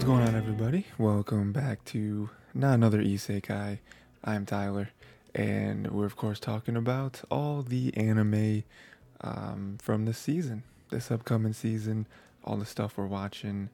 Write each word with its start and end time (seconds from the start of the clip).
What's 0.00 0.08
going 0.08 0.26
on, 0.26 0.34
everybody? 0.34 0.86
Welcome 0.96 1.52
back 1.52 1.84
to 1.84 2.30
not 2.54 2.72
another 2.72 3.02
Isekai. 3.02 3.80
I'm 4.24 4.46
Tyler, 4.46 4.88
and 5.34 5.90
we're 5.90 6.06
of 6.06 6.16
course 6.16 6.40
talking 6.40 6.74
about 6.74 7.20
all 7.30 7.60
the 7.60 7.94
anime 7.94 8.64
um, 9.20 9.76
from 9.78 10.06
this 10.06 10.16
season, 10.16 10.62
this 10.88 11.10
upcoming 11.10 11.52
season, 11.52 12.06
all 12.44 12.56
the 12.56 12.64
stuff 12.64 12.96
we're 12.96 13.04
watching, 13.04 13.68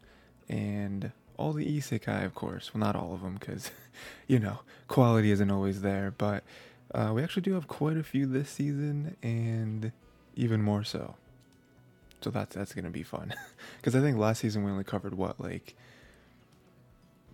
and 0.49 1.13
all 1.37 1.53
the 1.53 1.65
Isekai, 1.65 2.25
of 2.25 2.35
course. 2.35 2.75
Well, 2.75 2.81
not 2.81 2.97
all 2.97 3.15
of 3.15 3.23
them, 3.23 3.35
because 3.35 3.71
you 4.27 4.41
know 4.41 4.59
quality 4.89 5.31
isn't 5.31 5.51
always 5.53 5.83
there, 5.83 6.13
but 6.19 6.43
uh, 6.93 7.13
we 7.15 7.23
actually 7.23 7.43
do 7.43 7.53
have 7.53 7.69
quite 7.69 7.97
a 7.97 8.03
few 8.03 8.27
this 8.27 8.51
season, 8.51 9.17
and 9.23 9.93
even 10.35 10.61
more 10.61 10.83
so. 10.83 11.15
So 12.21 12.31
that's 12.31 12.57
that's 12.57 12.75
gonna 12.75 12.91
be 12.91 13.05
fun, 13.05 13.33
because 13.77 13.95
I 13.95 14.01
think 14.01 14.19
last 14.19 14.41
season 14.41 14.65
we 14.65 14.73
only 14.73 14.83
covered 14.83 15.15
what 15.15 15.39
like 15.39 15.77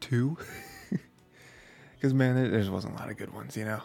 two. 0.02 0.36
Because 2.02 2.14
man, 2.14 2.34
there, 2.34 2.48
there 2.48 2.72
wasn't 2.72 2.96
a 2.96 2.98
lot 2.98 3.10
of 3.10 3.16
good 3.16 3.32
ones, 3.32 3.56
you 3.56 3.64
know. 3.64 3.80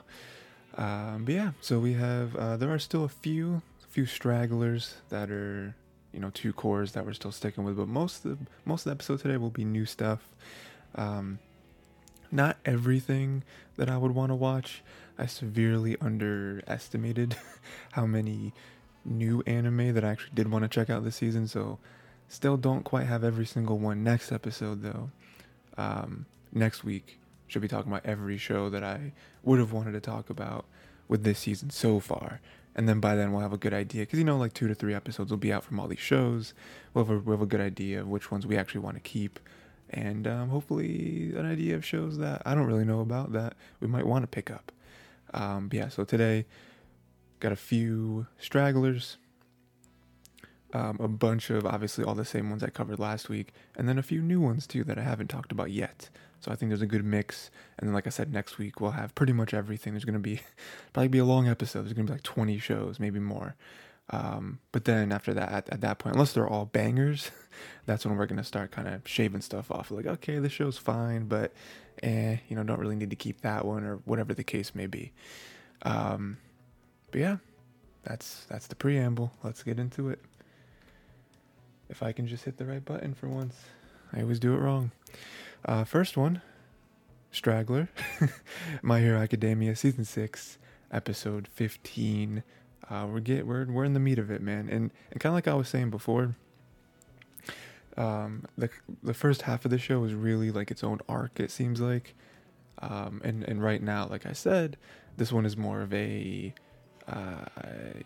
Um, 0.76 1.23
but 1.23 1.35
yeah, 1.35 1.52
so 1.62 1.77
we 1.77 1.93
have 1.93 2.35
uh, 2.35 2.57
there 2.57 2.73
are 2.73 2.80
still 2.80 3.03
a 3.03 3.09
few 3.09 3.62
a 3.84 3.88
few 3.88 4.07
stragglers 4.07 4.95
that 5.09 5.30
are 5.30 5.76
you 6.12 6.20
know 6.20 6.31
two 6.34 6.52
cours 6.52 6.93
that 6.93 7.05
we're 7.05 7.13
still 7.13 7.31
sticking 7.31 7.63
with, 7.63 7.77
but 7.77 7.88
most 7.88 8.26
of 8.26 8.40
the, 8.40 8.48
most 8.66 8.81
of 8.81 8.85
the 8.85 8.91
episode 8.91 9.20
today 9.20 9.38
will 9.38 9.52
be 9.52 9.63
new 9.63 9.85
stuff. 9.85 10.34
Um, 10.95 11.38
not 12.31 12.57
everything 12.65 13.43
that 13.76 13.88
I 13.88 13.98
would 13.98 14.15
want 14.15 14.31
to 14.31 14.35
watch. 14.35 14.81
I 15.20 15.27
severely 15.27 15.95
underestimated 16.02 17.35
how 17.91 18.07
many 18.07 18.52
new 19.05 19.43
anime 19.45 19.93
that 19.93 20.04
I 20.04 20.09
actually 20.09 20.34
did 20.34 20.49
want 20.49 20.63
to 20.63 20.70
check 20.70 20.90
out 20.90 21.04
this 21.04 21.18
season. 21.18 21.48
So 21.48 21.77
still 22.27 22.57
don't 22.57 22.84
quite 22.84 23.05
have 23.05 23.23
every 23.23 23.45
single 23.45 23.77
one 23.77 24.04
next 24.04 24.31
episode 24.31 24.81
though. 24.81 25.12
Um, 25.78 26.26
next 26.52 26.84
week 26.84 27.20
should 27.48 27.62
be 27.62 27.68
talking 27.68 27.92
about 27.92 28.06
every 28.06 28.38
show 28.38 28.70
that 28.70 28.84
I 28.84 29.14
would 29.44 29.60
have 29.60 29.72
wanted 29.72 29.94
to 29.94 30.02
talk 30.02 30.30
about 30.30 30.66
with 31.08 31.24
this 31.24 31.40
season 31.40 31.70
so 31.70 32.00
far. 32.00 32.42
And 32.76 32.88
then 32.88 33.00
by 33.00 33.16
then 33.16 33.32
we'll 33.32 33.42
have 33.42 33.54
a 33.54 33.58
good 33.58 33.74
idea 33.74 34.04
because 34.04 34.20
you 34.20 34.26
know 34.26 34.38
like 34.38 34.54
two 34.54 34.68
to 34.68 34.76
three 34.76 34.94
episodes 34.94 35.32
will 35.32 35.38
be 35.38 35.52
out 35.52 35.64
from 35.64 35.80
all 35.80 35.88
these 35.88 36.00
shows. 36.00 36.54
We'll 36.94 37.05
have 37.05 37.16
a, 37.16 37.20
we'll 37.20 37.38
have 37.38 37.44
a 37.44 37.50
good 37.50 37.62
idea 37.62 38.02
of 38.02 38.08
which 38.08 38.32
ones 38.32 38.46
we 38.46 38.55
actually 38.55 38.82
want 38.82 38.98
to 38.98 39.02
keep, 39.02 39.40
and 39.90 40.28
um, 40.28 40.50
hopefully 40.50 41.34
an 41.36 41.46
idea 41.46 41.76
of 41.76 41.84
shows 41.84 42.20
that 42.20 42.44
I 42.46 42.54
don't 42.54 42.68
really 42.68 42.86
know 42.86 43.00
about 43.00 43.32
that 43.34 43.55
we 43.80 43.88
might 43.88 44.05
want 44.05 44.24
to 44.24 44.28
pick 44.28 44.52
up. 44.52 44.72
Um, 45.34 45.70
yeah, 45.74 45.90
so 45.90 46.04
today 46.04 46.46
got 47.40 47.52
a 47.52 47.58
few 47.58 48.28
stragglers, 48.40 49.18
um, 50.73 50.98
a 50.99 51.07
bunch 51.07 51.49
of 51.49 51.65
obviously 51.65 52.04
all 52.04 52.15
the 52.15 52.26
same 52.26 52.49
ones 52.49 52.63
I 52.63 52.70
covered 52.70 52.99
last 52.99 53.29
week, 53.29 53.54
and 53.76 53.87
then 53.87 53.98
a 53.98 54.04
few 54.04 54.21
new 54.21 54.41
ones 54.41 54.68
too 54.68 54.84
that 54.85 54.98
I 54.98 55.04
haven't 55.04 55.29
talked 55.29 55.51
about 55.51 55.71
yet. 55.71 56.09
So 56.40 56.51
I 56.51 56.55
think 56.55 56.70
there's 56.70 56.82
a 56.82 56.87
good 56.87 57.05
mix. 57.05 57.49
And 57.77 57.87
then, 57.87 57.93
like 57.93 58.07
I 58.07 58.12
said, 58.12 58.32
next 58.32 58.57
week 58.57 58.79
we'll 58.79 58.91
have 58.91 59.15
pretty 59.15 59.34
much 59.34 59.54
everything. 59.54 59.93
There's 59.93 60.05
gonna 60.05 60.20
be 60.20 60.41
probably 60.93 61.07
be 61.07 61.18
a 61.18 61.26
long 61.26 61.48
episode. 61.48 61.84
There's 61.84 61.93
gonna 61.93 62.07
be 62.07 62.13
like 62.13 62.24
20 62.24 62.57
shows, 62.59 62.99
maybe 62.99 63.20
more. 63.20 63.55
Um, 64.09 64.59
but 64.72 64.85
then 64.85 65.12
after 65.12 65.34
that, 65.34 65.51
at, 65.51 65.69
at, 65.69 65.81
that 65.81 66.00
point, 66.00 66.16
unless 66.16 66.31
they're 66.31 66.47
all 66.47 66.66
bangers, 66.66 67.29
that's 67.85 68.06
when 68.06 68.16
we're 68.16 68.25
gonna 68.25 68.44
start 68.44 68.72
kind 68.72 68.88
of 68.88 69.07
shaving 69.07 69.41
stuff 69.41 69.72
off. 69.72 69.91
Like, 69.91 70.06
okay, 70.06 70.40
the 70.40 70.50
show's 70.50 70.78
fine, 70.78 71.28
but 71.28 71.53
eh, 72.03 72.38
you 72.47 72.56
know, 72.56 72.63
don't 72.63 72.79
really 72.79 72.96
need 72.96 73.09
to 73.09 73.16
keep 73.16 73.41
that 73.41 73.66
one 73.66 73.84
or 73.84 73.97
whatever 74.06 74.34
the 74.34 74.44
case 74.44 74.75
may 74.75 74.88
be. 74.88 75.12
Um, 75.81 76.38
but 77.12 77.22
yeah, 77.22 77.38
that's 78.03 78.46
that's 78.46 78.68
the 78.68 78.75
preamble. 78.75 79.34
Let's 79.44 79.63
get 79.63 79.79
into 79.79 80.09
it. 80.09 80.24
If 81.90 82.03
I 82.03 82.12
can 82.12 82.28
just 82.28 82.46
hit 82.46 82.57
the 82.57 82.66
right 82.66 82.84
button 82.84 83.13
for 83.13 83.28
once, 83.28 83.56
I 84.13 84.22
always 84.22 84.40
do 84.40 84.53
it 84.53 84.57
wrong. 84.57 84.91
Uh, 85.66 85.84
first 85.84 86.18
one, 86.18 86.41
Straggler, 87.31 87.90
My 88.81 89.00
Hero 89.00 89.20
Academia 89.20 89.75
season 89.75 90.06
six, 90.06 90.58
episode 90.92 91.48
fifteen. 91.48 92.44
Uh, 92.90 93.08
we're 93.12 93.20
get 93.20 93.46
we're 93.48 93.66
we're 93.66 93.84
in 93.84 93.94
the 93.94 94.00
meat 94.00 94.20
of 94.20 94.31
it, 94.31 94.42
man, 94.42 94.70
and 94.70 94.92
and 95.12 95.20
kind 95.20 95.31
of 95.31 95.36
like 95.36 95.48
I 95.48 95.53
was 95.53 95.70
saying 95.70 95.90
before. 95.90 96.36
Um, 97.96 98.46
the 98.58 98.69
the 99.02 99.14
first 99.14 99.44
half 99.44 99.66
of 99.66 99.72
the 99.72 99.80
show 99.80 100.04
is 100.04 100.14
really 100.14 100.52
like 100.52 100.72
its 100.72 100.84
own 100.84 101.00
arc. 101.09 101.40
It 101.40 101.52
seems 101.52 101.81
like, 101.81 102.16
um, 102.80 103.22
and 103.24 103.44
and 103.44 103.62
right 103.62 103.81
now, 103.81 104.08
like 104.08 104.25
I 104.25 104.34
said, 104.34 104.78
this 105.18 105.31
one 105.31 105.46
is 105.46 105.58
more 105.58 105.81
of 105.81 105.94
a, 105.94 106.54
uh, 107.08 107.46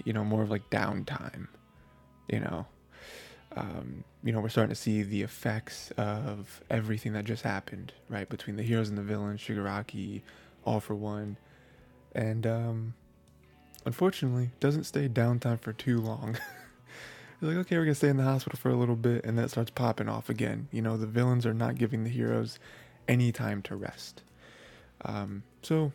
you 0.06 0.14
know, 0.14 0.24
more 0.24 0.42
of 0.42 0.50
like 0.50 0.70
downtime, 0.70 1.48
you 2.30 2.40
know, 2.40 2.66
um, 3.56 4.04
you 4.24 4.32
know, 4.32 4.40
we're 4.40 4.50
starting 4.50 4.74
to 4.74 4.80
see 4.80 5.04
the 5.04 5.22
effects 5.22 5.92
of 5.98 6.62
everything 6.70 7.14
that 7.14 7.26
just 7.26 7.44
happened, 7.44 7.94
right? 8.10 8.28
Between 8.30 8.56
the 8.56 8.64
heroes 8.64 8.90
and 8.90 8.98
the 8.98 9.04
villains, 9.04 9.42
Shigaraki, 9.42 10.22
All 10.66 10.80
for 10.80 10.96
One. 10.96 11.38
And 12.14 12.46
um, 12.48 12.94
unfortunately, 13.86 14.52
doesn't 14.60 14.86
stay 14.86 15.08
downtime 15.10 15.60
for 15.60 15.74
too 15.74 16.00
long. 16.00 16.38
Like, 17.44 17.58
okay, 17.58 17.76
we're 17.76 17.86
going 17.86 17.94
to 17.94 17.98
stay 17.98 18.10
in 18.10 18.18
the 18.18 18.24
hospital 18.24 18.60
for 18.60 18.70
a 18.70 18.76
little 18.76 18.96
bit, 18.96 19.26
and 19.26 19.36
that 19.40 19.50
starts 19.50 19.72
popping 19.72 20.08
off 20.08 20.30
again. 20.30 20.68
You 20.72 20.84
know, 20.84 20.96
the 20.96 21.08
villains 21.08 21.44
are 21.48 21.56
not 21.56 21.76
giving 21.76 22.04
the 22.04 22.10
heroes 22.12 22.60
any 23.08 23.32
time 23.32 23.64
to 23.64 23.76
rest. 23.76 24.22
Um, 25.04 25.42
so, 25.64 25.92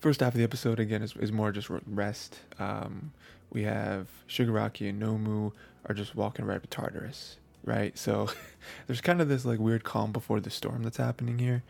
first 0.00 0.20
half 0.20 0.32
of 0.32 0.38
the 0.38 0.44
episode, 0.44 0.80
again, 0.80 1.02
is, 1.02 1.14
is 1.16 1.32
more 1.32 1.52
just 1.52 1.68
rest. 1.86 2.38
Um, 2.58 3.12
we 3.50 3.62
have 3.62 4.08
Shigaraki 4.28 4.88
and 4.88 5.00
Nomu 5.00 5.52
are 5.86 5.94
just 5.94 6.14
walking 6.14 6.44
right 6.44 6.56
up 6.56 6.68
Tartarus, 6.70 7.38
right? 7.64 7.96
So 7.96 8.30
there's 8.86 9.00
kind 9.00 9.20
of 9.20 9.28
this 9.28 9.44
like 9.44 9.58
weird 9.58 9.84
calm 9.84 10.12
before 10.12 10.40
the 10.40 10.50
storm 10.50 10.82
that's 10.82 10.96
happening 10.96 11.38
here, 11.38 11.62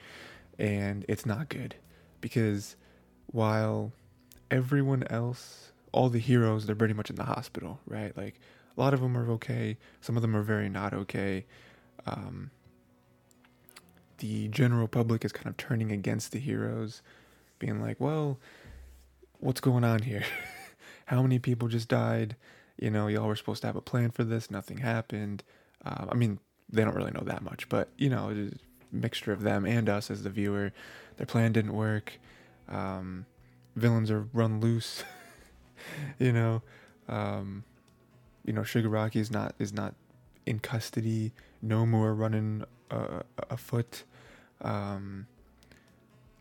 and 0.58 1.04
it's 1.08 1.26
not 1.26 1.48
good 1.48 1.76
because 2.20 2.76
while 3.26 3.92
everyone 4.50 5.04
else, 5.08 5.72
all 5.92 6.08
the 6.08 6.18
heroes, 6.18 6.66
they're 6.66 6.76
pretty 6.76 6.94
much 6.94 7.10
in 7.10 7.16
the 7.16 7.24
hospital, 7.24 7.80
right? 7.86 8.16
Like 8.16 8.40
a 8.76 8.80
lot 8.80 8.94
of 8.94 9.00
them 9.00 9.16
are 9.16 9.30
okay, 9.32 9.76
some 10.00 10.16
of 10.16 10.22
them 10.22 10.36
are 10.36 10.42
very 10.42 10.68
not 10.68 10.94
okay. 10.94 11.44
Um, 12.06 12.50
the 14.18 14.48
general 14.48 14.88
public 14.88 15.24
is 15.24 15.32
kind 15.32 15.46
of 15.46 15.56
turning 15.56 15.92
against 15.92 16.32
the 16.32 16.38
heroes, 16.38 17.02
being 17.58 17.80
like, 17.80 18.00
well, 18.00 18.38
what's 19.38 19.60
going 19.60 19.84
on 19.84 20.02
here? 20.02 20.24
how 21.08 21.22
many 21.22 21.38
people 21.38 21.68
just 21.68 21.88
died? 21.88 22.36
You 22.78 22.90
know, 22.90 23.06
y'all 23.06 23.26
were 23.26 23.34
supposed 23.34 23.62
to 23.62 23.66
have 23.66 23.76
a 23.76 23.80
plan 23.80 24.10
for 24.10 24.24
this, 24.24 24.50
nothing 24.50 24.78
happened. 24.78 25.42
Um, 25.82 26.08
I 26.12 26.14
mean, 26.14 26.38
they 26.68 26.84
don't 26.84 26.94
really 26.94 27.12
know 27.12 27.24
that 27.24 27.42
much, 27.42 27.68
but 27.70 27.88
you 27.96 28.10
know, 28.10 28.30
a 28.30 28.50
mixture 28.94 29.32
of 29.32 29.40
them 29.40 29.64
and 29.64 29.88
us 29.88 30.10
as 30.10 30.22
the 30.22 30.28
viewer. 30.28 30.72
Their 31.16 31.26
plan 31.26 31.52
didn't 31.52 31.72
work. 31.72 32.18
Um, 32.68 33.24
villains 33.74 34.10
are 34.10 34.28
run 34.34 34.60
loose. 34.60 35.02
you 36.18 36.32
know, 36.32 36.60
um, 37.08 37.64
you 38.44 38.52
know, 38.52 38.60
Shigaraki 38.60 39.16
is 39.16 39.30
not 39.30 39.54
is 39.58 39.72
not 39.72 39.94
in 40.44 40.58
custody. 40.58 41.32
Nomu 41.64 42.16
running 42.16 42.64
uh, 42.90 43.22
afoot. 43.48 44.04
Um, 44.60 45.26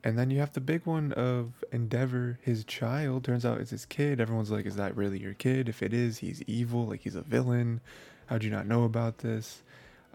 and 0.07 0.18
then 0.18 0.31
you 0.31 0.40
have 0.40 0.53
the 0.53 0.62
big 0.62 0.85
one 0.85 1.12
of 1.12 1.66
Endeavor, 1.73 2.40
his 2.41 2.63
child. 2.63 3.25
Turns 3.25 3.44
out 3.44 3.59
it's 3.59 3.72
his 3.72 3.85
kid. 3.85 4.22
Everyone's 4.22 4.50
like, 4.50 4.66
is 4.66 4.78
that 4.78 4.95
really 4.95 5.19
your 5.19 5.34
kid? 5.34 5.68
If 5.68 5.84
it 5.84 5.94
is, 5.94 6.19
he's 6.19 6.41
evil. 6.47 6.85
Like, 6.85 7.01
he's 7.01 7.16
a 7.16 7.22
villain. 7.22 7.81
How'd 8.28 8.46
you 8.46 8.50
not 8.50 8.67
know 8.67 8.85
about 8.85 9.17
this? 9.17 9.63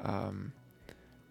Um, 0.02 0.54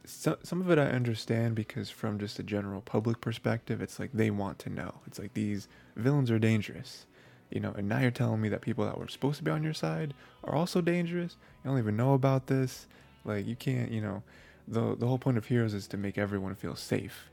so, 0.05 0.37
some 0.43 0.61
of 0.61 0.69
it 0.69 0.77
I 0.77 0.85
understand 0.85 1.55
because, 1.55 1.89
from 1.89 2.19
just 2.19 2.37
a 2.37 2.43
general 2.43 2.81
public 2.81 3.19
perspective, 3.19 3.81
it's 3.81 3.97
like 3.97 4.11
they 4.13 4.29
want 4.29 4.59
to 4.59 4.69
know. 4.69 4.93
It's 5.07 5.17
like 5.17 5.33
these 5.33 5.67
villains 5.95 6.29
are 6.29 6.37
dangerous, 6.37 7.07
you 7.49 7.61
know, 7.61 7.73
and 7.75 7.89
now 7.89 7.97
you're 7.97 8.11
telling 8.11 8.41
me 8.41 8.49
that 8.49 8.61
people 8.61 8.85
that 8.85 8.99
were 8.99 9.07
supposed 9.07 9.39
to 9.39 9.43
be 9.43 9.49
on 9.49 9.63
your 9.63 9.73
side 9.73 10.13
are 10.43 10.53
also 10.53 10.81
dangerous. 10.81 11.35
You 11.63 11.71
don't 11.71 11.79
even 11.79 11.97
know 11.97 12.13
about 12.13 12.45
this. 12.45 12.85
Like, 13.25 13.47
you 13.47 13.55
can't, 13.55 13.89
you 13.89 14.01
know, 14.01 14.21
the, 14.67 14.95
the 14.95 15.07
whole 15.07 15.17
point 15.17 15.39
of 15.39 15.45
heroes 15.45 15.73
is 15.73 15.87
to 15.87 15.97
make 15.97 16.19
everyone 16.19 16.53
feel 16.53 16.75
safe 16.75 17.30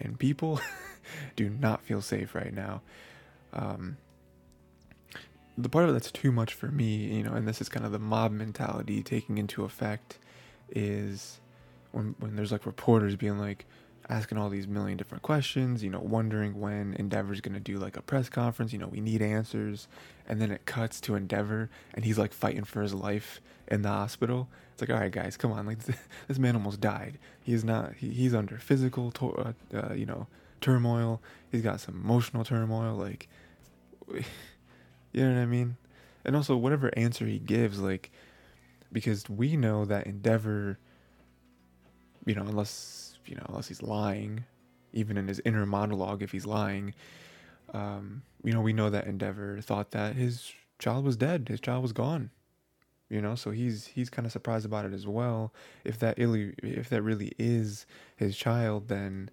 and 0.00 0.18
people 0.18 0.60
do 1.36 1.48
not 1.48 1.82
feel 1.82 2.02
safe 2.02 2.34
right 2.34 2.52
now. 2.52 2.82
Um, 3.52 3.96
the 5.58 5.68
part 5.68 5.84
of 5.84 5.90
it 5.90 5.92
that's 5.94 6.10
too 6.10 6.32
much 6.32 6.54
for 6.54 6.68
me, 6.68 7.16
you 7.16 7.22
know, 7.22 7.32
and 7.32 7.46
this 7.46 7.60
is 7.60 7.68
kind 7.68 7.84
of 7.84 7.92
the 7.92 7.98
mob 7.98 8.32
mentality 8.32 9.02
taking 9.02 9.38
into 9.38 9.64
effect, 9.64 10.18
is 10.70 11.40
when 11.92 12.14
when 12.18 12.36
there's 12.36 12.52
like 12.52 12.66
reporters 12.66 13.16
being 13.16 13.38
like 13.38 13.66
asking 14.10 14.36
all 14.36 14.50
these 14.50 14.66
million 14.66 14.98
different 14.98 15.22
questions, 15.22 15.82
you 15.82 15.88
know, 15.88 16.00
wondering 16.00 16.60
when 16.60 16.94
Endeavor's 16.98 17.40
gonna 17.40 17.60
do 17.60 17.78
like 17.78 17.96
a 17.96 18.02
press 18.02 18.28
conference, 18.28 18.72
you 18.72 18.78
know, 18.78 18.88
we 18.88 19.00
need 19.00 19.22
answers, 19.22 19.88
and 20.28 20.40
then 20.40 20.50
it 20.50 20.66
cuts 20.66 21.00
to 21.02 21.14
Endeavor 21.14 21.70
and 21.94 22.04
he's 22.04 22.18
like 22.18 22.32
fighting 22.32 22.64
for 22.64 22.82
his 22.82 22.92
life 22.92 23.40
in 23.68 23.82
the 23.82 23.88
hospital. 23.88 24.48
It's 24.72 24.82
like, 24.82 24.90
all 24.90 25.00
right, 25.00 25.12
guys, 25.12 25.36
come 25.36 25.52
on, 25.52 25.64
like 25.64 25.78
this 26.28 26.38
man 26.38 26.56
almost 26.56 26.80
died. 26.80 27.18
He's 27.40 27.64
not, 27.64 27.94
he, 27.94 28.10
he's 28.10 28.34
under 28.34 28.58
physical, 28.58 29.12
to- 29.12 29.36
uh, 29.36 29.52
uh, 29.72 29.94
you 29.94 30.06
know, 30.06 30.26
turmoil. 30.60 31.22
He's 31.50 31.62
got 31.62 31.80
some 31.80 31.94
emotional 31.94 32.44
turmoil, 32.44 32.96
like, 32.96 33.28
you 34.12 34.22
know 35.14 35.34
what 35.34 35.40
I 35.40 35.46
mean? 35.46 35.76
And 36.24 36.36
also, 36.36 36.56
whatever 36.56 36.90
answer 36.96 37.24
he 37.24 37.38
gives, 37.38 37.78
like, 37.78 38.10
because 38.92 39.28
we 39.30 39.56
know 39.56 39.84
that 39.84 40.06
Endeavor 40.06 40.78
you 42.26 42.34
know, 42.34 42.42
unless 42.42 43.09
you 43.30 43.36
know, 43.36 43.46
unless 43.48 43.68
he's 43.68 43.82
lying, 43.82 44.44
even 44.92 45.16
in 45.16 45.28
his 45.28 45.40
inner 45.44 45.64
monologue, 45.64 46.22
if 46.22 46.32
he's 46.32 46.46
lying, 46.46 46.94
um, 47.72 48.22
you 48.42 48.52
know, 48.52 48.60
we 48.60 48.72
know 48.72 48.90
that 48.90 49.06
Endeavor 49.06 49.60
thought 49.60 49.92
that 49.92 50.16
his 50.16 50.52
child 50.78 51.04
was 51.04 51.16
dead, 51.16 51.48
his 51.48 51.60
child 51.60 51.82
was 51.82 51.92
gone. 51.92 52.30
You 53.08 53.20
know, 53.20 53.34
so 53.34 53.50
he's 53.50 53.86
he's 53.86 54.08
kind 54.08 54.24
of 54.24 54.30
surprised 54.30 54.64
about 54.64 54.84
it 54.84 54.92
as 54.92 55.04
well. 55.04 55.52
If 55.84 55.98
that 55.98 56.18
illy, 56.18 56.54
if 56.62 56.88
that 56.90 57.02
really 57.02 57.32
is 57.40 57.84
his 58.16 58.36
child, 58.36 58.86
then 58.86 59.30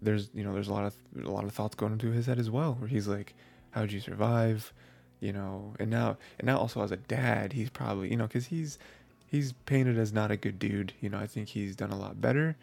there's 0.00 0.30
you 0.32 0.44
know 0.44 0.52
there's 0.52 0.68
a 0.68 0.72
lot 0.72 0.84
of 0.84 0.94
a 1.24 1.28
lot 1.28 1.42
of 1.42 1.52
thoughts 1.52 1.74
going 1.74 1.92
into 1.92 2.12
his 2.12 2.26
head 2.26 2.38
as 2.38 2.48
well, 2.48 2.76
where 2.78 2.88
he's 2.88 3.08
like, 3.08 3.34
how'd 3.72 3.90
you 3.90 3.98
survive? 3.98 4.72
You 5.18 5.32
know, 5.32 5.74
and 5.80 5.90
now 5.90 6.16
and 6.38 6.46
now 6.46 6.58
also 6.58 6.80
as 6.80 6.92
a 6.92 6.96
dad, 6.96 7.54
he's 7.54 7.70
probably 7.70 8.08
you 8.08 8.16
know 8.16 8.28
because 8.28 8.46
he's 8.46 8.78
he's 9.26 9.52
painted 9.66 9.98
as 9.98 10.12
not 10.12 10.30
a 10.30 10.36
good 10.36 10.60
dude. 10.60 10.92
You 11.00 11.08
know, 11.08 11.18
I 11.18 11.26
think 11.26 11.48
he's 11.48 11.74
done 11.74 11.90
a 11.90 11.98
lot 11.98 12.20
better 12.20 12.56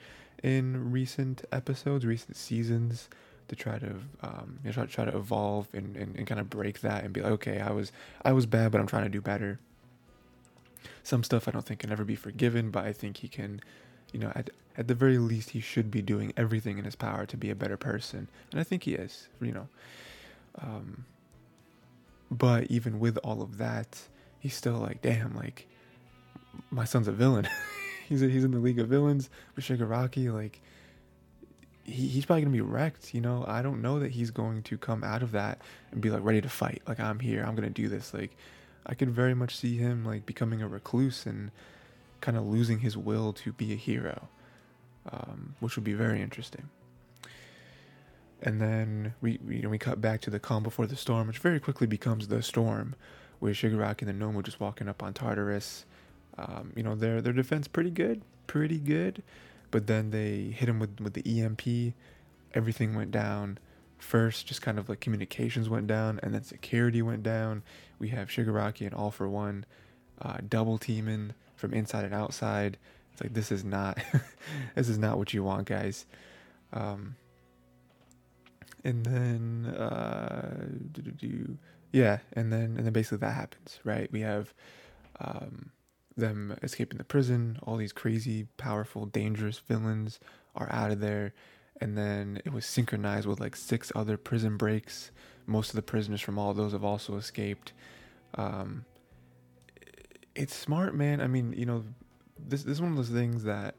in 0.45 0.92
recent 0.92 1.44
episodes, 1.51 2.06
recent 2.06 2.38
seasons 2.38 3.09
to 3.47 3.56
try 3.56 3.80
to 3.80 3.95
um, 4.21 4.59
you 4.63 4.69
know, 4.69 4.74
try, 4.74 4.86
try 4.86 5.06
to 5.06 5.18
evolve 5.18 5.68
and, 5.74 5.97
and, 5.97 6.15
and 6.15 6.27
kind 6.27 6.39
of 6.39 6.51
break 6.51 6.81
that 6.81 7.03
and 7.03 7.12
be 7.12 7.21
like, 7.21 7.31
okay, 7.31 7.59
I 7.59 7.71
was 7.71 7.92
I 8.24 8.31
was 8.31 8.45
bad, 8.45 8.71
but 8.71 8.80
I'm 8.80 8.86
trying 8.86 9.06
to 9.06 9.09
do 9.09 9.21
better. 9.21 9.59
Some 11.01 11.24
stuff 11.24 11.47
I 11.47 11.51
don't 11.51 11.65
think 11.65 11.80
can 11.80 11.92
ever 11.92 12.06
be 12.06 12.15
forgiven, 12.15 12.69
but 12.69 12.86
I 12.86 12.94
think 12.94 13.18
he 13.18 13.27
can, 13.27 13.59
you 14.13 14.19
know, 14.19 14.31
at 14.36 14.51
at 14.77 14.88
the 14.88 14.94
very 14.94 15.18
least, 15.18 15.50
he 15.51 15.62
should 15.62 15.89
be 15.89 16.03
doing 16.03 16.31
everything 16.38 16.77
in 16.77 16.86
his 16.86 16.95
power 16.95 17.25
to 17.25 17.38
be 17.38 17.50
a 17.50 17.56
better 17.56 17.77
person, 17.77 18.27
and 18.51 18.59
I 18.62 18.63
think 18.63 18.83
he 18.83 18.94
is. 18.94 19.30
You 19.42 19.51
know, 19.51 19.68
um, 20.62 21.06
but 22.30 22.69
even 22.69 23.00
with 23.00 23.18
all 23.24 23.42
of 23.42 23.57
that, 23.57 24.00
he's 24.38 24.53
still 24.53 24.77
like, 24.77 25.01
damn, 25.01 25.36
like 25.36 25.68
my 26.69 26.86
son's 26.86 27.07
a 27.07 27.12
villain. 27.12 27.47
he's 28.07 28.22
he's 28.22 28.44
in 28.44 28.52
the 28.52 28.60
league 28.60 28.80
of 28.80 28.88
villains 28.88 29.30
with 29.56 29.66
Shigaraki. 29.66 30.34
Like 30.34 30.62
he, 31.84 32.07
he's 32.07 32.25
probably 32.25 32.44
gonna 32.44 32.54
be 32.54 32.62
wrecked. 32.62 33.13
You 33.13 33.22
know, 33.22 33.46
I 33.48 33.62
don't 33.62 33.81
know 33.81 34.00
that 34.00 34.12
he's 34.12 34.31
going 34.31 34.63
to 34.63 34.78
come 34.78 35.04
out 35.04 35.22
of 35.24 35.31
that 35.31 35.62
and 35.92 36.02
be 36.02 36.10
like 36.10 36.24
ready 36.24 36.42
to 36.42 36.50
fight. 36.50 36.81
Like 36.88 37.00
I'm 37.00 37.19
here. 37.19 37.44
I'm 37.44 37.56
gonna 37.56 37.69
do 37.69 37.88
this. 37.88 38.13
Like 38.13 38.36
I 38.86 38.94
could 38.96 39.10
very 39.10 39.34
much 39.34 39.56
see 39.56 39.78
him 39.78 40.06
like 40.06 40.25
becoming 40.25 40.62
a 40.62 40.68
recluse 40.68 41.25
and 41.25 41.52
kind 42.22 42.38
of 42.38 42.46
losing 42.46 42.80
his 42.80 42.98
will 42.98 43.34
to 43.34 43.52
be 43.52 43.74
a 43.74 43.75
hero, 43.75 44.30
um, 45.12 45.56
which 45.60 45.75
would 45.75 45.84
be 45.84 45.94
very 45.94 46.22
interesting. 46.22 46.69
And 48.42 48.62
then 48.62 49.16
we, 49.22 49.40
we, 49.46 49.57
you 49.57 49.62
know, 49.63 49.69
we 49.69 49.78
cut 49.78 50.02
back 50.02 50.22
to 50.22 50.30
the 50.30 50.40
calm 50.40 50.62
before 50.62 50.86
the 50.86 50.96
storm, 50.96 51.28
which 51.28 51.40
very 51.40 51.60
quickly 51.60 51.88
becomes 51.88 52.28
the 52.28 52.42
storm, 52.44 52.96
with 53.40 53.56
Shigaraki 53.56 54.04
and 54.04 54.10
the 54.10 54.25
Nomu 54.25 54.44
just 54.44 54.60
walking 54.60 54.88
up 54.88 55.04
on 55.04 55.13
Tartarus 55.13 55.86
um, 56.38 56.74
you 56.76 56.84
know, 56.84 56.96
their 56.96 57.22
their 57.22 57.34
defense 57.34 57.68
pretty 57.68 57.92
good, 57.92 58.22
pretty 58.48 58.80
good, 58.80 59.24
but 59.72 59.88
then 59.88 60.12
they 60.12 60.54
hit 60.56 60.70
him 60.70 60.80
with 60.80 61.00
with 61.00 61.14
the 61.14 61.42
EMP. 61.42 61.94
Everything 62.54 62.96
went 62.96 63.12
down. 63.12 63.58
First, 63.98 64.46
just 64.46 64.62
kind 64.62 64.78
of 64.78 64.90
like 64.90 65.00
communications 65.00 65.70
went 65.70 65.88
down, 65.88 66.20
and 66.22 66.34
then 66.34 66.44
security 66.44 67.02
went 67.02 67.24
down. 67.24 67.64
We 67.98 68.10
have 68.10 68.28
Shigaraki 68.28 68.86
and 68.86 68.94
All 68.94 69.12
for 69.12 69.28
One 69.28 69.66
uh, 70.22 70.38
double 70.48 70.78
teaming 70.78 71.34
from 71.56 71.74
inside 71.74 72.06
and 72.06 72.14
outside. 72.14 72.78
It's 73.14 73.22
like 73.22 73.34
this 73.34 73.52
is 73.52 73.64
not 73.64 73.98
this 74.76 74.90
is 74.90 74.98
not 74.98 75.18
what 75.18 75.34
you 75.34 75.44
want, 75.44 75.68
guys. 75.68 76.06
Um, 76.74 77.16
and 78.84 79.06
then 79.06 79.66
uh, 79.76 80.68
yeah, 81.92 82.20
and 82.34 82.52
then 82.52 82.76
and 82.78 82.86
then 82.86 82.94
basically 82.94 83.20
that 83.20 83.34
happens, 83.34 83.80
right? 83.84 84.12
We 84.12 84.22
have 84.22 84.54
um, 85.20 85.72
them 86.16 86.58
escaping 86.64 86.98
the 86.98 87.04
prison. 87.04 87.60
All 87.64 87.78
these 87.78 87.94
crazy, 87.94 88.48
powerful, 88.58 89.06
dangerous 89.06 89.60
villains 89.60 90.20
are 90.56 90.72
out 90.72 90.92
of 90.92 91.00
there. 91.00 91.34
And 91.82 91.98
then 91.98 92.42
it 92.46 92.54
was 92.54 92.66
synchronized 92.66 93.28
with 93.28 93.40
like 93.40 93.56
six 93.56 93.92
other 93.96 94.18
prison 94.18 94.58
breaks. 94.58 95.12
Most 95.46 95.70
of 95.70 95.76
the 95.76 95.82
prisoners 95.82 96.22
from 96.22 96.40
all 96.40 96.54
those 96.54 96.72
have 96.72 96.84
also 96.84 97.18
escaped. 97.18 97.74
Um, 98.36 98.86
it's 100.36 100.56
smart, 100.56 100.96
man. 100.96 101.22
I 101.22 101.28
mean, 101.28 101.54
you 101.54 101.66
know, 101.66 101.84
this, 102.38 102.64
this 102.64 102.74
is 102.74 102.82
one 102.82 102.92
of 102.92 102.98
those 102.98 103.10
things 103.10 103.44
that 103.44 103.76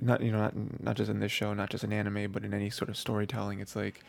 not 0.00 0.20
you 0.20 0.30
know 0.30 0.38
not 0.38 0.80
not 0.80 0.96
just 0.96 1.10
in 1.10 1.20
this 1.20 1.32
show, 1.32 1.54
not 1.54 1.70
just 1.70 1.84
in 1.84 1.92
anime, 1.92 2.30
but 2.30 2.44
in 2.44 2.54
any 2.54 2.70
sort 2.70 2.88
of 2.88 2.96
storytelling. 2.96 3.60
It's 3.60 3.76
like 3.76 4.02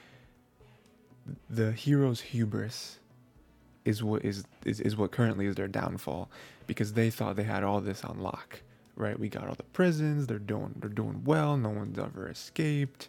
the 1.49 1.71
hero's 1.71 2.21
hubris 2.21 2.98
is 3.85 4.03
what 4.03 4.23
is, 4.25 4.43
is 4.65 4.79
is 4.79 4.97
what 4.97 5.11
currently 5.11 5.45
is 5.45 5.55
their 5.55 5.67
downfall 5.67 6.29
because 6.67 6.93
they 6.93 7.09
thought 7.09 7.35
they 7.35 7.43
had 7.43 7.63
all 7.63 7.81
this 7.81 8.03
on 8.03 8.19
lock 8.19 8.61
right? 8.99 9.17
We 9.17 9.29
got 9.29 9.47
all 9.47 9.55
the 9.55 9.63
prisons. 9.63 10.27
They're 10.27 10.37
doing 10.37 10.75
they're 10.75 10.89
doing 10.89 11.23
well. 11.25 11.57
No 11.57 11.69
one's 11.69 11.97
ever 11.97 12.29
escaped. 12.29 13.07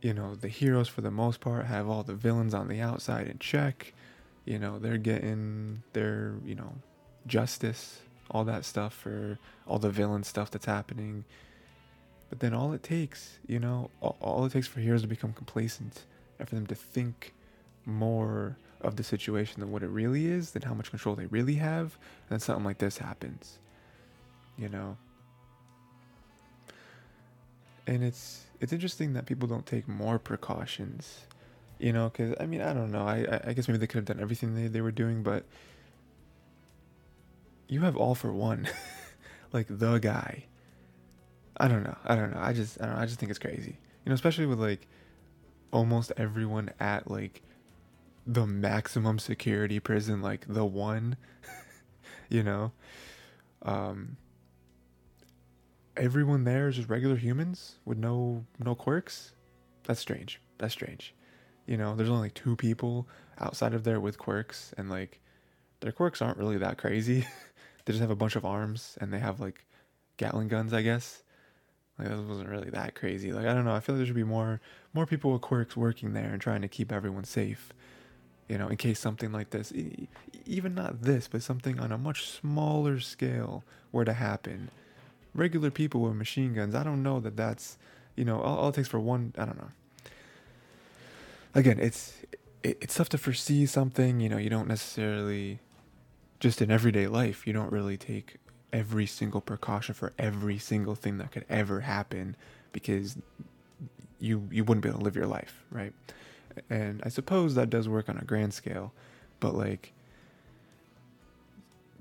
You 0.00 0.14
know 0.14 0.34
the 0.34 0.48
heroes 0.48 0.88
for 0.88 1.02
the 1.02 1.10
most 1.10 1.40
part 1.40 1.66
have 1.66 1.88
all 1.88 2.02
the 2.02 2.14
villains 2.14 2.54
on 2.54 2.68
the 2.68 2.80
outside 2.80 3.26
in 3.26 3.38
check. 3.38 3.92
You 4.46 4.58
know 4.58 4.78
they're 4.78 4.96
getting 4.96 5.82
their 5.92 6.34
you 6.46 6.54
know 6.54 6.72
justice 7.26 8.00
all 8.30 8.44
that 8.44 8.64
stuff 8.64 8.94
for 8.94 9.38
all 9.66 9.78
the 9.78 9.90
villain 9.90 10.22
stuff 10.22 10.50
that's 10.50 10.66
happening. 10.66 11.24
But 12.30 12.40
then 12.40 12.54
all 12.54 12.72
it 12.72 12.82
takes 12.82 13.38
you 13.46 13.58
know 13.58 13.90
all, 14.00 14.16
all 14.20 14.44
it 14.46 14.52
takes 14.52 14.68
for 14.68 14.80
heroes 14.80 15.02
to 15.02 15.08
become 15.08 15.32
complacent 15.32 16.04
and 16.38 16.48
for 16.48 16.54
them 16.54 16.66
to 16.68 16.74
think 16.74 17.34
more 17.84 18.56
of 18.80 18.96
the 18.96 19.04
situation 19.04 19.60
than 19.60 19.70
what 19.70 19.82
it 19.82 19.88
really 19.88 20.26
is, 20.26 20.50
than 20.50 20.62
how 20.62 20.74
much 20.74 20.90
control 20.90 21.14
they 21.14 21.26
really 21.26 21.54
have, 21.54 21.96
then 22.28 22.40
something 22.40 22.64
like 22.64 22.78
this 22.78 22.98
happens. 22.98 23.58
You 24.58 24.68
know? 24.68 24.96
And 27.86 28.02
it's 28.02 28.44
it's 28.60 28.72
interesting 28.72 29.12
that 29.14 29.26
people 29.26 29.48
don't 29.48 29.66
take 29.66 29.88
more 29.88 30.18
precautions. 30.18 31.26
You 31.78 31.92
know, 31.92 32.10
because 32.10 32.34
I 32.38 32.46
mean, 32.46 32.60
I 32.60 32.72
don't 32.72 32.92
know. 32.92 33.06
I 33.06 33.40
I 33.44 33.52
guess 33.54 33.66
maybe 33.66 33.78
they 33.78 33.86
could 33.86 33.96
have 33.96 34.04
done 34.04 34.20
everything 34.20 34.54
they, 34.54 34.68
they 34.68 34.80
were 34.80 34.92
doing, 34.92 35.22
but 35.22 35.44
you 37.68 37.80
have 37.80 37.96
all 37.96 38.14
for 38.14 38.32
one, 38.32 38.68
like 39.52 39.66
the 39.68 39.98
guy. 39.98 40.44
I 41.56 41.68
don't 41.68 41.82
know. 41.82 41.96
I 42.04 42.14
don't 42.14 42.32
know. 42.32 42.40
I 42.40 42.52
just 42.52 42.80
I 42.80 42.86
don't 42.86 42.96
know. 42.96 43.02
I 43.02 43.06
just 43.06 43.18
think 43.18 43.30
it's 43.30 43.38
crazy. 43.38 43.78
You 44.04 44.10
know, 44.10 44.14
especially 44.14 44.46
with 44.46 44.60
like 44.60 44.86
almost 45.72 46.12
everyone 46.16 46.70
at 46.78 47.10
like 47.10 47.42
the 48.26 48.46
maximum 48.46 49.18
security 49.18 49.80
prison, 49.80 50.22
like 50.22 50.46
the 50.48 50.64
one, 50.64 51.16
you 52.28 52.42
know. 52.42 52.72
Um, 53.62 54.16
everyone 55.96 56.44
there 56.44 56.68
is 56.68 56.76
just 56.76 56.88
regular 56.88 57.16
humans 57.16 57.76
with 57.84 57.98
no 57.98 58.44
no 58.58 58.74
quirks. 58.74 59.32
That's 59.84 60.00
strange. 60.00 60.40
That's 60.58 60.72
strange. 60.72 61.14
You 61.66 61.76
know, 61.76 61.94
there's 61.94 62.08
only 62.08 62.22
like 62.22 62.34
two 62.34 62.56
people 62.56 63.08
outside 63.38 63.74
of 63.74 63.84
there 63.84 64.00
with 64.00 64.18
quirks, 64.18 64.72
and 64.76 64.90
like 64.90 65.20
their 65.80 65.92
quirks 65.92 66.22
aren't 66.22 66.38
really 66.38 66.58
that 66.58 66.78
crazy. 66.78 67.26
they 67.84 67.92
just 67.92 68.00
have 68.00 68.10
a 68.10 68.16
bunch 68.16 68.36
of 68.36 68.44
arms 68.44 68.96
and 69.00 69.12
they 69.12 69.18
have 69.18 69.40
like 69.40 69.66
Gatling 70.16 70.48
guns, 70.48 70.72
I 70.72 70.82
guess. 70.82 71.22
Like 71.98 72.08
that 72.08 72.18
wasn't 72.22 72.48
really 72.48 72.70
that 72.70 72.94
crazy. 72.94 73.32
Like 73.32 73.46
I 73.46 73.54
don't 73.54 73.64
know. 73.64 73.74
I 73.74 73.80
feel 73.80 73.94
like 73.94 74.00
there 74.00 74.06
should 74.06 74.14
be 74.14 74.24
more 74.24 74.60
more 74.94 75.06
people 75.06 75.32
with 75.32 75.42
quirks 75.42 75.76
working 75.76 76.12
there 76.12 76.30
and 76.32 76.40
trying 76.40 76.62
to 76.62 76.68
keep 76.68 76.92
everyone 76.92 77.24
safe 77.24 77.72
you 78.52 78.58
know, 78.58 78.68
in 78.68 78.76
case 78.76 79.00
something 79.00 79.32
like 79.32 79.48
this, 79.48 79.72
even 80.44 80.74
not 80.74 81.00
this, 81.00 81.26
but 81.26 81.42
something 81.42 81.80
on 81.80 81.90
a 81.90 81.96
much 81.96 82.28
smaller 82.28 83.00
scale 83.00 83.64
were 83.92 84.04
to 84.04 84.12
happen. 84.12 84.70
Regular 85.34 85.70
people 85.70 86.02
with 86.02 86.14
machine 86.14 86.52
guns, 86.52 86.74
I 86.74 86.82
don't 86.82 87.02
know 87.02 87.18
that 87.20 87.34
that's, 87.34 87.78
you 88.14 88.26
know, 88.26 88.42
all, 88.42 88.58
all 88.58 88.68
it 88.68 88.74
takes 88.74 88.88
for 88.88 89.00
one, 89.00 89.32
I 89.38 89.46
don't 89.46 89.56
know. 89.56 89.70
Again, 91.54 91.80
it's 91.80 92.12
it, 92.62 92.76
it's 92.82 92.94
tough 92.94 93.08
to 93.08 93.18
foresee 93.18 93.64
something, 93.64 94.20
you 94.20 94.28
know, 94.28 94.36
you 94.36 94.50
don't 94.50 94.68
necessarily, 94.68 95.58
just 96.38 96.60
in 96.60 96.70
everyday 96.70 97.06
life, 97.06 97.46
you 97.46 97.54
don't 97.54 97.72
really 97.72 97.96
take 97.96 98.36
every 98.70 99.06
single 99.06 99.40
precaution 99.40 99.94
for 99.94 100.12
every 100.18 100.58
single 100.58 100.94
thing 100.94 101.16
that 101.16 101.32
could 101.32 101.46
ever 101.48 101.80
happen 101.80 102.36
because 102.72 103.16
you 104.20 104.46
you 104.52 104.62
wouldn't 104.62 104.82
be 104.82 104.90
able 104.90 104.98
to 104.98 105.04
live 105.06 105.16
your 105.16 105.26
life, 105.26 105.64
right? 105.70 105.94
And 106.70 107.02
I 107.04 107.08
suppose 107.08 107.54
that 107.54 107.70
does 107.70 107.88
work 107.88 108.08
on 108.08 108.18
a 108.18 108.24
grand 108.24 108.54
scale, 108.54 108.92
but 109.40 109.54
like 109.54 109.92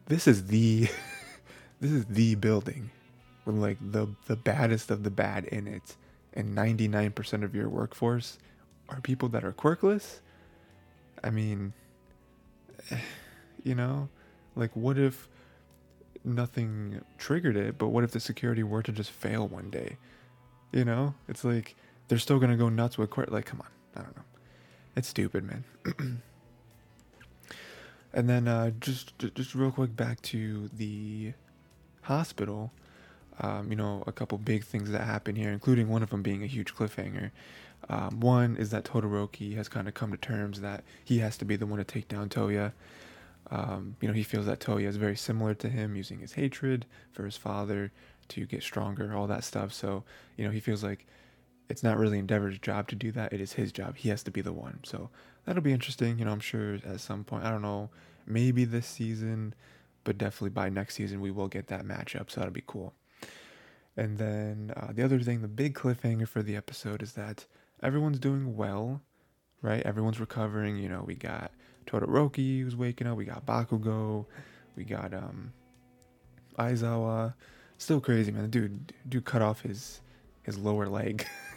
this 0.07 0.27
is 0.27 0.47
the 0.47 0.89
this 1.79 1.91
is 1.91 2.05
the 2.05 2.35
building 2.35 2.91
with 3.45 3.55
like 3.55 3.77
the 3.81 4.07
the 4.27 4.35
baddest 4.35 4.91
of 4.91 5.03
the 5.03 5.11
bad 5.11 5.45
in 5.45 5.67
it, 5.67 5.95
and 6.33 6.55
99% 6.55 7.43
of 7.43 7.55
your 7.55 7.69
workforce 7.69 8.37
are 8.89 9.01
people 9.01 9.29
that 9.29 9.43
are 9.43 9.53
quirkless. 9.53 10.19
I 11.23 11.29
mean, 11.29 11.73
you 13.63 13.75
know, 13.75 14.09
like 14.55 14.75
what 14.75 14.97
if 14.97 15.27
nothing 16.23 17.01
triggered 17.17 17.55
it, 17.55 17.77
but 17.77 17.87
what 17.87 18.03
if 18.03 18.11
the 18.11 18.19
security 18.19 18.63
were 18.63 18.83
to 18.83 18.91
just 18.91 19.11
fail 19.11 19.47
one 19.47 19.69
day? 19.69 19.97
You 20.71 20.85
know, 20.85 21.15
it's 21.27 21.43
like 21.43 21.75
they're 22.07 22.17
still 22.17 22.39
gonna 22.39 22.57
go 22.57 22.69
nuts 22.69 22.97
with 22.97 23.09
quirk. 23.09 23.31
Like, 23.31 23.45
come 23.45 23.61
on, 23.61 23.67
I 23.95 24.03
don't 24.03 24.15
know. 24.15 24.23
It's 24.95 25.07
stupid, 25.07 25.43
man. 25.43 25.63
and 28.13 28.29
then 28.29 28.47
uh, 28.47 28.71
just 28.79 29.17
just 29.35 29.55
real 29.55 29.71
quick 29.71 29.95
back 29.95 30.21
to 30.23 30.69
the 30.73 31.33
hospital, 32.01 32.71
um, 33.39 33.69
you 33.69 33.75
know, 33.75 34.03
a 34.07 34.11
couple 34.11 34.37
big 34.37 34.63
things 34.63 34.91
that 34.91 35.01
happen 35.01 35.35
here, 35.35 35.51
including 35.51 35.87
one 35.87 36.03
of 36.03 36.09
them 36.09 36.21
being 36.21 36.43
a 36.43 36.47
huge 36.47 36.75
cliffhanger. 36.75 37.31
Um, 37.89 38.19
one 38.19 38.57
is 38.57 38.69
that 38.71 38.83
Todoroki 38.83 39.55
has 39.55 39.67
kind 39.67 39.87
of 39.87 39.93
come 39.93 40.11
to 40.11 40.17
terms 40.17 40.61
that 40.61 40.83
he 41.03 41.19
has 41.19 41.37
to 41.37 41.45
be 41.45 41.55
the 41.55 41.65
one 41.65 41.79
to 41.79 41.83
take 41.83 42.07
down 42.07 42.29
Toya. 42.29 42.73
Um, 43.49 43.95
you 44.01 44.07
know, 44.07 44.13
he 44.13 44.23
feels 44.23 44.45
that 44.45 44.59
Toya 44.59 44.87
is 44.87 44.97
very 44.97 45.17
similar 45.17 45.53
to 45.55 45.67
him, 45.67 45.95
using 45.95 46.19
his 46.19 46.33
hatred 46.33 46.85
for 47.11 47.25
his 47.25 47.37
father 47.37 47.91
to 48.29 48.45
get 48.45 48.63
stronger, 48.63 49.15
all 49.15 49.27
that 49.27 49.43
stuff. 49.43 49.73
So, 49.73 50.03
you 50.37 50.45
know, 50.45 50.51
he 50.51 50.59
feels 50.59 50.83
like 50.83 51.05
it's 51.71 51.83
not 51.83 51.97
really 51.97 52.19
Endeavor's 52.19 52.59
job 52.59 52.87
to 52.89 52.95
do 52.95 53.11
that. 53.13 53.31
It 53.33 53.41
is 53.41 53.53
his 53.53 53.71
job. 53.71 53.95
He 53.95 54.09
has 54.09 54.23
to 54.23 54.31
be 54.31 54.41
the 54.41 54.51
one. 54.51 54.79
So 54.83 55.09
that'll 55.45 55.61
be 55.61 55.71
interesting. 55.71 56.19
You 56.19 56.25
know, 56.25 56.31
I'm 56.31 56.41
sure 56.41 56.75
at 56.85 56.99
some 56.99 57.23
point, 57.23 57.45
I 57.45 57.49
don't 57.49 57.61
know, 57.61 57.89
maybe 58.27 58.65
this 58.65 58.85
season, 58.85 59.55
but 60.03 60.17
definitely 60.17 60.49
by 60.49 60.69
next 60.69 60.95
season, 60.95 61.21
we 61.21 61.31
will 61.31 61.47
get 61.47 61.67
that 61.67 61.85
matchup. 61.85 62.29
So 62.29 62.41
that'll 62.41 62.53
be 62.53 62.63
cool. 62.67 62.93
And 63.95 64.17
then 64.17 64.73
uh, 64.75 64.89
the 64.91 65.03
other 65.03 65.19
thing, 65.19 65.41
the 65.41 65.47
big 65.47 65.73
cliffhanger 65.73 66.27
for 66.27 66.43
the 66.43 66.55
episode 66.55 67.01
is 67.01 67.13
that 67.13 67.45
everyone's 67.81 68.19
doing 68.19 68.55
well, 68.55 69.01
right? 69.61 69.81
Everyone's 69.83 70.19
recovering. 70.19 70.77
You 70.77 70.89
know, 70.89 71.03
we 71.05 71.15
got 71.15 71.51
Todoroki 71.87 72.61
who's 72.61 72.75
waking 72.75 73.07
up. 73.07 73.17
We 73.17 73.25
got 73.25 73.45
Bakugo. 73.45 74.25
We 74.75 74.83
got 74.83 75.13
um, 75.13 75.53
Aizawa. 76.59 77.33
Still 77.77 78.01
crazy, 78.01 78.31
man. 78.31 78.49
Dude, 78.49 78.93
dude 79.07 79.25
cut 79.25 79.41
off 79.41 79.61
his 79.61 80.01
his 80.43 80.57
lower 80.57 80.87
leg. 80.87 81.25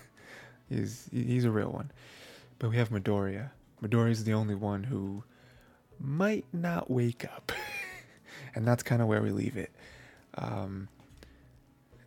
he's 0.69 1.09
he's 1.13 1.45
a 1.45 1.51
real 1.51 1.71
one. 1.71 1.91
But 2.59 2.71
we 2.71 2.77
have 2.77 2.91
Midoriya. 2.91 3.51
Midoriya's 3.83 4.25
the 4.25 4.35
only 4.35 4.55
one 4.55 4.85
who 4.85 5.25
might 6.01 6.45
not 6.53 6.91
wake 6.91 7.25
up, 7.25 7.53
and 8.55 8.67
that's 8.67 8.83
kind 8.83 9.03
of 9.03 9.09
where 9.09 9.23
we 9.23 9.31
leave 9.31 9.57
it. 9.57 9.71
Um, 10.37 10.89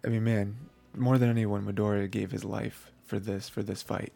I 0.05 0.09
mean, 0.09 0.23
man, 0.23 0.55
more 0.95 1.17
than 1.17 1.29
anyone, 1.29 1.65
Midoriya 1.65 2.09
gave 2.09 2.31
his 2.31 2.43
life 2.43 2.91
for 3.05 3.19
this 3.19 3.49
for 3.49 3.63
this 3.63 3.81
fight. 3.81 4.13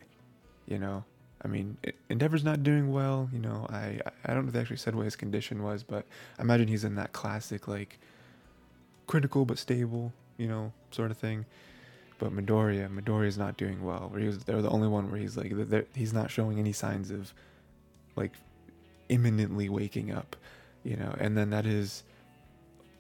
You 0.67 0.79
know, 0.79 1.03
I 1.43 1.48
mean, 1.48 1.77
Endeavor's 2.10 2.43
not 2.43 2.63
doing 2.63 2.91
well. 2.91 3.29
You 3.33 3.39
know, 3.39 3.65
I 3.69 4.00
I 4.25 4.33
don't 4.33 4.43
know 4.43 4.48
if 4.48 4.53
they 4.53 4.60
actually 4.60 4.77
said 4.77 4.95
what 4.95 5.05
his 5.05 5.15
condition 5.15 5.63
was, 5.63 5.83
but 5.83 6.05
I 6.38 6.43
imagine 6.43 6.67
he's 6.67 6.83
in 6.83 6.95
that 6.95 7.13
classic 7.13 7.67
like 7.67 8.00
critical 9.07 9.45
but 9.45 9.57
stable, 9.57 10.13
you 10.38 10.48
know, 10.48 10.71
sort 10.91 11.12
of 11.12 11.17
thing. 11.17 11.45
But 12.21 12.35
Midoriya, 12.35 12.87
Midoriya's 12.87 13.39
not 13.39 13.57
doing 13.57 13.83
well. 13.83 14.07
Where 14.11 14.19
he 14.19 14.27
was, 14.27 14.43
they're 14.43 14.61
the 14.61 14.69
only 14.69 14.87
one 14.87 15.09
where 15.09 15.19
he's 15.19 15.35
like, 15.35 15.51
he's 15.95 16.13
not 16.13 16.29
showing 16.29 16.59
any 16.59 16.71
signs 16.71 17.09
of 17.09 17.33
like 18.15 18.33
imminently 19.09 19.69
waking 19.69 20.11
up, 20.11 20.35
you 20.83 20.95
know. 20.97 21.15
And 21.19 21.35
then 21.35 21.49
that 21.49 21.65
is 21.65 22.03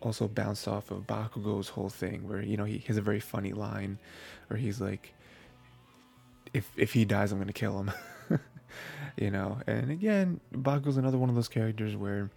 also 0.01 0.27
bounced 0.27 0.67
off 0.67 0.89
of 0.89 1.05
Bakugo's 1.05 1.69
whole 1.69 1.89
thing, 1.89 2.27
where 2.27 2.41
you 2.41 2.57
know 2.57 2.63
he 2.63 2.79
has 2.87 2.97
a 2.97 3.01
very 3.03 3.19
funny 3.19 3.53
line, 3.53 3.99
where 4.47 4.57
he's 4.57 4.81
like, 4.81 5.13
"If 6.51 6.71
if 6.75 6.93
he 6.93 7.05
dies, 7.05 7.31
I'm 7.31 7.37
gonna 7.37 7.53
kill 7.53 7.77
him," 7.79 7.91
you 9.17 9.29
know. 9.29 9.59
And 9.67 9.91
again, 9.91 10.39
Bakugo's 10.51 10.97
another 10.97 11.19
one 11.19 11.29
of 11.29 11.35
those 11.35 11.47
characters 11.47 11.95
where 11.95 12.31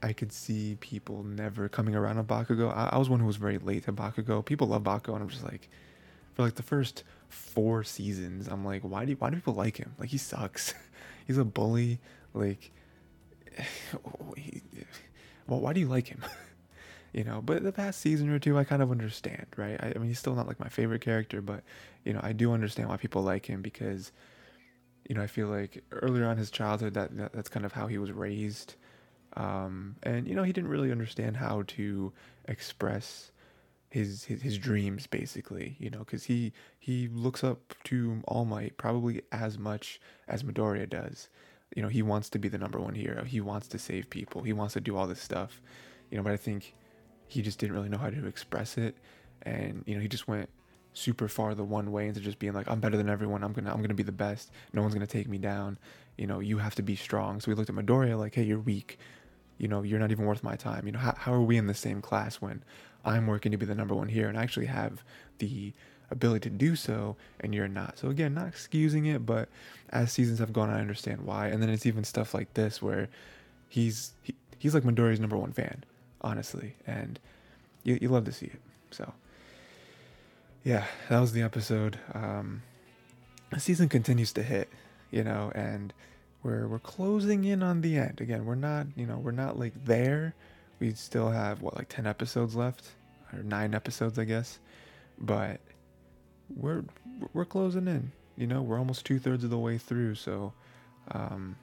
I 0.00 0.12
could 0.12 0.30
see 0.30 0.76
people 0.78 1.24
never 1.24 1.68
coming 1.68 1.96
around 1.96 2.18
on 2.18 2.26
Bakugo. 2.26 2.70
I, 2.70 2.90
I 2.92 2.98
was 2.98 3.10
one 3.10 3.18
who 3.18 3.26
was 3.26 3.34
very 3.34 3.58
late 3.58 3.86
to 3.86 3.92
Bakugo. 3.92 4.44
People 4.44 4.68
love 4.68 4.84
Bakugo, 4.84 5.14
and 5.14 5.24
I'm 5.24 5.28
just 5.28 5.42
like, 5.42 5.68
for 6.38 6.44
like 6.44 6.54
the 6.54 6.62
first 6.62 7.02
four 7.28 7.82
seasons, 7.82 8.46
I'm 8.46 8.64
like, 8.64 8.82
why 8.82 9.04
do 9.04 9.12
why 9.14 9.28
do 9.30 9.36
people 9.36 9.54
like 9.54 9.76
him? 9.76 9.92
Like 9.98 10.10
he 10.10 10.18
sucks. 10.18 10.72
He's 11.26 11.36
a 11.36 11.44
bully. 11.44 11.98
Like, 12.32 12.70
well, 15.48 15.58
why 15.58 15.72
do 15.72 15.80
you 15.80 15.88
like 15.88 16.06
him? 16.06 16.22
you 17.14 17.24
know 17.24 17.40
but 17.40 17.62
the 17.62 17.72
past 17.72 18.02
season 18.02 18.28
or 18.28 18.38
two 18.38 18.58
i 18.58 18.64
kind 18.64 18.82
of 18.82 18.90
understand 18.90 19.46
right 19.56 19.82
I, 19.82 19.94
I, 19.96 19.98
mean 19.98 20.08
he's 20.08 20.18
still 20.18 20.34
not 20.34 20.46
like 20.46 20.60
my 20.60 20.68
favorite 20.68 21.00
character 21.00 21.40
but 21.40 21.64
you 22.04 22.12
know 22.12 22.20
i 22.22 22.34
do 22.34 22.52
understand 22.52 22.90
why 22.90 22.98
people 22.98 23.22
like 23.22 23.46
him 23.46 23.62
because 23.62 24.12
you 25.08 25.14
know 25.14 25.22
i 25.22 25.26
feel 25.26 25.48
like 25.48 25.82
earlier 25.90 26.26
on 26.26 26.36
his 26.36 26.50
childhood 26.50 26.92
that, 26.92 27.16
that 27.16 27.32
that's 27.32 27.48
kind 27.48 27.64
of 27.64 27.72
how 27.72 27.86
he 27.86 27.96
was 27.96 28.12
raised 28.12 28.74
um, 29.38 29.96
and 30.02 30.28
you 30.28 30.34
know 30.34 30.42
he 30.42 30.52
didn't 30.52 30.68
really 30.68 30.92
understand 30.92 31.38
how 31.38 31.62
to 31.68 32.12
express 32.46 33.32
his 33.90 34.24
his, 34.24 34.42
his 34.42 34.58
dreams 34.58 35.06
basically 35.06 35.76
you 35.78 35.88
know 35.90 36.00
because 36.00 36.24
he 36.24 36.52
he 36.78 37.08
looks 37.08 37.42
up 37.42 37.74
to 37.84 38.20
all 38.26 38.44
might 38.44 38.76
probably 38.76 39.22
as 39.32 39.58
much 39.58 40.00
as 40.26 40.42
midoriya 40.42 40.88
does. 40.88 41.28
You 41.74 41.82
know 41.82 41.88
he 41.88 42.02
wants 42.02 42.28
to 42.30 42.38
be 42.38 42.48
the 42.48 42.58
number 42.58 42.78
one 42.78 42.94
hero. 42.94 43.24
He 43.24 43.40
wants 43.40 43.68
to 43.68 43.78
save 43.78 44.10
people. 44.10 44.42
He 44.42 44.52
wants 44.52 44.74
to 44.74 44.80
do 44.80 44.96
all 44.96 45.06
this 45.06 45.20
stuff. 45.20 45.60
You 46.10 46.16
know 46.16 46.22
but 46.22 46.32
i 46.32 46.36
think 46.36 46.74
he 47.26 47.42
just 47.42 47.58
didn't 47.58 47.74
really 47.74 47.88
know 47.88 47.98
how 47.98 48.10
to 48.10 48.26
express 48.26 48.78
it. 48.78 48.96
And 49.42 49.84
you 49.86 49.94
know 49.94 50.00
he 50.00 50.08
just 50.08 50.28
went 50.28 50.50
super 50.94 51.28
far 51.28 51.54
the 51.54 51.64
one 51.64 51.92
way 51.92 52.08
into 52.08 52.18
just 52.18 52.38
being 52.38 52.54
like 52.54 52.68
i'm 52.68 52.80
better 52.80 52.96
than 52.96 53.08
everyone. 53.08 53.42
I'm 53.42 53.52
gonna 53.52 53.72
i'm 53.72 53.80
gonna 53.80 53.94
be 53.94 54.02
the 54.02 54.12
best. 54.12 54.50
No 54.74 54.82
one's 54.82 54.94
gonna 54.94 55.06
take 55.06 55.28
me 55.28 55.38
down. 55.38 55.78
You 56.18 56.26
know 56.26 56.40
you 56.40 56.58
have 56.58 56.74
to 56.74 56.82
be 56.82 56.96
strong. 56.96 57.40
So 57.40 57.50
we 57.50 57.54
looked 57.54 57.70
at 57.70 57.76
midoriya 57.76 58.18
like 58.18 58.34
hey 58.34 58.42
you're 58.42 58.58
weak. 58.58 58.98
You 59.56 59.68
know 59.68 59.82
you're 59.82 59.98
not 59.98 60.10
even 60.10 60.26
worth 60.26 60.42
my 60.42 60.56
time. 60.56 60.86
You 60.86 60.92
know 60.92 60.98
how, 60.98 61.14
how 61.16 61.32
are 61.32 61.42
we 61.42 61.56
in 61.56 61.66
the 61.66 61.74
same 61.74 62.02
class 62.02 62.36
when 62.36 62.62
i'm 63.08 63.26
working 63.26 63.52
to 63.52 63.58
be 63.58 63.66
the 63.66 63.74
number 63.74 63.94
one 63.94 64.08
here 64.08 64.28
and 64.28 64.38
i 64.38 64.42
actually 64.42 64.66
have 64.66 65.02
the 65.38 65.72
ability 66.10 66.48
to 66.48 66.56
do 66.56 66.74
so 66.74 67.16
and 67.40 67.54
you're 67.54 67.68
not 67.68 67.98
so 67.98 68.08
again 68.08 68.32
not 68.32 68.48
excusing 68.48 69.06
it 69.06 69.26
but 69.26 69.48
as 69.90 70.10
seasons 70.12 70.38
have 70.38 70.52
gone 70.52 70.70
i 70.70 70.80
understand 70.80 71.20
why 71.22 71.48
and 71.48 71.62
then 71.62 71.68
it's 71.68 71.84
even 71.84 72.04
stuff 72.04 72.32
like 72.32 72.52
this 72.54 72.80
where 72.80 73.08
he's 73.68 74.12
he, 74.22 74.34
he's 74.58 74.74
like 74.74 74.84
midoriya's 74.84 75.20
number 75.20 75.36
one 75.36 75.52
fan 75.52 75.84
honestly, 76.20 76.74
and 76.86 77.18
you 77.82 77.98
you 78.00 78.08
love 78.08 78.24
to 78.24 78.32
see 78.32 78.46
it. 78.46 78.60
So 78.90 79.12
yeah, 80.64 80.84
that 81.08 81.20
was 81.20 81.32
the 81.32 81.42
episode. 81.42 81.98
Um, 82.14 82.62
the 83.50 83.60
season 83.60 83.88
continues 83.88 84.32
to 84.32 84.42
hit, 84.42 84.68
you 85.10 85.24
know, 85.24 85.52
and 85.54 85.92
we're 86.42 86.66
we're 86.66 86.78
closing 86.78 87.44
in 87.44 87.62
on 87.62 87.80
the 87.80 87.96
end. 87.96 88.20
Again, 88.20 88.44
we're 88.44 88.54
not 88.54 88.86
you 88.96 89.06
know 89.06 89.18
we're 89.18 89.30
not 89.30 89.58
like 89.58 89.84
there. 89.84 90.34
We 90.80 90.92
still 90.92 91.30
have 91.30 91.60
what 91.62 91.76
like 91.76 91.88
ten 91.88 92.06
episodes 92.06 92.54
left, 92.54 92.92
or 93.32 93.42
nine 93.42 93.74
episodes, 93.74 94.18
I 94.18 94.24
guess, 94.24 94.58
but 95.18 95.60
we're 96.54 96.84
we're 97.32 97.44
closing 97.44 97.88
in. 97.88 98.12
You 98.36 98.46
know, 98.46 98.62
we're 98.62 98.78
almost 98.78 99.04
two 99.04 99.18
thirds 99.18 99.44
of 99.44 99.50
the 99.50 99.58
way 99.58 99.78
through. 99.78 100.14
So, 100.14 100.52
um, 101.10 101.56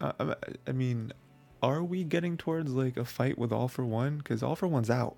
I, 0.00 0.34
I 0.66 0.72
mean, 0.72 1.12
are 1.62 1.82
we 1.82 2.04
getting 2.04 2.36
towards 2.36 2.72
like 2.72 2.96
a 2.96 3.04
fight 3.04 3.38
with 3.38 3.52
All 3.52 3.68
for 3.68 3.84
One? 3.84 4.18
Because 4.18 4.42
All 4.42 4.56
for 4.56 4.66
One's 4.66 4.90
out. 4.90 5.16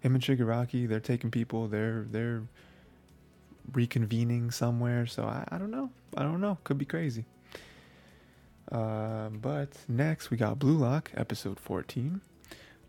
Him 0.00 0.14
and 0.14 0.22
Shigaraki, 0.22 0.88
they're 0.88 1.00
taking 1.00 1.30
people. 1.30 1.68
They're 1.68 2.06
they're 2.10 2.42
reconvening 3.70 4.52
somewhere. 4.52 5.06
So 5.06 5.24
I, 5.24 5.44
I 5.48 5.58
don't 5.58 5.70
know. 5.70 5.90
I 6.16 6.22
don't 6.22 6.40
know. 6.40 6.58
Could 6.64 6.78
be 6.78 6.84
crazy. 6.84 7.26
Uh, 8.70 9.28
but 9.28 9.76
next 9.86 10.30
we 10.30 10.36
got 10.36 10.58
Blue 10.58 10.76
Lock, 10.76 11.10
episode 11.14 11.60
14. 11.60 12.20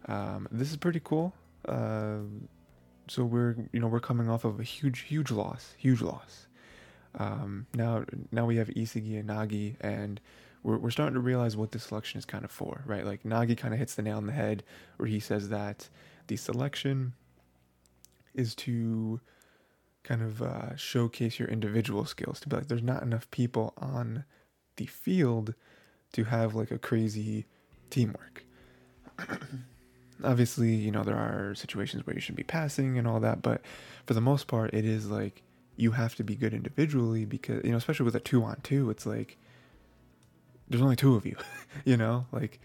Um, 0.07 0.47
this 0.51 0.71
is 0.71 0.77
pretty 0.77 1.01
cool. 1.03 1.33
Uh, 1.67 2.17
so 3.07 3.23
we're 3.23 3.55
you 3.71 3.79
know 3.79 3.87
we're 3.87 3.99
coming 3.99 4.29
off 4.29 4.45
of 4.45 4.59
a 4.59 4.63
huge 4.63 5.01
huge 5.01 5.31
loss, 5.31 5.73
huge 5.77 6.01
loss. 6.01 6.47
Um, 7.15 7.67
now 7.73 8.05
now 8.31 8.45
we 8.45 8.57
have 8.57 8.69
Isagi 8.69 9.19
and 9.19 9.29
Nagi 9.29 9.75
and 9.81 10.19
we're, 10.63 10.77
we're 10.77 10.91
starting 10.91 11.13
to 11.13 11.19
realize 11.19 11.55
what 11.55 11.71
this 11.71 11.83
selection 11.83 12.17
is 12.17 12.25
kind 12.25 12.43
of 12.45 12.51
for, 12.51 12.83
right? 12.85 13.05
Like 13.05 13.23
Nagi 13.23 13.57
kind 13.57 13.73
of 13.73 13.79
hits 13.79 13.95
the 13.95 14.01
nail 14.01 14.17
on 14.17 14.25
the 14.25 14.33
head 14.33 14.63
where 14.97 15.07
he 15.07 15.19
says 15.19 15.49
that 15.49 15.89
the 16.27 16.37
selection 16.37 17.13
is 18.33 18.55
to 18.55 19.19
kind 20.03 20.21
of 20.21 20.41
uh, 20.41 20.75
showcase 20.75 21.39
your 21.39 21.47
individual 21.47 22.05
skills, 22.05 22.39
to 22.41 22.49
be 22.49 22.55
like, 22.55 22.67
there's 22.67 22.83
not 22.83 23.03
enough 23.03 23.29
people 23.31 23.73
on 23.77 24.25
the 24.77 24.85
field 24.85 25.53
to 26.13 26.25
have 26.25 26.55
like 26.55 26.71
a 26.71 26.77
crazy 26.77 27.45
teamwork. 27.89 28.43
Obviously, 30.23 30.73
you 30.73 30.91
know, 30.91 31.03
there 31.03 31.15
are 31.15 31.55
situations 31.55 32.05
where 32.05 32.13
you 32.13 32.21
should 32.21 32.35
be 32.35 32.43
passing 32.43 32.97
and 32.97 33.07
all 33.07 33.19
that, 33.19 33.41
but 33.41 33.61
for 34.05 34.13
the 34.13 34.21
most 34.21 34.47
part, 34.47 34.73
it 34.73 34.85
is 34.85 35.09
like 35.09 35.43
you 35.75 35.91
have 35.91 36.15
to 36.15 36.23
be 36.23 36.35
good 36.35 36.53
individually 36.53 37.25
because, 37.25 37.63
you 37.63 37.71
know, 37.71 37.77
especially 37.77 38.05
with 38.05 38.15
a 38.15 38.19
two 38.19 38.43
on 38.43 38.57
two, 38.61 38.89
it's 38.89 39.05
like 39.05 39.37
there's 40.69 40.81
only 40.81 40.95
two 40.95 41.15
of 41.15 41.25
you, 41.25 41.35
you 41.85 41.97
know, 41.97 42.25
like 42.31 42.59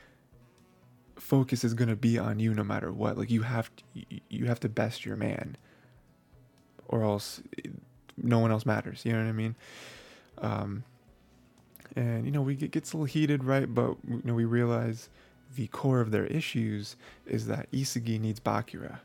focus 1.16 1.64
is 1.64 1.74
going 1.74 1.88
to 1.88 1.96
be 1.96 2.18
on 2.18 2.38
you 2.38 2.54
no 2.54 2.64
matter 2.64 2.92
what. 2.92 3.18
Like 3.18 3.30
you 3.30 3.42
have 3.42 3.70
to, 3.76 3.84
you 4.28 4.46
have 4.46 4.60
to 4.60 4.68
best 4.68 5.04
your 5.04 5.16
man 5.16 5.56
or 6.88 7.02
else 7.02 7.42
no 8.16 8.38
one 8.38 8.50
else 8.50 8.66
matters. 8.66 9.04
You 9.04 9.12
know 9.12 9.20
what 9.20 9.28
I 9.28 9.32
mean? 9.32 9.54
Um, 10.38 10.84
and 11.96 12.24
you 12.24 12.30
know, 12.30 12.42
we 12.42 12.54
get 12.54 12.70
gets 12.70 12.92
a 12.92 12.96
little 12.96 13.06
heated, 13.06 13.44
right? 13.44 13.72
But 13.72 13.96
you 14.06 14.22
know, 14.24 14.34
we 14.34 14.44
realize 14.44 15.08
the 15.54 15.66
core 15.68 16.00
of 16.00 16.10
their 16.10 16.26
issues 16.26 16.96
is 17.26 17.46
that 17.46 17.70
Isagi 17.72 18.20
needs 18.20 18.40
Bachira. 18.40 19.00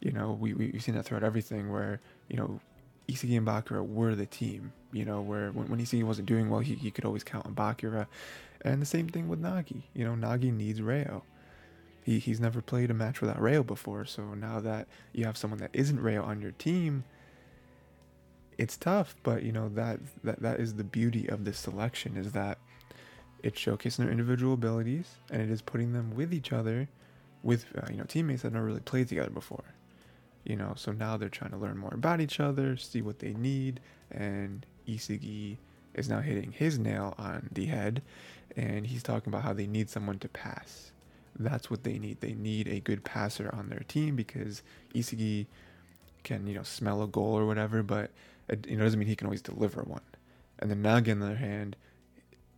You 0.00 0.12
know, 0.12 0.36
we, 0.38 0.52
we, 0.54 0.70
we've 0.72 0.82
seen 0.82 0.94
that 0.94 1.04
throughout 1.04 1.22
everything 1.22 1.70
where, 1.70 2.00
you 2.28 2.36
know, 2.36 2.60
Isagi 3.08 3.36
and 3.36 3.46
Bachira 3.46 3.86
were 3.86 4.14
the 4.14 4.26
team, 4.26 4.72
you 4.92 5.04
know, 5.04 5.20
where 5.20 5.50
when, 5.52 5.68
when 5.68 5.80
Isagi 5.80 6.02
wasn't 6.04 6.26
doing 6.26 6.50
well, 6.50 6.60
he, 6.60 6.74
he 6.74 6.90
could 6.90 7.04
always 7.04 7.24
count 7.24 7.46
on 7.46 7.54
Bachira. 7.54 8.06
And 8.62 8.80
the 8.80 8.86
same 8.86 9.08
thing 9.08 9.28
with 9.28 9.42
Nagi. 9.42 9.82
You 9.94 10.04
know, 10.04 10.12
Nagi 10.12 10.52
needs 10.52 10.80
Reo. 10.80 11.24
He, 12.02 12.18
he's 12.18 12.40
never 12.40 12.60
played 12.60 12.90
a 12.90 12.94
match 12.94 13.20
without 13.20 13.40
Reo 13.40 13.62
before, 13.62 14.04
so 14.04 14.34
now 14.34 14.60
that 14.60 14.88
you 15.12 15.24
have 15.24 15.36
someone 15.36 15.60
that 15.60 15.70
isn't 15.72 16.00
Reo 16.00 16.22
on 16.22 16.40
your 16.40 16.50
team, 16.52 17.04
it's 18.58 18.76
tough. 18.76 19.14
But 19.22 19.44
you 19.44 19.52
know 19.52 19.68
that 19.70 20.00
that 20.24 20.40
that 20.42 20.58
is 20.58 20.74
the 20.74 20.84
beauty 20.84 21.28
of 21.28 21.44
this 21.44 21.58
selection 21.58 22.16
is 22.16 22.32
that 22.32 22.58
it's 23.42 23.60
showcasing 23.60 23.98
their 23.98 24.10
individual 24.10 24.54
abilities 24.54 25.16
and 25.30 25.42
it 25.42 25.50
is 25.50 25.62
putting 25.62 25.92
them 25.92 26.14
with 26.14 26.32
each 26.32 26.52
other, 26.52 26.88
with 27.42 27.66
uh, 27.76 27.86
you 27.90 27.96
know 27.96 28.04
teammates 28.04 28.42
that 28.42 28.52
never 28.52 28.66
really 28.66 28.80
played 28.80 29.08
together 29.08 29.30
before. 29.30 29.64
You 30.44 30.56
know, 30.56 30.72
so 30.76 30.90
now 30.92 31.16
they're 31.16 31.28
trying 31.28 31.52
to 31.52 31.56
learn 31.56 31.78
more 31.78 31.94
about 31.94 32.20
each 32.20 32.40
other, 32.40 32.76
see 32.76 33.00
what 33.00 33.20
they 33.20 33.32
need, 33.32 33.80
and 34.10 34.66
Isagi 34.88 35.56
is 35.94 36.08
now 36.08 36.20
hitting 36.20 36.50
his 36.50 36.78
nail 36.78 37.14
on 37.16 37.48
the 37.52 37.66
head, 37.66 38.02
and 38.56 38.86
he's 38.86 39.04
talking 39.04 39.32
about 39.32 39.44
how 39.44 39.52
they 39.52 39.68
need 39.68 39.88
someone 39.88 40.18
to 40.18 40.28
pass 40.28 40.92
that's 41.38 41.70
what 41.70 41.82
they 41.82 41.98
need. 41.98 42.20
They 42.20 42.34
need 42.34 42.68
a 42.68 42.80
good 42.80 43.04
passer 43.04 43.50
on 43.54 43.68
their 43.68 43.82
team 43.88 44.16
because 44.16 44.62
Isagi 44.94 45.46
can, 46.24 46.46
you 46.46 46.54
know, 46.54 46.62
smell 46.62 47.02
a 47.02 47.06
goal 47.06 47.38
or 47.38 47.46
whatever, 47.46 47.82
but 47.82 48.10
it 48.48 48.66
you 48.68 48.76
know, 48.76 48.84
doesn't 48.84 48.98
mean 48.98 49.08
he 49.08 49.16
can 49.16 49.26
always 49.26 49.42
deliver 49.42 49.82
one. 49.82 50.02
And 50.58 50.70
then 50.70 50.82
Nagi, 50.82 51.12
on 51.12 51.20
the 51.20 51.26
other 51.26 51.36
hand, 51.36 51.76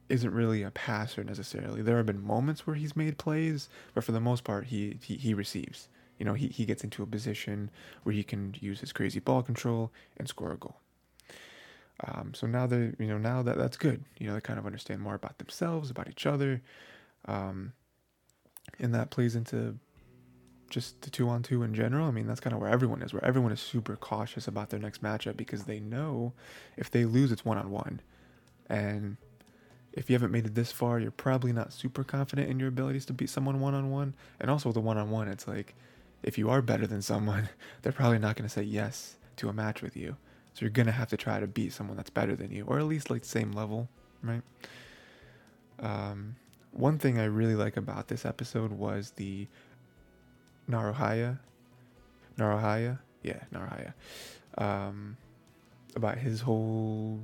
isn't 0.08 0.32
really 0.32 0.62
a 0.62 0.70
passer 0.70 1.24
necessarily. 1.24 1.82
There 1.82 1.96
have 1.96 2.06
been 2.06 2.24
moments 2.24 2.66
where 2.66 2.76
he's 2.76 2.96
made 2.96 3.18
plays, 3.18 3.68
but 3.94 4.04
for 4.04 4.12
the 4.12 4.20
most 4.20 4.44
part, 4.44 4.66
he 4.66 4.98
he, 5.02 5.16
he 5.16 5.34
receives. 5.34 5.88
You 6.18 6.24
know, 6.24 6.34
he, 6.34 6.48
he 6.48 6.64
gets 6.64 6.84
into 6.84 7.02
a 7.02 7.06
position 7.06 7.70
where 8.04 8.14
he 8.14 8.22
can 8.22 8.54
use 8.60 8.80
his 8.80 8.92
crazy 8.92 9.18
ball 9.18 9.42
control 9.42 9.90
and 10.16 10.28
score 10.28 10.52
a 10.52 10.56
goal. 10.56 10.76
Um, 12.06 12.34
so 12.34 12.46
now 12.46 12.66
they, 12.66 12.92
you 12.98 13.06
know, 13.06 13.18
now 13.18 13.42
that 13.42 13.56
that's 13.56 13.76
good. 13.76 14.04
You 14.18 14.28
know, 14.28 14.34
they 14.34 14.40
kind 14.40 14.58
of 14.58 14.66
understand 14.66 15.00
more 15.00 15.14
about 15.14 15.38
themselves, 15.38 15.90
about 15.90 16.08
each 16.08 16.26
other. 16.26 16.62
Um, 17.26 17.72
and 18.78 18.94
that 18.94 19.10
plays 19.10 19.34
into 19.36 19.78
just 20.70 21.02
the 21.02 21.10
two 21.10 21.28
on 21.28 21.42
two 21.42 21.62
in 21.62 21.74
general. 21.74 22.08
I 22.08 22.10
mean, 22.10 22.26
that's 22.26 22.40
kind 22.40 22.54
of 22.54 22.60
where 22.60 22.70
everyone 22.70 23.02
is, 23.02 23.12
where 23.12 23.24
everyone 23.24 23.52
is 23.52 23.60
super 23.60 23.96
cautious 23.96 24.48
about 24.48 24.70
their 24.70 24.80
next 24.80 25.02
matchup 25.02 25.36
because 25.36 25.64
they 25.64 25.80
know 25.80 26.32
if 26.76 26.90
they 26.90 27.04
lose, 27.04 27.30
it's 27.32 27.44
one 27.44 27.58
on 27.58 27.70
one. 27.70 28.00
And 28.68 29.16
if 29.94 30.10
you 30.10 30.14
haven't 30.14 30.32
made 30.32 30.44
it 30.44 30.54
this 30.54 30.72
far, 30.72 30.98
you're 30.98 31.12
probably 31.12 31.52
not 31.52 31.72
super 31.72 32.02
confident 32.02 32.50
in 32.50 32.58
your 32.58 32.68
abilities 32.68 33.06
to 33.06 33.12
beat 33.12 33.30
someone 33.30 33.60
one 33.60 33.74
on 33.74 33.90
one. 33.90 34.14
And 34.40 34.50
also, 34.50 34.72
the 34.72 34.80
one 34.80 34.98
on 34.98 35.10
one, 35.10 35.28
it's 35.28 35.46
like 35.46 35.74
if 36.22 36.36
you 36.36 36.50
are 36.50 36.60
better 36.60 36.86
than 36.86 37.00
someone, 37.00 37.48
they're 37.82 37.92
probably 37.92 38.18
not 38.18 38.36
going 38.36 38.48
to 38.48 38.52
say 38.52 38.62
yes 38.62 39.16
to 39.36 39.48
a 39.48 39.52
match 39.52 39.82
with 39.82 39.96
you. 39.96 40.16
So 40.52 40.60
you're 40.62 40.70
going 40.70 40.86
to 40.86 40.92
have 40.92 41.08
to 41.08 41.16
try 41.16 41.38
to 41.40 41.46
beat 41.46 41.72
someone 41.72 41.96
that's 41.96 42.10
better 42.10 42.34
than 42.34 42.50
you, 42.50 42.64
or 42.66 42.78
at 42.78 42.84
least 42.84 43.10
like 43.10 43.24
same 43.24 43.52
level, 43.52 43.88
right? 44.22 44.42
Um, 45.80 46.36
one 46.72 46.98
thing 46.98 47.18
I 47.18 47.24
really 47.24 47.54
like 47.54 47.76
about 47.76 48.08
this 48.08 48.24
episode 48.24 48.72
was 48.72 49.12
the 49.12 49.46
Naruhaya. 50.68 51.38
Naruhaya? 52.38 52.98
Yeah, 53.22 53.40
Naruhaya. 53.52 53.94
Um, 54.58 55.16
about 55.94 56.18
his 56.18 56.40
whole, 56.40 57.20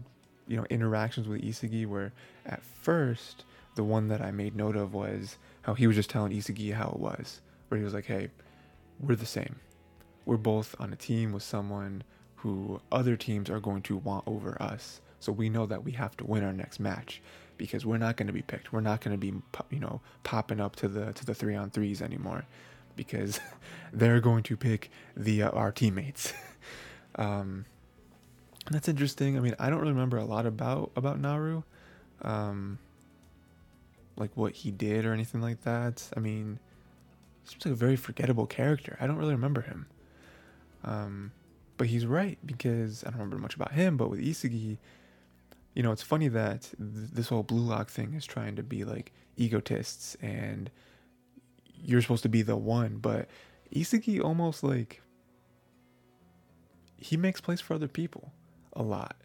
you 0.50 0.57
know, 0.57 0.66
interactions 0.69 1.28
with 1.28 1.42
Isagi, 1.42 1.87
where 1.87 2.12
at 2.45 2.61
first, 2.61 3.45
the 3.76 3.85
one 3.85 4.09
that 4.09 4.21
I 4.21 4.33
made 4.33 4.57
note 4.57 4.75
of 4.75 4.92
was 4.92 5.37
how 5.62 5.75
he 5.75 5.87
was 5.87 5.95
just 5.95 6.11
telling 6.11 6.33
Isagi 6.33 6.75
how 6.75 6.88
it 6.88 6.99
was, 6.99 7.40
where 7.69 7.78
he 7.78 7.85
was 7.85 7.95
like, 7.95 8.07
hey, 8.07 8.30
we're 8.99 9.14
the 9.14 9.26
same. 9.26 9.61
We're 10.26 10.37
both 10.37 10.75
on 10.80 10.92
a 10.92 10.97
team 10.97 11.30
with 11.30 11.45
someone 11.45 12.02
who 12.35 12.80
other 12.90 13.16
teams 13.16 13.49
are 13.49 13.61
going 13.61 13.83
to 13.83 13.97
want 13.97 14.25
over 14.26 14.61
us. 14.61 15.00
So 15.21 15.30
we 15.30 15.49
know 15.49 15.66
that 15.66 15.85
we 15.85 15.92
have 15.92 16.16
to 16.16 16.26
win 16.26 16.42
our 16.42 16.52
next 16.52 16.80
match 16.80 17.23
because 17.57 17.87
we're 17.87 17.99
not 17.99 18.16
going 18.16 18.26
to 18.26 18.33
be 18.33 18.42
picked. 18.42 18.73
We're 18.73 18.80
not 18.80 19.02
going 19.02 19.12
to 19.12 19.19
be 19.19 19.40
you 19.71 19.78
know 19.78 20.00
popping 20.25 20.61
up 20.61 20.75
to 20.76 20.88
the 20.88 21.12
to 21.12 21.25
the 21.25 21.35
three 21.35 21.54
on 21.54 21.71
threes 21.71 22.02
anymore 22.02 22.45
because 22.97 23.39
they're 23.93 24.21
going 24.21 24.43
to 24.45 24.56
pick 24.56 24.91
the 25.17 25.45
uh, 25.45 25.50
our 25.50 25.71
teammates. 25.71 26.32
um, 27.15 27.67
that's 28.68 28.88
interesting. 28.88 29.36
I 29.36 29.40
mean, 29.40 29.54
I 29.58 29.70
don't 29.70 29.80
really 29.80 29.92
remember 29.92 30.18
a 30.18 30.25
lot 30.25 30.46
about 30.46 30.90
about 30.96 31.18
Naru, 31.18 31.62
um, 32.23 32.78
like 34.16 34.30
what 34.36 34.52
he 34.52 34.70
did 34.70 35.04
or 35.06 35.12
anything 35.12 35.40
like 35.40 35.62
that. 35.62 36.10
I 36.16 36.20
mean, 36.20 36.58
seems 37.44 37.64
like 37.64 37.73
a 37.73 37.76
very 37.76 37.96
forgettable 37.96 38.46
character. 38.46 38.96
I 39.00 39.06
don't 39.06 39.16
really 39.16 39.34
remember 39.34 39.62
him. 39.62 39.86
Um, 40.84 41.32
but 41.76 41.88
he's 41.88 42.06
right 42.06 42.38
because 42.44 43.04
I 43.04 43.10
don't 43.10 43.18
remember 43.18 43.38
much 43.38 43.54
about 43.54 43.73
him. 43.73 43.96
But 43.96 44.10
with 44.10 44.20
Isagi, 44.20 44.78
you 45.75 45.82
know, 45.82 45.92
it's 45.92 46.02
funny 46.02 46.28
that 46.28 46.62
th- 46.78 47.10
this 47.12 47.28
whole 47.28 47.42
blue 47.42 47.62
lock 47.62 47.88
thing 47.88 48.14
is 48.14 48.26
trying 48.26 48.56
to 48.56 48.62
be 48.62 48.84
like 48.84 49.12
egotists 49.36 50.16
and 50.20 50.70
you're 51.82 52.02
supposed 52.02 52.23
to 52.23 52.28
be 52.28 52.42
the 52.42 52.56
one, 52.56 52.99
but 52.99 53.28
Isagi 53.75 54.23
almost 54.23 54.62
like 54.62 55.00
he 56.99 57.16
makes 57.16 57.40
place 57.40 57.60
for 57.60 57.75
other 57.75 57.88
people 57.88 58.32
a 58.73 58.83
lot, 58.83 59.17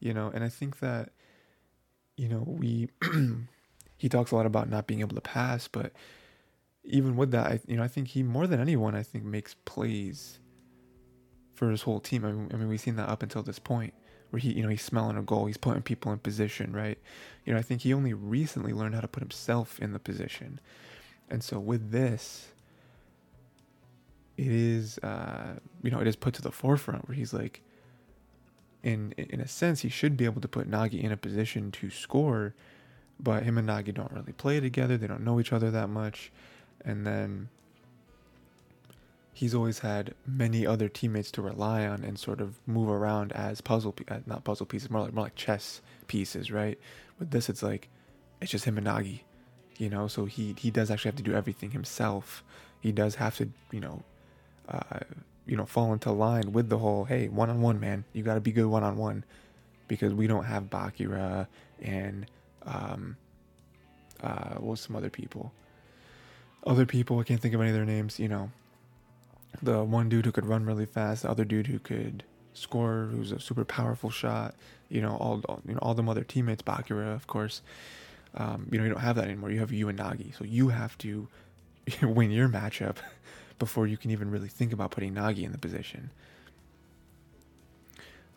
you 0.00 0.14
know, 0.14 0.30
and 0.32 0.44
I 0.44 0.48
think 0.48 0.80
that 0.80 1.10
you 2.16 2.28
know, 2.28 2.44
we 2.46 2.88
he 3.98 4.08
talks 4.08 4.30
a 4.30 4.36
lot 4.36 4.46
about 4.46 4.68
not 4.68 4.86
being 4.86 5.00
able 5.00 5.14
to 5.14 5.20
pass, 5.20 5.68
but 5.68 5.92
even 6.84 7.16
with 7.16 7.30
that, 7.32 7.46
I 7.46 7.60
you 7.66 7.76
know, 7.76 7.82
I 7.82 7.88
think 7.88 8.08
he 8.08 8.22
more 8.22 8.46
than 8.46 8.60
anyone 8.60 8.94
I 8.94 9.02
think 9.02 9.24
makes 9.24 9.54
plays 9.64 10.38
for 11.54 11.70
his 11.70 11.82
whole 11.82 12.00
team. 12.00 12.24
I 12.24 12.32
mean, 12.32 12.50
I 12.52 12.56
mean 12.56 12.68
we've 12.68 12.80
seen 12.80 12.96
that 12.96 13.08
up 13.08 13.22
until 13.22 13.42
this 13.42 13.58
point 13.58 13.94
where 14.30 14.40
he, 14.40 14.52
you 14.52 14.62
know, 14.62 14.68
he's 14.68 14.82
smelling 14.82 15.16
a 15.16 15.22
goal, 15.22 15.46
he's 15.46 15.58
putting 15.58 15.82
people 15.82 16.10
in 16.12 16.18
position, 16.18 16.72
right? 16.72 16.98
You 17.44 17.52
know, 17.52 17.58
I 17.58 17.62
think 17.62 17.82
he 17.82 17.92
only 17.92 18.14
recently 18.14 18.72
learned 18.72 18.94
how 18.94 19.02
to 19.02 19.08
put 19.08 19.22
himself 19.22 19.78
in 19.78 19.92
the 19.92 19.98
position. 19.98 20.58
And 21.28 21.44
so 21.44 21.58
with 21.58 21.90
this, 21.90 22.48
it 24.38 24.46
is, 24.46 24.98
uh, 24.98 25.58
you 25.82 25.90
know, 25.90 26.00
it 26.00 26.06
is 26.06 26.16
put 26.16 26.34
to 26.34 26.42
the 26.42 26.50
forefront 26.50 27.08
where 27.08 27.14
he's 27.14 27.34
like, 27.34 27.62
in 28.82 29.12
in 29.12 29.40
a 29.40 29.48
sense, 29.48 29.80
he 29.80 29.88
should 29.88 30.16
be 30.16 30.24
able 30.24 30.40
to 30.40 30.48
put 30.48 30.70
Nagi 30.70 31.02
in 31.02 31.12
a 31.12 31.16
position 31.16 31.70
to 31.72 31.90
score, 31.90 32.54
but 33.20 33.44
him 33.44 33.58
and 33.58 33.68
Nagi 33.68 33.94
don't 33.94 34.12
really 34.12 34.32
play 34.32 34.60
together. 34.60 34.96
They 34.96 35.06
don't 35.06 35.24
know 35.24 35.38
each 35.40 35.52
other 35.52 35.70
that 35.70 35.88
much, 35.88 36.32
and 36.84 37.06
then 37.06 37.48
he's 39.32 39.54
always 39.54 39.80
had 39.80 40.14
many 40.26 40.66
other 40.66 40.88
teammates 40.88 41.30
to 41.32 41.42
rely 41.42 41.86
on 41.86 42.04
and 42.04 42.18
sort 42.18 42.40
of 42.40 42.60
move 42.66 42.88
around 42.88 43.32
as 43.32 43.60
puzzle, 43.60 43.94
uh, 44.08 44.18
not 44.26 44.44
puzzle 44.44 44.66
pieces, 44.66 44.90
more 44.90 45.02
like 45.02 45.14
more 45.14 45.24
like 45.24 45.34
chess 45.34 45.80
pieces, 46.06 46.50
right? 46.50 46.78
With 47.18 47.30
this, 47.30 47.48
it's 47.48 47.62
like 47.62 47.88
it's 48.40 48.50
just 48.50 48.64
him 48.64 48.78
and 48.78 48.86
Nagi, 48.86 49.20
you 49.78 49.88
know. 49.88 50.08
So 50.08 50.24
he 50.24 50.54
he 50.58 50.70
does 50.70 50.90
actually 50.90 51.10
have 51.10 51.16
to 51.16 51.22
do 51.22 51.34
everything 51.34 51.70
himself. 51.70 52.42
He 52.80 52.90
does 52.90 53.14
have 53.14 53.36
to, 53.36 53.48
you 53.70 53.80
know, 53.80 54.02
uh, 54.68 55.00
you 55.46 55.56
know, 55.56 55.66
fall 55.66 55.92
into 55.92 56.10
line 56.12 56.52
with 56.52 56.68
the 56.68 56.78
whole 56.78 57.04
hey 57.04 57.28
one 57.28 57.50
on 57.50 57.60
one 57.60 57.80
man, 57.80 58.04
you 58.12 58.22
got 58.22 58.34
to 58.34 58.40
be 58.40 58.52
good 58.52 58.66
one 58.66 58.82
on 58.82 58.96
one, 58.96 59.24
because 59.88 60.14
we 60.14 60.26
don't 60.26 60.44
have 60.44 60.64
Bachira 60.64 61.46
and 61.80 62.26
um, 62.64 63.16
uh, 64.22 64.54
what's 64.54 64.82
some 64.82 64.96
other 64.96 65.10
people. 65.10 65.52
Other 66.64 66.86
people, 66.86 67.18
I 67.18 67.24
can't 67.24 67.40
think 67.40 67.54
of 67.54 67.60
any 67.60 67.70
of 67.70 67.76
their 67.76 67.84
names, 67.84 68.20
you 68.20 68.28
know 68.28 68.50
the 69.60 69.82
one 69.82 70.08
dude 70.08 70.24
who 70.24 70.32
could 70.32 70.46
run 70.46 70.64
really 70.64 70.86
fast, 70.86 71.22
the 71.22 71.30
other 71.30 71.44
dude 71.44 71.66
who 71.66 71.78
could 71.78 72.24
score, 72.54 73.08
who's 73.10 73.32
a 73.32 73.40
super 73.40 73.64
powerful 73.64 74.10
shot. 74.10 74.54
You 74.88 75.02
know, 75.02 75.16
all, 75.16 75.42
all 75.48 75.60
you 75.66 75.74
know, 75.74 75.80
all 75.82 75.94
them 75.94 76.08
other 76.08 76.24
teammates, 76.24 76.62
Bachira, 76.62 77.14
of 77.14 77.26
course. 77.26 77.62
Um, 78.34 78.68
you 78.70 78.78
know, 78.78 78.84
you 78.84 78.90
don't 78.90 79.00
have 79.00 79.16
that 79.16 79.24
anymore. 79.24 79.50
You 79.50 79.60
have 79.60 79.72
you 79.72 79.88
and 79.88 79.98
Nagi, 79.98 80.36
so 80.36 80.44
you 80.44 80.68
have 80.68 80.96
to 80.98 81.28
win 82.02 82.30
your 82.30 82.48
matchup 82.48 82.96
before 83.62 83.86
you 83.86 83.96
can 83.96 84.10
even 84.10 84.28
really 84.28 84.48
think 84.48 84.72
about 84.72 84.90
putting 84.90 85.14
Nagi 85.14 85.44
in 85.44 85.52
the 85.52 85.58
position. 85.58 86.10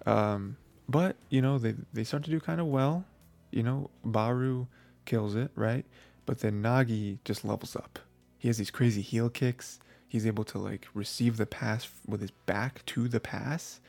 Um, 0.06 0.58
but 0.88 1.16
you 1.30 1.42
know, 1.42 1.58
they 1.58 1.74
they 1.94 2.04
start 2.04 2.24
to 2.26 2.30
do 2.30 2.40
kind 2.40 2.62
of 2.62 2.68
well. 2.68 3.06
You 3.50 3.64
know, 3.64 3.90
Baru 4.04 4.68
kills 5.06 5.34
it, 5.36 5.50
right? 5.56 5.84
But 6.28 6.42
then 6.42 6.62
Nagi 6.62 7.18
just 7.26 7.44
levels 7.44 7.76
up. 7.76 7.98
He 8.38 8.50
has 8.50 8.60
these 8.60 8.70
crazy 8.70 9.02
heel 9.02 9.30
kicks 9.30 9.80
he's 10.08 10.26
able 10.26 10.44
to 10.46 10.58
like 10.58 10.88
receive 10.94 11.38
the 11.38 11.46
pass 11.46 11.90
with 12.08 12.22
his 12.22 12.32
back 12.32 12.86
to 12.86 13.08
the 13.08 13.20
pass, 13.20 13.82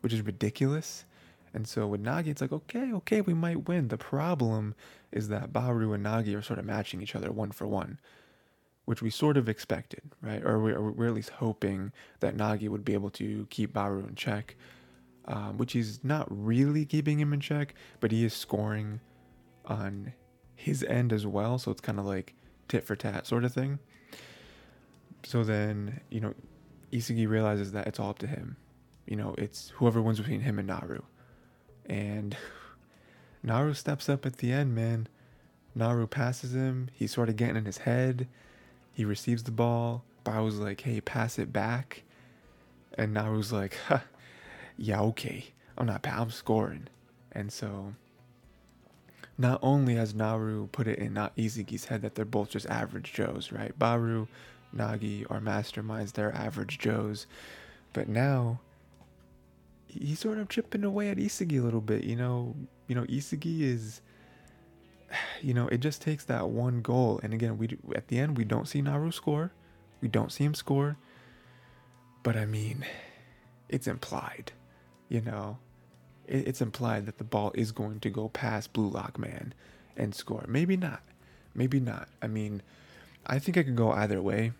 which 0.00 0.12
is 0.12 0.22
ridiculous. 0.22 1.04
And 1.52 1.68
so 1.68 1.86
with 1.86 2.02
Nagi, 2.02 2.28
it's 2.28 2.40
like, 2.40 2.52
okay, 2.52 2.92
okay, 2.94 3.20
we 3.20 3.34
might 3.34 3.68
win. 3.68 3.88
The 3.88 3.98
problem 3.98 4.74
is 5.12 5.28
that 5.28 5.52
Baru 5.52 5.92
and 5.92 6.06
Nagi 6.06 6.36
are 6.36 6.42
sort 6.42 6.58
of 6.58 6.64
matching 6.64 7.02
each 7.02 7.14
other 7.14 7.30
one 7.30 7.52
for 7.52 7.66
one, 7.66 7.98
which 8.84 9.00
we 9.00 9.10
sort 9.10 9.36
of 9.36 9.48
expected, 9.48 10.02
right? 10.20 10.44
Or 10.44 10.58
we're, 10.58 10.80
we're 10.90 11.06
at 11.06 11.14
least 11.14 11.30
hoping 11.30 11.92
that 12.20 12.36
Nagi 12.36 12.68
would 12.68 12.84
be 12.84 12.94
able 12.94 13.10
to 13.10 13.46
keep 13.50 13.72
Baru 13.72 14.06
in 14.06 14.14
check, 14.14 14.56
um, 15.26 15.56
which 15.56 15.72
he's 15.72 16.00
not 16.04 16.26
really 16.30 16.84
keeping 16.84 17.18
him 17.18 17.32
in 17.32 17.40
check, 17.40 17.74
but 18.00 18.12
he 18.12 18.24
is 18.24 18.34
scoring 18.34 19.00
on 19.64 20.12
his 20.54 20.82
end 20.82 21.12
as 21.12 21.26
well. 21.26 21.58
So 21.58 21.70
it's 21.70 21.80
kind 21.80 21.98
of 21.98 22.04
like 22.04 22.34
tit 22.68 22.84
for 22.84 22.94
tat 22.94 23.26
sort 23.26 23.44
of 23.44 23.52
thing. 23.52 23.78
So 25.24 25.42
then, 25.42 26.00
you 26.10 26.20
know, 26.20 26.34
Isagi 26.92 27.28
realizes 27.28 27.72
that 27.72 27.86
it's 27.86 27.98
all 27.98 28.10
up 28.10 28.18
to 28.18 28.26
him. 28.26 28.56
You 29.06 29.16
know, 29.16 29.34
it's 29.38 29.70
whoever 29.70 30.02
wins 30.02 30.18
between 30.18 30.40
him 30.40 30.58
and 30.58 30.68
Naru. 30.68 31.00
And 31.86 32.36
Naru 33.42 33.72
steps 33.72 34.08
up 34.08 34.26
at 34.26 34.38
the 34.38 34.52
end, 34.52 34.74
man. 34.74 35.08
Naru 35.74 36.06
passes 36.06 36.54
him. 36.54 36.88
He's 36.92 37.12
sort 37.12 37.28
of 37.28 37.36
getting 37.36 37.56
in 37.56 37.64
his 37.64 37.78
head. 37.78 38.28
He 38.94 39.04
receives 39.04 39.42
the 39.42 39.50
ball. 39.50 40.04
Baru's 40.22 40.58
like, 40.58 40.80
hey, 40.80 41.00
pass 41.00 41.38
it 41.38 41.52
back. 41.52 42.04
And 42.96 43.12
Naru's 43.12 43.52
like, 43.52 43.76
huh, 43.88 43.98
yeah, 44.78 45.00
okay. 45.00 45.46
I'm 45.76 45.86
not, 45.86 46.06
I'm 46.06 46.30
scoring. 46.30 46.88
And 47.32 47.52
so, 47.52 47.94
not 49.36 49.58
only 49.62 49.96
has 49.96 50.14
Naru 50.14 50.68
put 50.68 50.86
it 50.86 51.00
in 51.00 51.12
not 51.12 51.36
Isagi's 51.36 51.86
head 51.86 52.02
that 52.02 52.14
they're 52.14 52.24
both 52.24 52.50
just 52.50 52.66
average 52.66 53.12
Joes, 53.12 53.50
right? 53.50 53.76
Baru, 53.76 54.28
Nagi 54.74 55.26
are 55.30 55.40
masterminds, 55.40 56.12
they're 56.12 56.34
average 56.34 56.78
Joes. 56.78 57.26
But 57.92 58.08
now, 58.08 58.60
he's 59.86 60.20
sort 60.20 60.38
of 60.38 60.48
chipping 60.48 60.84
away 60.84 61.10
at 61.10 61.16
Isagi 61.16 61.60
a 61.60 61.64
little 61.64 61.80
bit. 61.80 62.04
You 62.04 62.16
know, 62.16 62.54
you 62.86 62.94
know, 62.94 63.04
Isagi 63.04 63.62
is, 63.62 64.00
you 65.42 65.54
know, 65.54 65.68
it 65.68 65.78
just 65.78 66.02
takes 66.02 66.24
that 66.24 66.48
one 66.48 66.82
goal. 66.82 67.20
And 67.22 67.32
again, 67.32 67.58
we 67.58 67.76
at 67.94 68.08
the 68.08 68.18
end 68.18 68.36
we 68.36 68.44
don't 68.44 68.68
see 68.68 68.82
Naru 68.82 69.10
score, 69.10 69.52
we 70.00 70.08
don't 70.08 70.32
see 70.32 70.44
him 70.44 70.54
score. 70.54 70.96
But 72.22 72.36
I 72.36 72.46
mean, 72.46 72.86
it's 73.68 73.86
implied, 73.86 74.52
you 75.08 75.20
know, 75.20 75.58
it, 76.26 76.48
it's 76.48 76.60
implied 76.60 77.06
that 77.06 77.18
the 77.18 77.24
ball 77.24 77.52
is 77.54 77.72
going 77.72 78.00
to 78.00 78.10
go 78.10 78.28
past 78.28 78.72
Blue 78.72 78.88
Lock 78.88 79.18
Man 79.18 79.52
and 79.96 80.14
score. 80.14 80.44
Maybe 80.48 80.76
not, 80.76 81.02
maybe 81.54 81.80
not. 81.80 82.08
I 82.22 82.28
mean, 82.28 82.62
I 83.26 83.38
think 83.38 83.56
I 83.56 83.62
could 83.62 83.76
go 83.76 83.90
either 83.90 84.20
way. 84.22 84.52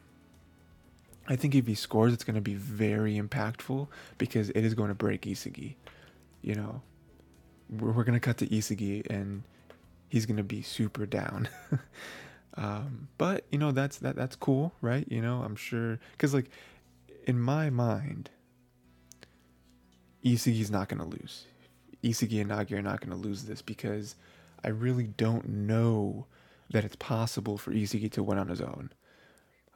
I 1.27 1.37
think 1.37 1.55
if 1.55 1.67
he 1.67 1.75
scores, 1.75 2.12
it's 2.12 2.25
going 2.25 2.35
to 2.35 2.43
be 2.43 2.55
very 2.55 3.19
impactful 3.19 3.88
because 4.19 4.51
it 4.51 4.62
is 4.62 4.75
going 4.75 4.88
to 4.88 4.95
break 4.95 5.23
Isagi. 5.23 5.75
You 6.43 6.55
know, 6.55 6.83
we're, 7.71 7.93
we're 7.93 8.05
going 8.05 8.19
to 8.19 8.21
cut 8.21 8.37
to 8.38 8.47
Isagi 8.47 9.09
and 9.09 9.43
he's 10.14 10.27
to 10.37 10.44
be 10.44 10.62
super 10.62 11.07
down. 11.07 11.48
um, 12.57 13.09
but 13.18 13.44
you 13.50 13.59
know, 13.59 13.72
that's 13.72 13.98
that 13.98 14.14
that's 14.14 14.37
cool, 14.37 14.72
right? 14.81 15.05
You 15.11 15.20
know, 15.20 15.42
I'm 15.42 15.57
sure 15.57 15.98
because 16.12 16.33
like 16.33 16.50
in 17.27 17.40
my 17.40 17.68
mind, 17.68 18.31
Isagi's 20.24 20.70
not 20.70 20.88
to 21.00 21.05
lose. 21.05 21.46
Isagi 22.05 22.40
and 22.40 22.50
Nagi 22.50 22.72
are 22.72 22.83
not 22.83 23.00
to 23.11 23.16
lose 23.16 23.44
this 23.44 23.61
because 23.61 24.14
I 24.62 24.68
really 24.68 25.09
don't 25.09 25.48
know 25.48 26.27
that 26.70 26.85
it's 26.85 26.96
possible 26.96 27.59
for 27.59 27.72
Isagi 27.72 28.12
to 28.12 28.22
win 28.22 28.38
on 28.38 28.48
his 28.48 28.61
own. 28.61 28.90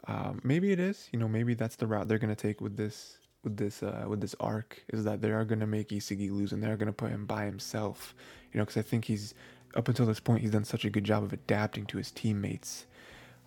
Um, 0.07 0.41
maybe 0.45 0.71
it 0.71 0.79
is. 0.79 1.09
You 1.13 1.19
know, 1.19 1.27
maybe 1.27 1.55
that's 1.55 1.75
the 1.75 1.89
route 1.89 2.07
they're 2.07 2.19
gonna 2.19 2.37
take 2.37 2.61
with 2.61 2.77
this 2.77 3.19
with 3.43 3.57
this 3.57 3.83
uh, 3.83 4.05
with 4.07 4.21
this 4.21 4.37
arc 4.39 4.85
is 4.93 5.03
that 5.03 5.21
they 5.21 5.33
are 5.33 5.45
gonna 5.45 5.67
make 5.67 5.89
Isagi 5.89 6.31
lose 6.31 6.53
and 6.53 6.63
they're 6.63 6.77
gonna 6.77 6.93
put 6.93 7.11
him 7.11 7.27
by 7.27 7.45
himself. 7.45 8.15
You 8.53 8.59
know, 8.59 8.65
because 8.65 8.77
I 8.77 8.83
think 8.83 9.05
he's 9.05 9.35
up 9.75 9.89
until 9.89 10.07
this 10.07 10.21
point 10.21 10.43
he's 10.43 10.51
done 10.51 10.65
such 10.65 10.85
a 10.85 10.91
good 10.91 11.05
job 11.05 11.23
of 11.23 11.33
adapting 11.33 11.87
to 11.87 11.99
his 11.99 12.11
teammates. 12.11 12.87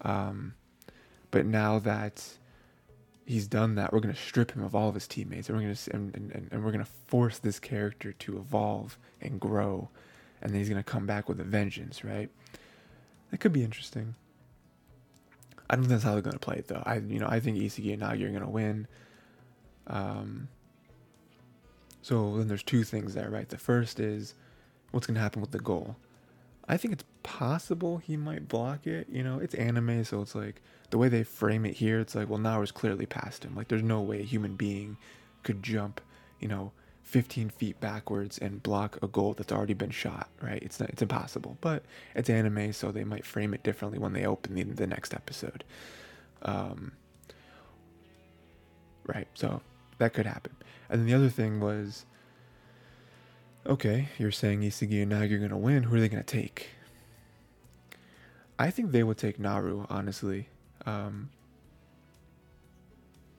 Um, 0.02 0.54
but 1.32 1.46
now 1.46 1.80
that 1.80 2.38
he's 3.26 3.48
done 3.48 3.76
that, 3.76 3.94
we're 3.94 4.00
gonna 4.00 4.16
strip 4.16 4.52
him 4.52 4.64
of 4.64 4.76
all 4.76 4.90
of 4.90 4.96
his 4.96 5.08
teammates, 5.08 5.50
and 5.50 5.58
we're 5.58 5.64
gonna 5.64 5.78
and, 5.92 6.16
and, 6.16 6.50
and 6.52 6.64
we're 6.64 6.72
gonna 6.72 6.86
force 6.86 7.40
this 7.40 7.60
character 7.60 8.12
to 8.14 8.38
evolve 8.38 8.98
and 9.22 9.40
grow, 9.40 9.90
and 10.42 10.52
then 10.52 10.60
he's 10.60 10.70
gonna 10.70 10.84
come 10.84 11.06
back 11.06 11.30
with 11.30 11.40
a 11.40 11.44
vengeance, 11.44 12.04
right? 12.04 12.30
That 13.30 13.40
could 13.40 13.54
be 13.54 13.64
interesting. 13.64 14.16
I 15.70 15.76
don't 15.76 15.84
think 15.84 15.92
that's 15.92 16.04
how 16.04 16.14
they're 16.14 16.22
gonna 16.22 16.40
play 16.40 16.58
it 16.58 16.68
though. 16.68 16.84
I 16.86 16.96
you 16.98 17.20
know 17.20 17.28
I 17.30 17.40
think 17.40 17.58
Isagi 17.58 17.94
and 17.94 18.02
Nagi 18.02 18.28
are 18.28 18.32
gonna 18.32 18.50
win. 18.50 18.88
Um. 19.88 20.50
So 22.02 22.38
then 22.38 22.48
there's 22.48 22.64
two 22.64 22.84
things 22.84 23.14
there, 23.14 23.30
right? 23.30 23.48
The 23.48 23.58
first 23.58 24.00
is 24.00 24.34
what's 24.92 25.08
gonna 25.08 25.20
happen 25.20 25.42
with 25.42 25.52
the 25.52 25.60
goal. 25.60 25.96
I 26.68 26.78
think 26.78 26.94
it's 26.94 27.04
possible 27.24 27.98
he 27.98 28.18
might 28.18 28.48
block 28.48 28.88
it. 28.88 29.08
You 29.10 29.24
know, 29.24 29.40
it's 29.40 29.56
anime, 29.56 30.04
so 30.04 30.22
it's 30.22 30.36
like 30.36 30.62
the 30.90 30.98
way 30.98 31.10
they 31.10 31.24
frame 31.24 31.66
it 31.66 31.76
here. 31.76 32.00
It's 32.00 32.16
like, 32.16 32.30
well, 32.30 32.40
Naru's 32.40 32.72
clearly 32.72 33.06
past 33.06 33.44
him. 33.44 33.56
Like, 33.56 33.68
there's 33.68 33.84
no 33.84 34.02
way 34.02 34.20
a 34.20 34.24
human 34.24 34.56
being 34.56 34.98
could 35.44 35.64
jump, 35.64 36.02
you 36.40 36.48
know, 36.48 36.72
15 37.04 37.50
feet 37.50 37.80
backwards 37.80 38.38
and 38.38 38.64
block 38.64 38.98
a 39.02 39.08
goal 39.08 39.34
that's 39.34 39.52
already 39.52 39.74
been 39.74 39.90
shot, 39.90 40.30
right? 40.42 40.62
It's 40.62 40.80
not, 40.80 40.90
it's 40.90 41.02
impossible. 41.02 41.58
But 41.62 41.84
it's 42.16 42.30
anime, 42.30 42.74
so 42.74 42.92
they 42.92 43.04
might 43.04 43.26
frame 43.26 43.54
it 43.54 43.64
differently 43.64 44.00
when 44.00 44.14
they 44.14 44.26
open 44.26 44.56
the, 44.56 44.64
the 44.64 44.88
next 44.88 45.14
episode. 45.14 45.64
Um, 46.44 46.94
right, 49.06 49.28
so 49.34 49.62
that 49.98 50.14
could 50.14 50.26
happen. 50.26 50.56
And 50.90 51.02
then 51.02 51.08
the 51.08 51.14
other 51.14 51.30
thing 51.30 51.60
was, 51.60 52.06
okay, 53.66 54.10
you're 54.18 54.32
saying 54.32 54.62
Isagi 54.62 55.04
and 55.04 55.12
Nagi 55.12 55.34
are 55.34 55.40
gonna 55.40 55.58
win. 55.58 55.84
Who 55.84 55.96
are 55.96 56.00
they 56.00 56.10
gonna 56.10 56.24
take? 56.24 56.70
I 58.58 58.70
think 58.70 58.92
they 58.92 59.04
would 59.04 59.18
take 59.18 59.40
Naru, 59.40 59.86
honestly. 59.90 60.50
Um, 60.86 61.30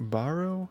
Baru 0.01 0.69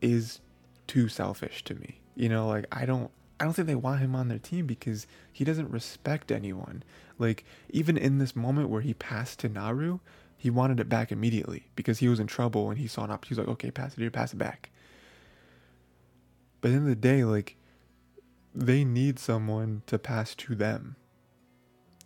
is 0.00 0.40
too 0.86 1.08
selfish 1.08 1.64
to 1.64 1.74
me. 1.74 2.00
You 2.14 2.28
know, 2.28 2.48
like 2.48 2.66
I 2.72 2.86
don't 2.86 3.10
I 3.38 3.44
don't 3.44 3.52
think 3.52 3.68
they 3.68 3.74
want 3.74 4.00
him 4.00 4.14
on 4.14 4.28
their 4.28 4.38
team 4.38 4.66
because 4.66 5.06
he 5.32 5.44
doesn't 5.44 5.70
respect 5.70 6.32
anyone. 6.32 6.82
Like 7.18 7.44
even 7.70 7.96
in 7.96 8.18
this 8.18 8.34
moment 8.34 8.70
where 8.70 8.80
he 8.80 8.94
passed 8.94 9.40
to 9.40 9.48
Naru, 9.48 9.98
he 10.36 10.48
wanted 10.50 10.80
it 10.80 10.88
back 10.88 11.12
immediately 11.12 11.66
because 11.76 11.98
he 11.98 12.08
was 12.08 12.20
in 12.20 12.26
trouble 12.26 12.70
and 12.70 12.78
he 12.78 12.86
saw 12.86 13.04
an 13.04 13.10
opportunity. 13.10 13.34
He 13.34 13.40
was 13.40 13.46
like, 13.48 13.52
"Okay, 13.54 13.70
pass 13.70 13.92
it 13.92 14.00
here, 14.00 14.10
pass 14.10 14.32
it 14.32 14.36
back." 14.38 14.70
But 16.60 16.68
in 16.68 16.72
the, 16.72 16.78
end 16.78 16.90
of 16.90 17.00
the 17.00 17.08
day, 17.08 17.24
like 17.24 17.56
they 18.56 18.84
need 18.84 19.18
someone 19.18 19.82
to 19.86 19.98
pass 19.98 20.34
to 20.34 20.54
them 20.54 20.96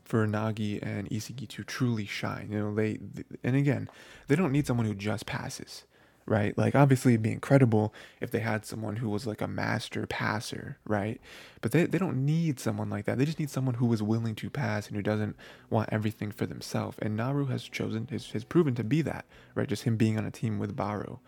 for 0.05 0.27
Nagi 0.27 0.81
and 0.83 1.09
Isagi 1.11 1.49
to 1.49 1.63
truly 1.63 2.07
shine. 2.07 2.49
You 2.51 2.59
know, 2.59 2.75
they 2.75 2.99
and 3.45 3.57
again, 3.57 3.89
they 4.29 4.37
don't 4.37 4.53
need 4.53 4.67
someone 4.67 4.87
who 4.87 4.95
just 4.95 5.27
passes 5.27 5.85
right? 6.31 6.57
Like 6.57 6.77
obviously 6.77 7.13
it'd 7.13 7.23
be 7.23 7.33
incredible 7.33 7.93
if 8.21 8.31
they 8.31 8.39
had 8.39 8.65
someone 8.65 8.97
who 8.97 9.09
was 9.09 9.27
like 9.27 9.41
a 9.41 9.49
master 9.49 10.07
passer, 10.07 10.79
right? 10.87 11.21
But 11.61 11.73
they, 11.73 11.87
they 11.87 11.99
don't 11.99 12.25
need 12.25 12.61
someone 12.61 12.89
like 12.89 13.05
that. 13.07 13.19
They 13.19 13.25
just 13.25 13.41
need 13.41 13.51
someone 13.51 13.75
who 13.75 13.93
is 13.93 14.01
willing 14.01 14.37
to 14.37 14.49
pass 14.49 14.87
and 14.87 14.97
who 14.97 15.03
doesn't 15.03 15.37
want 15.71 15.89
everything 15.91 16.31
for 16.31 16.47
themselves. 16.47 16.97
And 17.03 17.17
Naru 17.17 17.47
has 17.47 17.65
chosen 17.65 18.07
has, 18.13 18.31
has 18.31 18.45
proven 18.45 18.77
to 18.77 18.85
be 18.85 19.03
that, 19.03 19.27
right? 19.57 19.69
Just 19.69 19.83
him 19.83 19.97
being 19.97 20.17
on 20.17 20.25
a 20.25 20.31
team 20.31 20.61
with 20.61 20.77
Baru. 20.77 21.19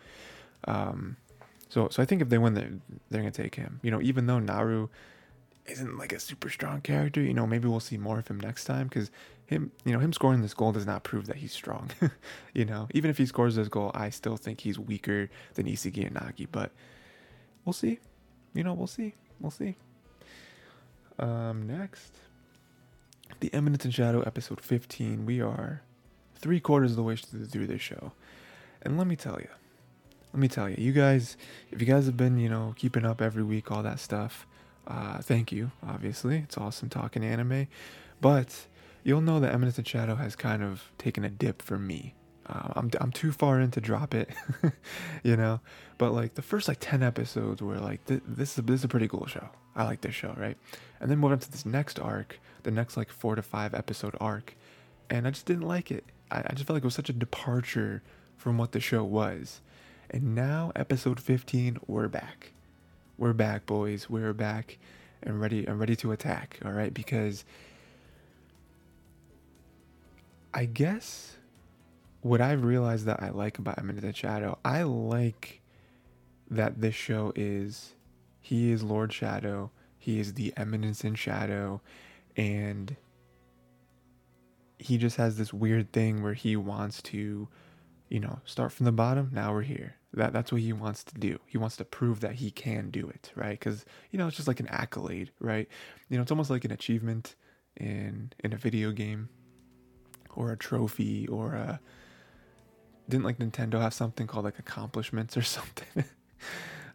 Um 0.69 1.17
so 1.69 1.89
so 1.91 2.01
I 2.01 2.07
think 2.07 2.23
if 2.23 2.29
they 2.29 2.39
win 2.39 2.55
they're, 2.55 2.71
they're 3.11 3.23
gonna 3.23 3.33
take 3.33 3.57
him. 3.57 3.81
You 3.83 3.91
know, 3.91 4.01
even 4.01 4.27
though 4.27 4.39
Naru 4.39 4.89
isn't 5.67 5.97
like 5.97 6.13
a 6.13 6.21
super 6.21 6.51
strong 6.51 6.81
character, 6.81 7.21
you 7.21 7.35
know, 7.35 7.47
maybe 7.47 7.69
we'll 7.69 7.81
see 7.81 7.97
more 7.97 8.19
of 8.19 8.29
him 8.29 8.41
next 8.41 8.65
time 8.65 8.89
because 8.89 9.11
him, 9.47 9.71
you 9.85 9.93
know, 9.93 9.99
him 9.99 10.13
scoring 10.13 10.43
this 10.43 10.55
goal 10.55 10.73
does 10.73 10.87
not 10.87 11.05
prove 11.05 11.27
that 11.27 11.37
he's 11.37 11.53
strong. 11.53 11.91
you 12.55 12.65
know, 12.65 12.89
even 12.95 13.11
if 13.11 13.19
he 13.19 13.27
scores 13.27 13.55
this 13.55 13.69
goal, 13.69 13.91
I 13.95 14.11
still 14.11 14.37
think 14.37 14.61
he's 14.61 14.79
weaker 14.79 15.31
than 15.55 15.67
Isagi 15.67 16.07
and 16.07 16.17
Nagi, 16.17 16.49
but 16.51 16.73
we'll 17.65 17.73
see. 17.73 18.01
You 18.55 18.65
know, 18.65 18.75
we'll 18.75 18.87
see. 18.87 19.15
We'll 19.41 19.51
see. 19.51 19.77
Um, 21.19 21.67
next, 21.67 22.13
the 23.41 23.53
Eminence 23.55 23.85
in 23.85 23.91
Shadow, 23.91 24.23
episode 24.23 24.61
15. 24.61 25.27
We 25.27 25.41
are 25.41 25.83
three 26.35 26.61
quarters 26.61 26.93
of 26.93 26.97
the 26.97 27.03
way 27.03 27.17
through 27.17 27.67
this 27.67 27.81
show. 27.81 28.13
And 28.83 28.99
let 28.99 29.07
me 29.07 29.17
tell 29.17 29.39
you, 29.39 29.49
let 30.33 30.41
me 30.41 30.49
tell 30.49 30.69
you, 30.69 30.77
you 30.79 30.93
guys, 30.93 31.37
if 31.71 31.81
you 31.81 31.87
guys 31.87 32.07
have 32.07 32.17
been, 32.17 32.39
you 32.39 32.49
know, 32.49 32.75
keeping 32.77 33.05
up 33.05 33.21
every 33.23 33.43
week, 33.43 33.71
all 33.71 33.83
that 33.83 34.01
stuff, 34.01 34.47
uh, 34.87 35.19
thank 35.19 35.53
you, 35.53 35.71
obviously. 35.87 36.39
It's 36.39 36.59
awesome 36.59 36.89
talking 36.89 37.25
anime. 37.25 37.69
But 38.21 38.67
you'll 39.03 39.21
know 39.21 39.41
that 39.41 39.53
Eminence 39.53 39.79
in 39.79 39.85
Shadow 39.85 40.17
has 40.17 40.37
kind 40.37 40.63
of 40.63 40.91
taken 40.99 41.25
a 41.25 41.31
dip 41.31 41.63
for 41.63 41.79
me. 41.79 42.15
Uh, 42.47 42.73
I'm, 42.75 42.91
I'm 43.01 43.13
too 43.13 43.33
far 43.33 43.61
in 43.61 43.71
to 43.73 43.81
drop 43.81 44.15
it, 44.15 44.31
you 45.23 45.37
know? 45.37 45.61
But 45.99 46.13
like 46.13 46.35
the 46.35 46.43
first 46.43 46.69
like 46.69 46.79
10 46.81 47.03
episodes 47.03 47.63
were 47.63 47.79
like, 47.79 48.05
th- 48.07 48.23
this, 48.27 48.59
is, 48.59 48.65
this 48.65 48.81
is 48.81 48.85
a 48.85 48.89
pretty 48.89 49.09
cool 49.09 49.27
show. 49.27 49.49
I 49.77 49.85
like 49.85 50.01
this 50.01 50.15
show, 50.15 50.35
right? 50.37 50.57
And 51.01 51.11
then 51.11 51.19
moved 51.19 51.33
on 51.33 51.39
to 51.39 51.51
this 51.51 51.65
next 51.65 51.99
arc, 51.99 52.41
the 52.65 52.71
next 52.71 52.97
like 52.97 53.11
four 53.11 53.37
to 53.37 53.43
five 53.43 53.75
episode 53.75 54.17
arc. 54.21 54.55
And 55.09 55.27
I 55.27 55.31
just 55.31 55.47
didn't 55.47 55.67
like 55.67 55.91
it. 55.91 56.05
I, 56.31 56.41
I 56.41 56.53
just 56.53 56.67
felt 56.67 56.75
like 56.75 56.83
it 56.83 56.87
was 56.87 56.95
such 56.95 57.09
a 57.09 57.15
departure 57.15 58.03
from 58.37 58.59
what 58.59 58.73
the 58.73 58.81
show 58.81 59.05
was. 59.05 59.61
And 60.11 60.35
now, 60.35 60.73
episode 60.77 61.21
15, 61.21 61.79
we're 61.87 62.09
back. 62.09 62.53
We're 63.23 63.33
back, 63.33 63.67
boys. 63.67 64.11
We're 64.11 64.33
back 64.33 64.79
and 65.23 65.41
ready 65.41 65.65
I'm 65.69 65.79
ready 65.79 65.95
to 65.95 66.11
attack, 66.11 66.59
all 66.65 66.73
right? 66.73 66.93
Because 66.93 67.45
I 70.53 70.65
guess 70.65 71.37
what 72.23 72.41
I've 72.41 72.65
realized 72.65 73.07
that 73.07 73.23
I 73.23 73.31
like 73.31 73.61
about 73.61 73.79
Eminence 73.79 74.05
in 74.05 74.13
Shadow, 74.13 74.59
I 74.65 74.83
like 74.83 75.61
that 76.51 76.81
this 76.81 76.97
show 76.97 77.33
is 77.37 77.95
he 78.41 78.73
is 78.73 78.83
Lord 78.83 79.13
Shadow, 79.13 79.71
he 80.01 80.19
is 80.19 80.35
the 80.35 80.53
Eminence 80.57 81.05
in 81.05 81.15
Shadow, 81.15 81.81
and 82.37 82.97
he 84.81 84.99
just 84.99 85.17
has 85.17 85.37
this 85.37 85.53
weird 85.55 85.93
thing 85.93 86.25
where 86.25 86.35
he 86.35 86.57
wants 86.57 87.01
to, 87.03 87.47
you 88.09 88.19
know, 88.19 88.41
start 88.45 88.73
from 88.73 88.85
the 88.85 88.91
bottom. 88.91 89.31
Now 89.33 89.53
we're 89.53 89.63
here. 89.63 89.95
That 90.15 90.33
that's 90.33 90.53
what 90.53 90.61
he 90.61 90.73
wants 90.73 91.05
to 91.05 91.15
do. 91.15 91.39
He 91.47 91.57
wants 91.59 91.77
to 91.77 91.85
prove 91.85 92.21
that 92.21 92.35
he 92.35 92.51
can 92.51 92.91
do 92.91 93.09
it, 93.09 93.33
right? 93.35 93.59
Because 93.59 93.85
you 94.11 94.19
know 94.19 94.27
it's 94.27 94.37
just 94.37 94.49
like 94.49 94.61
an 94.61 94.69
accolade, 94.69 95.31
right? 95.41 95.69
You 96.09 96.17
know, 96.17 96.23
it's 96.23 96.31
almost 96.31 96.51
like 96.51 96.65
an 96.65 96.71
achievement 96.71 97.35
in 97.77 98.33
in 98.41 98.53
a 98.53 98.57
video 98.57 98.93
game 98.93 99.29
or 100.35 100.53
a 100.53 100.57
trophy 100.57 101.27
or 101.29 101.55
a 101.55 101.81
didn't 103.09 103.25
like 103.25 103.39
Nintendo 103.39 103.81
have 103.81 103.95
something 103.95 104.27
called 104.27 104.45
like 104.45 104.59
accomplishments 104.59 105.37
or 105.37 105.43
something? 105.57 106.05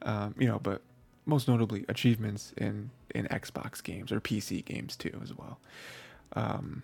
um, 0.04 0.36
you 0.38 0.48
know, 0.48 0.60
but 0.60 0.82
most 1.26 1.48
notably 1.48 1.86
achievements 1.90 2.54
in 2.58 2.90
in 3.14 3.26
Xbox 3.26 3.84
games 3.84 4.12
or 4.12 4.20
PC 4.20 4.64
games 4.64 4.96
too 4.96 5.20
as 5.24 5.34
well. 5.34 5.60
Um, 6.34 6.84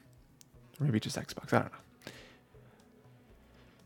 maybe 0.79 0.99
just 0.99 1.17
Xbox. 1.17 1.53
I 1.53 1.59
don't 1.59 1.71
know. 1.71 1.79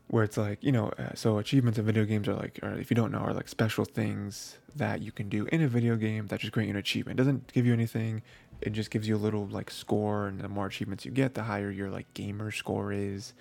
Where 0.08 0.24
it's 0.24 0.36
like 0.36 0.62
you 0.62 0.72
know, 0.72 0.88
uh, 0.98 1.14
so 1.14 1.38
achievements 1.38 1.78
in 1.78 1.84
video 1.84 2.04
games 2.04 2.28
are 2.28 2.34
like, 2.34 2.58
or 2.62 2.72
if 2.74 2.90
you 2.90 2.94
don't 2.94 3.12
know, 3.12 3.18
are 3.18 3.34
like 3.34 3.48
special 3.48 3.84
things 3.84 4.58
that 4.74 5.02
you 5.02 5.12
can 5.12 5.28
do 5.28 5.46
in 5.46 5.62
a 5.62 5.68
video 5.68 5.96
game 5.96 6.26
that 6.28 6.40
just 6.40 6.52
grant 6.52 6.68
you 6.68 6.74
an 6.74 6.78
achievement. 6.78 7.18
It 7.18 7.22
doesn't 7.22 7.52
give 7.52 7.66
you 7.66 7.72
anything. 7.72 8.22
It 8.60 8.70
just 8.70 8.90
gives 8.90 9.06
you 9.06 9.16
a 9.16 9.18
little 9.18 9.46
like 9.46 9.70
score, 9.70 10.26
and 10.26 10.40
the 10.40 10.48
more 10.48 10.66
achievements 10.66 11.04
you 11.04 11.10
get, 11.10 11.34
the 11.34 11.42
higher 11.42 11.70
your 11.70 11.90
like 11.90 12.12
gamer 12.14 12.50
score 12.50 12.92
is. 12.92 13.34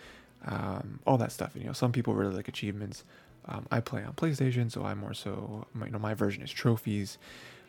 Um, 0.46 1.00
all 1.08 1.18
that 1.18 1.32
stuff. 1.32 1.56
And, 1.56 1.64
you 1.64 1.68
know, 1.68 1.74
some 1.74 1.92
people 1.92 2.14
really 2.14 2.36
like 2.36 2.48
achievements. 2.48 3.04
Um, 3.46 3.66
I 3.72 3.80
play 3.80 4.04
on 4.04 4.14
PlayStation, 4.14 4.72
so 4.72 4.86
I'm 4.86 5.00
more 5.00 5.14
so, 5.14 5.66
you 5.84 5.90
know, 5.90 5.98
my 5.98 6.14
version 6.14 6.44
is 6.44 6.52
trophies. 6.52 7.18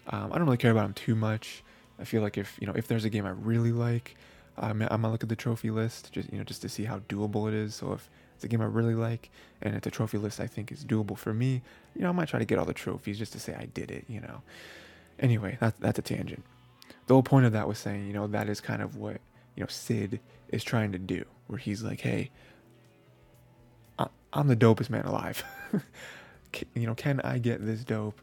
Um, 0.09 0.33
I 0.33 0.37
don't 0.37 0.45
really 0.45 0.59
care 0.59 0.71
about 0.71 0.83
them 0.83 0.95
too 0.95 1.15
much. 1.15 1.63
I 1.99 2.05
feel 2.05 2.23
like 2.23 2.39
if 2.39 2.57
you 2.61 2.67
know 2.67 2.73
if 2.75 2.87
there's 2.87 3.05
a 3.05 3.11
game 3.11 3.27
I 3.27 3.31
really 3.31 3.73
like, 3.73 4.17
I'm, 4.57 4.83
I'm 4.83 4.89
gonna 4.89 5.11
look 5.11 5.23
at 5.23 5.29
the 5.29 5.37
trophy 5.37 5.71
list 5.71 6.13
just 6.13 6.33
you 6.33 6.39
know 6.39 6.45
just 6.45 6.63
to 6.63 6.69
see 6.69 6.85
how 6.85 7.01
doable 7.01 7.49
it 7.49 7.55
is. 7.55 7.75
So 7.75 7.93
if 7.93 8.09
it's 8.39 8.45
a 8.45 8.49
game 8.49 8.61
I 8.61 8.67
really 8.67 8.95
like 8.95 9.31
and 9.61 9.75
it's 9.75 9.87
a 9.87 9.91
trophy 9.91 10.19
list 10.19 10.41
I 10.41 10.47
think 10.47 10.71
is 10.71 10.85
doable 10.85 11.19
for 11.19 11.35
me, 11.35 11.63
you 11.95 12.03
know 12.03 12.09
I 12.09 12.13
might 12.13 12.29
try 12.29 12.39
to 12.39 12.45
get 12.45 12.59
all 12.59 12.65
the 12.65 12.73
trophies 12.73 13.19
just 13.19 13.33
to 13.33 13.41
say 13.41 13.55
I 13.55 13.67
did 13.67 13.91
it. 13.91 14.05
You 14.09 14.21
know. 14.21 14.43
Anyway, 15.19 15.59
that's 15.61 15.79
that's 15.79 15.99
a 15.99 16.03
tangent. 16.03 16.45
The 17.07 17.15
whole 17.15 17.23
point 17.23 17.47
of 17.47 17.53
that 17.53 17.67
was 17.67 17.79
saying 17.79 18.07
you 18.07 18.13
know 18.13 18.27
that 18.29 18.49
is 18.49 18.61
kind 18.61 18.81
of 18.81 18.97
what 18.97 19.21
you 19.57 19.63
know 19.63 19.67
Cid 19.69 20.21
is 20.51 20.65
trying 20.65 20.93
to 20.93 20.99
do, 20.99 21.25
where 21.49 21.59
he's 21.59 21.83
like, 21.83 22.01
hey, 22.01 22.31
I'm 24.33 24.49
the 24.49 24.57
dopest 24.57 24.91
man 24.91 25.05
alive. 25.05 25.43
you 26.75 26.87
know, 26.87 26.95
can 26.95 27.21
I 27.23 27.39
get 27.39 27.65
this 27.65 27.85
dope 27.85 28.21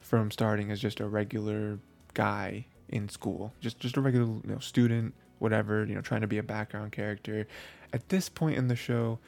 from 0.00 0.30
starting 0.30 0.70
as 0.70 0.80
just 0.80 1.00
a 1.00 1.06
regular 1.06 1.78
guy 2.14 2.66
in 2.88 3.08
school, 3.08 3.52
just 3.60 3.78
just 3.78 3.96
a 3.96 4.00
regular 4.00 4.26
you 4.26 4.42
know, 4.44 4.58
student, 4.58 5.14
whatever, 5.38 5.84
you 5.84 5.94
know, 5.94 6.00
trying 6.00 6.22
to 6.22 6.26
be 6.26 6.38
a 6.38 6.42
background 6.42 6.92
character. 6.92 7.46
At 7.92 8.08
this 8.08 8.28
point 8.28 8.56
in 8.56 8.68
the 8.68 8.76
show, 8.76 9.18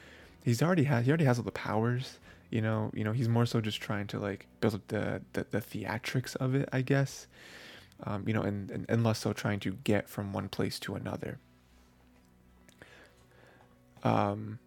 he's 0.46 0.62
already 0.62 0.85
has 0.85 1.04
he 1.04 1.11
already 1.11 1.24
has 1.26 1.38
all 1.38 1.44
the 1.44 1.50
powers. 1.50 2.18
You 2.48 2.62
know, 2.62 2.90
you 2.94 3.02
know, 3.02 3.12
he's 3.12 3.28
more 3.28 3.44
so 3.44 3.61
just 3.61 3.80
trying 3.80 4.06
to 4.06 4.18
like 4.18 4.46
build 4.61 4.76
up 4.76 4.88
the 4.88 5.20
the, 5.35 5.46
the 5.50 5.61
theatrics 5.61 6.37
of 6.37 6.54
it, 6.54 6.68
I 6.72 6.80
guess. 6.80 7.26
Um, 8.04 8.24
you 8.26 8.32
know, 8.32 8.42
and, 8.42 8.70
and 8.70 8.87
and 8.88 9.04
less 9.04 9.18
so 9.18 9.32
trying 9.32 9.61
to 9.61 9.72
get 9.85 10.09
from 10.09 10.32
one 10.32 10.48
place 10.48 10.78
to 10.80 10.94
another. 10.94 11.38
Um, 14.04 14.61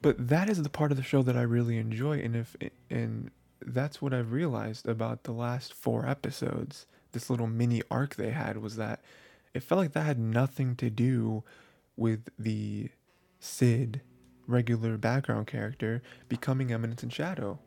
but 0.00 0.28
that 0.28 0.48
is 0.48 0.62
the 0.62 0.70
part 0.70 0.92
of 0.92 0.96
the 0.96 1.02
show 1.02 1.22
that 1.22 1.36
I 1.36 1.42
really 1.42 1.76
enjoy, 1.76 2.20
and 2.20 2.36
if 2.36 2.56
and 2.88 3.32
that's 3.60 4.00
what 4.00 4.14
I've 4.14 4.30
realized 4.30 4.86
about 4.86 5.24
the 5.24 5.32
last 5.32 5.74
four 5.74 6.06
episodes. 6.06 6.86
This 7.12 7.30
little 7.30 7.46
mini 7.46 7.82
arc 7.90 8.16
they 8.16 8.30
had 8.30 8.58
was 8.58 8.76
that 8.76 9.00
it 9.54 9.62
felt 9.62 9.80
like 9.80 9.92
that 9.92 10.04
had 10.04 10.18
nothing 10.18 10.76
to 10.76 10.90
do 10.90 11.42
with 11.96 12.28
the 12.38 12.90
Cid 13.38 14.00
regular 14.46 14.96
background 14.96 15.46
character 15.46 16.02
becoming 16.28 16.72
Eminence 16.72 17.02
in 17.02 17.08
Shadow, 17.08 17.58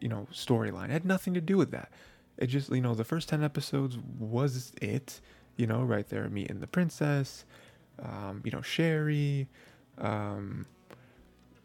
you 0.00 0.08
know, 0.08 0.26
storyline. 0.32 0.86
It 0.86 0.92
had 0.92 1.04
nothing 1.04 1.34
to 1.34 1.40
do 1.40 1.56
with 1.56 1.70
that. 1.70 1.90
It 2.36 2.46
just, 2.46 2.70
you 2.70 2.80
know, 2.80 2.94
the 2.94 3.04
first 3.04 3.28
10 3.28 3.42
episodes 3.42 3.98
was 4.18 4.72
it, 4.80 5.20
you 5.56 5.66
know, 5.66 5.82
right 5.82 6.08
there, 6.08 6.28
meeting 6.28 6.60
the 6.60 6.66
princess, 6.66 7.44
um, 8.02 8.42
you 8.44 8.50
know, 8.50 8.62
Sherry, 8.62 9.48
um, 9.98 10.66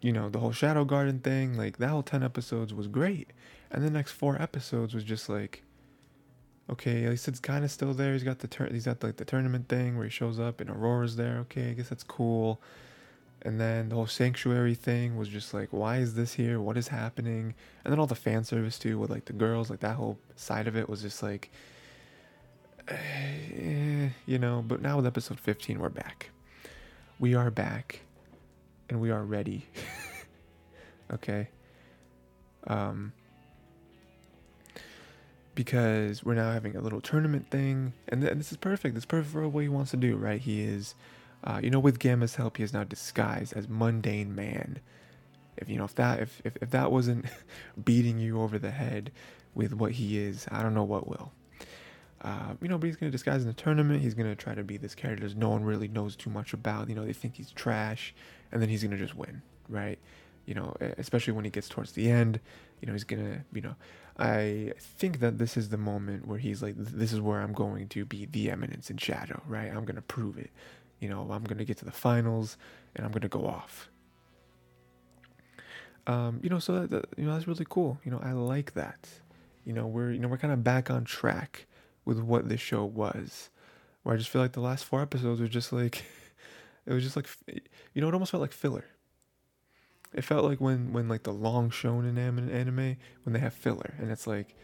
you 0.01 0.12
know, 0.12 0.29
the 0.29 0.39
whole 0.39 0.51
Shadow 0.51 0.83
Garden 0.83 1.19
thing, 1.19 1.57
like 1.57 1.77
that 1.77 1.89
whole 1.89 2.03
10 2.03 2.23
episodes 2.23 2.73
was 2.73 2.88
great. 2.88 3.31
And 3.71 3.83
the 3.83 3.89
next 3.89 4.12
four 4.12 4.41
episodes 4.41 4.93
was 4.93 5.03
just 5.03 5.29
like, 5.29 5.63
okay, 6.69 7.03
at 7.05 7.09
least 7.09 7.27
it's 7.27 7.39
kind 7.39 7.63
of 7.63 7.71
still 7.71 7.93
there. 7.93 8.13
He's 8.13 8.23
got 8.23 8.39
the 8.39 8.47
turn, 8.47 8.73
he's 8.73 8.86
got 8.86 9.03
like 9.03 9.17
the 9.17 9.25
tournament 9.25 9.67
thing 9.67 9.95
where 9.95 10.05
he 10.05 10.09
shows 10.09 10.39
up 10.39 10.59
and 10.59 10.69
Aurora's 10.69 11.15
there. 11.15 11.38
Okay, 11.39 11.69
I 11.69 11.73
guess 11.73 11.89
that's 11.89 12.03
cool. 12.03 12.62
And 13.45 13.60
then 13.60 13.89
the 13.89 13.95
whole 13.95 14.08
sanctuary 14.08 14.73
thing 14.73 15.17
was 15.17 15.27
just 15.27 15.53
like, 15.53 15.69
why 15.71 15.97
is 15.97 16.15
this 16.15 16.34
here? 16.34 16.62
What 16.62 16.77
is 16.77 16.88
happening? 16.88 17.53
And 17.84 17.91
then 17.91 17.99
all 17.99 18.08
the 18.08 18.15
fan 18.15 18.45
service 18.45 18.79
too 18.79 18.97
with 18.97 19.10
like 19.10 19.25
the 19.25 19.34
girls, 19.34 19.69
like 19.69 19.82
that 19.82 19.97
whole 19.97 20.17
side 20.38 20.67
of 20.67 20.77
it 20.77 20.88
was 20.88 21.01
just 21.01 21.21
like, 21.21 21.51
eh, 22.88 24.10
you 24.25 24.39
know. 24.39 24.63
But 24.65 24.82
now 24.82 24.95
with 24.95 25.06
episode 25.06 25.41
15, 25.41 25.79
we're 25.79 25.89
back. 25.89 26.29
We 27.19 27.36
are 27.36 27.51
back 27.51 28.01
and 28.89 29.01
we 29.01 29.12
are 29.12 29.23
ready. 29.23 29.67
okay. 31.13 31.49
Um, 32.65 33.12
because 35.56 36.23
we're 36.23 36.34
now 36.34 36.51
having 36.51 36.75
a 36.75 36.82
little 36.82 37.01
tournament 37.01 37.49
thing, 37.49 37.93
and, 38.08 38.21
th- 38.21 38.32
and 38.32 38.39
this 38.39 38.51
is 38.51 38.58
perfect. 38.58 38.95
This 38.95 39.01
is 39.01 39.06
perfect 39.06 39.34
for 39.34 39.47
what 39.47 39.60
he 39.62 39.69
wants 39.69 39.91
to 39.91 39.97
do, 39.97 40.15
right? 40.15 40.41
He 40.41 40.62
is, 40.62 40.95
uh, 41.43 41.60
you 41.62 41.69
know, 41.69 41.79
with 41.79 41.99
Gamma's 41.99 42.36
help, 42.36 42.58
he 42.58 42.63
is 42.63 42.73
now 42.73 42.84
disguised 42.84 43.53
as 43.53 43.67
mundane 43.67 44.34
man. 44.34 44.79
If 45.58 45.69
you 45.69 45.77
know, 45.77 45.84
if 45.84 45.95
that, 45.95 46.19
if 46.19 46.41
if, 46.45 46.58
if 46.62 46.69
that 46.71 46.91
wasn't 46.91 47.25
beating 47.84 48.17
you 48.17 48.41
over 48.41 48.58
the 48.58 48.71
head 48.71 49.12
with 49.53 49.73
what 49.73 49.93
he 49.93 50.17
is, 50.17 50.47
I 50.51 50.63
don't 50.63 50.73
know 50.73 50.84
what 50.84 51.08
will. 51.08 51.32
Uh, 52.21 52.53
you 52.62 52.69
know, 52.69 52.77
but 52.77 52.88
he's 52.88 52.95
gonna 52.95 53.12
disguise 53.12 53.41
in 53.41 53.47
the 53.47 53.53
tournament. 53.53 54.01
He's 54.01 54.13
gonna 54.13 54.36
try 54.36 54.56
to 54.56 54.63
be 54.63 54.77
this 54.77 54.95
character 54.95 55.27
that 55.27 55.38
no 55.38 55.49
one 55.49 55.65
really 55.65 55.89
knows 55.89 56.15
too 56.15 56.29
much 56.29 56.53
about. 56.53 56.88
You 56.88 56.95
know, 56.95 57.06
they 57.06 57.13
think 57.13 57.36
he's 57.36 57.51
trash 57.51 58.15
and 58.51 58.62
then 58.62 58.69
he's 58.69 58.82
gonna 58.82 58.97
just 58.97 59.15
win, 59.15 59.41
right? 59.67 59.99
You 60.45 60.56
know, 60.56 60.75
especially 60.97 61.34
when 61.34 61.45
he 61.45 61.51
gets 61.51 61.67
towards 61.69 61.91
the 61.91 62.10
end, 62.10 62.39
you 62.82 62.88
know, 62.88 62.93
he's 62.93 63.03
gonna, 63.03 63.43
you 63.53 63.62
know, 63.62 63.75
I 64.17 64.73
think 64.77 65.19
that 65.19 65.38
this 65.38 65.58
is 65.58 65.69
the 65.69 65.77
moment 65.77 66.27
where 66.27 66.39
he's 66.39 66.62
like, 66.62 66.75
this 66.77 67.12
is 67.12 67.19
where 67.19 67.41
I'm 67.41 67.53
going 67.53 67.89
to 67.89 68.06
be 68.06 68.25
the 68.25 68.51
eminence 68.51 68.89
in 68.89 68.97
shadow, 68.97 69.41
right? 69.47 69.69
I'm 69.73 69.84
gonna 69.84 70.01
prove 70.01 70.38
it. 70.38 70.49
You 71.04 71.10
know, 71.10 71.28
I'm 71.32 71.44
gonna 71.44 71.66
get 71.66 71.78
to 71.78 71.86
the 71.86 71.92
finals 71.92 72.58
and 72.96 73.06
I'm 73.06 73.12
gonna 73.12 73.28
go 73.28 73.46
off. 73.46 73.89
Um, 76.06 76.39
you 76.44 76.50
know, 76.50 76.60
so 76.60 76.80
that, 76.80 76.89
that 76.92 77.06
you 77.18 77.26
know 77.26 77.34
that's 77.34 77.48
really 77.48 77.66
cool. 77.70 78.00
You 78.04 78.12
know, 78.12 78.22
I 78.24 78.32
like 78.32 78.74
that. 78.74 79.08
You 79.66 79.74
know, 79.74 79.86
we're 79.88 80.12
you 80.12 80.20
know 80.20 80.28
we're 80.28 80.38
kind 80.38 80.54
of 80.54 80.63
back 80.63 80.89
on 80.89 81.04
track 81.04 81.66
with 82.06 82.20
what 82.20 82.50
this 82.50 82.62
show 82.62 82.84
was. 82.86 83.50
Where 84.04 84.16
I 84.16 84.18
just 84.18 84.30
feel 84.30 84.42
like 84.42 84.54
the 84.54 84.60
last 84.60 84.84
four 84.84 85.02
episodes 85.02 85.39
were 85.39 85.48
just 85.48 85.72
like 85.72 86.04
It 86.86 86.94
was 86.94 87.04
just 87.04 87.16
like, 87.16 87.28
you 87.94 88.02
know, 88.02 88.08
it 88.08 88.13
almost 88.13 88.32
felt 88.32 88.42
like 88.42 88.52
filler. 88.52 88.86
It 90.13 90.24
felt 90.24 90.46
like 90.46 90.60
when 90.60 90.94
when 90.94 91.08
like 91.08 91.24
the 91.24 91.34
long 91.34 91.70
shonen 91.70 92.18
anime 92.18 92.98
when 93.24 93.34
they 93.34 93.39
have 93.39 93.54
filler 93.54 93.96
and 93.98 94.12
it's 94.12 94.28
like, 94.28 94.56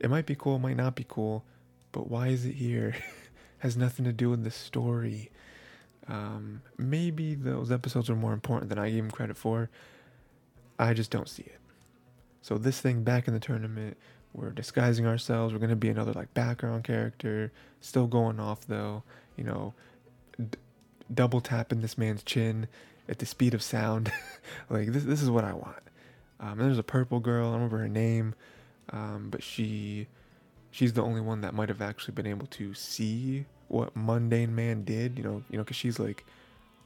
it 0.00 0.08
might 0.08 0.24
be 0.24 0.36
cool, 0.36 0.56
it 0.56 0.60
might 0.60 0.76
not 0.76 0.94
be 0.94 1.04
cool, 1.06 1.44
but 1.92 2.08
why 2.08 2.28
is 2.28 2.46
it 2.46 2.54
here? 2.54 2.96
Has 3.58 3.76
nothing 3.76 4.04
to 4.04 4.12
do 4.12 4.30
with 4.30 4.44
the 4.44 4.52
story. 4.52 5.30
Um, 6.08 6.62
maybe 6.78 7.34
those 7.34 7.70
episodes 7.70 8.08
are 8.08 8.16
more 8.16 8.32
important 8.32 8.70
than 8.70 8.78
I 8.78 8.90
gave 8.90 9.02
them 9.02 9.10
credit 9.10 9.36
for. 9.36 9.68
I 10.78 10.94
just 10.94 11.10
don't 11.10 11.28
see 11.28 11.42
it. 11.42 11.60
So 12.40 12.56
this 12.56 12.80
thing 12.80 13.02
back 13.02 13.28
in 13.28 13.34
the 13.34 13.40
tournament, 13.40 13.96
we're 14.32 14.50
disguising 14.50 15.06
ourselves. 15.06 15.52
We're 15.52 15.60
gonna 15.60 15.76
be 15.76 15.88
another 15.88 16.12
like 16.12 16.32
background 16.34 16.84
character, 16.84 17.52
still 17.80 18.06
going 18.06 18.40
off 18.40 18.66
though. 18.66 19.02
You 19.36 19.44
know, 19.44 19.74
d- 20.38 20.58
double 21.12 21.40
tapping 21.40 21.80
this 21.80 21.98
man's 21.98 22.22
chin 22.22 22.68
at 23.08 23.18
the 23.18 23.26
speed 23.26 23.54
of 23.54 23.62
sound. 23.62 24.12
like 24.70 24.92
this, 24.92 25.04
this 25.04 25.22
is 25.22 25.30
what 25.30 25.44
I 25.44 25.52
want. 25.52 25.82
Um, 26.40 26.58
there's 26.58 26.78
a 26.78 26.84
purple 26.84 27.20
girl. 27.20 27.48
I 27.48 27.52
don't 27.52 27.54
remember 27.54 27.78
her 27.78 27.88
name, 27.88 28.34
um, 28.90 29.28
but 29.30 29.42
she, 29.42 30.06
she's 30.70 30.92
the 30.92 31.02
only 31.02 31.20
one 31.20 31.40
that 31.40 31.52
might 31.52 31.68
have 31.68 31.82
actually 31.82 32.14
been 32.14 32.26
able 32.26 32.46
to 32.46 32.74
see 32.74 33.44
what 33.68 33.94
mundane 33.94 34.54
man 34.54 34.84
did. 34.84 35.18
You 35.18 35.24
know, 35.24 35.42
you 35.50 35.58
know, 35.58 35.64
because 35.64 35.76
she's 35.76 35.98
like, 35.98 36.24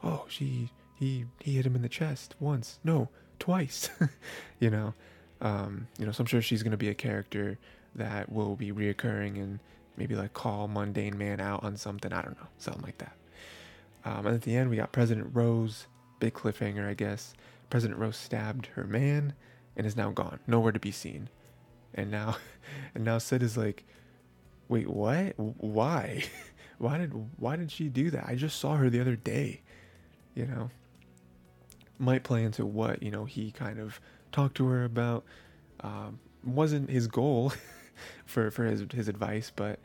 oh, 0.03 0.25
she, 0.29 0.71
he, 0.95 1.25
he 1.41 1.55
hit 1.55 1.67
him 1.67 1.77
in 1.77 1.83
the 1.83 1.89
chest 1.89 2.35
once, 2.41 2.79
no, 2.85 3.09
twice. 3.39 3.91
you 4.61 4.71
know, 4.71 4.95
um, 5.41 5.89
you 5.99 6.07
know, 6.07 6.13
so 6.13 6.23
I'm 6.23 6.27
sure 6.27 6.43
she's 6.43 6.63
gonna 6.63 6.77
be 6.77 6.89
a 6.89 6.95
character 6.95 7.59
that 7.95 8.31
will 8.31 8.57
be 8.57 8.73
reoccurring 8.73 9.37
and 9.37 9.59
maybe 9.97 10.15
like 10.15 10.33
call 10.33 10.69
mundane 10.69 11.19
man 11.19 11.41
out 11.41 11.63
on 11.63 11.77
something. 11.77 12.13
I 12.13 12.23
don't 12.23 12.39
know, 12.41 12.49
something 12.59 12.83
like 12.83 12.99
that. 12.99 13.17
Um, 14.05 14.27
and 14.27 14.35
at 14.35 14.43
the 14.43 14.57
end, 14.57 14.71
we 14.71 14.77
got 14.77 14.93
President 14.93 15.31
Rose, 15.33 15.87
big 16.19 16.35
cliffhanger, 16.35 16.89
I 16.89 16.95
guess. 16.95 17.35
President 17.71 17.99
Rose 18.01 18.17
stabbed 18.17 18.67
her 18.75 18.85
man 18.85 19.35
and 19.77 19.87
is 19.87 19.97
now 19.97 20.11
gone, 20.11 20.41
nowhere 20.47 20.73
to 20.73 20.81
be 20.81 20.91
seen. 20.91 21.29
And 21.95 22.11
now, 22.11 22.37
and 22.95 23.05
now 23.05 23.19
Cid 23.19 23.43
is 23.43 23.57
like, 23.57 23.85
wait, 24.69 24.89
what? 24.89 25.35
Why? 25.37 26.25
why 26.83 26.99
did 26.99 27.13
why 27.39 27.55
did 27.55 27.71
she 27.71 27.89
do 27.89 28.11
that? 28.11 28.27
I 28.27 28.35
just 28.35 28.59
saw 28.59 28.75
her 28.75 28.91
the 28.91 29.01
other 29.01 29.15
day. 29.15 29.63
You 30.35 30.47
know, 30.47 30.71
might 31.99 32.25
play 32.25 32.43
into 32.43 32.67
what 32.67 33.03
you 33.05 33.11
know 33.13 33.25
he 33.25 33.53
kind 33.53 33.79
of 33.79 34.01
talked 34.33 34.57
to 34.57 34.67
her 34.67 34.85
about. 34.85 35.25
Um, 35.81 36.19
wasn't 36.45 36.91
his 36.91 37.07
goal 37.07 37.53
for 38.27 38.51
for 38.51 38.65
his 38.65 38.85
his 38.93 39.07
advice, 39.07 39.53
but 39.55 39.79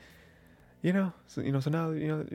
you 0.82 0.92
know, 0.92 1.14
so 1.28 1.42
you 1.42 1.52
know, 1.52 1.60
so 1.60 1.70
now 1.70 1.92
you 1.92 2.08
know, 2.08 2.26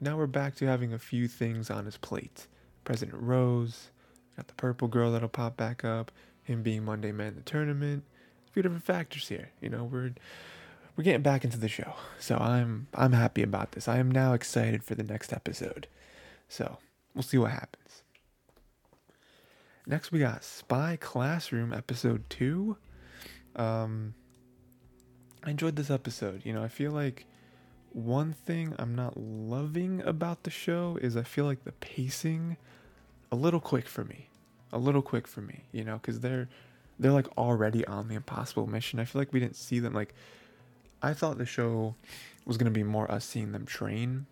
now 0.00 0.16
we're 0.16 0.26
back 0.26 0.56
to 0.56 0.66
having 0.66 0.92
a 0.92 0.98
few 0.98 1.28
things 1.28 1.70
on 1.70 1.84
his 1.84 1.96
plate. 1.96 2.48
President 2.82 3.16
Rose, 3.20 3.90
got 4.36 4.48
the 4.48 4.54
purple 4.54 4.88
girl 4.88 5.12
that'll 5.12 5.28
pop 5.28 5.56
back 5.56 5.84
up, 5.84 6.10
him 6.42 6.64
being 6.64 6.84
Monday 6.84 7.12
Man 7.12 7.36
the 7.36 7.42
tournament. 7.42 8.02
A 8.48 8.50
few 8.50 8.64
different 8.64 8.84
factors 8.84 9.28
here. 9.28 9.50
You 9.60 9.68
know, 9.68 9.84
we're 9.84 10.14
we're 10.98 11.04
getting 11.04 11.22
back 11.22 11.44
into 11.44 11.58
the 11.58 11.68
show. 11.68 11.94
So 12.18 12.36
I'm 12.36 12.88
I'm 12.92 13.12
happy 13.12 13.44
about 13.44 13.72
this. 13.72 13.86
I 13.86 13.98
am 13.98 14.10
now 14.10 14.32
excited 14.32 14.82
for 14.82 14.96
the 14.96 15.04
next 15.04 15.32
episode. 15.32 15.86
So 16.48 16.78
we'll 17.14 17.22
see 17.22 17.38
what 17.38 17.52
happens. 17.52 18.02
Next 19.86 20.10
we 20.10 20.18
got 20.18 20.42
Spy 20.42 20.98
Classroom 21.00 21.72
episode 21.72 22.28
two. 22.28 22.78
Um 23.54 24.14
I 25.44 25.50
enjoyed 25.50 25.76
this 25.76 25.88
episode. 25.88 26.44
You 26.44 26.52
know, 26.52 26.64
I 26.64 26.68
feel 26.68 26.90
like 26.90 27.26
one 27.92 28.32
thing 28.32 28.74
I'm 28.76 28.96
not 28.96 29.16
loving 29.16 30.02
about 30.02 30.42
the 30.42 30.50
show 30.50 30.98
is 31.00 31.16
I 31.16 31.22
feel 31.22 31.44
like 31.44 31.62
the 31.62 31.72
pacing 31.72 32.56
a 33.30 33.36
little 33.36 33.60
quick 33.60 33.86
for 33.86 34.04
me. 34.04 34.30
A 34.72 34.78
little 34.78 35.02
quick 35.02 35.28
for 35.28 35.42
me, 35.42 35.66
you 35.70 35.84
know, 35.84 36.00
cuz 36.00 36.18
they're 36.18 36.48
they're 36.98 37.12
like 37.12 37.28
already 37.38 37.86
on 37.86 38.08
the 38.08 38.16
impossible 38.16 38.66
mission. 38.66 38.98
I 38.98 39.04
feel 39.04 39.20
like 39.20 39.32
we 39.32 39.38
didn't 39.38 39.54
see 39.54 39.78
them 39.78 39.94
like 39.94 40.12
I 41.02 41.14
thought 41.14 41.38
the 41.38 41.46
show 41.46 41.94
was 42.44 42.56
gonna 42.56 42.70
be 42.70 42.82
more 42.82 43.10
us 43.10 43.24
seeing 43.24 43.52
them 43.52 43.66
train 43.66 44.26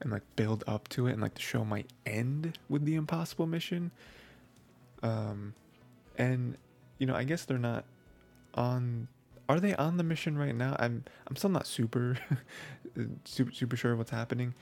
and 0.00 0.10
like 0.10 0.22
build 0.36 0.64
up 0.66 0.88
to 0.88 1.06
it, 1.06 1.12
and 1.12 1.22
like 1.22 1.34
the 1.34 1.40
show 1.40 1.64
might 1.64 1.90
end 2.06 2.58
with 2.68 2.84
the 2.84 2.94
impossible 2.94 3.46
mission. 3.46 3.90
Um, 5.02 5.54
and 6.18 6.56
you 6.98 7.06
know, 7.06 7.14
I 7.14 7.24
guess 7.24 7.44
they're 7.44 7.58
not 7.58 7.84
on. 8.54 9.08
Are 9.48 9.58
they 9.58 9.74
on 9.74 9.96
the 9.96 10.04
mission 10.04 10.38
right 10.38 10.54
now? 10.54 10.76
I'm 10.78 11.04
I'm 11.26 11.36
still 11.36 11.50
not 11.50 11.66
super 11.66 12.16
super 13.24 13.52
super 13.52 13.76
sure 13.76 13.96
what's 13.96 14.10
happening. 14.10 14.54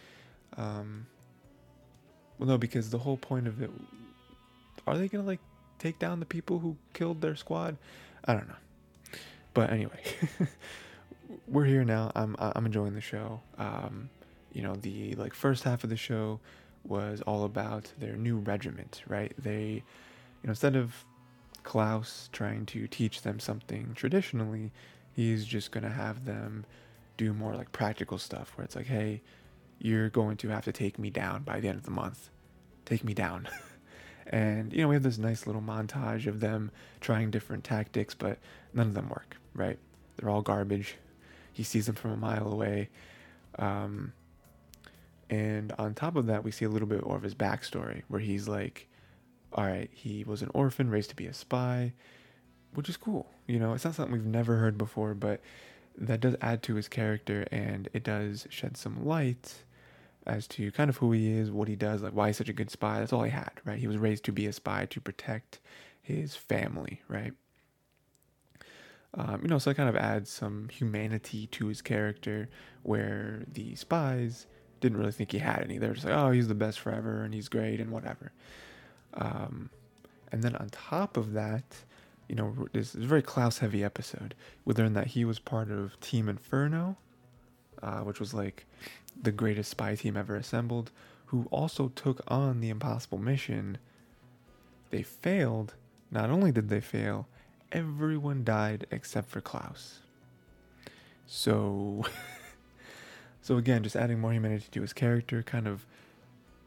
Um, 0.57 1.07
well, 2.39 2.49
no, 2.49 2.59
because 2.59 2.91
the 2.91 2.99
whole 2.99 3.17
point 3.17 3.47
of 3.47 3.61
it. 3.63 3.71
Are 4.87 4.97
they 4.97 5.09
gonna 5.09 5.25
like 5.25 5.41
take 5.79 5.99
down 5.99 6.21
the 6.21 6.27
people 6.27 6.61
who 6.61 6.77
killed 6.95 7.21
their 7.21 7.37
squad? 7.37 7.77
I 8.25 8.33
don't 8.33 8.49
know. 8.49 8.55
But 9.55 9.71
anyway. 9.71 10.03
we're 11.49 11.65
here 11.65 11.85
now. 11.85 12.13
I'm 12.15 12.37
I'm 12.39 12.67
enjoying 12.67 12.95
the 12.95 13.01
show. 13.01 13.41
Um, 13.57 14.11
you 14.53 14.63
know, 14.63 14.75
the 14.75 15.15
like 15.15 15.35
first 15.35 15.65
half 15.65 15.85
of 15.85 15.91
the 15.91 15.97
show 15.97 16.41
was 16.85 17.21
all 17.23 17.45
about 17.45 17.93
their 17.99 18.17
new 18.17 18.39
regiment, 18.39 19.03
right? 19.07 19.33
They, 19.39 19.83
you 20.43 20.45
know, 20.45 20.51
instead 20.51 20.77
of 20.77 21.05
Klaus 21.63 22.29
trying 22.33 22.67
to 22.67 22.87
teach 22.87 23.23
them 23.23 23.41
something 23.41 23.93
traditionally, 23.95 24.73
he's 25.13 25.45
just 25.45 25.71
gonna 25.71 25.91
have 25.91 26.25
them 26.25 26.65
do 27.17 27.33
more 27.33 27.55
like 27.55 27.73
practical 27.73 28.19
stuff 28.19 28.53
where 28.57 28.65
it's 28.65 28.77
like, 28.77 28.87
hey, 28.87 29.21
you're 29.79 30.09
going 30.09 30.37
to 30.39 30.49
have 30.49 30.65
to 30.65 30.73
take 30.73 30.99
me 30.99 31.11
down 31.11 31.43
by 31.43 31.61
the 31.61 31.69
end 31.69 31.79
of 31.79 31.85
the 31.85 31.91
month. 31.91 32.31
Take 32.85 33.05
me 33.05 33.15
down. 33.15 33.49
and 34.27 34.73
you 34.73 34.83
know, 34.83 34.89
we 34.89 34.95
have 34.95 35.03
this 35.03 35.19
nice 35.19 35.47
little 35.47 35.63
montage 35.63 36.27
of 36.27 36.41
them 36.41 36.71
trying 37.01 37.31
different 37.31 37.65
tactics, 37.65 38.15
but 38.15 38.39
none 38.73 38.87
of 38.87 38.95
them 38.95 39.09
work, 39.09 39.37
right? 39.55 39.79
They're 40.17 40.31
all 40.31 40.43
garbage. 40.43 40.97
He 41.59 41.65
sees 41.65 41.87
them 41.87 41.97
from 41.97 42.13
a 42.13 42.17
mile 42.17 42.53
away. 42.53 42.89
Um, 43.59 44.13
and 45.29 45.73
on 45.77 45.93
top 45.93 46.15
of 46.15 46.27
that, 46.27 46.45
we 46.45 46.53
see 46.53 46.65
a 46.65 46.69
little 46.69 46.87
bit 46.87 47.05
more 47.05 47.17
of 47.17 47.25
his 47.25 47.35
backstory, 47.35 48.05
where 48.07 48.21
he's 48.21 48.47
like, 48.47 48.87
all 49.53 49.65
right, 49.65 49.91
he 49.93 50.23
was 50.23 50.41
an 50.41 50.51
orphan, 50.55 50.89
raised 50.89 51.11
to 51.11 51.17
be 51.17 51.27
a 51.27 51.35
spy, 51.35 51.95
which 52.75 52.89
is 52.89 52.97
cool. 52.97 53.29
You 53.49 53.59
know, 53.59 53.73
it's 53.75 53.85
not 53.85 53.97
something 53.97 54.13
we've 54.13 54.25
never 54.25 54.59
heard 54.59 54.79
before, 54.79 55.15
but 55.15 55.41
that 55.97 56.21
does 56.21 56.37
add 56.41 56.63
to 56.63 56.77
his 56.77 56.87
character 56.87 57.45
and 57.51 57.89
it 57.93 58.05
does 58.05 58.47
shed 58.51 58.77
some 58.77 59.05
light 59.05 59.65
as 60.29 60.47
to 60.47 60.71
kind 60.71 60.89
of 60.89 60.99
who 60.99 61.11
he 61.11 61.33
is, 61.33 61.51
what 61.51 61.67
he 61.67 61.75
does, 61.75 62.03
like 62.03 62.13
why 62.13 62.29
he's 62.29 62.37
such 62.37 62.49
a 62.49 62.53
good 62.53 62.71
spy. 62.71 63.01
That's 63.01 63.13
all 63.13 63.25
he 63.25 63.33
had, 63.33 63.51
right? 63.65 63.81
He 63.81 63.89
was 63.89 63.97
raised 63.99 64.23
to 64.27 64.33
be 64.33 64.47
a 64.47 64.53
spy 64.53 64.87
to 64.87 65.01
protect 65.01 65.59
his 66.01 66.37
family, 66.37 67.03
right? 67.09 67.33
Um, 69.15 69.41
you 69.43 69.49
know, 69.49 69.59
so 69.59 69.71
it 69.71 69.77
kind 69.77 69.89
of 69.89 69.97
adds 69.97 70.31
some 70.31 70.69
humanity 70.69 71.47
to 71.49 71.67
his 71.67 71.81
character 71.81 72.49
where 72.83 73.43
the 73.53 73.75
spies 73.75 74.47
didn't 74.81 74.99
really 74.99 75.13
think 75.13 75.33
he 75.33 75.39
had 75.39 75.63
any. 75.63 75.79
They're 75.79 75.95
just 75.95 76.05
like, 76.05 76.15
oh, 76.15 76.31
he's 76.31 76.49
the 76.49 76.55
best 76.55 76.79
forever 76.79 77.23
and 77.23 77.35
he's 77.35 77.49
great 77.49 77.81
and 77.81 77.91
whatever. 77.91 78.33
Um, 79.15 79.71
and 80.31 80.43
then 80.43 80.55
on 80.57 80.69
top 80.69 81.17
of 81.17 81.33
that, 81.33 81.65
you 82.29 82.35
know, 82.35 82.69
this 82.73 82.95
is 82.95 83.05
a 83.05 83.07
very 83.07 83.23
Klaus 83.23 83.59
heavy 83.59 83.83
episode. 83.83 84.35
We 84.65 84.75
learned 84.75 84.97
that 84.97 85.09
he 85.09 85.25
was 85.25 85.39
part 85.39 85.71
of 85.71 85.99
Team 86.01 86.29
Inferno, 86.29 86.97
uh, 87.83 88.01
which 88.01 88.21
was 88.21 88.35
like 88.35 88.67
the 89.21 89.33
greatest 89.33 89.71
spy 89.71 89.95
team 89.95 90.17
ever 90.17 90.37
assembled, 90.37 90.91
who 91.27 91.47
also 91.51 91.89
took 91.89 92.21
on 92.29 92.61
the 92.61 92.69
impossible 92.69 93.19
mission. 93.19 93.79
They 94.91 95.03
failed. 95.03 95.75
Not 96.11 96.31
only 96.31 96.53
did 96.53 96.69
they 96.69 96.81
fail, 96.81 97.27
everyone 97.73 98.45
died 98.45 98.87
except 98.91 99.29
for 99.29 99.41
Klaus. 99.41 100.01
So, 101.27 102.05
so 103.43 103.57
again, 103.57 103.83
just 103.83 103.97
adding 103.97 104.21
more 104.21 104.33
humanity 104.33 104.67
to 104.73 104.81
his 104.81 104.93
character, 104.93 105.43
kind 105.43 105.67
of 105.67 105.85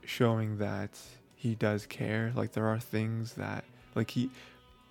showing 0.05 0.57
that 0.57 0.97
he 1.35 1.55
does 1.55 1.85
care. 1.85 2.31
Like 2.35 2.53
there 2.53 2.67
are 2.67 2.79
things 2.79 3.33
that, 3.33 3.63
like 3.95 4.11
he, 4.11 4.29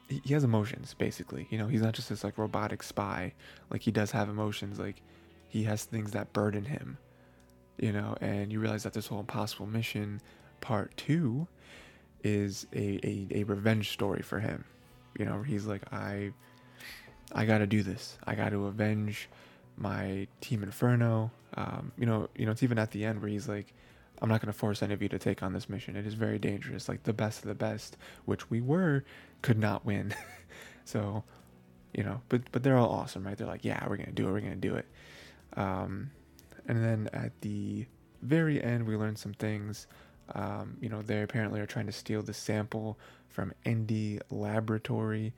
he 0.08 0.34
has 0.34 0.44
emotions 0.44 0.94
basically. 0.94 1.46
You 1.50 1.58
know, 1.58 1.68
he's 1.68 1.82
not 1.82 1.94
just 1.94 2.08
this 2.08 2.24
like 2.24 2.38
robotic 2.38 2.82
spy. 2.82 3.32
Like 3.70 3.82
he 3.82 3.90
does 3.90 4.10
have 4.10 4.28
emotions. 4.28 4.78
Like 4.78 5.02
he 5.48 5.64
has 5.64 5.84
things 5.84 6.12
that 6.12 6.32
burden 6.32 6.64
him. 6.64 6.98
You 7.78 7.92
know, 7.92 8.16
and 8.20 8.52
you 8.52 8.60
realize 8.60 8.82
that 8.82 8.92
this 8.92 9.06
whole 9.06 9.20
impossible 9.20 9.66
mission, 9.66 10.20
part 10.60 10.94
two, 10.98 11.46
is 12.22 12.66
a, 12.74 13.00
a, 13.02 13.40
a 13.40 13.44
revenge 13.44 13.90
story 13.90 14.20
for 14.20 14.40
him 14.40 14.64
you 15.18 15.24
know, 15.24 15.42
he's 15.42 15.66
like, 15.66 15.92
I, 15.92 16.32
I 17.32 17.44
got 17.44 17.58
to 17.58 17.66
do 17.66 17.82
this. 17.82 18.18
I 18.24 18.34
got 18.34 18.50
to 18.50 18.66
avenge 18.66 19.28
my 19.76 20.26
team 20.40 20.62
Inferno. 20.62 21.30
Um, 21.54 21.92
you 21.98 22.06
know, 22.06 22.28
you 22.36 22.46
know, 22.46 22.52
it's 22.52 22.62
even 22.62 22.78
at 22.78 22.90
the 22.90 23.04
end 23.04 23.20
where 23.20 23.30
he's 23.30 23.48
like, 23.48 23.72
I'm 24.22 24.28
not 24.28 24.40
going 24.40 24.52
to 24.52 24.58
force 24.58 24.82
any 24.82 24.92
of 24.92 25.02
you 25.02 25.08
to 25.08 25.18
take 25.18 25.42
on 25.42 25.52
this 25.52 25.68
mission. 25.68 25.96
It 25.96 26.06
is 26.06 26.14
very 26.14 26.38
dangerous. 26.38 26.88
Like 26.88 27.04
the 27.04 27.12
best 27.12 27.42
of 27.42 27.48
the 27.48 27.54
best, 27.54 27.96
which 28.26 28.50
we 28.50 28.60
were, 28.60 29.04
could 29.42 29.58
not 29.58 29.84
win. 29.86 30.14
so, 30.84 31.24
you 31.94 32.04
know, 32.04 32.20
but 32.28 32.42
but 32.52 32.62
they're 32.62 32.76
all 32.76 32.90
awesome, 32.90 33.26
right? 33.26 33.36
They're 33.36 33.46
like, 33.46 33.64
yeah, 33.64 33.84
we're 33.88 33.96
gonna 33.96 34.12
do 34.12 34.28
it. 34.28 34.32
We're 34.32 34.40
gonna 34.40 34.56
do 34.56 34.76
it. 34.76 34.86
Um, 35.56 36.10
and 36.68 36.84
then 36.84 37.08
at 37.12 37.32
the 37.40 37.86
very 38.22 38.62
end, 38.62 38.86
we 38.86 38.96
learn 38.96 39.16
some 39.16 39.32
things. 39.32 39.86
Um, 40.34 40.76
you 40.80 40.88
know, 40.88 41.02
they 41.02 41.22
apparently 41.22 41.60
are 41.60 41.66
trying 41.66 41.86
to 41.86 41.92
steal 41.92 42.22
the 42.22 42.34
sample 42.34 42.98
from 43.30 43.52
Endy 43.64 44.20
Laboratory. 44.30 45.32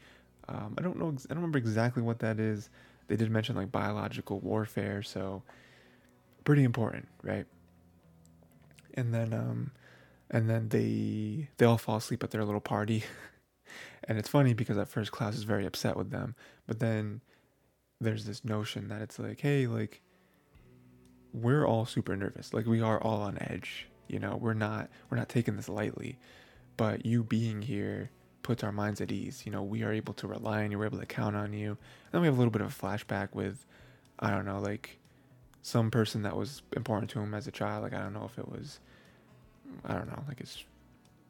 Um, 0.49 0.75
I 0.79 0.83
don't 0.83 0.99
know. 0.99 1.09
I 1.09 1.29
don't 1.29 1.37
remember 1.37 1.59
exactly 1.59 2.03
what 2.03 2.19
that 2.21 2.41
is. 2.41 2.71
They 3.09 3.17
did 3.17 3.31
mention 3.31 3.57
like 3.57 3.71
biological 3.71 4.41
warfare, 4.41 5.03
so 5.03 5.43
pretty 6.45 6.65
important, 6.65 7.09
right? 7.23 7.47
And 8.95 9.15
then, 9.15 9.33
um, 9.33 9.71
and 10.31 10.49
then 10.49 10.69
they 10.69 11.49
they 11.59 11.67
all 11.67 11.79
fall 11.79 11.97
asleep 11.97 12.23
at 12.25 12.31
their 12.31 12.45
little 12.45 12.61
party, 12.61 13.05
and 14.05 14.19
it's 14.19 14.29
funny 14.29 14.55
because 14.55 14.79
at 14.79 14.89
first 14.89 15.13
Klaus 15.13 15.37
is 15.37 15.45
very 15.45 15.67
upset 15.67 15.97
with 15.97 16.11
them, 16.11 16.35
but 16.67 16.81
then 16.81 17.21
there's 18.01 18.25
this 18.25 18.45
notion 18.45 18.89
that 18.89 19.01
it's 19.01 19.19
like, 19.19 19.41
hey, 19.41 19.67
like 19.67 20.03
we're 21.33 21.67
all 21.67 21.87
super 21.87 22.17
nervous, 22.17 22.53
like 22.53 22.67
we 22.67 22.81
are 22.81 23.01
all 23.01 23.23
on 23.23 23.39
edge, 23.41 23.89
you 24.09 24.19
know, 24.19 24.37
we're 24.37 24.55
not 24.55 24.91
we're 25.11 25.17
not 25.17 25.29
taking 25.29 25.57
this 25.57 25.69
lightly 25.69 26.19
but 26.77 27.05
you 27.07 27.23
being 27.23 27.63
here 27.63 28.11
puts 28.43 28.65
our 28.65 28.73
minds 28.73 29.01
at 29.01 29.13
ease. 29.13 29.43
You 29.45 29.53
know, 29.53 29.63
we 29.63 29.83
are 29.83 29.93
able 29.93 30.15
to 30.15 30.27
rely 30.27 30.65
on 30.65 30.71
you, 30.71 30.79
we're 30.79 30.87
able 30.87 30.99
to 30.99 31.07
count 31.07 31.37
on 31.37 31.53
you. 31.53 31.71
And 31.71 31.79
then 32.13 32.21
we 32.23 32.27
have 32.27 32.35
a 32.35 32.39
little 32.39 32.51
bit 32.51 32.63
of 32.63 32.69
a 32.69 32.87
flashback 32.87 33.29
with, 33.33 33.65
I 34.19 34.31
don't 34.31 34.45
know, 34.45 34.59
like 34.59 34.99
some 35.63 35.91
person 35.91 36.23
that 36.23 36.37
was 36.37 36.63
important 36.77 37.11
to 37.13 37.21
him 37.21 37.35
as 37.35 37.47
a 37.47 37.53
child. 37.53 37.85
Like, 37.85 37.95
I 37.95 38.03
don't 38.03 38.13
know 38.13 38.25
if 38.25 38.39
it 38.39 38.49
was, 38.49 38.81
I 39.85 39.95
don't 39.95 40.09
know, 40.09 40.23
like 40.27 40.41
his 40.41 40.65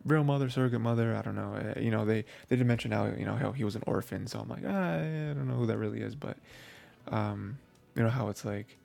real 0.04 0.24
mother, 0.24 0.48
surrogate 0.48 0.80
mother. 0.80 1.14
I 1.14 1.22
don't 1.22 1.36
know. 1.36 1.54
Uh, 1.54 1.78
you 1.78 1.90
know, 1.90 2.04
they, 2.04 2.24
they 2.48 2.56
did 2.56 2.66
mention 2.66 2.90
how, 2.92 3.06
you 3.06 3.24
know, 3.24 3.36
how 3.36 3.52
he 3.52 3.64
was 3.64 3.76
an 3.76 3.84
orphan. 3.86 4.26
So 4.26 4.40
I'm 4.40 4.48
like, 4.48 4.62
ah, 4.66 4.94
I 4.94 5.34
don't 5.34 5.48
know 5.48 5.54
who 5.54 5.66
that 5.66 5.78
really 5.78 6.00
is. 6.00 6.14
But, 6.14 6.38
um, 7.08 7.58
you 7.94 8.02
know, 8.02 8.08
how 8.08 8.28
it's 8.28 8.44
like, 8.44 8.78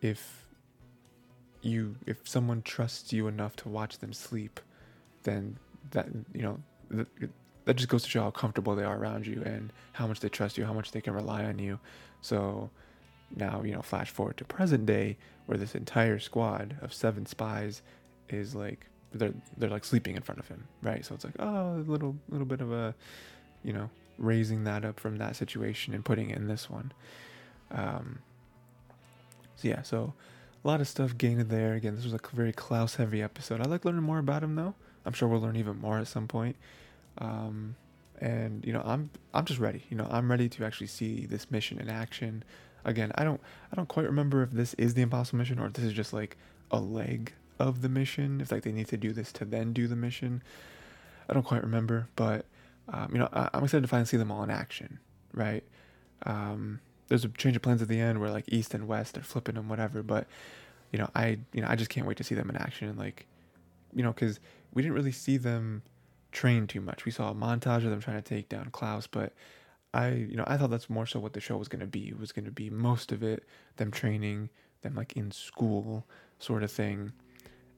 if 0.00 0.46
you, 1.60 1.96
if 2.06 2.26
someone 2.28 2.62
trusts 2.62 3.12
you 3.12 3.26
enough 3.26 3.56
to 3.56 3.68
watch 3.68 3.98
them 3.98 4.12
sleep, 4.12 4.60
then 5.24 5.58
that 5.90 6.08
you 6.32 6.42
know 6.42 6.58
that, 6.90 7.06
that 7.64 7.74
just 7.74 7.88
goes 7.88 8.02
to 8.02 8.10
show 8.10 8.22
how 8.22 8.30
comfortable 8.30 8.74
they 8.74 8.84
are 8.84 8.96
around 8.96 9.26
you 9.26 9.42
and 9.44 9.72
how 9.92 10.06
much 10.06 10.20
they 10.20 10.28
trust 10.28 10.58
you, 10.58 10.64
how 10.64 10.72
much 10.72 10.92
they 10.92 11.00
can 11.00 11.14
rely 11.14 11.44
on 11.44 11.58
you. 11.58 11.78
So 12.20 12.70
now 13.36 13.62
you 13.62 13.72
know, 13.72 13.82
flash 13.82 14.10
forward 14.10 14.36
to 14.38 14.44
present 14.44 14.86
day, 14.86 15.16
where 15.46 15.58
this 15.58 15.74
entire 15.74 16.18
squad 16.18 16.76
of 16.80 16.92
seven 16.92 17.26
spies 17.26 17.82
is 18.28 18.54
like 18.54 18.86
they're 19.12 19.34
they're 19.56 19.70
like 19.70 19.84
sleeping 19.84 20.16
in 20.16 20.22
front 20.22 20.40
of 20.40 20.48
him, 20.48 20.64
right? 20.82 21.04
So 21.04 21.14
it's 21.14 21.24
like 21.24 21.34
oh, 21.38 21.76
a 21.76 21.84
little 21.86 22.16
little 22.28 22.46
bit 22.46 22.60
of 22.60 22.72
a 22.72 22.94
you 23.62 23.72
know 23.72 23.90
raising 24.18 24.64
that 24.64 24.84
up 24.84 25.00
from 25.00 25.16
that 25.18 25.36
situation 25.36 25.94
and 25.94 26.04
putting 26.04 26.30
it 26.30 26.36
in 26.36 26.48
this 26.48 26.68
one. 26.70 26.92
Um, 27.70 28.20
so 29.56 29.68
yeah, 29.68 29.82
so 29.82 30.14
a 30.64 30.68
lot 30.68 30.80
of 30.80 30.88
stuff 30.88 31.16
gained 31.16 31.48
there. 31.48 31.74
Again, 31.74 31.96
this 31.96 32.04
was 32.04 32.14
a 32.14 32.20
very 32.32 32.52
Klaus 32.52 32.96
heavy 32.96 33.22
episode. 33.22 33.60
I 33.60 33.64
like 33.64 33.84
learning 33.84 34.02
more 34.02 34.18
about 34.18 34.42
him 34.42 34.54
though. 34.54 34.74
I'm 35.04 35.12
sure 35.12 35.28
we'll 35.28 35.40
learn 35.40 35.56
even 35.56 35.80
more 35.80 35.98
at 35.98 36.06
some 36.06 36.28
point. 36.28 36.56
Um, 37.18 37.76
and 38.20 38.64
you 38.64 38.72
know, 38.72 38.82
I'm 38.84 39.10
I'm 39.34 39.44
just 39.44 39.60
ready. 39.60 39.84
You 39.90 39.96
know, 39.96 40.06
I'm 40.10 40.30
ready 40.30 40.48
to 40.48 40.64
actually 40.64 40.86
see 40.86 41.26
this 41.26 41.50
mission 41.50 41.78
in 41.78 41.88
action. 41.88 42.44
Again, 42.84 43.12
I 43.16 43.24
don't 43.24 43.40
I 43.72 43.76
don't 43.76 43.88
quite 43.88 44.06
remember 44.06 44.42
if 44.42 44.52
this 44.52 44.74
is 44.74 44.94
the 44.94 45.02
impossible 45.02 45.38
mission 45.38 45.58
or 45.58 45.66
if 45.66 45.74
this 45.74 45.84
is 45.84 45.92
just 45.92 46.12
like 46.12 46.36
a 46.70 46.78
leg 46.78 47.32
of 47.58 47.82
the 47.82 47.88
mission. 47.88 48.40
If 48.40 48.52
like 48.52 48.62
they 48.62 48.72
need 48.72 48.88
to 48.88 48.96
do 48.96 49.12
this 49.12 49.32
to 49.32 49.44
then 49.44 49.72
do 49.72 49.88
the 49.88 49.96
mission. 49.96 50.42
I 51.28 51.34
don't 51.34 51.44
quite 51.44 51.62
remember, 51.62 52.08
but 52.16 52.44
um, 52.88 53.08
you 53.12 53.18
know, 53.18 53.28
I, 53.32 53.48
am 53.54 53.64
excited 53.64 53.82
to 53.82 53.88
finally 53.88 54.06
see 54.06 54.16
them 54.16 54.30
all 54.30 54.42
in 54.42 54.50
action, 54.50 54.98
right? 55.32 55.62
Um, 56.26 56.80
there's 57.08 57.24
a 57.24 57.28
change 57.28 57.56
of 57.56 57.62
plans 57.62 57.82
at 57.82 57.88
the 57.88 58.00
end 58.00 58.20
where 58.20 58.30
like 58.30 58.44
east 58.48 58.74
and 58.74 58.88
west 58.88 59.18
are 59.18 59.22
flipping 59.22 59.54
them, 59.54 59.68
whatever. 59.68 60.02
But 60.02 60.26
you 60.92 60.98
know, 60.98 61.10
I 61.14 61.38
you 61.52 61.60
know 61.60 61.68
I 61.68 61.76
just 61.76 61.90
can't 61.90 62.06
wait 62.06 62.16
to 62.18 62.24
see 62.24 62.34
them 62.34 62.50
in 62.50 62.56
action 62.56 62.88
and 62.88 62.98
like, 62.98 63.26
you 63.94 64.02
know, 64.02 64.12
because 64.12 64.40
we 64.72 64.82
didn't 64.82 64.94
really 64.94 65.12
see 65.12 65.36
them 65.36 65.82
train 66.30 66.66
too 66.66 66.80
much. 66.80 67.04
We 67.04 67.12
saw 67.12 67.30
a 67.30 67.34
montage 67.34 67.84
of 67.84 67.90
them 67.90 68.00
trying 68.00 68.22
to 68.22 68.28
take 68.28 68.48
down 68.48 68.70
Klaus, 68.70 69.06
but 69.06 69.32
I 69.94 70.10
you 70.10 70.36
know 70.36 70.44
I 70.46 70.56
thought 70.56 70.70
that's 70.70 70.90
more 70.90 71.06
so 71.06 71.20
what 71.20 71.32
the 71.32 71.40
show 71.40 71.56
was 71.56 71.68
going 71.68 71.80
to 71.80 71.86
be. 71.86 72.08
It 72.08 72.18
was 72.18 72.32
going 72.32 72.46
to 72.46 72.50
be 72.50 72.70
most 72.70 73.12
of 73.12 73.22
it 73.22 73.44
them 73.76 73.90
training, 73.90 74.50
them 74.82 74.94
like 74.94 75.16
in 75.16 75.30
school 75.30 76.06
sort 76.38 76.62
of 76.62 76.70
thing 76.70 77.12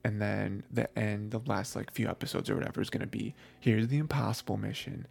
and 0.05 0.20
then 0.20 0.62
the 0.70 0.99
end 0.99 1.30
the 1.30 1.40
last 1.47 1.74
like 1.74 1.90
few 1.90 2.09
episodes 2.09 2.51
or 2.51 2.55
whatever 2.55 2.80
is 2.80 2.90
going 2.90 3.01
to 3.01 3.07
be 3.07 3.34
here's 3.59 3.88
the 3.88 3.99
impossible 3.99 4.57
mission 4.57 5.07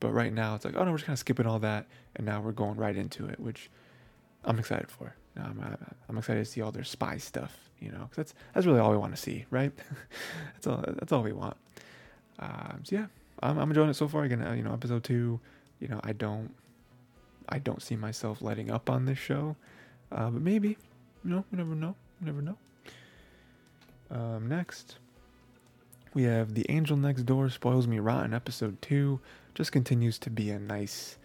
but 0.00 0.12
right 0.12 0.32
now 0.32 0.54
it's 0.54 0.64
like 0.64 0.74
oh 0.76 0.84
no 0.84 0.90
we're 0.90 0.96
just 0.96 1.06
kind 1.06 1.14
of 1.14 1.18
skipping 1.18 1.46
all 1.46 1.58
that 1.58 1.86
and 2.16 2.26
now 2.26 2.40
we're 2.40 2.52
going 2.52 2.76
right 2.76 2.96
into 2.96 3.26
it 3.26 3.38
which 3.38 3.70
i'm 4.44 4.58
excited 4.58 4.90
for 4.90 5.14
i'm, 5.36 5.62
I'm 6.08 6.18
excited 6.18 6.44
to 6.44 6.50
see 6.50 6.62
all 6.62 6.72
their 6.72 6.84
spy 6.84 7.18
stuff 7.18 7.69
you 7.80 7.90
know 7.90 8.00
because 8.00 8.16
that's 8.16 8.34
that's 8.54 8.66
really 8.66 8.78
all 8.78 8.90
we 8.90 8.96
want 8.96 9.14
to 9.14 9.20
see 9.20 9.44
right 9.50 9.72
that's 10.54 10.66
all 10.66 10.84
that's 10.86 11.12
all 11.12 11.22
we 11.22 11.32
want 11.32 11.56
um, 12.38 12.80
so 12.84 12.96
yeah 12.96 13.06
I'm, 13.42 13.58
I'm 13.58 13.70
enjoying 13.70 13.90
it 13.90 13.94
so 13.94 14.08
far 14.08 14.24
again 14.24 14.46
uh, 14.46 14.52
you 14.52 14.62
know 14.62 14.72
episode 14.72 15.04
two 15.04 15.40
you 15.80 15.88
know 15.88 16.00
i 16.04 16.12
don't 16.12 16.54
i 17.48 17.58
don't 17.58 17.82
see 17.82 17.96
myself 17.96 18.42
letting 18.42 18.70
up 18.70 18.90
on 18.90 19.06
this 19.06 19.18
show 19.18 19.56
uh, 20.12 20.30
but 20.30 20.42
maybe 20.42 20.76
you 21.24 21.30
know 21.30 21.44
you 21.50 21.58
never 21.58 21.74
know 21.74 21.94
you 22.20 22.26
never 22.26 22.42
know 22.42 22.56
um, 24.10 24.48
next, 24.48 24.96
we 26.14 26.24
have 26.24 26.54
The 26.54 26.66
Angel 26.68 26.96
Next 26.96 27.22
Door 27.22 27.50
Spoils 27.50 27.86
Me 27.86 27.98
Rotten, 28.00 28.34
episode 28.34 28.80
2. 28.82 29.20
Just 29.54 29.70
continues 29.70 30.18
to 30.18 30.30
be 30.30 30.50
a 30.50 30.58
nice, 30.58 31.16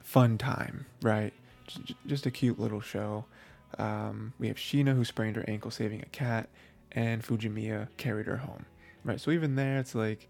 fun 0.00 0.36
time, 0.36 0.86
right? 1.00 1.32
Just 2.06 2.26
a 2.26 2.30
cute 2.30 2.60
little 2.60 2.80
show. 2.80 3.24
Um, 3.78 4.32
we 4.38 4.48
have 4.48 4.56
Shiina 4.56 4.94
who 4.94 5.04
sprained 5.04 5.36
her 5.36 5.44
ankle 5.48 5.70
saving 5.70 6.00
a 6.02 6.06
cat, 6.06 6.48
and 6.92 7.22
Fujimiya 7.22 7.88
carried 7.96 8.26
her 8.26 8.38
home, 8.38 8.66
right? 9.04 9.20
So 9.20 9.30
even 9.30 9.56
there, 9.56 9.78
it's 9.78 9.94
like, 9.94 10.28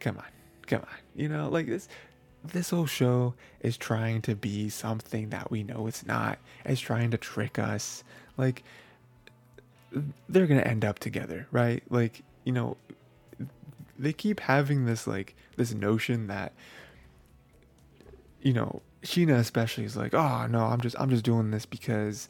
come 0.00 0.18
on, 0.18 0.24
come 0.66 0.80
on, 0.80 0.98
you 1.14 1.28
know, 1.28 1.48
like 1.48 1.66
this. 1.66 1.88
This 2.44 2.70
whole 2.70 2.86
show 2.86 3.34
is 3.60 3.76
trying 3.76 4.20
to 4.22 4.34
be 4.34 4.68
something 4.68 5.30
that 5.30 5.52
we 5.52 5.62
know 5.62 5.86
it's 5.86 6.04
not. 6.04 6.40
It's 6.64 6.80
trying 6.80 7.12
to 7.12 7.16
trick 7.16 7.56
us. 7.56 8.02
Like, 8.36 8.64
they're 10.28 10.48
gonna 10.48 10.62
end 10.62 10.84
up 10.84 10.98
together, 10.98 11.46
right? 11.52 11.84
Like, 11.88 12.22
you 12.42 12.52
know, 12.52 12.76
they 13.96 14.12
keep 14.12 14.40
having 14.40 14.86
this 14.86 15.06
like 15.06 15.36
this 15.56 15.72
notion 15.72 16.26
that 16.26 16.52
you 18.42 18.52
know, 18.52 18.82
Shiina 19.02 19.36
especially 19.38 19.84
is 19.84 19.96
like, 19.96 20.14
oh 20.14 20.46
no, 20.46 20.64
I'm 20.64 20.80
just 20.80 20.96
I'm 20.98 21.10
just 21.10 21.24
doing 21.24 21.50
this 21.50 21.66
because, 21.66 22.28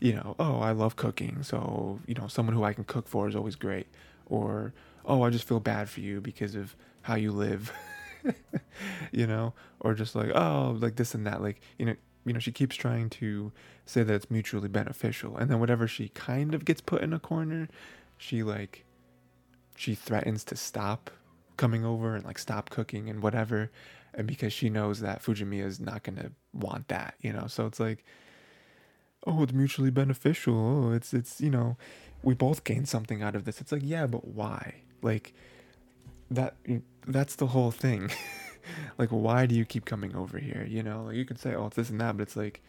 you 0.00 0.14
know, 0.14 0.36
oh 0.38 0.60
I 0.60 0.72
love 0.72 0.96
cooking, 0.96 1.42
so 1.42 2.00
you 2.06 2.14
know, 2.14 2.28
someone 2.28 2.54
who 2.54 2.64
I 2.64 2.72
can 2.72 2.84
cook 2.84 3.08
for 3.08 3.28
is 3.28 3.36
always 3.36 3.56
great. 3.56 3.86
Or, 4.26 4.72
oh 5.04 5.22
I 5.22 5.30
just 5.30 5.46
feel 5.46 5.60
bad 5.60 5.88
for 5.88 6.00
you 6.00 6.20
because 6.20 6.54
of 6.54 6.76
how 7.02 7.16
you 7.16 7.32
live. 7.32 7.72
you 9.12 9.26
know? 9.26 9.52
Or 9.80 9.94
just 9.94 10.14
like, 10.14 10.30
oh, 10.34 10.76
like 10.80 10.96
this 10.96 11.14
and 11.14 11.26
that. 11.26 11.42
Like, 11.42 11.60
you 11.78 11.86
know, 11.86 11.94
you 12.24 12.32
know, 12.32 12.38
she 12.38 12.52
keeps 12.52 12.76
trying 12.76 13.10
to 13.10 13.52
say 13.84 14.02
that 14.02 14.14
it's 14.14 14.30
mutually 14.30 14.68
beneficial. 14.68 15.36
And 15.36 15.50
then 15.50 15.60
whatever 15.60 15.88
she 15.88 16.08
kind 16.08 16.54
of 16.54 16.64
gets 16.64 16.80
put 16.80 17.02
in 17.02 17.12
a 17.12 17.18
corner, 17.18 17.68
she 18.16 18.42
like 18.42 18.84
she 19.74 19.94
threatens 19.94 20.44
to 20.44 20.56
stop 20.56 21.10
coming 21.56 21.84
over 21.84 22.14
and 22.14 22.24
like 22.24 22.38
stop 22.38 22.70
cooking 22.70 23.08
and 23.08 23.22
whatever. 23.22 23.70
And 24.14 24.26
because 24.26 24.52
she 24.52 24.68
knows 24.68 25.00
that 25.00 25.22
Fujimiya 25.22 25.64
is 25.64 25.80
not 25.80 26.02
gonna 26.02 26.32
want 26.52 26.88
that, 26.88 27.14
you 27.20 27.32
know. 27.32 27.46
So 27.46 27.66
it's 27.66 27.80
like, 27.80 28.04
oh, 29.26 29.42
it's 29.42 29.52
mutually 29.52 29.90
beneficial. 29.90 30.54
Oh, 30.54 30.92
it's 30.92 31.14
it's 31.14 31.40
you 31.40 31.50
know, 31.50 31.76
we 32.22 32.34
both 32.34 32.64
gain 32.64 32.84
something 32.84 33.22
out 33.22 33.34
of 33.34 33.44
this. 33.44 33.60
It's 33.60 33.72
like, 33.72 33.82
yeah, 33.84 34.06
but 34.06 34.26
why? 34.26 34.82
Like 35.00 35.34
that 36.30 36.56
that's 37.06 37.36
the 37.36 37.48
whole 37.48 37.70
thing. 37.70 38.10
like 38.98 39.08
why 39.10 39.46
do 39.46 39.54
you 39.54 39.64
keep 39.64 39.84
coming 39.84 40.14
over 40.14 40.38
here 40.38 40.66
you 40.68 40.82
know 40.82 41.04
like 41.04 41.16
you 41.16 41.24
can 41.24 41.36
say 41.36 41.54
oh 41.54 41.66
it's 41.66 41.76
this 41.76 41.90
and 41.90 42.00
that 42.00 42.16
but 42.16 42.22
it's 42.22 42.36
like 42.36 42.62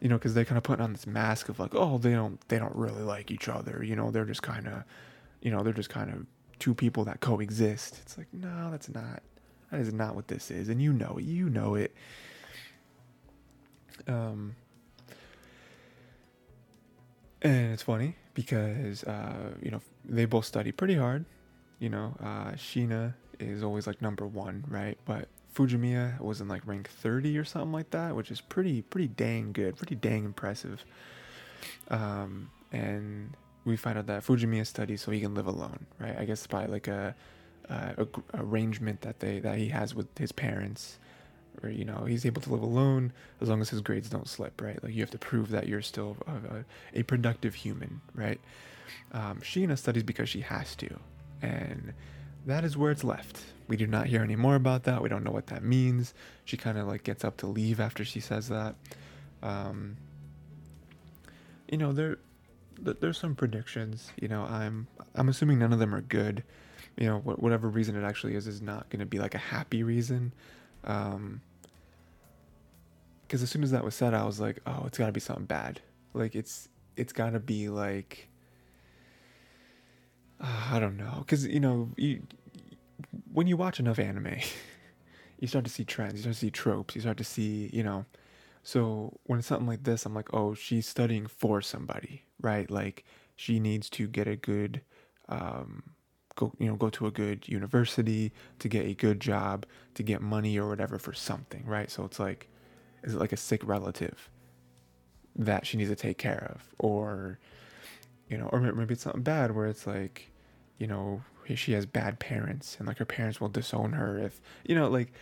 you 0.00 0.08
know 0.08 0.16
because 0.16 0.34
they're 0.34 0.44
kind 0.44 0.58
of 0.58 0.62
putting 0.62 0.82
on 0.82 0.92
this 0.92 1.06
mask 1.06 1.48
of 1.48 1.58
like 1.58 1.74
oh 1.74 1.98
they 1.98 2.12
don't 2.12 2.40
they 2.48 2.58
don't 2.58 2.74
really 2.74 3.02
like 3.02 3.30
each 3.30 3.48
other 3.48 3.82
you 3.82 3.96
know 3.96 4.10
they're 4.10 4.24
just 4.24 4.42
kind 4.42 4.66
of 4.66 4.84
you 5.40 5.50
know 5.50 5.62
they're 5.62 5.72
just 5.72 5.90
kind 5.90 6.10
of 6.10 6.26
two 6.58 6.74
people 6.74 7.04
that 7.04 7.20
coexist 7.20 7.98
it's 8.02 8.16
like 8.16 8.28
no 8.32 8.70
that's 8.70 8.88
not 8.88 9.22
that 9.74 9.80
is 9.80 9.92
not 9.92 10.14
what 10.14 10.28
this 10.28 10.50
is 10.50 10.68
and 10.68 10.80
you 10.80 10.92
know 10.92 11.16
it 11.18 11.24
you 11.24 11.48
know 11.48 11.74
it 11.74 11.94
um 14.08 14.54
and 17.42 17.72
it's 17.72 17.82
funny 17.82 18.16
because 18.34 19.04
uh 19.04 19.52
you 19.62 19.70
know 19.70 19.80
they 20.04 20.24
both 20.24 20.44
study 20.44 20.72
pretty 20.72 20.94
hard 20.96 21.24
you 21.78 21.88
know 21.88 22.14
uh 22.20 22.52
Shiina 22.52 23.14
is 23.40 23.62
always 23.62 23.86
like 23.86 24.02
number 24.02 24.26
one, 24.26 24.64
right? 24.68 24.98
But 25.04 25.28
Fujimiya 25.54 26.20
was 26.20 26.40
in 26.40 26.48
like 26.48 26.66
rank 26.66 26.88
30 26.88 27.38
or 27.38 27.44
something 27.44 27.72
like 27.72 27.90
that, 27.90 28.16
which 28.16 28.30
is 28.30 28.40
pretty 28.40 28.82
pretty 28.82 29.08
dang 29.08 29.52
good, 29.52 29.76
pretty 29.76 29.94
dang 29.94 30.24
impressive. 30.24 30.84
Um, 31.88 32.50
and 32.72 33.34
we 33.64 33.76
find 33.76 33.98
out 33.98 34.06
that 34.06 34.24
Fujimiya 34.24 34.66
studies 34.66 35.02
so 35.02 35.10
he 35.10 35.20
can 35.20 35.34
live 35.34 35.46
alone, 35.46 35.86
right? 35.98 36.16
I 36.18 36.24
guess 36.24 36.46
by 36.46 36.66
like 36.66 36.88
a, 36.88 37.14
a 37.68 38.06
arrangement 38.34 39.02
that 39.02 39.20
they 39.20 39.38
that 39.40 39.58
he 39.58 39.68
has 39.68 39.94
with 39.94 40.06
his 40.18 40.32
parents, 40.32 40.98
or 41.62 41.68
you 41.68 41.84
know 41.84 42.04
he's 42.04 42.26
able 42.26 42.42
to 42.42 42.50
live 42.52 42.62
alone 42.62 43.12
as 43.40 43.48
long 43.48 43.60
as 43.60 43.70
his 43.70 43.80
grades 43.80 44.08
don't 44.08 44.28
slip, 44.28 44.60
right? 44.60 44.82
Like 44.82 44.94
you 44.94 45.00
have 45.00 45.10
to 45.10 45.18
prove 45.18 45.50
that 45.50 45.68
you're 45.68 45.82
still 45.82 46.16
a, 46.26 46.32
a, 46.32 46.64
a 47.00 47.02
productive 47.04 47.54
human, 47.54 48.00
right? 48.14 48.40
Um, 49.12 49.40
Shiina 49.40 49.78
studies 49.78 50.02
because 50.02 50.28
she 50.28 50.40
has 50.40 50.74
to, 50.76 50.98
and 51.42 51.94
that 52.46 52.64
is 52.64 52.76
where 52.76 52.90
it's 52.90 53.04
left. 53.04 53.40
We 53.66 53.76
do 53.76 53.86
not 53.86 54.06
hear 54.06 54.22
any 54.22 54.36
more 54.36 54.56
about 54.56 54.84
that. 54.84 55.02
We 55.02 55.08
don't 55.08 55.24
know 55.24 55.30
what 55.30 55.46
that 55.46 55.62
means. 55.64 56.12
She 56.44 56.56
kind 56.56 56.76
of 56.76 56.86
like 56.86 57.02
gets 57.02 57.24
up 57.24 57.38
to 57.38 57.46
leave 57.46 57.80
after 57.80 58.04
she 58.04 58.20
says 58.20 58.48
that. 58.48 58.74
Um, 59.42 59.96
you 61.70 61.78
know, 61.78 61.92
there 61.92 62.18
there's 62.78 63.18
some 63.18 63.34
predictions. 63.34 64.10
You 64.20 64.28
know, 64.28 64.42
I'm 64.42 64.86
I'm 65.14 65.28
assuming 65.28 65.58
none 65.58 65.72
of 65.72 65.78
them 65.78 65.94
are 65.94 66.02
good. 66.02 66.42
You 66.96 67.06
know, 67.06 67.18
wh- 67.18 67.42
whatever 67.42 67.68
reason 67.68 67.96
it 67.96 68.04
actually 68.04 68.34
is 68.34 68.46
is 68.46 68.62
not 68.62 68.88
going 68.90 69.00
to 69.00 69.06
be 69.06 69.18
like 69.18 69.34
a 69.34 69.38
happy 69.38 69.82
reason. 69.82 70.32
Um, 70.84 71.40
because 73.26 73.42
as 73.42 73.50
soon 73.50 73.64
as 73.64 73.70
that 73.70 73.82
was 73.82 73.94
said, 73.94 74.14
I 74.14 74.24
was 74.24 74.38
like, 74.38 74.60
oh, 74.66 74.84
it's 74.86 74.98
got 74.98 75.06
to 75.06 75.12
be 75.12 75.20
something 75.20 75.46
bad. 75.46 75.80
Like 76.12 76.34
it's 76.34 76.68
it's 76.96 77.12
got 77.12 77.30
to 77.30 77.40
be 77.40 77.68
like 77.68 78.28
uh, 80.40 80.68
I 80.72 80.78
don't 80.78 80.96
know, 80.96 81.16
because 81.20 81.46
you 81.46 81.60
know, 81.60 81.90
you, 81.96 82.22
when 83.32 83.46
you 83.46 83.56
watch 83.56 83.80
enough 83.80 83.98
anime, 83.98 84.36
you 85.38 85.48
start 85.48 85.64
to 85.64 85.70
see 85.70 85.84
trends, 85.84 86.14
you 86.14 86.20
start 86.20 86.34
to 86.34 86.40
see 86.40 86.50
tropes, 86.50 86.94
you 86.94 87.00
start 87.00 87.16
to 87.18 87.24
see, 87.24 87.70
you 87.72 87.82
know. 87.82 88.04
So 88.62 89.18
when 89.24 89.38
it's 89.38 89.48
something 89.48 89.66
like 89.66 89.84
this, 89.84 90.06
I'm 90.06 90.14
like, 90.14 90.32
oh, 90.32 90.54
she's 90.54 90.86
studying 90.86 91.26
for 91.26 91.60
somebody, 91.60 92.24
right? 92.40 92.70
Like 92.70 93.04
she 93.36 93.60
needs 93.60 93.90
to 93.90 94.06
get 94.06 94.26
a 94.26 94.36
good, 94.36 94.80
um, 95.28 95.82
go, 96.36 96.52
you 96.58 96.66
know, 96.66 96.76
go 96.76 96.90
to 96.90 97.06
a 97.06 97.10
good 97.10 97.48
university 97.48 98.32
to 98.58 98.68
get 98.68 98.86
a 98.86 98.94
good 98.94 99.20
job, 99.20 99.66
to 99.94 100.02
get 100.02 100.20
money 100.20 100.58
or 100.58 100.68
whatever 100.68 100.98
for 100.98 101.12
something, 101.12 101.64
right? 101.66 101.90
So 101.90 102.04
it's 102.04 102.18
like, 102.18 102.48
is 103.02 103.14
it 103.14 103.20
like 103.20 103.32
a 103.32 103.36
sick 103.36 103.66
relative 103.66 104.30
that 105.36 105.66
she 105.66 105.76
needs 105.76 105.90
to 105.90 105.96
take 105.96 106.18
care 106.18 106.50
of, 106.54 106.74
or 106.78 107.38
you 108.28 108.38
know, 108.38 108.46
or 108.46 108.60
maybe 108.60 108.94
it's 108.94 109.02
something 109.02 109.22
bad 109.22 109.54
where 109.54 109.66
it's 109.66 109.86
like, 109.86 110.30
you 110.78 110.86
know, 110.86 111.22
she 111.54 111.72
has 111.72 111.86
bad 111.86 112.18
parents 112.18 112.76
and 112.78 112.88
like 112.88 112.98
her 112.98 113.04
parents 113.04 113.40
will 113.40 113.48
disown 113.48 113.92
her 113.92 114.18
if, 114.18 114.40
you 114.64 114.74
know, 114.74 114.88
like, 114.88 115.12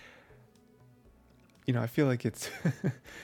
you 1.67 1.75
know, 1.75 1.83
I 1.83 1.87
feel 1.87 2.07
like 2.07 2.25
it's, 2.25 2.49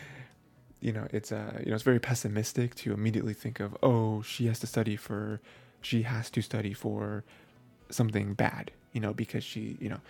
you 0.80 0.92
know, 0.92 1.06
it's, 1.12 1.30
uh, 1.30 1.60
you 1.60 1.70
know, 1.70 1.74
it's 1.74 1.84
very 1.84 2.00
pessimistic 2.00 2.74
to 2.76 2.92
immediately 2.92 3.34
think 3.34 3.60
of, 3.60 3.76
oh, 3.82 4.22
she 4.22 4.46
has 4.46 4.58
to 4.60 4.66
study 4.66 4.96
for, 4.96 5.40
she 5.80 6.02
has 6.02 6.28
to 6.30 6.42
study 6.42 6.72
for 6.72 7.24
something 7.90 8.34
bad, 8.34 8.70
you 8.92 9.00
know, 9.00 9.12
because 9.12 9.44
she, 9.44 9.76
you 9.80 9.88
know, 9.88 10.00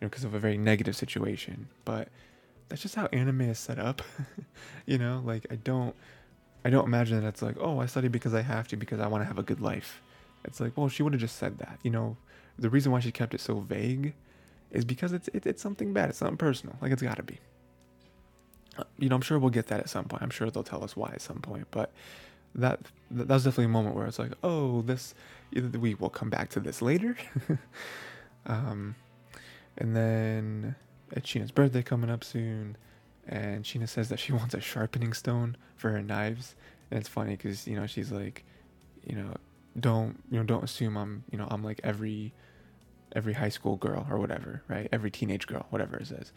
you 0.00 0.02
know, 0.02 0.08
because 0.08 0.24
of 0.24 0.34
a 0.34 0.38
very 0.38 0.58
negative 0.58 0.96
situation. 0.96 1.68
But 1.84 2.08
that's 2.68 2.82
just 2.82 2.94
how 2.94 3.06
anime 3.12 3.42
is 3.42 3.58
set 3.58 3.78
up, 3.78 4.02
you 4.86 4.98
know, 4.98 5.22
like 5.24 5.46
I 5.50 5.56
don't, 5.56 5.94
I 6.64 6.70
don't 6.70 6.86
imagine 6.86 7.20
that 7.20 7.28
it's 7.28 7.42
like, 7.42 7.56
oh, 7.60 7.80
I 7.80 7.86
study 7.86 8.08
because 8.08 8.34
I 8.34 8.42
have 8.42 8.68
to 8.68 8.76
because 8.76 9.00
I 9.00 9.06
want 9.06 9.22
to 9.22 9.26
have 9.26 9.38
a 9.38 9.42
good 9.42 9.60
life. 9.60 10.02
It's 10.44 10.60
like, 10.60 10.76
well, 10.76 10.88
she 10.88 11.02
would 11.02 11.12
have 11.12 11.20
just 11.20 11.36
said 11.36 11.58
that. 11.58 11.78
You 11.82 11.90
know, 11.90 12.16
the 12.58 12.70
reason 12.70 12.92
why 12.92 13.00
she 13.00 13.12
kept 13.12 13.34
it 13.34 13.40
so 13.40 13.60
vague 13.60 14.14
is 14.70 14.84
because 14.84 15.12
it's 15.12 15.28
it, 15.28 15.46
it's 15.46 15.62
something 15.62 15.92
bad. 15.92 16.10
It's 16.10 16.18
something 16.18 16.36
personal. 16.36 16.76
Like 16.80 16.92
it's 16.92 17.02
got 17.02 17.16
to 17.16 17.22
be. 17.22 17.38
Uh, 18.76 18.84
you 18.98 19.08
know, 19.08 19.16
I'm 19.16 19.22
sure 19.22 19.38
we'll 19.38 19.50
get 19.50 19.68
that 19.68 19.80
at 19.80 19.88
some 19.88 20.04
point. 20.04 20.22
I'm 20.22 20.30
sure 20.30 20.50
they'll 20.50 20.62
tell 20.62 20.84
us 20.84 20.96
why 20.96 21.10
at 21.12 21.20
some 21.20 21.40
point. 21.40 21.66
But 21.70 21.92
that 22.54 22.80
that 23.10 23.28
was 23.28 23.44
definitely 23.44 23.66
a 23.66 23.68
moment 23.68 23.96
where 23.96 24.06
it's 24.06 24.18
like, 24.18 24.32
oh, 24.42 24.82
this. 24.82 25.14
We 25.54 25.94
will 25.94 26.10
come 26.10 26.28
back 26.28 26.50
to 26.50 26.60
this 26.60 26.82
later. 26.82 27.16
um, 28.46 28.94
and 29.78 29.96
then 29.96 30.76
it's 31.12 31.30
Shiina's 31.30 31.50
birthday 31.50 31.82
coming 31.82 32.10
up 32.10 32.22
soon, 32.22 32.76
and 33.26 33.64
Shiina 33.64 33.88
says 33.88 34.10
that 34.10 34.18
she 34.18 34.32
wants 34.34 34.54
a 34.54 34.60
sharpening 34.60 35.12
stone 35.12 35.56
for 35.76 35.90
her 35.90 36.02
knives. 36.02 36.54
And 36.90 37.00
it's 37.00 37.08
funny 37.08 37.36
because 37.36 37.66
you 37.66 37.76
know 37.76 37.86
she's 37.86 38.12
like, 38.12 38.44
you 39.06 39.16
know, 39.16 39.34
don't 39.78 40.22
you 40.30 40.38
know 40.38 40.44
don't 40.44 40.64
assume 40.64 40.96
I'm 40.96 41.24
you 41.30 41.38
know 41.38 41.48
I'm 41.50 41.62
like 41.62 41.80
every 41.82 42.34
every 43.14 43.32
high 43.32 43.48
school 43.48 43.76
girl 43.76 44.06
or 44.10 44.18
whatever, 44.18 44.62
right? 44.68 44.88
Every 44.92 45.10
teenage 45.10 45.46
girl, 45.46 45.66
whatever 45.70 45.96
it 45.96 46.06
says. 46.06 46.32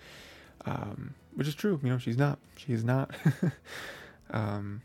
Um, 0.66 1.16
which 1.34 1.48
is 1.48 1.56
true, 1.56 1.80
you 1.84 1.90
know, 1.90 1.98
she's 1.98 2.18
not. 2.18 2.40
She's 2.56 2.84
not. 2.84 3.12
um, 4.32 4.82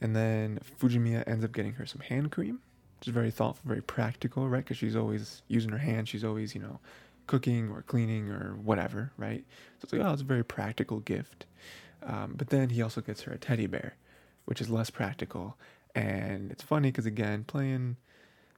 and 0.00 0.14
then 0.14 0.60
Fujimiya 0.80 1.26
ends 1.26 1.44
up 1.44 1.52
getting 1.52 1.74
her 1.74 1.86
some 1.86 2.00
hand 2.00 2.30
cream, 2.30 2.60
which 2.98 3.08
is 3.08 3.14
very 3.14 3.30
thoughtful, 3.30 3.66
very 3.66 3.82
practical, 3.82 4.48
right? 4.48 4.64
Because 4.64 4.76
she's 4.76 4.96
always 4.96 5.42
using 5.48 5.70
her 5.70 5.78
hands. 5.78 6.08
She's 6.08 6.24
always, 6.24 6.54
you 6.54 6.60
know, 6.60 6.80
cooking 7.26 7.70
or 7.70 7.82
cleaning 7.82 8.30
or 8.30 8.56
whatever, 8.62 9.12
right? 9.16 9.44
So 9.78 9.84
it's 9.84 9.92
like, 9.92 10.02
oh, 10.02 10.12
it's 10.12 10.22
a 10.22 10.24
very 10.24 10.44
practical 10.44 11.00
gift. 11.00 11.46
Um, 12.02 12.34
but 12.36 12.48
then 12.50 12.70
he 12.70 12.82
also 12.82 13.00
gets 13.00 13.22
her 13.22 13.32
a 13.32 13.38
teddy 13.38 13.66
bear, 13.66 13.96
which 14.44 14.60
is 14.60 14.70
less 14.70 14.90
practical. 14.90 15.56
And 15.94 16.50
it's 16.50 16.62
funny 16.62 16.90
because 16.90 17.06
again, 17.06 17.44
playing 17.44 17.96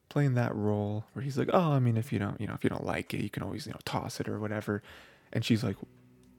playing 0.09 0.35
that 0.35 0.55
role 0.55 1.05
where 1.13 1.23
he's 1.23 1.39
like, 1.39 1.49
oh, 1.53 1.73
I 1.73 1.79
mean, 1.79 1.97
if 1.97 2.13
you 2.13 2.19
don't, 2.19 2.41
you 2.41 2.47
know, 2.47 2.55
if 2.55 2.65
you 2.65 2.71
don't 2.71 2.85
like 2.85 3.15
it, 3.15 3.23
you 3.23 3.31
can 3.31 3.45
always, 3.45 3.67
you 3.67 3.73
know, 3.73 3.79
toss 3.85 4.21
it 4.21 4.29
or 4.29 4.41
whatever. 4.41 4.83
And 5.33 5.45
she's 5.45 5.63
like, 5.63 5.77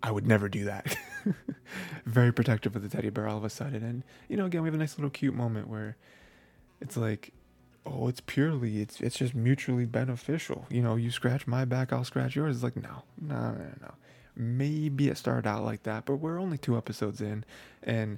I 0.03 0.11
would 0.11 0.25
never 0.25 0.49
do 0.49 0.65
that. 0.65 0.97
Very 2.05 2.33
protective 2.33 2.75
of 2.75 2.81
the 2.81 2.89
teddy 2.89 3.09
bear 3.09 3.27
all 3.27 3.37
of 3.37 3.43
a 3.43 3.49
sudden. 3.49 3.83
And, 3.83 4.03
you 4.27 4.37
know, 4.37 4.45
again, 4.45 4.61
we 4.61 4.67
have 4.67 4.73
a 4.73 4.77
nice 4.77 4.97
little 4.97 5.11
cute 5.11 5.35
moment 5.35 5.67
where 5.67 5.95
it's 6.79 6.97
like, 6.97 7.33
oh, 7.85 8.07
it's 8.07 8.19
purely, 8.19 8.81
it's 8.81 8.99
it's 9.01 9.17
just 9.17 9.35
mutually 9.35 9.85
beneficial. 9.85 10.65
You 10.69 10.81
know, 10.81 10.95
you 10.95 11.11
scratch 11.11 11.47
my 11.47 11.65
back, 11.65 11.93
I'll 11.93 12.03
scratch 12.03 12.35
yours. 12.35 12.57
It's 12.57 12.63
like, 12.63 12.75
no, 12.75 13.03
no, 13.19 13.51
no, 13.51 13.67
no. 13.81 13.93
Maybe 14.35 15.09
it 15.09 15.17
started 15.17 15.47
out 15.47 15.63
like 15.63 15.83
that, 15.83 16.05
but 16.05 16.15
we're 16.15 16.39
only 16.39 16.57
two 16.57 16.77
episodes 16.77 17.21
in. 17.21 17.43
And 17.83 18.17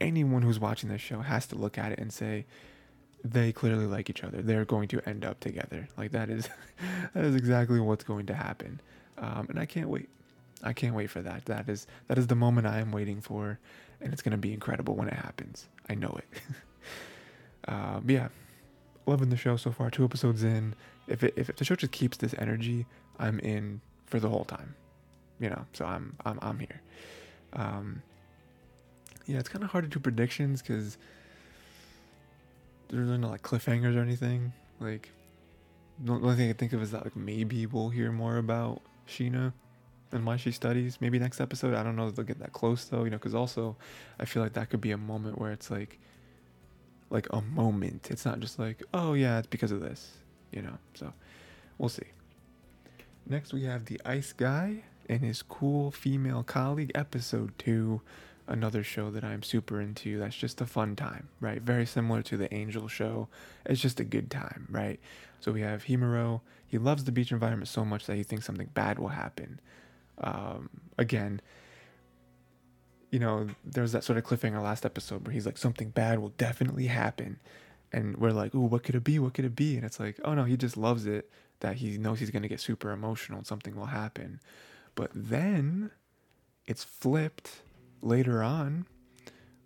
anyone 0.00 0.42
who's 0.42 0.58
watching 0.58 0.88
this 0.88 1.00
show 1.00 1.20
has 1.20 1.46
to 1.48 1.56
look 1.56 1.78
at 1.78 1.92
it 1.92 1.98
and 1.98 2.12
say, 2.12 2.46
they 3.22 3.52
clearly 3.52 3.86
like 3.86 4.08
each 4.08 4.24
other. 4.24 4.42
They're 4.42 4.64
going 4.64 4.88
to 4.88 5.08
end 5.08 5.24
up 5.24 5.40
together. 5.40 5.88
Like 5.96 6.12
that 6.12 6.30
is 6.30 6.48
that 7.14 7.24
is 7.24 7.34
exactly 7.34 7.78
what's 7.80 8.04
going 8.04 8.26
to 8.26 8.34
happen. 8.34 8.80
Um, 9.18 9.46
and 9.50 9.58
I 9.58 9.66
can't 9.66 9.88
wait. 9.88 10.08
I 10.62 10.72
can't 10.72 10.94
wait 10.94 11.10
for 11.10 11.22
that. 11.22 11.46
That 11.46 11.68
is 11.68 11.86
that 12.08 12.18
is 12.18 12.26
the 12.26 12.34
moment 12.34 12.66
I 12.66 12.80
am 12.80 12.92
waiting 12.92 13.20
for, 13.20 13.58
and 14.00 14.12
it's 14.12 14.22
gonna 14.22 14.38
be 14.38 14.52
incredible 14.52 14.94
when 14.94 15.08
it 15.08 15.14
happens. 15.14 15.68
I 15.88 15.94
know 15.94 16.18
it. 16.18 16.42
uh, 17.68 18.00
yeah, 18.06 18.28
loving 19.06 19.30
the 19.30 19.36
show 19.36 19.56
so 19.56 19.72
far. 19.72 19.90
Two 19.90 20.04
episodes 20.04 20.42
in. 20.42 20.74
If 21.08 21.24
it, 21.24 21.34
if 21.36 21.54
the 21.56 21.64
show 21.64 21.74
just 21.74 21.92
keeps 21.92 22.16
this 22.16 22.34
energy, 22.38 22.86
I'm 23.18 23.40
in 23.40 23.80
for 24.06 24.20
the 24.20 24.28
whole 24.28 24.44
time. 24.44 24.74
You 25.38 25.50
know, 25.50 25.64
so 25.72 25.86
I'm 25.86 26.16
I'm 26.24 26.38
I'm 26.42 26.58
here. 26.58 26.82
Um, 27.52 28.02
yeah, 29.26 29.38
it's 29.38 29.48
kind 29.48 29.64
of 29.64 29.70
hard 29.70 29.84
to 29.84 29.90
do 29.90 29.98
predictions 29.98 30.60
because 30.60 30.98
there's 32.88 33.06
really 33.06 33.18
no 33.18 33.28
like 33.28 33.42
cliffhangers 33.42 33.96
or 33.96 34.00
anything. 34.00 34.52
Like, 34.80 35.10
the 36.02 36.12
only 36.12 36.34
thing 36.36 36.46
I 36.46 36.52
can 36.52 36.56
think 36.56 36.72
of 36.72 36.82
is 36.82 36.90
that 36.90 37.04
like 37.04 37.16
maybe 37.16 37.66
we'll 37.66 37.90
hear 37.90 38.12
more 38.12 38.36
about 38.36 38.82
Shiina 39.08 39.52
and 40.12 40.26
why 40.26 40.36
she 40.36 40.52
studies. 40.52 40.98
Maybe 41.00 41.18
next 41.18 41.40
episode. 41.40 41.74
I 41.74 41.82
don't 41.82 41.96
know 41.96 42.08
if 42.08 42.14
they'll 42.14 42.24
get 42.24 42.40
that 42.40 42.52
close 42.52 42.84
though. 42.84 43.04
You 43.04 43.10
know, 43.10 43.18
because 43.18 43.34
also 43.34 43.76
I 44.18 44.24
feel 44.24 44.42
like 44.42 44.54
that 44.54 44.70
could 44.70 44.80
be 44.80 44.92
a 44.92 44.98
moment 44.98 45.38
where 45.38 45.52
it's 45.52 45.70
like, 45.70 45.98
like 47.10 47.26
a 47.30 47.40
moment. 47.40 48.08
It's 48.10 48.24
not 48.24 48.40
just 48.40 48.58
like, 48.58 48.82
oh 48.94 49.14
yeah, 49.14 49.38
it's 49.38 49.46
because 49.46 49.72
of 49.72 49.80
this. 49.80 50.12
You 50.52 50.62
know. 50.62 50.78
So 50.94 51.12
we'll 51.78 51.88
see. 51.88 52.06
Next 53.26 53.52
we 53.52 53.64
have 53.64 53.84
the 53.84 54.00
Ice 54.04 54.32
Guy 54.32 54.84
and 55.08 55.20
his 55.20 55.42
cool 55.42 55.90
female 55.90 56.42
colleague, 56.42 56.92
episode 56.94 57.52
two 57.58 58.00
another 58.50 58.82
show 58.82 59.10
that 59.10 59.24
I'm 59.24 59.42
super 59.42 59.80
into 59.80 60.18
that's 60.18 60.36
just 60.36 60.60
a 60.60 60.66
fun 60.66 60.96
time, 60.96 61.28
right? 61.40 61.62
Very 61.62 61.86
similar 61.86 62.20
to 62.22 62.36
the 62.36 62.52
Angel 62.52 62.88
show. 62.88 63.28
It's 63.64 63.80
just 63.80 64.00
a 64.00 64.04
good 64.04 64.30
time, 64.30 64.66
right? 64.70 64.98
So 65.40 65.52
we 65.52 65.62
have 65.62 65.84
Himuro. 65.84 66.40
He 66.66 66.76
loves 66.76 67.04
the 67.04 67.12
beach 67.12 67.32
environment 67.32 67.68
so 67.68 67.84
much 67.84 68.06
that 68.06 68.16
he 68.16 68.24
thinks 68.24 68.44
something 68.44 68.68
bad 68.74 68.98
will 68.98 69.08
happen. 69.08 69.60
Um, 70.20 70.70
again, 70.98 71.40
you 73.10 73.18
know, 73.18 73.48
there's 73.64 73.92
that 73.92 74.04
sort 74.04 74.18
of 74.18 74.24
cliffhanger 74.24 74.62
last 74.62 74.86
episode 74.86 75.26
where 75.26 75.32
he's 75.32 75.46
like, 75.46 75.58
something 75.58 75.90
bad 75.90 76.18
will 76.20 76.30
definitely 76.30 76.86
happen. 76.86 77.40
And 77.92 78.16
we're 78.18 78.30
like, 78.30 78.54
ooh, 78.54 78.60
what 78.60 78.84
could 78.84 78.94
it 78.94 79.02
be? 79.02 79.18
What 79.18 79.34
could 79.34 79.44
it 79.44 79.56
be? 79.56 79.76
And 79.76 79.84
it's 79.84 79.98
like, 79.98 80.20
oh 80.24 80.34
no, 80.34 80.44
he 80.44 80.56
just 80.56 80.76
loves 80.76 81.06
it 81.06 81.30
that 81.60 81.76
he 81.76 81.98
knows 81.98 82.20
he's 82.20 82.30
going 82.30 82.42
to 82.42 82.48
get 82.48 82.60
super 82.60 82.90
emotional 82.90 83.38
and 83.38 83.46
something 83.46 83.74
will 83.74 83.86
happen. 83.86 84.40
But 84.94 85.10
then 85.14 85.90
it's 86.66 86.84
flipped 86.84 87.62
later 88.02 88.42
on 88.42 88.86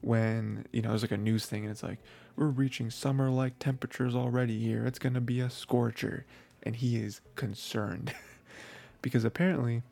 when 0.00 0.66
you 0.72 0.82
know 0.82 0.90
there's 0.90 1.02
like 1.02 1.12
a 1.12 1.16
news 1.16 1.46
thing 1.46 1.62
and 1.62 1.70
it's 1.70 1.82
like 1.82 1.98
we're 2.36 2.46
reaching 2.46 2.90
summer 2.90 3.30
like 3.30 3.58
temperatures 3.58 4.14
already 4.14 4.58
here 4.60 4.84
it's 4.84 4.98
going 4.98 5.14
to 5.14 5.20
be 5.20 5.40
a 5.40 5.48
scorcher 5.48 6.26
and 6.62 6.76
he 6.76 6.96
is 6.96 7.20
concerned 7.36 8.12
because 9.02 9.24
apparently 9.24 9.82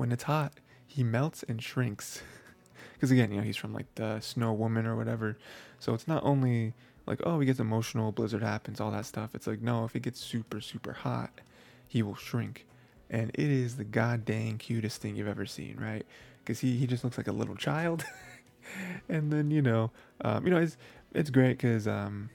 when 0.00 0.12
it's 0.12 0.24
hot 0.24 0.54
he 0.86 1.04
melts 1.04 1.44
and 1.44 1.62
shrinks 1.62 2.22
because 2.94 3.10
again 3.10 3.30
you 3.30 3.38
know 3.38 3.44
he's 3.44 3.56
from 3.56 3.72
like 3.72 3.86
the 3.94 4.18
snow 4.20 4.52
woman 4.52 4.86
or 4.86 4.96
whatever 4.96 5.36
so 5.78 5.94
it's 5.94 6.08
not 6.08 6.22
only 6.24 6.74
like 7.06 7.20
oh 7.24 7.38
he 7.38 7.46
gets 7.46 7.60
emotional 7.60 8.10
blizzard 8.12 8.42
happens 8.42 8.80
all 8.80 8.90
that 8.90 9.06
stuff 9.06 9.34
it's 9.34 9.46
like 9.46 9.60
no 9.60 9.84
if 9.84 9.94
it 9.94 10.00
gets 10.00 10.20
super 10.20 10.60
super 10.60 10.92
hot 10.92 11.40
he 11.86 12.02
will 12.02 12.16
shrink 12.16 12.66
and 13.08 13.30
it 13.34 13.48
is 13.48 13.76
the 13.76 13.84
goddamn 13.84 14.58
cutest 14.58 15.00
thing 15.00 15.16
you've 15.16 15.28
ever 15.28 15.46
seen 15.46 15.76
right 15.78 16.06
because 16.50 16.60
he, 16.60 16.76
he 16.76 16.86
just 16.86 17.04
looks 17.04 17.16
like 17.16 17.28
a 17.28 17.32
little 17.32 17.54
child. 17.54 18.04
and 19.08 19.32
then 19.32 19.52
you 19.52 19.62
know, 19.62 19.92
um, 20.24 20.44
you 20.44 20.50
know, 20.50 20.60
it's 20.60 20.76
it's 21.14 21.30
great 21.30 21.58
because 21.58 21.86
um, 21.86 22.30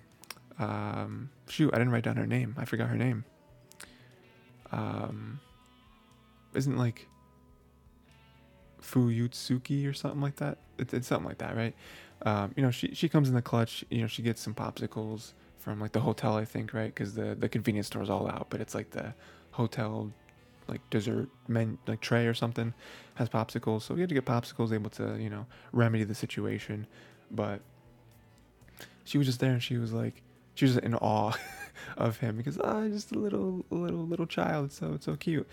um, 0.58 1.30
shoot, 1.50 1.74
I 1.74 1.78
didn't 1.78 1.92
write 1.92 2.04
down 2.04 2.16
her 2.16 2.26
name. 2.26 2.56
I 2.58 2.64
forgot 2.64 2.88
her 2.88 2.96
name. 2.96 3.26
Um, 4.72 5.40
isn't 6.54 6.78
like 6.78 7.08
Fuyutsuki 8.86 9.90
or 9.90 9.94
something 9.94 10.22
like 10.22 10.38
that? 10.38 10.58
It's, 10.78 10.94
it's 10.94 11.08
something 11.08 11.28
like 11.28 11.40
that, 11.40 11.56
right? 11.56 11.76
Um, 12.22 12.54
you 12.56 12.64
know, 12.64 12.72
she 12.72 12.94
she 12.94 13.10
comes 13.10 13.28
in 13.30 13.36
the 13.36 13.42
clutch. 13.42 13.84
You 13.90 14.02
know, 14.02 14.08
she 14.08 14.22
gets 14.22 14.42
some 14.42 14.54
popsicles 14.54 15.34
from 15.58 15.80
like 15.80 15.92
the 15.92 16.02
hotel, 16.02 16.36
I 16.36 16.46
think, 16.46 16.74
right? 16.74 16.94
Because 16.94 17.16
the 17.16 17.36
the 17.36 17.50
convenience 17.50 17.88
store's 17.88 18.10
all 18.10 18.30
out, 18.30 18.48
but 18.50 18.62
it's 18.62 18.76
like 18.76 18.92
the 18.92 19.14
hotel 19.52 20.12
like 20.68 20.82
dessert 20.90 21.30
men 21.48 21.78
like 21.88 22.02
tray 22.02 22.26
or 22.26 22.34
something 22.34 22.74
has 23.16 23.30
popsicles 23.30 23.84
so 23.84 23.94
we 23.94 24.02
had 24.02 24.10
to 24.10 24.16
get 24.16 24.26
popsicles 24.26 24.74
able 24.74 24.90
to 24.90 25.16
you 25.20 25.30
know 25.30 25.46
remedy 25.72 26.04
the 26.04 26.16
situation 26.16 26.88
but 27.32 27.62
she 29.04 29.18
was 29.18 29.28
just 29.28 29.40
there 29.40 29.52
and 29.52 29.64
she 29.64 29.78
was 29.78 29.94
like 29.94 30.22
she 30.56 30.66
was 30.66 30.78
in 30.78 30.96
awe 30.96 31.34
of 31.98 32.18
him 32.18 32.36
because 32.36 32.58
ah 32.60 32.78
oh, 32.78 32.90
just 32.90 33.12
a 33.12 33.20
little 33.20 33.64
little 33.70 34.06
little 34.06 34.26
child 34.26 34.72
so 34.72 34.94
it's 34.94 35.06
so 35.06 35.16
cute 35.16 35.48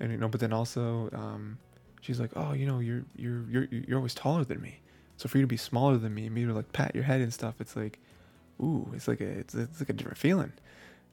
and 0.00 0.10
you 0.10 0.16
know 0.16 0.28
but 0.28 0.40
then 0.40 0.52
also 0.52 1.10
um 1.12 1.58
she's 2.04 2.20
like 2.20 2.30
oh 2.36 2.52
you 2.52 2.66
know 2.66 2.78
you're 2.78 3.04
you're 3.16 3.44
you're 3.48 3.68
you're 3.70 3.98
always 3.98 4.14
taller 4.14 4.44
than 4.44 4.60
me 4.60 4.80
so 5.16 5.28
for 5.28 5.38
you 5.38 5.42
to 5.42 5.48
be 5.48 5.56
smaller 5.56 5.96
than 5.96 6.14
me 6.14 6.26
and 6.26 6.34
me 6.34 6.44
to 6.44 6.52
like 6.52 6.72
pat 6.72 6.94
your 6.94 7.04
head 7.04 7.20
and 7.20 7.32
stuff 7.32 7.54
it's 7.60 7.76
like 7.76 7.98
ooh 8.62 8.88
it's 8.94 9.08
like 9.08 9.20
a 9.20 9.28
it's, 9.28 9.54
it's 9.54 9.80
like 9.80 9.88
a 9.88 9.92
different 9.92 10.18
feeling 10.18 10.52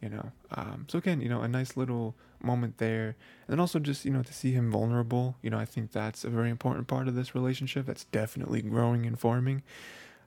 you 0.02 0.10
know 0.10 0.32
um 0.52 0.86
so 0.88 0.98
again 0.98 1.22
you 1.22 1.30
know 1.30 1.42
a 1.42 1.48
nice 1.48 1.78
little 1.78 2.16
moment 2.44 2.78
there. 2.78 3.16
And 3.48 3.54
then 3.54 3.60
also 3.60 3.80
just, 3.80 4.06
you 4.06 4.12
know, 4.12 4.24
to 4.24 4.34
see 4.34 4.52
him 4.52 4.72
vulnerable, 4.72 5.36
you 5.42 5.50
know, 5.50 5.58
I 5.58 5.66
think 5.66 5.92
that's 5.92 6.24
a 6.24 6.30
very 6.30 6.50
important 6.50 6.88
part 6.88 7.08
of 7.08 7.16
this 7.16 7.36
relationship 7.36 7.86
that's 7.86 8.06
definitely 8.06 8.62
growing 8.62 9.06
and 9.06 9.20
forming. 9.20 9.64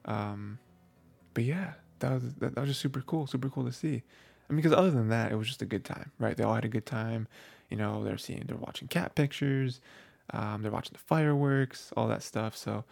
Um, 0.05 0.59
but 1.33 1.45
yeah, 1.45 1.75
that 2.01 2.13
was, 2.13 2.23
that, 2.35 2.55
that 2.55 2.61
was 2.61 2.71
just 2.71 2.81
super 2.81 3.01
cool, 3.01 3.27
super 3.27 3.49
cool 3.49 3.65
to 3.65 3.73
see. 3.73 4.03
I 4.49 4.53
mean, 4.53 4.63
because 4.63 4.73
other 4.73 4.91
than 4.91 5.09
that, 5.09 5.33
it 5.33 5.37
was 5.37 5.49
just 5.49 5.63
a 5.63 5.67
good 5.67 5.85
time, 5.85 6.13
right? 6.19 6.37
They 6.37 6.45
all 6.45 6.55
had 6.55 6.65
a 6.65 6.69
good 6.69 6.87
time. 6.87 7.29
You 7.71 7.77
know, 7.77 8.05
they're 8.05 8.19
seeing, 8.19 8.45
they're 8.47 8.57
watching 8.57 8.89
cat 8.89 9.15
pictures, 9.15 9.81
um, 10.31 10.63
they're 10.63 10.73
watching 10.73 10.93
the 10.93 10.99
fireworks, 10.99 11.93
all 11.97 12.09
that 12.09 12.23
stuff. 12.23 12.57
So, 12.57 12.85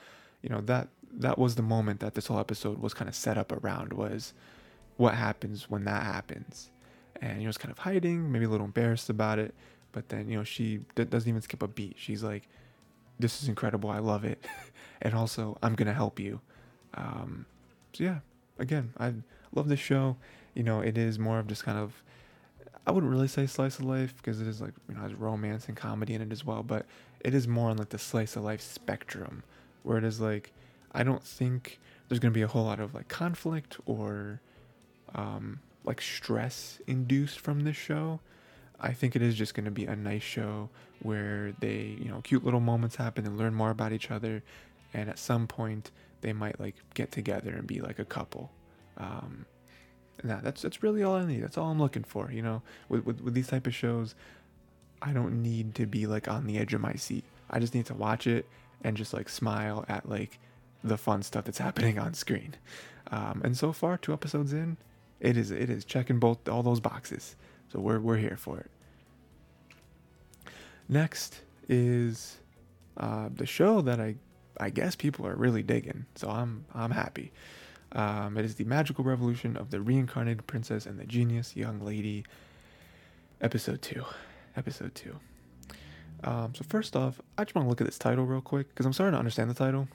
you 0.42 0.48
know, 0.50 0.60
that 0.62 0.88
that 1.14 1.38
was 1.38 1.56
the 1.56 1.62
moment 1.62 2.00
that 2.00 2.14
this 2.14 2.26
whole 2.26 2.38
episode 2.38 2.78
was 2.78 2.94
kind 2.94 3.08
of 3.08 3.14
set 3.14 3.36
up 3.36 3.52
around 3.52 3.92
was 3.92 4.32
what 4.96 5.14
happens 5.14 5.68
when 5.68 5.84
that 5.84 6.02
happens 6.02 6.70
and 7.22 7.38
you 7.38 7.44
know, 7.44 7.48
it's 7.48 7.58
kind 7.58 7.70
of 7.70 7.78
hiding, 7.78 8.30
maybe 8.30 8.44
a 8.44 8.48
little 8.48 8.66
embarrassed 8.66 9.08
about 9.08 9.38
it. 9.38 9.54
But 9.92 10.08
then 10.08 10.28
you 10.28 10.36
know, 10.36 10.44
she 10.44 10.80
d- 10.96 11.04
doesn't 11.04 11.28
even 11.28 11.40
skip 11.40 11.62
a 11.62 11.68
beat. 11.68 11.94
She's 11.96 12.22
like, 12.22 12.48
"This 13.18 13.42
is 13.42 13.48
incredible. 13.48 13.90
I 13.90 14.00
love 14.00 14.24
it," 14.24 14.44
and 15.02 15.14
also, 15.14 15.56
"I'm 15.62 15.74
gonna 15.74 15.94
help 15.94 16.18
you." 16.18 16.40
Um, 16.94 17.46
so 17.92 18.04
yeah, 18.04 18.18
again, 18.58 18.92
I 18.98 19.14
love 19.54 19.68
this 19.68 19.80
show. 19.80 20.16
You 20.54 20.64
know, 20.64 20.80
it 20.80 20.98
is 20.98 21.18
more 21.18 21.38
of 21.38 21.46
just 21.46 21.64
kind 21.64 21.78
of 21.78 22.02
I 22.86 22.90
wouldn't 22.90 23.12
really 23.12 23.28
say 23.28 23.46
slice 23.46 23.78
of 23.78 23.84
life 23.84 24.14
because 24.16 24.40
it 24.40 24.48
is 24.48 24.60
like 24.60 24.74
you 24.88 24.96
know 24.96 25.02
has 25.02 25.14
romance 25.14 25.68
and 25.68 25.76
comedy 25.76 26.14
in 26.14 26.22
it 26.22 26.32
as 26.32 26.44
well, 26.44 26.62
but 26.64 26.86
it 27.22 27.34
is 27.34 27.48
more 27.48 27.70
on 27.70 27.76
like 27.76 27.90
the 27.90 27.98
slice 27.98 28.36
of 28.36 28.42
life 28.42 28.60
spectrum, 28.60 29.42
where 29.82 29.96
it 29.98 30.04
is 30.04 30.20
like 30.20 30.52
I 30.92 31.02
don't 31.02 31.22
think 31.22 31.78
there's 32.08 32.18
gonna 32.18 32.32
be 32.32 32.42
a 32.42 32.48
whole 32.48 32.64
lot 32.64 32.80
of 32.80 32.94
like 32.94 33.08
conflict 33.08 33.78
or 33.86 34.40
um, 35.14 35.60
like 35.84 36.00
stress 36.00 36.80
induced 36.86 37.40
from 37.40 37.60
this 37.60 37.76
show. 37.76 38.20
I 38.80 38.92
think 38.92 39.14
it 39.14 39.22
is 39.22 39.36
just 39.36 39.54
gonna 39.54 39.70
be 39.70 39.86
a 39.86 39.96
nice 39.96 40.22
show 40.22 40.68
where 41.00 41.54
they 41.60 41.96
you 42.00 42.08
know 42.08 42.20
cute 42.22 42.44
little 42.44 42.60
moments 42.60 42.96
happen 42.96 43.24
and 43.24 43.38
learn 43.38 43.54
more 43.54 43.70
about 43.70 43.92
each 43.92 44.10
other, 44.10 44.42
and 44.92 45.08
at 45.08 45.18
some 45.18 45.46
point 45.46 45.90
they 46.20 46.32
might 46.32 46.58
like 46.58 46.74
get 46.94 47.12
together 47.12 47.50
and 47.50 47.66
be 47.66 47.80
like 47.80 47.98
a 47.98 48.04
couple. 48.04 48.50
Um, 48.98 49.46
nah, 50.24 50.40
that's 50.40 50.62
that's 50.62 50.82
really 50.82 51.02
all 51.02 51.14
I 51.14 51.24
need. 51.24 51.42
That's 51.42 51.56
all 51.56 51.70
I'm 51.70 51.78
looking 51.80 52.04
for. 52.04 52.32
You 52.32 52.42
know, 52.42 52.62
with, 52.88 53.04
with 53.04 53.20
with 53.20 53.34
these 53.34 53.48
type 53.48 53.66
of 53.66 53.74
shows, 53.74 54.14
I 55.05 55.12
don't 55.12 55.42
need 55.42 55.74
to 55.76 55.86
be 55.86 56.07
like 56.07 56.28
on 56.28 56.46
the 56.46 56.59
edge 56.59 56.74
of 56.74 56.80
my 56.80 56.94
seat. 56.94 57.24
I 57.50 57.59
just 57.59 57.74
need 57.74 57.86
to 57.86 57.94
watch 57.94 58.26
it 58.26 58.46
and 58.82 58.96
just 58.96 59.12
like 59.12 59.28
smile 59.28 59.84
at 59.88 60.09
like 60.09 60.38
the 60.84 60.96
fun 60.96 61.22
stuff 61.22 61.44
that's 61.44 61.59
happening 61.59 61.98
on 61.98 62.14
screen. 62.14 62.55
Um, 63.11 63.42
and 63.44 63.57
so 63.57 63.72
far, 63.72 63.98
two 63.98 64.12
episodes 64.12 64.53
in, 64.53 64.76
it 65.20 65.36
is 65.36 65.50
it 65.50 65.70
is 65.70 65.84
checking 65.84 66.18
both 66.18 66.48
all 66.48 66.62
those 66.62 66.80
boxes. 66.80 67.36
So 67.72 67.80
we're 67.80 68.00
we're 68.00 68.16
here 68.16 68.36
for 68.36 68.59
it. 68.59 68.70
Next 70.88 71.40
is 71.68 72.38
uh, 72.96 73.28
the 73.34 73.46
show 73.46 73.80
that 73.82 74.00
I 74.00 74.16
I 74.59 74.70
guess 74.70 74.94
people 74.96 75.26
are 75.26 75.34
really 75.34 75.62
digging. 75.62 76.07
So 76.14 76.28
I'm 76.28 76.64
I'm 76.74 76.90
happy. 76.90 77.32
Um, 77.92 78.38
it 78.38 78.44
is 78.44 78.55
the 78.55 78.64
magical 78.64 79.05
revolution 79.05 79.57
of 79.57 79.70
the 79.70 79.80
reincarnated 79.80 80.46
princess 80.46 80.86
and 80.86 80.98
the 80.98 81.05
genius 81.05 81.55
young 81.57 81.80
lady. 81.80 82.24
Episode 83.40 83.82
two. 83.82 84.05
Episode 84.57 84.94
two. 84.94 85.18
Um, 86.24 86.55
so 86.55 86.64
first 86.68 86.94
off, 86.94 87.20
I 87.36 87.44
just 87.44 87.55
want 87.55 87.66
to 87.66 87.68
look 87.68 87.80
at 87.80 87.86
this 87.86 87.98
title 87.98 88.24
real 88.24 88.40
quick 88.40 88.68
because 88.68 88.86
I'm 88.86 88.92
starting 88.92 89.12
to 89.12 89.18
understand 89.18 89.50
the 89.50 89.55
title. 89.55 89.88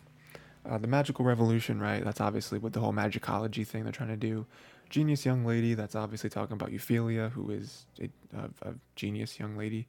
Uh, 0.69 0.77
the 0.77 0.87
magical 0.87 1.23
revolution, 1.23 1.79
right? 1.79 2.03
That's 2.03 2.19
obviously 2.19 2.59
with 2.59 2.73
the 2.73 2.81
whole 2.81 2.91
magicology 2.91 3.63
thing 3.63 3.83
they're 3.83 3.93
trying 3.93 4.09
to 4.09 4.17
do. 4.17 4.45
Genius 4.89 5.25
young 5.25 5.45
lady. 5.45 5.73
That's 5.73 5.95
obviously 5.95 6.29
talking 6.29 6.53
about 6.53 6.71
Euphyllia, 6.71 7.31
who 7.31 7.49
is 7.51 7.85
a, 8.01 8.09
a, 8.37 8.69
a 8.69 8.73
genius 8.95 9.39
young 9.39 9.57
lady. 9.57 9.87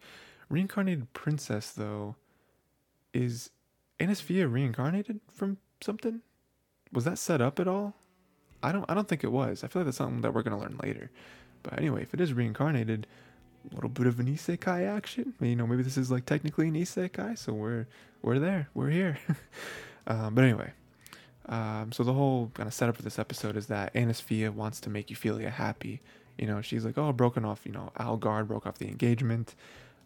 Reincarnated 0.49 1.13
princess, 1.13 1.71
though, 1.73 2.15
is 3.13 3.51
Anisphia 3.99 4.47
reincarnated 4.47 5.21
from 5.33 5.59
something? 5.81 6.21
was 6.93 7.05
that 7.05 7.19
set 7.19 7.41
up 7.41 7.61
at 7.61 7.69
all? 7.69 7.95
I 8.63 8.73
don't 8.73 8.85
I 8.89 8.95
don't 8.95 9.09
think 9.09 9.25
it 9.25 9.33
was. 9.33 9.63
I 9.63 9.69
feel 9.69 9.83
like 9.83 9.87
that's 9.87 9.99
something 9.99 10.23
that 10.23 10.35
we're 10.35 10.43
gonna 10.43 10.59
learn 10.59 10.79
later. 10.83 11.11
But 11.63 11.79
anyway, 11.79 12.03
if 12.03 12.15
it 12.15 12.21
is 12.21 12.33
reincarnated, 12.33 13.07
a 13.71 13.75
little 13.75 13.91
bit 13.91 14.07
of 14.07 14.21
an 14.21 14.27
isekai 14.27 14.87
action. 14.87 15.35
You 15.41 15.57
know, 15.57 15.67
maybe 15.67 15.83
this 15.83 15.97
is 15.97 16.11
like 16.11 16.27
technically 16.27 16.69
an 16.69 16.75
isekai, 16.75 17.39
so 17.39 17.53
we're 17.53 17.87
we're 18.23 18.39
there, 18.39 18.69
we're 18.75 18.91
here. 18.91 19.19
um, 20.07 20.35
but 20.35 20.45
anyway, 20.45 20.73
um, 21.47 21.93
so 21.93 22.03
the 22.05 22.13
whole 22.13 22.51
kind 22.55 22.67
of 22.67 22.75
setup 22.75 22.97
for 22.97 23.03
this 23.03 23.19
episode 23.19 23.57
is 23.57 23.67
that 23.67 23.93
Anisphia 23.95 24.53
wants 24.53 24.81
to 24.81 24.91
make 24.91 25.09
Euphyllia 25.09 25.51
happy. 25.51 26.01
You 26.37 26.47
know, 26.47 26.61
she's 26.61 26.85
like, 26.85 26.99
oh, 26.99 27.13
broken 27.13 27.45
off. 27.45 27.63
You 27.65 27.73
know, 27.73 27.91
Algard 27.99 28.47
broke 28.47 28.67
off 28.67 28.79
the 28.79 28.89
engagement. 28.89 29.55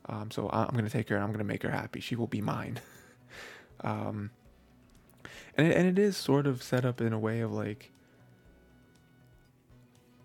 Um, 0.06 0.30
so 0.30 0.48
I'm 0.52 0.74
gonna 0.74 0.90
take 0.90 1.08
her 1.08 1.16
and 1.16 1.24
I'm 1.24 1.32
gonna 1.32 1.44
make 1.44 1.62
her 1.62 1.70
happy. 1.70 2.00
She 2.00 2.16
will 2.16 2.26
be 2.26 2.40
mine. 2.40 2.80
um, 3.82 4.30
and 5.56 5.66
it, 5.66 5.76
and 5.76 5.86
it 5.86 5.98
is 5.98 6.16
sort 6.16 6.46
of 6.46 6.62
set 6.62 6.84
up 6.84 7.00
in 7.00 7.12
a 7.12 7.18
way 7.18 7.40
of 7.40 7.52
like 7.52 7.92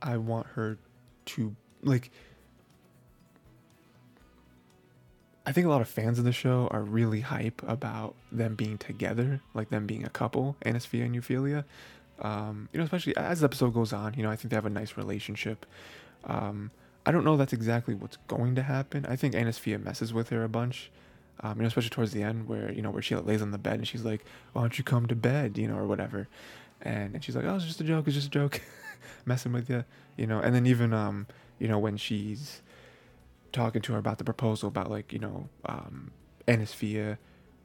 I 0.01 0.17
want 0.17 0.47
her 0.47 0.77
to 1.25 1.55
like 1.83 2.11
I 5.47 5.51
think 5.53 5.65
a 5.65 5.69
lot 5.69 5.81
of 5.81 5.87
fans 5.87 6.19
of 6.19 6.25
the 6.25 6.33
show 6.33 6.67
are 6.71 6.81
really 6.81 7.21
hype 7.21 7.61
about 7.67 8.15
them 8.31 8.55
being 8.55 8.77
together, 8.77 9.41
like 9.53 9.69
them 9.69 9.87
being 9.87 10.03
a 10.03 10.09
couple, 10.09 10.57
Anisphia 10.65 11.05
and 11.05 11.15
Euphyllia. 11.15 11.63
Um, 12.19 12.67
you 12.73 12.77
know, 12.77 12.83
especially 12.83 13.15
as 13.15 13.39
the 13.39 13.45
episode 13.45 13.73
goes 13.73 13.93
on, 13.93 14.13
you 14.15 14.23
know, 14.23 14.29
I 14.29 14.35
think 14.35 14.49
they 14.49 14.55
have 14.55 14.65
a 14.65 14.69
nice 14.69 14.97
relationship. 14.97 15.65
Um, 16.25 16.71
I 17.05 17.11
don't 17.11 17.23
know 17.23 17.37
that's 17.37 17.53
exactly 17.53 17.95
what's 17.95 18.17
going 18.27 18.55
to 18.55 18.63
happen. 18.63 19.05
I 19.07 19.15
think 19.15 19.33
Anisphia 19.33 19.77
messes 19.81 20.13
with 20.13 20.29
her 20.29 20.43
a 20.43 20.49
bunch 20.49 20.91
um, 21.41 21.57
you 21.57 21.61
know, 21.63 21.67
especially 21.67 21.89
towards 21.89 22.11
the 22.11 22.23
end 22.23 22.47
where, 22.47 22.71
you 22.71 22.81
know, 22.81 22.89
where 22.89 23.01
she 23.01 23.15
lays 23.15 23.41
on 23.41 23.51
the 23.51 23.57
bed 23.57 23.75
and 23.75 23.87
she's 23.87 24.03
like, 24.03 24.25
why 24.53 24.61
don't 24.61 24.77
you 24.77 24.83
come 24.83 25.05
to 25.07 25.15
bed, 25.15 25.57
you 25.57 25.67
know, 25.67 25.77
or 25.77 25.85
whatever. 25.85 26.27
And, 26.81 27.15
and 27.15 27.23
she's 27.23 27.35
like, 27.35 27.45
oh, 27.45 27.55
it's 27.55 27.65
just 27.65 27.81
a 27.81 27.83
joke. 27.83 28.07
It's 28.07 28.15
just 28.15 28.27
a 28.27 28.31
joke. 28.31 28.61
Messing 29.25 29.51
with 29.53 29.69
you, 29.69 29.83
you 30.15 30.25
know, 30.25 30.39
and 30.39 30.55
then 30.55 30.65
even, 30.65 30.93
um, 30.93 31.27
you 31.59 31.67
know, 31.67 31.77
when 31.77 31.97
she's 31.97 32.61
talking 33.57 33.81
to 33.81 33.93
her 33.93 33.99
about 33.99 34.17
the 34.17 34.23
proposal 34.23 34.69
about 34.69 34.89
like, 34.89 35.11
you 35.11 35.19
know, 35.19 35.49
um, 35.65 36.11
Anisphia 36.47 37.17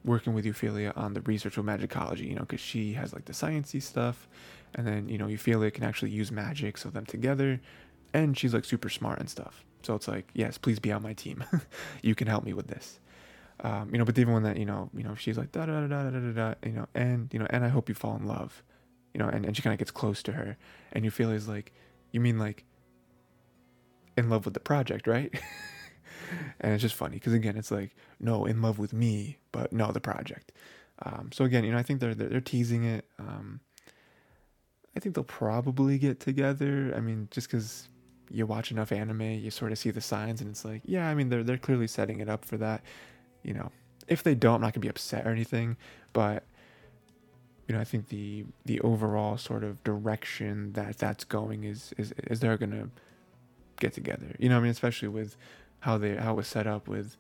working 0.05 0.35
with 0.35 0.45
Euphyllia 0.45 0.97
on 0.97 1.15
the 1.15 1.21
research 1.23 1.57
of 1.57 1.65
magicology, 1.65 2.27
you 2.27 2.35
know, 2.35 2.41
because 2.41 2.61
she 2.61 2.95
has 2.95 3.13
like 3.13 3.25
the 3.27 3.33
sciencey 3.33 3.81
stuff, 3.81 4.29
and 4.75 4.87
then 4.87 5.09
you 5.09 5.19
know 5.19 5.27
Euphyllia 5.27 5.73
can 5.73 5.85
actually 5.85 6.11
use 6.11 6.33
magic, 6.33 6.77
so 6.77 6.91
them 6.91 7.07
together, 7.07 7.61
and 8.13 8.37
she's 8.37 8.55
like 8.55 8.65
super 8.65 8.89
smart 8.89 9.21
and 9.21 9.31
stuff. 9.31 9.65
So 9.83 9.95
it's 9.95 10.09
like, 10.09 10.29
yes, 10.35 10.59
please 10.59 10.79
be 10.79 10.93
on 10.93 11.03
my 11.03 11.13
team. 11.13 11.45
you 12.03 12.15
can 12.15 12.27
help 12.27 12.45
me 12.45 12.53
with 12.53 12.69
this. 12.69 13.01
Um, 13.61 13.91
you 13.93 13.99
know, 13.99 14.05
but 14.05 14.19
even 14.19 14.35
when 14.35 14.43
that, 14.43 14.57
you 14.57 14.65
know, 14.65 14.91
you 14.97 15.05
know, 15.05 15.15
she's 15.15 15.39
like 15.39 15.53
da 15.53 15.67
da 15.67 15.87
da 15.87 15.87
da 15.87 16.11
da 16.11 16.19
da 16.19 16.33
da, 16.33 16.55
you 16.65 16.73
know, 16.73 16.87
and 16.95 17.29
you 17.33 17.39
know, 17.39 17.47
and 17.51 17.65
I 17.65 17.69
hope 17.69 17.89
you 17.89 17.95
fall 17.95 18.17
in 18.17 18.27
love, 18.27 18.63
you 19.15 19.19
know, 19.19 19.29
and, 19.29 19.45
and 19.47 19.57
she 19.57 19.63
kind 19.63 19.73
of 19.73 19.79
gets 19.79 19.91
close 19.91 20.23
to 20.25 20.33
her, 20.33 20.57
and 20.93 21.07
is 21.07 21.49
like, 21.49 21.73
you 22.11 22.21
mean 22.21 22.39
like 22.39 22.65
in 24.17 24.29
love 24.29 24.45
with 24.45 24.55
the 24.55 24.61
project, 24.61 25.07
right? 25.07 25.33
and 26.61 26.73
it's 26.73 26.83
just 26.83 26.95
funny 26.95 27.17
because 27.17 27.33
again, 27.33 27.57
it's 27.57 27.71
like 27.71 27.95
no, 28.21 28.45
in 28.45 28.63
love 28.63 28.79
with 28.79 28.93
me, 28.93 29.39
but 29.53 29.73
no, 29.73 29.93
the 29.93 30.01
project. 30.01 30.53
Um, 31.05 31.31
so 31.33 31.45
again, 31.45 31.65
you 31.65 31.73
know, 31.73 31.79
I 31.79 31.83
think 31.83 32.01
they're 32.01 32.15
they're, 32.15 32.29
they're 32.29 32.41
teasing 32.41 32.85
it. 32.85 33.07
Um, 33.19 33.61
I 34.97 35.01
think 35.01 35.15
they'll 35.15 35.25
probably 35.25 35.99
get 35.99 36.21
together. 36.21 36.93
I 36.97 37.01
mean, 37.01 37.29
just 37.31 37.49
because 37.49 37.89
you 38.31 38.47
watch 38.47 38.71
enough 38.71 38.93
anime, 38.93 39.23
you 39.23 39.51
sort 39.51 39.73
of 39.73 39.79
see 39.79 39.91
the 39.91 40.01
signs, 40.01 40.41
and 40.41 40.51
it's 40.51 40.65
like, 40.65 40.83
yeah, 40.85 41.09
I 41.09 41.15
mean, 41.15 41.29
they're 41.29 41.43
they're 41.43 41.59
clearly 41.59 41.87
setting 41.87 42.21
it 42.21 42.29
up 42.29 42.45
for 42.45 42.57
that 42.59 42.83
you 43.43 43.55
know, 43.55 43.71
if 44.09 44.23
they 44.23 44.35
don't, 44.35 44.57
I'm 44.57 44.61
not 44.63 44.75
gonna 44.75 44.83
be 44.83 44.89
upset 44.89 45.27
or 45.27 45.31
anything, 45.31 45.77
but 46.13 46.45
you 47.69 47.75
know, 47.75 47.81
I 47.81 47.85
think 47.85 48.09
the 48.09 48.45
the 48.65 48.81
overall 48.81 49.37
sort 49.37 49.65
of 49.65 49.83
direction 49.85 50.73
that 50.73 50.99
that's 50.99 51.25
going 51.25 51.65
is 51.65 51.93
is 51.97 52.13
is 52.27 52.41
they're 52.41 52.59
gonna 52.59 52.89
get 53.79 53.93
together. 53.93 54.35
You 54.39 54.49
know, 54.49 54.59
I 54.59 54.61
mean, 54.61 54.71
especially 54.71 55.09
with 55.09 55.37
how 55.83 55.99
they 55.99 56.17
how 56.17 56.33
it 56.33 56.37
was 56.37 56.49
set 56.49 56.67
up 56.67 56.89
with. 56.89 57.17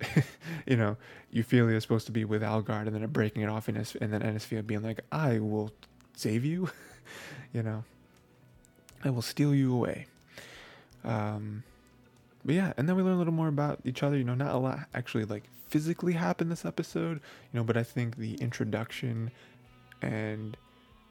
you 0.66 0.76
know, 0.76 0.96
Euphyllia 1.34 1.74
is 1.74 1.82
supposed 1.82 2.06
to 2.06 2.12
be 2.12 2.24
with 2.24 2.42
Algard, 2.42 2.86
and 2.86 2.94
then 2.94 3.06
breaking 3.08 3.42
it 3.42 3.50
off, 3.50 3.68
and, 3.68 3.76
and 4.00 4.12
then 4.12 4.22
Anisphia 4.22 4.62
being 4.62 4.82
like, 4.82 5.00
"I 5.12 5.38
will 5.38 5.70
save 6.16 6.44
you," 6.44 6.70
you 7.52 7.62
know, 7.62 7.84
"I 9.04 9.10
will 9.10 9.22
steal 9.22 9.54
you 9.54 9.74
away." 9.74 10.06
Um, 11.04 11.64
but 12.44 12.54
yeah, 12.54 12.72
and 12.76 12.88
then 12.88 12.96
we 12.96 13.02
learn 13.02 13.14
a 13.14 13.18
little 13.18 13.32
more 13.32 13.48
about 13.48 13.80
each 13.84 14.02
other. 14.02 14.16
You 14.16 14.24
know, 14.24 14.34
not 14.34 14.54
a 14.54 14.58
lot 14.58 14.80
actually 14.94 15.24
like 15.24 15.44
physically 15.68 16.14
happened 16.14 16.50
this 16.50 16.64
episode, 16.64 17.20
you 17.52 17.60
know, 17.60 17.64
but 17.64 17.76
I 17.76 17.82
think 17.82 18.16
the 18.16 18.34
introduction 18.34 19.30
and 20.02 20.56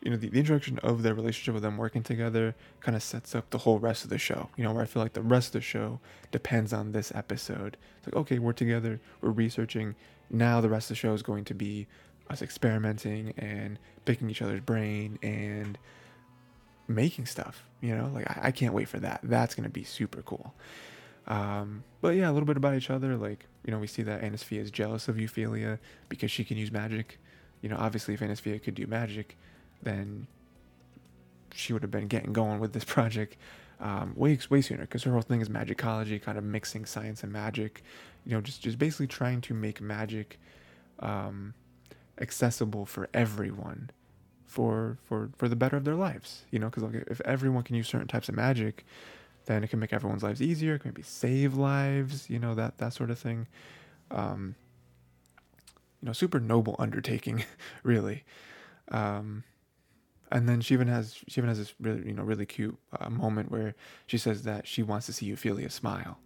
you 0.01 0.11
know 0.11 0.17
the, 0.17 0.29
the 0.29 0.39
introduction 0.39 0.79
of 0.79 1.03
their 1.03 1.13
relationship 1.13 1.53
with 1.53 1.63
them 1.63 1.77
working 1.77 2.03
together 2.03 2.55
kind 2.79 2.95
of 2.95 3.03
sets 3.03 3.35
up 3.35 3.49
the 3.49 3.59
whole 3.59 3.79
rest 3.79 4.03
of 4.03 4.09
the 4.09 4.17
show. 4.17 4.49
You 4.55 4.63
know, 4.63 4.73
where 4.73 4.83
I 4.83 4.85
feel 4.85 5.01
like 5.01 5.13
the 5.13 5.21
rest 5.21 5.47
of 5.47 5.53
the 5.53 5.61
show 5.61 5.99
depends 6.31 6.73
on 6.73 6.91
this 6.91 7.11
episode. 7.13 7.77
It's 7.97 8.07
like 8.07 8.15
okay, 8.15 8.39
we're 8.39 8.53
together, 8.53 8.99
we're 9.21 9.31
researching. 9.31 9.95
Now 10.29 10.61
the 10.61 10.69
rest 10.69 10.85
of 10.85 10.89
the 10.89 10.95
show 10.95 11.13
is 11.13 11.23
going 11.23 11.45
to 11.45 11.53
be 11.53 11.87
us 12.29 12.41
experimenting 12.41 13.33
and 13.37 13.79
picking 14.05 14.29
each 14.29 14.41
other's 14.41 14.61
brain 14.61 15.17
and 15.23 15.77
making 16.87 17.25
stuff. 17.25 17.65
You 17.81 17.95
know, 17.95 18.11
like 18.13 18.29
I, 18.29 18.47
I 18.47 18.51
can't 18.51 18.73
wait 18.73 18.87
for 18.87 18.99
that. 18.99 19.21
That's 19.23 19.55
gonna 19.55 19.69
be 19.69 19.83
super 19.83 20.21
cool. 20.21 20.53
Um, 21.27 21.83
but 22.01 22.15
yeah, 22.15 22.29
a 22.29 22.33
little 22.33 22.47
bit 22.47 22.57
about 22.57 22.75
each 22.75 22.89
other. 22.89 23.15
Like, 23.15 23.45
you 23.63 23.71
know, 23.71 23.79
we 23.79 23.87
see 23.87 24.01
that 24.03 24.21
Anisphia 24.21 24.61
is 24.61 24.71
jealous 24.71 25.07
of 25.07 25.15
Euphyllia 25.15 25.77
because 26.09 26.31
she 26.31 26.43
can 26.43 26.57
use 26.57 26.71
magic. 26.71 27.19
You 27.61 27.69
know, 27.69 27.77
obviously, 27.77 28.15
if 28.15 28.21
Anisphia 28.21 28.61
could 28.61 28.73
do 28.75 28.87
magic, 28.87 29.37
then 29.83 30.27
she 31.53 31.73
would 31.73 31.81
have 31.81 31.91
been 31.91 32.07
getting 32.07 32.33
going 32.33 32.59
with 32.59 32.73
this 32.73 32.83
project 32.95 33.37
um, 33.79 34.13
way 34.15 34.37
way 34.49 34.61
sooner 34.61 34.81
because 34.81 35.03
her 35.03 35.11
whole 35.11 35.21
thing 35.21 35.41
is 35.41 35.49
magicology, 35.49 36.19
kind 36.19 36.37
of 36.37 36.43
mixing 36.43 36.85
science 36.85 37.23
and 37.23 37.31
magic. 37.31 37.83
You 38.25 38.33
know, 38.33 38.41
just 38.41 38.61
just 38.61 38.77
basically 38.77 39.07
trying 39.07 39.41
to 39.41 39.53
make 39.53 39.79
magic 39.81 40.39
um, 40.99 41.53
accessible 42.19 42.85
for 42.85 43.07
everyone, 43.13 43.89
for 44.45 44.97
for 45.03 45.29
for 45.37 45.47
the 45.47 45.55
better 45.55 45.77
of 45.77 45.85
their 45.85 45.95
lives. 45.95 46.45
You 46.51 46.59
know, 46.59 46.69
because 46.69 46.83
like, 46.83 47.07
if 47.09 47.21
everyone 47.21 47.63
can 47.63 47.75
use 47.75 47.87
certain 47.87 48.07
types 48.07 48.27
of 48.27 48.35
magic, 48.35 48.85
then 49.45 49.63
it 49.63 49.69
can 49.69 49.79
make 49.79 49.93
everyone's 49.93 50.23
lives 50.23 50.41
easier. 50.41 50.75
It 50.75 50.79
can 50.79 50.91
maybe 50.91 51.01
save 51.01 51.55
lives, 51.55 52.29
you 52.29 52.37
know, 52.37 52.53
that, 52.53 52.77
that 52.77 52.93
sort 52.93 53.09
of 53.09 53.17
thing. 53.17 53.47
Um, 54.11 54.55
you 56.01 56.05
know, 56.05 56.13
super 56.13 56.39
noble 56.39 56.75
undertaking, 56.77 57.43
really. 57.83 58.23
Um, 58.89 59.43
and 60.31 60.47
then 60.47 60.61
she 60.61 60.73
even 60.73 60.87
has 60.87 61.19
she 61.27 61.41
even 61.41 61.49
has 61.49 61.57
this 61.57 61.73
really 61.79 62.07
you 62.07 62.13
know 62.13 62.23
really 62.23 62.45
cute 62.45 62.77
uh, 62.99 63.09
moment 63.09 63.51
where 63.51 63.75
she 64.07 64.17
says 64.17 64.43
that 64.43 64.67
she 64.67 64.83
wants 64.83 65.05
to 65.07 65.13
see 65.13 65.31
Euphyllia 65.31 65.71
smile 65.71 66.19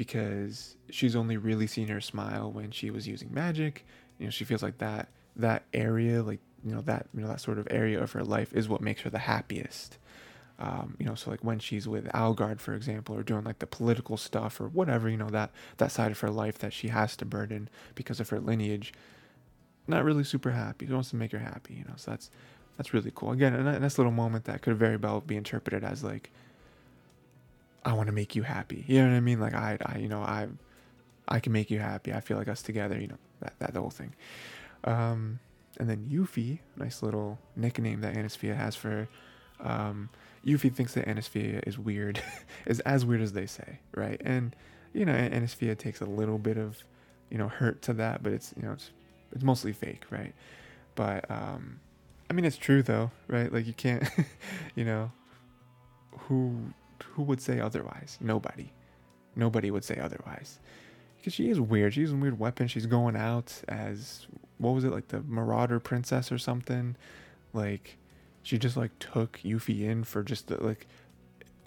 because 0.00 0.76
she's 0.88 1.14
only 1.14 1.36
really 1.36 1.66
seen 1.66 1.88
her 1.88 2.00
smile 2.00 2.50
when 2.50 2.70
she 2.70 2.90
was 2.90 3.06
using 3.06 3.34
magic. 3.34 3.84
You 4.18 4.24
know, 4.24 4.30
she 4.30 4.44
feels 4.44 4.62
like 4.62 4.78
that 4.78 5.10
that 5.36 5.64
area, 5.74 6.22
like 6.22 6.40
you 6.64 6.74
know 6.74 6.80
that 6.82 7.06
you 7.14 7.20
know 7.20 7.28
that 7.28 7.40
sort 7.42 7.58
of 7.58 7.68
area 7.70 8.02
of 8.02 8.12
her 8.12 8.24
life 8.24 8.52
is 8.54 8.66
what 8.66 8.80
makes 8.80 9.02
her 9.02 9.10
the 9.10 9.18
happiest. 9.18 9.98
Um, 10.58 10.96
you 10.98 11.06
know, 11.06 11.14
so 11.14 11.30
like 11.30 11.44
when 11.44 11.58
she's 11.58 11.86
with 11.86 12.06
Algard, 12.12 12.60
for 12.60 12.74
example, 12.74 13.14
or 13.14 13.22
doing 13.22 13.44
like 13.44 13.58
the 13.60 13.66
political 13.66 14.16
stuff 14.16 14.58
or 14.60 14.68
whatever, 14.68 15.08
you 15.08 15.18
know 15.18 15.28
that 15.28 15.50
that 15.76 15.92
side 15.92 16.10
of 16.10 16.20
her 16.20 16.30
life 16.30 16.58
that 16.58 16.72
she 16.72 16.88
has 16.88 17.14
to 17.16 17.26
burden 17.26 17.68
because 17.94 18.20
of 18.20 18.30
her 18.30 18.40
lineage, 18.40 18.94
not 19.86 20.02
really 20.02 20.24
super 20.24 20.52
happy. 20.52 20.86
She 20.86 20.92
wants 20.94 21.10
to 21.10 21.16
make 21.16 21.32
her 21.32 21.38
happy, 21.38 21.74
you 21.74 21.84
know. 21.84 21.94
So 21.96 22.12
that's 22.12 22.30
that's 22.80 22.94
really 22.94 23.12
cool. 23.14 23.32
Again, 23.32 23.52
a 23.52 23.78
nice 23.78 23.98
little 23.98 24.10
moment 24.10 24.46
that 24.46 24.62
could 24.62 24.74
very 24.74 24.96
well 24.96 25.20
be 25.20 25.36
interpreted 25.36 25.84
as 25.84 26.02
like, 26.02 26.30
I 27.84 27.92
want 27.92 28.06
to 28.06 28.12
make 28.12 28.34
you 28.34 28.42
happy. 28.42 28.86
You 28.88 29.02
know 29.02 29.10
what 29.10 29.16
I 29.16 29.20
mean? 29.20 29.38
Like 29.38 29.52
I, 29.52 29.76
I, 29.84 29.98
you 29.98 30.08
know, 30.08 30.22
I, 30.22 30.48
I 31.28 31.40
can 31.40 31.52
make 31.52 31.70
you 31.70 31.78
happy. 31.78 32.14
I 32.14 32.20
feel 32.20 32.38
like 32.38 32.48
us 32.48 32.62
together. 32.62 32.98
You 32.98 33.08
know 33.08 33.18
that 33.40 33.52
that 33.58 33.76
whole 33.76 33.90
thing. 33.90 34.14
Um, 34.84 35.40
and 35.78 35.90
then 35.90 36.08
Yuffie, 36.10 36.60
nice 36.74 37.02
little 37.02 37.38
nickname 37.54 38.00
that 38.00 38.14
Anisphia 38.14 38.54
has 38.54 38.76
for 38.76 38.88
her. 38.88 39.08
Um, 39.62 40.08
Yuffie 40.46 40.74
thinks 40.74 40.94
that 40.94 41.06
Anisphia 41.06 41.62
is 41.66 41.78
weird, 41.78 42.22
is 42.66 42.80
as 42.80 43.04
weird 43.04 43.20
as 43.20 43.34
they 43.34 43.44
say, 43.44 43.80
right? 43.94 44.22
And 44.24 44.56
you 44.94 45.04
know, 45.04 45.12
Anisphia 45.12 45.76
takes 45.76 46.00
a 46.00 46.06
little 46.06 46.38
bit 46.38 46.56
of, 46.56 46.82
you 47.28 47.36
know, 47.36 47.48
hurt 47.48 47.82
to 47.82 47.92
that, 47.92 48.22
but 48.22 48.32
it's 48.32 48.54
you 48.56 48.62
know, 48.62 48.72
it's 48.72 48.90
it's 49.32 49.44
mostly 49.44 49.74
fake, 49.74 50.06
right? 50.08 50.32
But 50.94 51.30
um, 51.30 51.80
I 52.30 52.32
mean, 52.32 52.44
it's 52.44 52.56
true 52.56 52.82
though, 52.82 53.10
right? 53.26 53.52
Like 53.52 53.66
you 53.66 53.72
can't, 53.72 54.08
you 54.76 54.84
know, 54.84 55.10
who 56.12 56.54
who 57.02 57.22
would 57.24 57.42
say 57.42 57.58
otherwise? 57.58 58.18
Nobody, 58.20 58.72
nobody 59.34 59.72
would 59.72 59.84
say 59.84 59.98
otherwise, 59.98 60.60
because 61.16 61.34
she 61.34 61.50
is 61.50 61.60
weird. 61.60 61.94
She's 61.94 62.12
a 62.12 62.16
weird 62.16 62.38
weapon. 62.38 62.68
She's 62.68 62.86
going 62.86 63.16
out 63.16 63.60
as 63.68 64.28
what 64.58 64.70
was 64.70 64.84
it 64.84 64.92
like 64.92 65.08
the 65.08 65.22
Marauder 65.22 65.80
Princess 65.80 66.30
or 66.30 66.38
something? 66.38 66.94
Like 67.52 67.98
she 68.44 68.58
just 68.58 68.76
like 68.76 68.96
took 69.00 69.40
Yuffie 69.44 69.82
in 69.82 70.04
for 70.04 70.22
just 70.22 70.46
the, 70.46 70.62
like 70.62 70.86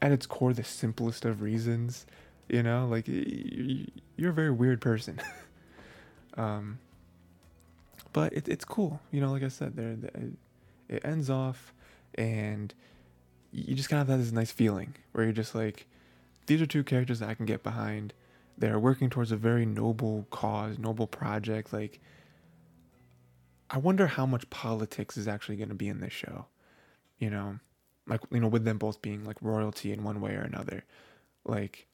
at 0.01 0.13
its 0.13 0.25
core 0.25 0.53
the 0.53 0.63
simplest 0.63 1.25
of 1.25 1.41
reasons. 1.41 2.05
You 2.47 2.63
know, 2.63 2.87
like 2.87 3.05
you're 3.07 4.29
a 4.29 4.33
very 4.33 4.51
weird 4.51 4.79
person. 4.79 5.19
um, 6.37 6.79
but 8.13 8.31
it, 8.31 8.47
it's 8.47 8.63
cool. 8.63 9.01
You 9.11 9.19
know, 9.19 9.31
like 9.31 9.43
I 9.43 9.49
said, 9.49 9.75
there 9.75 9.97
it 10.89 11.03
ends 11.05 11.29
off 11.29 11.73
and 12.15 12.73
you 13.51 13.75
just 13.75 13.89
kind 13.89 14.01
of 14.01 14.07
have 14.07 14.19
this 14.19 14.31
nice 14.31 14.51
feeling 14.51 14.95
where 15.11 15.23
you're 15.23 15.33
just 15.33 15.55
like 15.55 15.87
these 16.47 16.61
are 16.61 16.65
two 16.65 16.83
characters 16.83 17.19
that 17.19 17.29
I 17.29 17.33
can 17.35 17.45
get 17.45 17.63
behind. 17.63 18.13
They're 18.57 18.79
working 18.79 19.09
towards 19.09 19.31
a 19.31 19.37
very 19.37 19.65
noble 19.65 20.27
cause, 20.29 20.77
noble 20.77 21.07
project. 21.07 21.73
Like, 21.73 21.99
I 23.69 23.77
wonder 23.77 24.07
how 24.07 24.25
much 24.25 24.49
politics 24.49 25.17
is 25.17 25.27
actually 25.27 25.55
going 25.55 25.69
to 25.69 25.75
be 25.75 25.87
in 25.87 26.01
this 26.01 26.13
show. 26.13 26.45
You 27.17 27.29
know, 27.29 27.59
like 28.07 28.21
you 28.31 28.39
know, 28.39 28.47
with 28.47 28.65
them 28.65 28.77
both 28.77 29.01
being 29.01 29.23
like 29.23 29.37
royalty 29.41 29.91
in 29.91 30.03
one 30.03 30.19
way 30.19 30.33
or 30.35 30.41
another. 30.41 30.83
Like, 31.45 31.87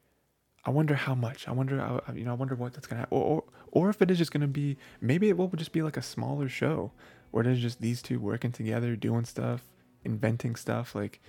I 0.65 0.71
wonder 0.71 0.95
how 0.95 1.15
much. 1.15 1.47
I 1.47 1.51
wonder, 1.51 2.01
you 2.13 2.25
know, 2.25 2.31
I 2.31 2.35
wonder 2.35 2.55
what 2.55 2.73
that's 2.73 2.87
gonna, 2.87 3.01
happen. 3.01 3.17
or, 3.17 3.23
or 3.23 3.43
or 3.71 3.89
if 3.89 4.01
it 4.01 4.09
is 4.09 4.17
just 4.17 4.31
gonna 4.31 4.47
be, 4.47 4.77
maybe 4.99 5.29
it 5.29 5.37
will 5.37 5.47
just 5.49 5.71
be 5.71 5.83
like 5.83 5.97
a 5.97 6.01
smaller 6.01 6.49
show 6.49 6.91
where 7.31 7.43
there's 7.43 7.61
just 7.61 7.81
these 7.81 8.01
two 8.01 8.19
working 8.19 8.51
together, 8.51 8.95
doing 8.95 9.25
stuff, 9.25 9.63
inventing 10.03 10.55
stuff. 10.55 10.95
Like, 10.95 11.19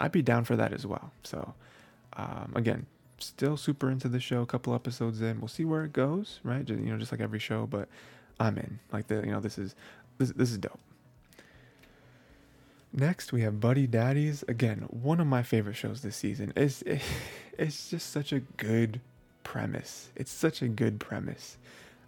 I'd 0.00 0.12
be 0.12 0.22
down 0.22 0.44
for 0.44 0.56
that 0.56 0.72
as 0.72 0.86
well. 0.86 1.12
So, 1.22 1.54
um, 2.14 2.52
again, 2.54 2.86
still 3.18 3.56
super 3.56 3.90
into 3.90 4.08
the 4.08 4.20
show. 4.20 4.42
A 4.42 4.46
couple 4.46 4.74
episodes 4.74 5.20
in, 5.20 5.40
we'll 5.40 5.48
see 5.48 5.64
where 5.64 5.84
it 5.84 5.92
goes. 5.92 6.40
Right, 6.42 6.64
just, 6.64 6.80
you 6.80 6.90
know, 6.90 6.98
just 6.98 7.12
like 7.12 7.20
every 7.20 7.38
show, 7.38 7.66
but 7.66 7.88
I'm 8.38 8.58
in. 8.58 8.78
Like 8.92 9.08
the, 9.08 9.16
you 9.16 9.32
know, 9.32 9.40
this 9.40 9.58
is 9.58 9.74
this 10.18 10.30
this 10.30 10.50
is 10.50 10.58
dope. 10.58 10.78
Next, 12.92 13.32
we 13.32 13.42
have 13.42 13.60
Buddy 13.60 13.86
Daddies. 13.86 14.44
Again, 14.48 14.86
one 14.88 15.20
of 15.20 15.26
my 15.26 15.42
favorite 15.42 15.76
shows 15.76 16.02
this 16.02 16.16
season. 16.16 16.52
It's 16.56 16.82
it, 16.82 17.02
it's 17.58 17.90
just 17.90 18.10
such 18.10 18.32
a 18.32 18.40
good 18.40 19.00
premise. 19.42 20.10
It's 20.16 20.32
such 20.32 20.62
a 20.62 20.68
good 20.68 21.00
premise. 21.00 21.56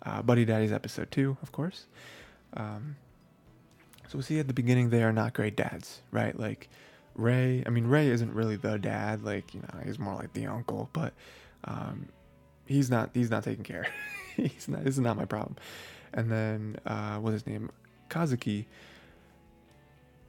Uh, 0.03 0.23
Buddy 0.23 0.45
Daddies 0.45 0.73
episode 0.73 1.11
two, 1.11 1.37
of 1.43 1.53
course. 1.53 1.87
Um, 2.55 2.97
so 4.09 4.19
we 4.19 4.23
see 4.23 4.39
at 4.39 4.49
the 4.49 4.55
beginning 4.55 4.91
they 4.91 5.03
are 5.03 5.13
not 5.13 5.35
great 5.35 5.57
dads, 5.57 6.01
right? 6.11 6.39
Like 6.39 6.69
Rei, 7.15 7.63
I 7.67 7.71
mean 7.71 7.87
Rei 7.87 8.09
isn't 8.09 8.33
really 8.33 8.57
the 8.57 8.79
dad, 8.79 9.23
like, 9.23 9.55
you 9.55 9.61
know, 9.61 9.81
he's 9.85 9.99
more 9.99 10.15
like 10.15 10.33
the 10.33 10.47
uncle, 10.47 10.89
but 10.93 11.13
um, 11.65 12.09
he's 12.67 12.91
not 12.91 13.11
he's 13.15 13.31
not 13.31 13.45
taking 13.45 13.65
care. 13.65 13.87
he's 14.37 14.67
not 14.67 14.83
this 14.85 14.95
is 14.95 15.01
not 15.01 15.17
my 15.17 15.27
problem. 15.27 15.57
And 16.15 16.33
then 16.33 16.77
uh 16.87 17.19
what's 17.19 17.35
his 17.35 17.47
name? 17.47 17.71
Kazuki 18.09 18.65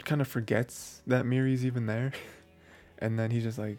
kind 0.03 0.19
of 0.19 0.27
forgets 0.27 1.01
that 1.07 1.25
Miri's 1.25 1.65
even 1.65 1.86
there. 1.86 2.11
and 2.99 3.17
then 3.17 3.32
he's 3.32 3.43
just 3.43 3.57
like 3.57 3.77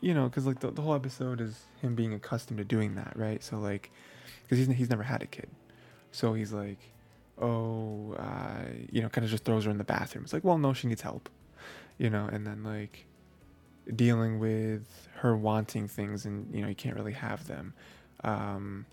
you 0.00 0.14
know, 0.14 0.24
because 0.24 0.46
like 0.46 0.60
the, 0.60 0.70
the 0.70 0.82
whole 0.82 0.94
episode 0.94 1.40
is 1.40 1.64
him 1.82 1.94
being 1.94 2.14
accustomed 2.14 2.58
to 2.58 2.64
doing 2.64 2.94
that, 2.94 3.12
right? 3.16 3.42
So 3.42 3.58
like, 3.58 3.90
because 4.42 4.58
he's 4.58 4.76
he's 4.76 4.90
never 4.90 5.02
had 5.02 5.22
a 5.22 5.26
kid, 5.26 5.48
so 6.12 6.34
he's 6.34 6.52
like, 6.52 6.78
oh, 7.40 8.14
uh, 8.18 8.64
you 8.90 9.02
know, 9.02 9.08
kind 9.08 9.24
of 9.24 9.30
just 9.30 9.44
throws 9.44 9.64
her 9.64 9.70
in 9.70 9.78
the 9.78 9.84
bathroom. 9.84 10.24
It's 10.24 10.32
like, 10.32 10.44
well, 10.44 10.58
no, 10.58 10.72
she 10.72 10.86
needs 10.88 11.02
help, 11.02 11.28
you 11.96 12.10
know, 12.10 12.28
and 12.30 12.46
then 12.46 12.64
like 12.64 13.06
dealing 13.94 14.38
with 14.38 15.08
her 15.16 15.36
wanting 15.36 15.88
things 15.88 16.24
and, 16.24 16.54
you 16.54 16.62
know, 16.62 16.68
you 16.68 16.74
can't 16.74 16.96
really 16.96 17.12
have 17.12 17.46
them. 17.46 17.74
Um, 18.24 18.86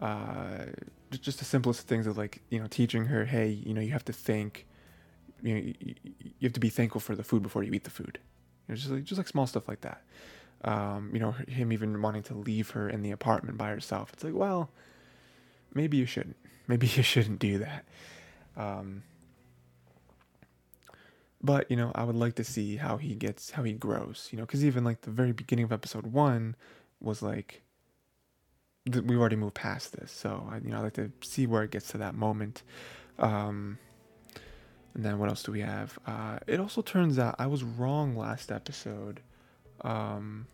uh, 0.00 0.66
just, 1.10 1.38
the 1.38 1.44
simplest 1.44 1.86
things 1.86 2.06
of 2.06 2.16
like, 2.16 2.40
you 2.50 2.58
know, 2.58 2.66
teaching 2.68 3.06
her, 3.06 3.24
hey, 3.24 3.48
you 3.48 3.74
know, 3.74 3.80
you 3.80 3.92
have 3.92 4.04
to 4.06 4.12
think, 4.12 4.66
you 5.42 5.54
know, 5.54 5.72
you 5.80 5.94
have 6.42 6.52
to 6.52 6.60
be 6.60 6.70
thankful 6.70 7.00
for 7.00 7.14
the 7.14 7.24
food 7.24 7.42
before 7.42 7.62
you 7.62 7.72
eat 7.72 7.84
the 7.84 7.90
food. 7.90 8.18
You 8.66 8.72
know, 8.72 8.76
just 8.76 8.90
like, 8.90 9.04
just 9.04 9.18
like 9.18 9.28
small 9.28 9.46
stuff 9.46 9.68
like 9.68 9.82
that. 9.82 10.02
Um, 10.64 11.10
you 11.12 11.20
know, 11.20 11.32
him 11.32 11.72
even 11.72 12.00
wanting 12.00 12.22
to 12.24 12.34
leave 12.34 12.70
her 12.70 12.88
in 12.88 13.02
the 13.02 13.10
apartment 13.10 13.58
by 13.58 13.68
herself. 13.68 14.12
It's 14.14 14.24
like, 14.24 14.34
well, 14.34 14.70
maybe 15.74 15.96
you 15.98 16.06
shouldn't 16.06 16.36
maybe 16.66 16.86
you 16.86 17.02
shouldn't 17.02 17.38
do 17.38 17.58
that. 17.58 17.84
Um, 18.56 19.02
but 21.42 21.70
you 21.70 21.76
know, 21.76 21.92
I 21.94 22.04
would 22.04 22.16
like 22.16 22.36
to 22.36 22.44
see 22.44 22.76
how 22.76 22.96
he 22.96 23.14
gets, 23.14 23.50
how 23.50 23.62
he 23.62 23.72
grows. 23.72 24.28
You 24.30 24.38
know, 24.38 24.44
because 24.44 24.64
even 24.64 24.84
like 24.84 25.02
the 25.02 25.10
very 25.10 25.32
beginning 25.32 25.64
of 25.64 25.72
episode 25.72 26.06
one 26.06 26.56
was 27.00 27.22
like 27.22 27.62
th- 28.90 29.04
we've 29.04 29.18
already 29.18 29.36
moved 29.36 29.54
past 29.54 29.92
this. 29.92 30.10
So 30.12 30.46
I, 30.50 30.56
you 30.58 30.70
know, 30.70 30.78
I 30.78 30.80
like 30.80 30.94
to 30.94 31.10
see 31.22 31.46
where 31.46 31.62
it 31.62 31.70
gets 31.70 31.88
to 31.88 31.98
that 31.98 32.14
moment. 32.14 32.62
Um, 33.18 33.78
and 34.94 35.04
then 35.04 35.18
what 35.18 35.28
else 35.28 35.42
do 35.42 35.52
we 35.52 35.60
have? 35.60 35.98
Uh, 36.06 36.38
it 36.46 36.60
also 36.60 36.80
turns 36.80 37.18
out 37.18 37.34
I 37.38 37.46
was 37.46 37.64
wrong 37.64 38.16
last 38.16 38.52
episode. 38.52 39.20
Um, 39.80 40.46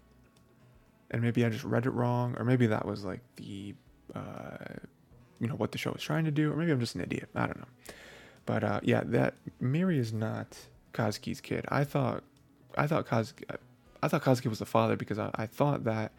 and 1.10 1.22
maybe 1.22 1.44
I 1.44 1.50
just 1.50 1.64
read 1.64 1.86
it 1.86 1.90
wrong, 1.90 2.36
or 2.38 2.44
maybe 2.44 2.66
that 2.68 2.86
was 2.86 3.04
like 3.04 3.20
the 3.36 3.74
uh, 4.14 4.56
you 5.40 5.48
know 5.48 5.54
what 5.54 5.72
the 5.72 5.78
show 5.78 5.92
is 5.92 6.02
trying 6.02 6.24
to 6.24 6.30
do, 6.30 6.52
or 6.52 6.56
maybe 6.56 6.70
I'm 6.70 6.80
just 6.80 6.94
an 6.94 7.00
idiot. 7.00 7.28
I 7.34 7.46
don't 7.46 7.58
know. 7.58 7.66
But 8.46 8.64
uh, 8.64 8.80
yeah, 8.82 9.02
that 9.06 9.34
Miri 9.60 9.98
is 9.98 10.12
not 10.12 10.58
Kazuki's 10.92 11.40
kid. 11.40 11.64
I 11.68 11.84
thought 11.84 12.22
I 12.76 12.86
thought 12.86 13.06
Kazuki 13.06 13.44
I 14.02 14.08
thought 14.08 14.22
Kazuki 14.22 14.46
was 14.46 14.58
the 14.58 14.66
father 14.66 14.96
because 14.96 15.18
I, 15.18 15.30
I 15.34 15.46
thought 15.46 15.84
that 15.84 16.12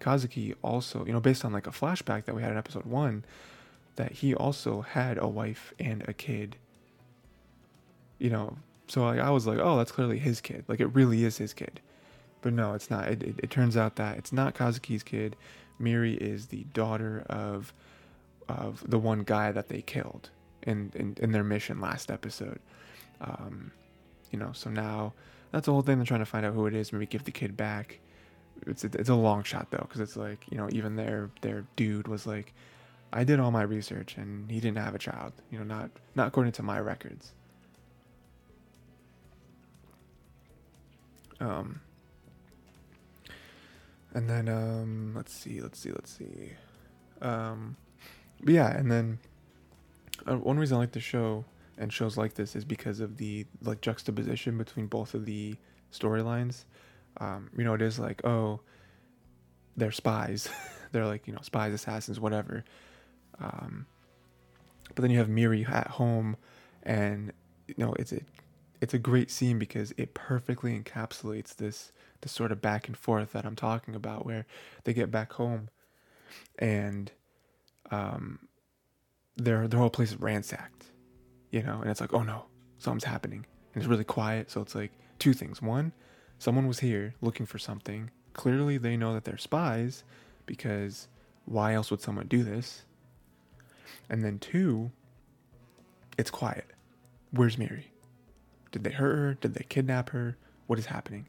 Kazuki 0.00 0.54
also, 0.62 1.04
you 1.04 1.12
know, 1.12 1.20
based 1.20 1.44
on 1.44 1.52
like 1.52 1.66
a 1.66 1.70
flashback 1.70 2.24
that 2.24 2.34
we 2.34 2.42
had 2.42 2.52
in 2.52 2.58
episode 2.58 2.84
one, 2.84 3.24
that 3.96 4.12
he 4.12 4.34
also 4.34 4.82
had 4.82 5.18
a 5.18 5.26
wife 5.26 5.74
and 5.78 6.04
a 6.08 6.12
kid. 6.12 6.56
You 8.18 8.30
know, 8.30 8.56
so 8.88 9.04
like, 9.04 9.20
I 9.20 9.30
was 9.30 9.46
like, 9.46 9.58
oh, 9.60 9.76
that's 9.76 9.92
clearly 9.92 10.18
his 10.18 10.40
kid. 10.40 10.64
Like 10.68 10.80
it 10.80 10.86
really 10.86 11.24
is 11.24 11.38
his 11.38 11.52
kid. 11.52 11.80
But 12.40 12.52
no, 12.52 12.74
it's 12.74 12.90
not. 12.90 13.08
It, 13.08 13.22
it, 13.22 13.34
it 13.44 13.50
turns 13.50 13.76
out 13.76 13.96
that 13.96 14.16
it's 14.16 14.32
not 14.32 14.54
Kazuki's 14.54 15.02
kid. 15.02 15.36
Miri 15.78 16.14
is 16.14 16.46
the 16.46 16.64
daughter 16.72 17.24
of 17.28 17.72
of 18.48 18.82
the 18.88 18.98
one 18.98 19.22
guy 19.22 19.52
that 19.52 19.68
they 19.68 19.82
killed 19.82 20.30
in 20.62 20.92
in, 20.94 21.16
in 21.20 21.32
their 21.32 21.44
mission 21.44 21.80
last 21.80 22.10
episode. 22.10 22.60
Um, 23.20 23.72
you 24.30 24.38
know, 24.38 24.52
so 24.52 24.70
now 24.70 25.12
that's 25.52 25.66
the 25.66 25.72
whole 25.72 25.82
thing. 25.82 25.98
They're 25.98 26.06
trying 26.06 26.20
to 26.20 26.26
find 26.26 26.44
out 26.46 26.54
who 26.54 26.66
it 26.66 26.74
is. 26.74 26.92
Maybe 26.92 27.06
give 27.06 27.24
the 27.24 27.30
kid 27.30 27.56
back. 27.56 28.00
It's 28.66 28.84
a, 28.84 28.90
it's 28.94 29.08
a 29.08 29.14
long 29.14 29.42
shot 29.44 29.70
though, 29.70 29.78
because 29.78 30.00
it's 30.00 30.16
like 30.16 30.44
you 30.50 30.56
know 30.58 30.68
even 30.72 30.96
their 30.96 31.30
their 31.40 31.64
dude 31.76 32.08
was 32.08 32.26
like, 32.26 32.52
I 33.12 33.24
did 33.24 33.40
all 33.40 33.50
my 33.50 33.62
research 33.62 34.16
and 34.16 34.50
he 34.50 34.60
didn't 34.60 34.78
have 34.78 34.94
a 34.94 34.98
child. 34.98 35.32
You 35.50 35.58
know, 35.58 35.64
not 35.64 35.90
not 36.14 36.28
according 36.28 36.52
to 36.52 36.62
my 36.62 36.80
records. 36.80 37.32
Um. 41.40 41.80
And 44.14 44.28
then 44.28 44.48
um, 44.48 45.12
let's 45.14 45.32
see, 45.34 45.60
let's 45.60 45.78
see, 45.78 45.92
let's 45.92 46.10
see. 46.10 46.52
Um, 47.20 47.76
but 48.42 48.54
yeah, 48.54 48.76
and 48.76 48.90
then 48.90 49.18
uh, 50.28 50.36
one 50.36 50.58
reason 50.58 50.76
I 50.76 50.80
like 50.80 50.92
the 50.92 51.00
show 51.00 51.44
and 51.76 51.92
shows 51.92 52.16
like 52.16 52.34
this 52.34 52.56
is 52.56 52.64
because 52.64 53.00
of 53.00 53.16
the 53.16 53.46
like 53.62 53.80
juxtaposition 53.80 54.58
between 54.58 54.86
both 54.86 55.14
of 55.14 55.24
the 55.24 55.56
storylines. 55.92 56.64
Um, 57.18 57.50
you 57.56 57.64
know, 57.64 57.74
it 57.74 57.82
is 57.82 57.98
like, 57.98 58.24
oh, 58.24 58.60
they're 59.76 59.92
spies. 59.92 60.48
they're 60.92 61.06
like, 61.06 61.26
you 61.26 61.32
know, 61.32 61.40
spies, 61.42 61.72
assassins, 61.72 62.20
whatever. 62.20 62.64
Um, 63.40 63.86
but 64.94 65.02
then 65.02 65.10
you 65.10 65.18
have 65.18 65.28
Miri 65.28 65.64
at 65.66 65.88
home, 65.88 66.36
and 66.82 67.32
you 67.66 67.74
know, 67.78 67.94
it's 67.98 68.12
a 68.12 68.20
it's 68.80 68.94
a 68.94 68.98
great 68.98 69.30
scene 69.30 69.58
because 69.58 69.92
it 69.96 70.14
perfectly 70.14 70.78
encapsulates 70.78 71.54
this 71.56 71.92
this 72.20 72.32
sort 72.32 72.50
of 72.50 72.60
back 72.60 72.88
and 72.88 72.96
forth 72.96 73.32
that 73.32 73.44
I'm 73.44 73.56
talking 73.56 73.94
about, 73.94 74.26
where 74.26 74.46
they 74.84 74.92
get 74.92 75.10
back 75.10 75.34
home, 75.34 75.68
and 76.58 77.12
um, 77.90 78.38
their 79.36 79.68
their 79.68 79.80
whole 79.80 79.90
place 79.90 80.10
is 80.10 80.20
ransacked, 80.20 80.84
you 81.50 81.62
know, 81.62 81.80
and 81.80 81.90
it's 81.90 82.00
like, 82.00 82.12
oh 82.12 82.22
no, 82.22 82.44
something's 82.78 83.04
happening, 83.04 83.46
and 83.74 83.82
it's 83.82 83.88
really 83.88 84.04
quiet. 84.04 84.50
So 84.50 84.60
it's 84.60 84.74
like 84.74 84.92
two 85.18 85.32
things: 85.32 85.62
one, 85.62 85.92
someone 86.38 86.66
was 86.66 86.80
here 86.80 87.14
looking 87.20 87.46
for 87.46 87.58
something. 87.58 88.10
Clearly, 88.32 88.78
they 88.78 88.96
know 88.96 89.14
that 89.14 89.24
they're 89.24 89.38
spies, 89.38 90.04
because 90.46 91.08
why 91.44 91.74
else 91.74 91.90
would 91.90 92.00
someone 92.00 92.26
do 92.26 92.42
this? 92.42 92.82
And 94.10 94.24
then 94.24 94.38
two, 94.38 94.90
it's 96.16 96.30
quiet. 96.30 96.66
Where's 97.30 97.58
Miri? 97.58 97.92
Did 98.70 98.84
they 98.84 98.90
hurt 98.90 99.16
her? 99.16 99.34
Did 99.34 99.54
they 99.54 99.64
kidnap 99.68 100.10
her? 100.10 100.36
What 100.66 100.78
is 100.78 100.86
happening? 100.86 101.26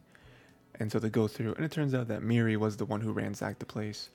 And 0.75 0.91
so 0.91 0.99
they 0.99 1.09
go 1.09 1.27
through, 1.27 1.55
and 1.55 1.65
it 1.65 1.71
turns 1.71 1.93
out 1.93 2.07
that 2.07 2.23
Miri 2.23 2.55
was 2.57 2.77
the 2.77 2.85
one 2.85 3.01
who 3.01 3.11
ransacked 3.11 3.59
the 3.59 3.65
place. 3.65 4.09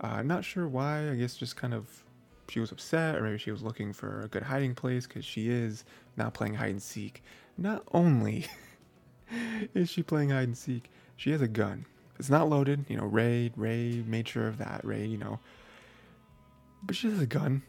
Uh, 0.00 0.22
not 0.22 0.44
sure 0.44 0.66
why. 0.66 1.10
I 1.10 1.14
guess 1.14 1.36
just 1.36 1.56
kind 1.56 1.74
of 1.74 2.04
she 2.48 2.60
was 2.60 2.72
upset, 2.72 3.16
or 3.16 3.22
maybe 3.22 3.38
she 3.38 3.50
was 3.50 3.62
looking 3.62 3.92
for 3.92 4.22
a 4.22 4.28
good 4.28 4.42
hiding 4.42 4.74
place 4.74 5.06
because 5.06 5.24
she 5.24 5.48
is 5.48 5.84
now 6.16 6.28
playing 6.30 6.54
hide 6.54 6.70
and 6.70 6.82
seek. 6.82 7.22
Not 7.56 7.82
only 7.92 8.46
is 9.74 9.88
she 9.88 10.02
playing 10.02 10.30
hide 10.30 10.48
and 10.48 10.56
seek, 10.56 10.90
she 11.16 11.30
has 11.30 11.40
a 11.40 11.48
gun. 11.48 11.86
It's 12.18 12.30
not 12.30 12.48
loaded. 12.48 12.84
You 12.88 12.98
know, 12.98 13.04
Rei 13.06 13.50
Rei 13.56 14.02
made 14.06 14.28
sure 14.28 14.48
of 14.48 14.58
that. 14.58 14.84
Rei, 14.84 15.06
you 15.06 15.18
know, 15.18 15.38
but 16.82 16.96
she 16.96 17.08
has 17.08 17.20
a 17.20 17.26
gun. 17.26 17.62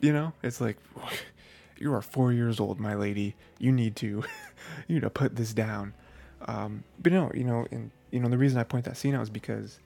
You 0.00 0.12
know, 0.12 0.32
it's 0.42 0.60
like 0.60 0.78
you 1.78 1.92
are 1.94 2.02
four 2.02 2.32
years 2.32 2.60
old, 2.60 2.80
my 2.80 2.94
lady. 2.94 3.36
You 3.58 3.72
need 3.72 3.96
to, 3.96 4.06
you 4.88 4.94
need 4.96 5.02
to 5.02 5.10
put 5.10 5.36
this 5.36 5.52
down. 5.52 5.94
Um, 6.46 6.84
but 7.00 7.12
no, 7.12 7.30
you 7.34 7.44
know, 7.44 7.66
and 7.70 7.90
you 8.10 8.20
know 8.20 8.28
the 8.28 8.38
reason 8.38 8.58
I 8.58 8.64
point 8.64 8.84
that 8.84 8.96
scene 8.96 9.14
out 9.14 9.22
is 9.22 9.30
because 9.30 9.78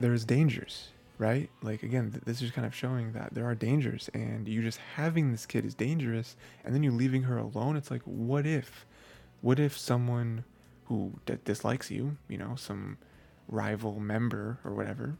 there's 0.00 0.24
dangers, 0.24 0.88
right? 1.18 1.48
Like 1.62 1.82
again, 1.82 2.10
th- 2.10 2.24
this 2.24 2.42
is 2.42 2.50
kind 2.50 2.66
of 2.66 2.74
showing 2.74 3.12
that 3.12 3.34
there 3.34 3.46
are 3.46 3.54
dangers, 3.54 4.10
and 4.14 4.48
you 4.48 4.62
just 4.62 4.78
having 4.96 5.32
this 5.32 5.46
kid 5.46 5.64
is 5.64 5.74
dangerous, 5.74 6.36
and 6.64 6.74
then 6.74 6.82
you 6.82 6.90
leaving 6.90 7.22
her 7.24 7.38
alone. 7.38 7.76
It's 7.76 7.90
like, 7.90 8.02
what 8.04 8.46
if, 8.46 8.86
what 9.40 9.58
if 9.58 9.76
someone 9.78 10.44
who 10.86 11.12
d- 11.26 11.38
dislikes 11.44 11.90
you, 11.90 12.16
you 12.28 12.36
know, 12.38 12.54
some 12.56 12.98
rival 13.48 14.00
member 14.00 14.58
or 14.64 14.72
whatever, 14.72 15.16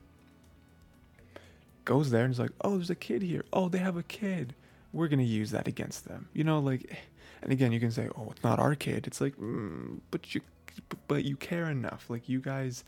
goes 1.84 2.10
there 2.10 2.24
and 2.24 2.32
is 2.32 2.40
like, 2.40 2.52
oh, 2.62 2.76
there's 2.76 2.90
a 2.90 2.94
kid 2.94 3.22
here. 3.22 3.44
Oh, 3.52 3.68
they 3.68 3.78
have 3.78 3.96
a 3.96 4.02
kid. 4.02 4.54
We're 4.92 5.08
gonna 5.08 5.22
use 5.22 5.50
that 5.50 5.66
against 5.68 6.06
them. 6.06 6.28
You 6.32 6.44
know, 6.44 6.58
like, 6.58 6.98
and 7.42 7.52
again, 7.52 7.72
you 7.72 7.80
can 7.80 7.90
say, 7.90 8.08
oh, 8.16 8.28
it's 8.30 8.42
not 8.42 8.58
our 8.58 8.74
kid. 8.74 9.06
It's 9.06 9.20
like, 9.20 9.36
mm, 9.36 10.00
but 10.10 10.34
you, 10.34 10.40
but 11.08 11.24
you 11.24 11.36
care 11.36 11.68
enough. 11.70 12.06
Like, 12.08 12.28
you 12.28 12.40
guys, 12.40 12.84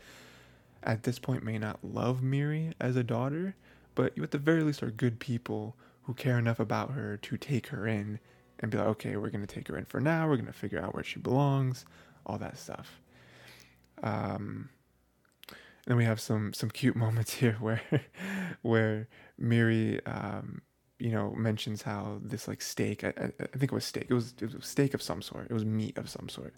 at 0.87 1.03
this 1.03 1.19
point, 1.19 1.43
may 1.43 1.59
not 1.59 1.83
love 1.83 2.23
Miri 2.23 2.71
as 2.79 2.95
a 2.95 3.03
daughter, 3.03 3.55
but 3.93 4.15
you 4.15 4.23
at 4.23 4.31
the 4.31 4.37
very 4.37 4.63
least 4.63 4.81
are 4.81 4.89
good 4.89 5.19
people 5.19 5.75
who 6.03 6.13
care 6.13 6.39
enough 6.39 6.59
about 6.59 6.91
her 6.93 7.17
to 7.17 7.37
take 7.37 7.67
her 7.67 7.85
in 7.85 8.19
and 8.59 8.71
be 8.71 8.77
like, 8.77 8.87
okay, 8.87 9.17
we're 9.17 9.29
gonna 9.29 9.45
take 9.45 9.67
her 9.67 9.77
in 9.77 9.85
for 9.85 9.99
now. 9.99 10.27
We're 10.27 10.37
gonna 10.37 10.53
figure 10.53 10.81
out 10.81 10.95
where 10.95 11.03
she 11.03 11.19
belongs, 11.19 11.85
all 12.25 12.37
that 12.37 12.57
stuff. 12.57 13.01
Um, 14.01 14.69
and 15.49 15.57
then 15.85 15.97
we 15.97 16.05
have 16.05 16.19
some 16.21 16.53
some 16.53 16.69
cute 16.69 16.95
moments 17.05 17.33
here 17.33 17.57
where 17.59 17.81
where 18.61 19.09
Miri 19.37 20.03
um, 20.05 20.61
you 20.99 21.11
know 21.11 21.33
mentions 21.35 21.81
how 21.81 22.19
this 22.23 22.47
like 22.47 22.61
steak 22.61 23.03
I, 23.03 23.09
I, 23.09 23.31
I 23.39 23.57
think 23.57 23.71
it 23.71 23.73
was 23.73 23.85
steak 23.85 24.07
it 24.09 24.13
was 24.13 24.33
it 24.41 24.53
was 24.53 24.65
steak 24.65 24.93
of 24.93 25.01
some 25.01 25.21
sort 25.21 25.47
it 25.49 25.53
was 25.53 25.65
meat 25.65 25.97
of 25.97 26.09
some 26.09 26.27
sort 26.27 26.55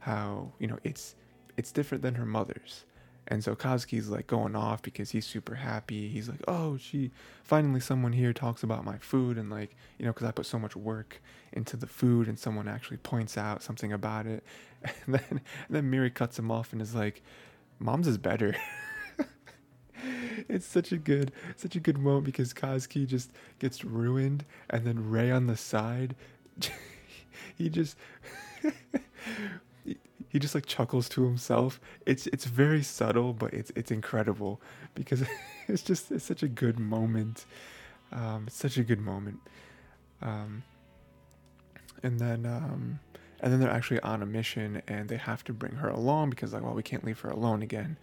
how 0.00 0.52
you 0.58 0.66
know 0.66 0.78
it's 0.82 1.14
it's 1.56 1.70
different 1.70 2.02
than 2.02 2.16
her 2.16 2.26
mother's 2.26 2.84
and 3.28 3.42
so 3.42 3.54
Kazuki's 3.54 4.08
like 4.08 4.26
going 4.26 4.54
off 4.54 4.82
because 4.82 5.10
he's 5.10 5.26
super 5.26 5.56
happy. 5.56 6.08
He's 6.08 6.28
like, 6.28 6.40
"Oh, 6.46 6.76
she 6.76 7.10
finally 7.42 7.80
someone 7.80 8.12
here 8.12 8.32
talks 8.32 8.62
about 8.62 8.84
my 8.84 8.98
food 8.98 9.36
and 9.38 9.50
like, 9.50 9.76
you 9.98 10.06
know, 10.06 10.12
cuz 10.12 10.26
I 10.26 10.30
put 10.30 10.46
so 10.46 10.58
much 10.58 10.76
work 10.76 11.20
into 11.52 11.76
the 11.76 11.86
food 11.86 12.28
and 12.28 12.38
someone 12.38 12.68
actually 12.68 12.98
points 12.98 13.36
out 13.36 13.62
something 13.62 13.92
about 13.92 14.26
it." 14.26 14.44
And 15.06 15.14
then 15.14 15.30
and 15.30 15.40
then 15.70 15.90
Miri 15.90 16.10
cuts 16.10 16.38
him 16.38 16.50
off 16.50 16.72
and 16.72 16.80
is 16.80 16.94
like, 16.94 17.22
"Mom's 17.80 18.06
is 18.06 18.18
better." 18.18 18.54
it's 20.48 20.66
such 20.66 20.92
a 20.92 20.96
good 20.98 21.32
such 21.56 21.76
a 21.76 21.80
good 21.80 21.98
moment 21.98 22.24
because 22.24 22.52
Kazuki 22.52 23.06
just 23.06 23.30
gets 23.58 23.84
ruined 23.84 24.44
and 24.70 24.84
then 24.84 25.10
Rei 25.10 25.30
on 25.30 25.46
the 25.46 25.56
side 25.56 26.14
he 27.56 27.68
just 27.68 27.96
he 30.36 30.40
just 30.40 30.54
like 30.54 30.66
chuckles 30.66 31.08
to 31.08 31.24
himself. 31.24 31.80
It's 32.04 32.26
it's 32.26 32.44
very 32.44 32.82
subtle, 32.82 33.32
but 33.32 33.54
it's 33.54 33.72
it's 33.74 33.90
incredible 33.90 34.60
because 34.94 35.24
it's 35.66 35.80
just 35.82 36.12
it's 36.12 36.26
such 36.26 36.42
a 36.42 36.48
good 36.48 36.78
moment. 36.78 37.46
Um, 38.12 38.44
it's 38.46 38.56
such 38.56 38.76
a 38.76 38.84
good 38.84 39.00
moment. 39.00 39.40
Um, 40.20 40.62
and 42.02 42.20
then 42.20 42.44
um, 42.44 43.00
and 43.40 43.50
then 43.50 43.60
they're 43.60 43.70
actually 43.70 44.00
on 44.00 44.22
a 44.22 44.26
mission 44.26 44.82
and 44.86 45.08
they 45.08 45.16
have 45.16 45.42
to 45.44 45.54
bring 45.54 45.76
her 45.76 45.88
along 45.88 46.28
because 46.28 46.52
like 46.52 46.62
well 46.62 46.74
we 46.74 46.82
can't 46.82 47.02
leave 47.02 47.20
her 47.20 47.30
alone 47.30 47.62
again 47.62 47.96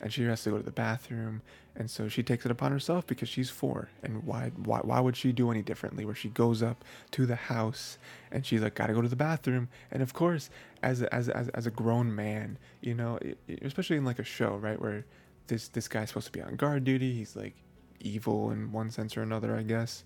and 0.00 0.12
she 0.12 0.22
has 0.24 0.42
to 0.42 0.50
go 0.50 0.56
to 0.56 0.62
the 0.62 0.70
bathroom 0.70 1.42
and 1.76 1.90
so 1.90 2.08
she 2.08 2.22
takes 2.22 2.44
it 2.44 2.50
upon 2.50 2.72
herself 2.72 3.06
because 3.06 3.28
she's 3.28 3.50
four 3.50 3.90
and 4.02 4.24
why 4.24 4.50
why 4.56 4.80
why 4.82 5.00
would 5.00 5.16
she 5.16 5.32
do 5.32 5.50
any 5.50 5.62
differently 5.62 6.04
where 6.04 6.14
she 6.14 6.28
goes 6.28 6.62
up 6.62 6.84
to 7.10 7.26
the 7.26 7.36
house 7.36 7.98
and 8.30 8.44
she's 8.44 8.60
like 8.60 8.74
gotta 8.74 8.92
go 8.92 9.02
to 9.02 9.08
the 9.08 9.16
bathroom. 9.16 9.68
And 9.90 10.02
of 10.02 10.12
course 10.12 10.50
as 10.82 11.02
a, 11.02 11.14
as 11.14 11.28
as, 11.28 11.48
as 11.50 11.66
a 11.66 11.70
grown 11.70 12.14
man 12.14 12.58
you 12.80 12.94
know 12.94 13.18
especially 13.62 13.96
in 13.96 14.04
like 14.04 14.18
a 14.18 14.24
show 14.24 14.56
right 14.56 14.80
where 14.80 15.04
this 15.46 15.68
this 15.68 15.88
guy's 15.88 16.08
supposed 16.08 16.26
to 16.26 16.32
be 16.32 16.40
on 16.40 16.56
guard 16.56 16.84
duty 16.84 17.12
he's 17.12 17.36
like 17.36 17.54
evil 18.00 18.50
in 18.50 18.72
one 18.72 18.90
sense 18.90 19.16
or 19.16 19.22
another 19.22 19.54
i 19.56 19.62
guess 19.62 20.04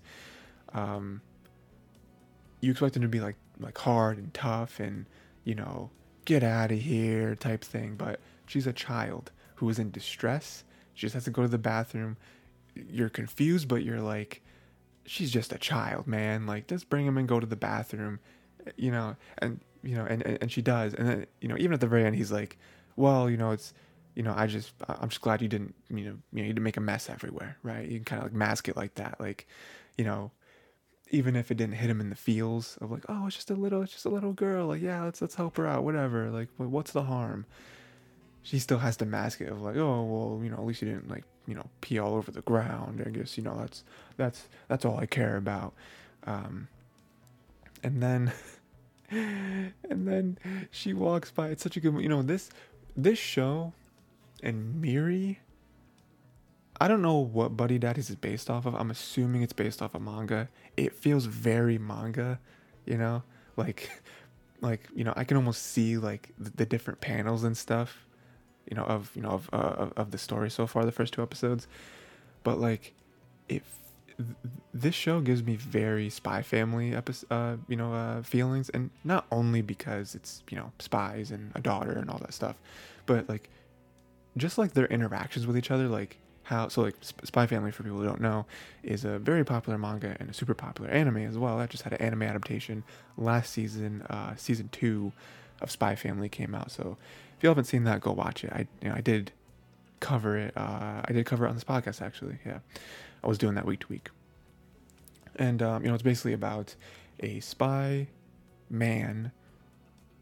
um 0.73 1.21
you 2.59 2.71
expect 2.71 2.95
him 2.95 3.01
to 3.01 3.07
be 3.07 3.21
like 3.21 3.35
like 3.59 3.77
hard 3.77 4.17
and 4.17 4.33
tough 4.33 4.79
and 4.79 5.05
you 5.43 5.55
know 5.55 5.89
get 6.25 6.43
out 6.43 6.71
of 6.71 6.79
here 6.79 7.35
type 7.35 7.63
thing 7.63 7.95
but 7.95 8.19
she's 8.47 8.67
a 8.67 8.73
child 8.73 9.31
who 9.55 9.69
is 9.69 9.79
in 9.79 9.91
distress. 9.91 10.63
She 10.93 11.01
just 11.01 11.13
has 11.13 11.25
to 11.25 11.31
go 11.31 11.41
to 11.41 11.47
the 11.47 11.57
bathroom. 11.57 12.17
You're 12.73 13.09
confused, 13.09 13.67
but 13.67 13.83
you're 13.83 14.01
like, 14.01 14.41
she's 15.05 15.31
just 15.31 15.53
a 15.53 15.57
child, 15.57 16.07
man. 16.07 16.45
Like, 16.45 16.67
just 16.67 16.89
bring 16.89 17.05
him 17.05 17.17
and 17.17 17.27
go 17.27 17.39
to 17.39 17.45
the 17.45 17.55
bathroom, 17.55 18.19
you 18.75 18.91
know. 18.91 19.15
And 19.39 19.59
you 19.83 19.95
know, 19.95 20.05
and 20.05 20.23
and 20.23 20.51
she 20.51 20.61
does. 20.61 20.93
And 20.93 21.07
then 21.07 21.27
you 21.41 21.47
know, 21.47 21.55
even 21.57 21.73
at 21.73 21.79
the 21.79 21.87
very 21.87 22.05
end, 22.05 22.15
he's 22.15 22.31
like, 22.31 22.57
well, 22.95 23.29
you 23.29 23.37
know, 23.37 23.51
it's 23.51 23.73
you 24.15 24.23
know, 24.23 24.33
I 24.35 24.47
just 24.47 24.73
I'm 24.87 25.09
just 25.09 25.21
glad 25.21 25.41
you 25.41 25.47
didn't 25.47 25.75
you 25.89 26.05
know 26.05 26.17
you 26.33 26.41
know 26.41 26.43
you 26.43 26.53
didn't 26.53 26.63
make 26.63 26.77
a 26.77 26.81
mess 26.81 27.09
everywhere, 27.09 27.57
right? 27.63 27.87
You 27.87 27.99
can 27.99 28.05
kind 28.05 28.19
of 28.19 28.25
like 28.25 28.33
mask 28.33 28.67
it 28.67 28.75
like 28.75 28.95
that, 28.95 29.19
like 29.19 29.47
you 29.97 30.03
know, 30.03 30.31
even 31.11 31.35
if 31.35 31.51
it 31.51 31.55
didn't 31.55 31.75
hit 31.75 31.89
him 31.89 32.01
in 32.01 32.09
the 32.09 32.15
feels 32.15 32.77
of 32.81 32.91
like, 32.91 33.05
oh, 33.07 33.27
it's 33.27 33.35
just 33.35 33.51
a 33.51 33.55
little, 33.55 33.81
it's 33.83 33.93
just 33.93 34.05
a 34.05 34.09
little 34.09 34.33
girl, 34.33 34.67
like 34.67 34.81
yeah, 34.81 35.03
let's 35.03 35.21
let's 35.21 35.35
help 35.35 35.57
her 35.57 35.67
out, 35.67 35.83
whatever. 35.83 36.29
Like, 36.31 36.49
what's 36.57 36.91
the 36.91 37.03
harm? 37.03 37.45
She 38.45 38.59
still 38.59 38.77
has 38.77 38.95
to 38.97 39.07
mask 39.07 39.41
it 39.41 39.49
of 39.49 39.63
like, 39.63 39.75
oh 39.75 40.03
well, 40.03 40.39
you 40.43 40.51
know, 40.51 40.57
at 40.57 40.65
least 40.65 40.83
you 40.83 40.87
didn't 40.87 41.09
like, 41.09 41.23
you 41.47 41.55
know, 41.55 41.65
pee 41.81 41.97
all 41.97 42.13
over 42.13 42.29
the 42.29 42.41
ground. 42.41 43.03
I 43.03 43.09
guess 43.09 43.37
you 43.37 43.43
know 43.43 43.57
that's 43.57 43.83
that's 44.17 44.47
that's 44.67 44.85
all 44.85 44.99
I 44.99 45.07
care 45.07 45.35
about. 45.35 45.73
Um, 46.27 46.67
and 47.83 48.03
then 48.03 48.31
and 49.09 49.73
then 50.07 50.37
she 50.69 50.93
walks 50.93 51.31
by. 51.31 51.47
It's 51.49 51.63
such 51.63 51.75
a 51.75 51.79
good, 51.79 51.99
you 51.99 52.07
know, 52.07 52.21
this 52.21 52.51
this 52.95 53.17
show 53.17 53.73
and 54.43 54.79
Miri. 54.79 55.39
I 56.79 56.87
don't 56.87 57.01
know 57.01 57.17
what 57.17 57.57
Buddy 57.57 57.79
Daddies 57.79 58.11
is 58.11 58.15
based 58.15 58.47
off 58.51 58.67
of. 58.67 58.75
I'm 58.75 58.91
assuming 58.91 59.41
it's 59.41 59.53
based 59.53 59.81
off 59.81 59.95
of 59.95 60.03
manga. 60.03 60.49
It 60.77 60.93
feels 60.93 61.25
very 61.25 61.79
manga, 61.79 62.39
you 62.85 62.99
know, 62.99 63.23
like 63.57 63.89
like 64.61 64.87
you 64.95 65.03
know 65.03 65.13
I 65.15 65.23
can 65.23 65.35
almost 65.35 65.63
see 65.63 65.97
like 65.97 66.29
the, 66.37 66.51
the 66.51 66.65
different 66.67 67.01
panels 67.01 67.43
and 67.43 67.57
stuff 67.57 68.04
you 68.69 68.75
know 68.75 68.83
of 68.83 69.11
you 69.15 69.21
know 69.21 69.29
of 69.29 69.49
uh, 69.53 69.87
of 69.95 70.11
the 70.11 70.17
story 70.17 70.49
so 70.49 70.67
far 70.67 70.85
the 70.85 70.91
first 70.91 71.13
two 71.13 71.21
episodes 71.21 71.67
but 72.43 72.59
like 72.59 72.93
if 73.49 73.63
this 74.73 74.95
show 74.95 75.19
gives 75.19 75.43
me 75.43 75.55
very 75.55 76.09
spy 76.09 76.41
family 76.41 76.95
episode 76.95 77.27
uh, 77.31 77.57
you 77.67 77.75
know 77.75 77.93
uh, 77.93 78.21
feelings 78.23 78.69
and 78.69 78.89
not 79.03 79.25
only 79.31 79.61
because 79.61 80.15
it's 80.15 80.43
you 80.49 80.57
know 80.57 80.71
spies 80.79 81.31
and 81.31 81.51
a 81.55 81.61
daughter 81.61 81.91
and 81.91 82.09
all 82.09 82.17
that 82.19 82.33
stuff 82.33 82.55
but 83.05 83.27
like 83.27 83.49
just 84.37 84.57
like 84.57 84.73
their 84.73 84.87
interactions 84.87 85.45
with 85.45 85.57
each 85.57 85.71
other 85.71 85.87
like 85.87 86.17
how 86.45 86.67
so 86.67 86.83
like 86.83 86.95
Spy 87.01 87.47
Family 87.47 87.71
for 87.71 87.81
people 87.83 87.97
who 87.97 88.05
don't 88.05 88.21
know 88.21 88.45
is 88.83 89.03
a 89.03 89.17
very 89.17 89.43
popular 89.43 89.79
manga 89.79 90.15
and 90.19 90.29
a 90.29 90.33
super 90.33 90.53
popular 90.53 90.91
anime 90.91 91.17
as 91.17 91.39
well. 91.39 91.57
That 91.57 91.71
just 91.71 91.83
had 91.83 91.93
an 91.93 92.01
anime 92.01 92.21
adaptation 92.21 92.83
last 93.17 93.51
season. 93.51 94.03
Uh, 94.03 94.35
season 94.35 94.69
two 94.71 95.11
of 95.61 95.71
Spy 95.71 95.95
Family 95.95 96.29
came 96.29 96.53
out. 96.55 96.71
So 96.71 96.97
if 97.37 97.43
you 97.43 97.49
haven't 97.49 97.65
seen 97.65 97.83
that, 97.85 98.01
go 98.01 98.11
watch 98.11 98.43
it. 98.43 98.51
I 98.51 98.67
you 98.81 98.89
know 98.89 98.95
I 98.95 99.01
did 99.01 99.31
cover 99.99 100.37
it. 100.37 100.53
Uh, 100.55 101.01
I 101.03 101.11
did 101.11 101.25
cover 101.25 101.45
it 101.45 101.49
on 101.49 101.55
this 101.55 101.63
podcast 101.63 102.01
actually. 102.01 102.39
Yeah, 102.45 102.59
I 103.23 103.27
was 103.27 103.37
doing 103.37 103.55
that 103.55 103.65
week 103.65 103.81
to 103.81 103.87
week. 103.87 104.09
And 105.35 105.61
um, 105.61 105.83
you 105.83 105.89
know 105.89 105.93
it's 105.95 106.03
basically 106.03 106.33
about 106.33 106.75
a 107.19 107.39
spy 107.39 108.07
man 108.69 109.31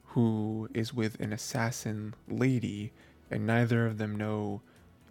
who 0.07 0.69
is 0.73 0.93
with 0.93 1.19
an 1.19 1.34
assassin 1.34 2.13
lady, 2.27 2.91
and 3.31 3.47
neither 3.47 3.86
of 3.88 3.97
them 3.97 4.15
know 4.15 4.61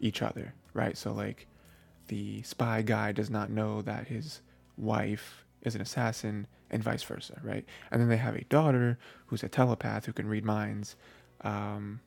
each 0.01 0.23
other 0.23 0.55
right? 0.75 0.97
So 0.97 1.13
like 1.13 1.47
the 2.09 2.43
spy 2.43 2.83
guy 2.83 3.13
does 3.13 3.31
not 3.31 3.51
know 3.51 3.83
that 3.83 4.09
his 4.09 4.41
wife 4.77 5.45
is 5.63 5.75
an 5.75 5.81
assassin 5.81 6.47
and 6.71 6.83
vice 6.83 7.03
versa, 7.03 7.41
right? 7.43 7.65
And 7.91 8.01
then 8.01 8.09
they 8.09 8.17
have 8.17 8.35
a 8.35 8.45
daughter 8.45 8.99
who's 9.27 9.43
a 9.43 9.49
telepath 9.49 10.07
who 10.07 10.13
can 10.13 10.27
read 10.27 10.45
minds, 10.45 10.97
um, 11.43 12.01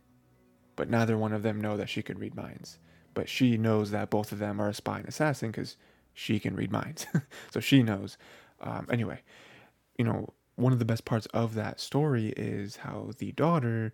but 0.75 0.89
neither 0.89 1.17
one 1.17 1.33
of 1.33 1.43
them 1.43 1.61
know 1.61 1.77
that 1.77 1.89
she 1.89 2.01
can 2.01 2.17
read 2.17 2.35
minds. 2.35 2.79
But 3.13 3.29
she 3.29 3.57
knows 3.57 3.91
that 3.91 4.09
both 4.09 4.31
of 4.31 4.39
them 4.39 4.61
are 4.61 4.69
a 4.69 4.73
spy 4.73 4.99
and 4.99 5.07
assassin 5.07 5.51
because 5.51 5.77
she 6.13 6.39
can 6.39 6.55
read 6.55 6.71
minds, 6.71 7.05
so 7.51 7.59
she 7.59 7.81
knows. 7.83 8.17
Um, 8.61 8.87
anyway, 8.91 9.21
you 9.97 10.05
know, 10.05 10.33
one 10.55 10.73
of 10.73 10.79
the 10.79 10.85
best 10.85 11.05
parts 11.05 11.25
of 11.27 11.53
that 11.55 11.79
story 11.79 12.33
is 12.35 12.77
how 12.77 13.11
the 13.17 13.31
daughter 13.33 13.93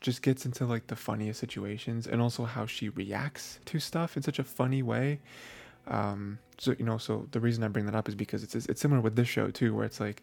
just 0.00 0.22
gets 0.22 0.44
into 0.44 0.66
like 0.66 0.86
the 0.88 0.96
funniest 0.96 1.40
situations 1.40 2.06
and 2.06 2.20
also 2.20 2.44
how 2.44 2.66
she 2.66 2.88
reacts 2.90 3.58
to 3.64 3.80
stuff 3.80 4.16
in 4.16 4.22
such 4.22 4.38
a 4.38 4.44
funny 4.44 4.82
way. 4.82 5.20
Um, 5.86 6.38
so 6.58 6.74
you 6.78 6.84
know, 6.84 6.98
so 6.98 7.28
the 7.32 7.40
reason 7.40 7.62
I 7.64 7.68
bring 7.68 7.86
that 7.86 7.94
up 7.94 8.08
is 8.08 8.14
because 8.14 8.42
it's 8.42 8.54
it's 8.54 8.80
similar 8.80 9.00
with 9.00 9.16
this 9.16 9.28
show 9.28 9.50
too, 9.50 9.74
where 9.74 9.84
it's 9.84 10.00
like 10.00 10.22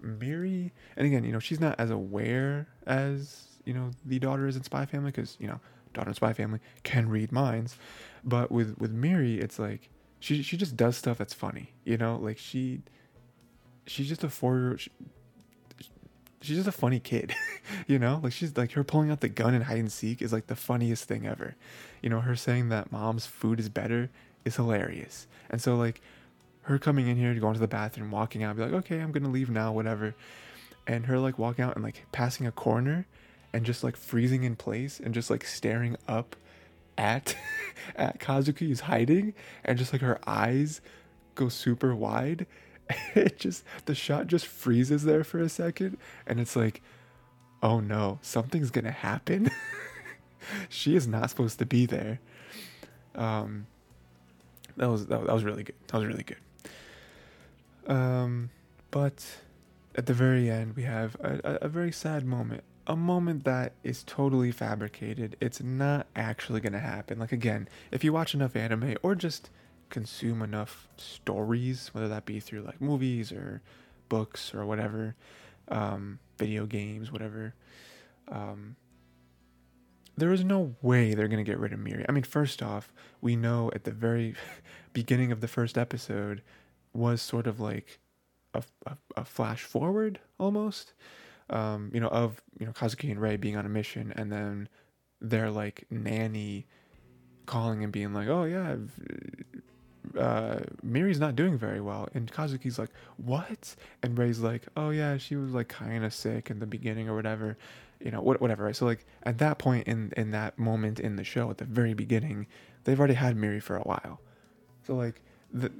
Miri, 0.00 0.72
and 0.96 1.06
again, 1.06 1.24
you 1.24 1.32
know, 1.32 1.38
she's 1.38 1.60
not 1.60 1.78
as 1.78 1.90
aware 1.90 2.68
as 2.86 3.44
you 3.64 3.74
know 3.74 3.90
the 4.04 4.18
daughter 4.18 4.46
is 4.46 4.56
in 4.56 4.62
Spy 4.62 4.86
Family 4.86 5.10
because 5.10 5.36
you 5.40 5.46
know 5.46 5.60
daughter 5.92 6.10
in 6.10 6.14
Spy 6.14 6.32
Family 6.32 6.60
can 6.82 7.08
read 7.08 7.32
minds, 7.32 7.76
but 8.24 8.50
with 8.50 8.76
with 8.78 8.92
Miri, 8.92 9.38
it's 9.38 9.58
like 9.58 9.88
she 10.20 10.42
she 10.42 10.56
just 10.56 10.76
does 10.76 10.96
stuff 10.96 11.18
that's 11.18 11.34
funny, 11.34 11.72
you 11.84 11.96
know, 11.96 12.16
like 12.16 12.38
she 12.38 12.82
she's 13.86 14.08
just 14.08 14.24
a 14.24 14.30
four 14.30 14.58
year 14.58 14.78
she's 16.44 16.56
just 16.56 16.68
a 16.68 16.72
funny 16.72 17.00
kid, 17.00 17.34
you 17.86 17.98
know? 17.98 18.20
Like 18.22 18.32
she's 18.32 18.56
like 18.56 18.72
her 18.72 18.84
pulling 18.84 19.10
out 19.10 19.20
the 19.20 19.28
gun 19.28 19.54
in 19.54 19.62
hide 19.62 19.78
and 19.78 19.90
seek 19.90 20.20
is 20.22 20.32
like 20.32 20.46
the 20.46 20.56
funniest 20.56 21.08
thing 21.08 21.26
ever. 21.26 21.56
You 22.02 22.10
know, 22.10 22.20
her 22.20 22.36
saying 22.36 22.68
that 22.68 22.92
mom's 22.92 23.26
food 23.26 23.58
is 23.58 23.68
better 23.68 24.10
is 24.44 24.56
hilarious. 24.56 25.26
And 25.50 25.60
so 25.60 25.76
like 25.76 26.00
her 26.62 26.78
coming 26.78 27.08
in 27.08 27.16
here, 27.16 27.34
to 27.34 27.40
go 27.40 27.48
into 27.48 27.60
the 27.60 27.68
bathroom, 27.68 28.10
walking 28.10 28.42
out, 28.42 28.56
be 28.56 28.62
like, 28.62 28.72
okay, 28.72 29.00
I'm 29.00 29.12
gonna 29.12 29.28
leave 29.28 29.50
now, 29.50 29.72
whatever. 29.72 30.14
And 30.86 31.06
her 31.06 31.18
like 31.18 31.38
walking 31.38 31.64
out 31.64 31.74
and 31.74 31.84
like 31.84 32.06
passing 32.12 32.46
a 32.46 32.52
corner 32.52 33.06
and 33.52 33.64
just 33.64 33.84
like 33.84 33.96
freezing 33.96 34.42
in 34.42 34.56
place 34.56 35.00
and 35.00 35.14
just 35.14 35.30
like 35.30 35.44
staring 35.44 35.96
up 36.08 36.36
at 36.98 37.36
at 37.96 38.18
Kazuki 38.18 38.70
is 38.70 38.80
hiding 38.80 39.34
and 39.64 39.78
just 39.78 39.92
like 39.92 40.02
her 40.02 40.18
eyes 40.26 40.80
go 41.34 41.48
super 41.48 41.94
wide 41.94 42.46
it 43.14 43.38
just 43.38 43.64
the 43.86 43.94
shot 43.94 44.26
just 44.26 44.46
freezes 44.46 45.04
there 45.04 45.24
for 45.24 45.40
a 45.40 45.48
second 45.48 45.96
and 46.26 46.38
it's 46.40 46.54
like 46.56 46.82
oh 47.62 47.80
no 47.80 48.18
something's 48.22 48.70
gonna 48.70 48.90
happen 48.90 49.50
she 50.68 50.94
is 50.94 51.06
not 51.06 51.30
supposed 51.30 51.58
to 51.58 51.66
be 51.66 51.86
there 51.86 52.20
um 53.14 53.66
that 54.76 54.88
was 54.88 55.06
that, 55.06 55.26
was 55.26 55.44
really 55.44 55.64
good. 55.64 55.76
That 55.88 55.98
was 55.98 56.06
really 56.06 56.24
good. 56.24 56.38
Um 57.86 58.50
but 58.90 59.24
at 59.96 60.06
the 60.06 60.14
very 60.14 60.50
end 60.50 60.76
we 60.76 60.84
have 60.84 61.16
a, 61.20 61.58
a 61.62 61.68
very 61.68 61.92
sad 61.92 62.24
moment 62.24 62.64
a 62.86 62.96
moment 62.96 63.44
that 63.44 63.72
is 63.82 64.02
totally 64.04 64.52
fabricated. 64.52 65.36
It's 65.40 65.62
not 65.62 66.06
actually 66.14 66.60
gonna 66.60 66.80
happen. 66.80 67.18
Like 67.18 67.32
again 67.32 67.68
if 67.90 68.04
you 68.04 68.12
watch 68.12 68.34
enough 68.34 68.56
anime 68.56 68.96
or 69.02 69.14
just 69.14 69.50
consume 69.90 70.42
enough 70.42 70.88
stories, 70.96 71.90
whether 71.92 72.08
that 72.08 72.24
be 72.24 72.40
through 72.40 72.62
like 72.62 72.80
movies 72.80 73.30
or 73.32 73.62
books 74.08 74.54
or 74.54 74.66
whatever, 74.66 75.14
um, 75.68 76.18
video 76.38 76.66
games, 76.66 77.12
whatever. 77.12 77.54
Um, 78.28 78.76
there 80.16 80.32
is 80.32 80.44
no 80.44 80.74
way 80.82 81.14
they're 81.14 81.28
going 81.28 81.44
to 81.44 81.50
get 81.50 81.58
rid 81.58 81.72
of 81.72 81.78
Miri. 81.78 82.04
I 82.08 82.12
mean, 82.12 82.22
first 82.22 82.62
off, 82.62 82.92
we 83.20 83.36
know 83.36 83.70
at 83.74 83.84
the 83.84 83.90
very 83.90 84.34
beginning 84.92 85.32
of 85.32 85.40
the 85.40 85.48
first 85.48 85.76
episode 85.76 86.42
was 86.92 87.20
sort 87.20 87.46
of 87.46 87.58
like 87.58 87.98
a, 88.54 88.62
a, 88.86 88.96
a 89.16 89.24
flash 89.24 89.62
forward 89.62 90.20
almost, 90.38 90.92
um, 91.50 91.90
you 91.92 92.00
know, 92.00 92.08
of, 92.08 92.40
you 92.58 92.66
know, 92.66 92.72
Kazuki 92.72 93.10
and 93.10 93.20
Rei 93.20 93.36
being 93.36 93.56
on 93.56 93.66
a 93.66 93.68
mission 93.68 94.12
and 94.16 94.30
then 94.30 94.68
their 95.20 95.50
like 95.50 95.86
nanny 95.90 96.66
calling 97.46 97.82
and 97.82 97.92
being 97.92 98.12
like, 98.14 98.28
oh 98.28 98.44
yeah, 98.44 98.76
uh, 100.18 100.60
Miri's 100.82 101.18
not 101.18 101.34
doing 101.34 101.58
very 101.58 101.80
well. 101.80 102.08
And 102.14 102.30
Kazuki's 102.30 102.78
like, 102.78 102.90
what? 103.16 103.74
And 104.02 104.18
Rei's 104.18 104.40
like, 104.40 104.66
oh 104.76 104.90
yeah, 104.90 105.16
she 105.16 105.36
was 105.36 105.52
like 105.52 105.68
kind 105.68 106.04
of 106.04 106.14
sick 106.14 106.50
in 106.50 106.58
the 106.58 106.66
beginning 106.66 107.08
or 107.08 107.16
whatever, 107.16 107.56
you 108.04 108.10
know, 108.10 108.20
whatever. 108.20 108.64
Right. 108.64 108.76
So 108.76 108.84
like 108.84 109.06
at 109.22 109.38
that 109.38 109.58
point 109.58 109.88
in 109.88 110.12
in 110.16 110.30
that 110.32 110.58
moment 110.58 111.00
in 111.00 111.16
the 111.16 111.24
show, 111.24 111.50
at 111.50 111.58
the 111.58 111.64
very 111.64 111.94
beginning, 111.94 112.46
they've 112.84 112.98
already 112.98 113.14
had 113.14 113.34
Miri 113.34 113.60
for 113.60 113.76
a 113.76 113.82
while. 113.82 114.20
So 114.86 114.94
like 114.94 115.22
the, 115.52 115.72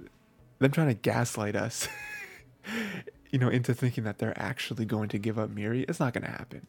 them 0.58 0.72
trying 0.72 0.88
to 0.88 0.94
gaslight 0.94 1.54
us, 1.54 1.86
you 3.30 3.38
know, 3.38 3.50
into 3.50 3.74
thinking 3.74 4.04
that 4.04 4.18
they're 4.18 4.38
actually 4.40 4.86
going 4.86 5.10
to 5.10 5.18
give 5.18 5.38
up 5.38 5.50
Miri, 5.50 5.82
it's 5.82 6.00
not 6.00 6.14
going 6.14 6.24
to 6.24 6.30
happen. 6.30 6.66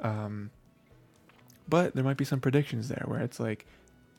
Um, 0.00 0.50
but 1.66 1.94
there 1.94 2.04
might 2.04 2.18
be 2.18 2.26
some 2.26 2.40
predictions 2.40 2.88
there 2.88 3.04
where 3.06 3.20
it's 3.20 3.40
like 3.40 3.66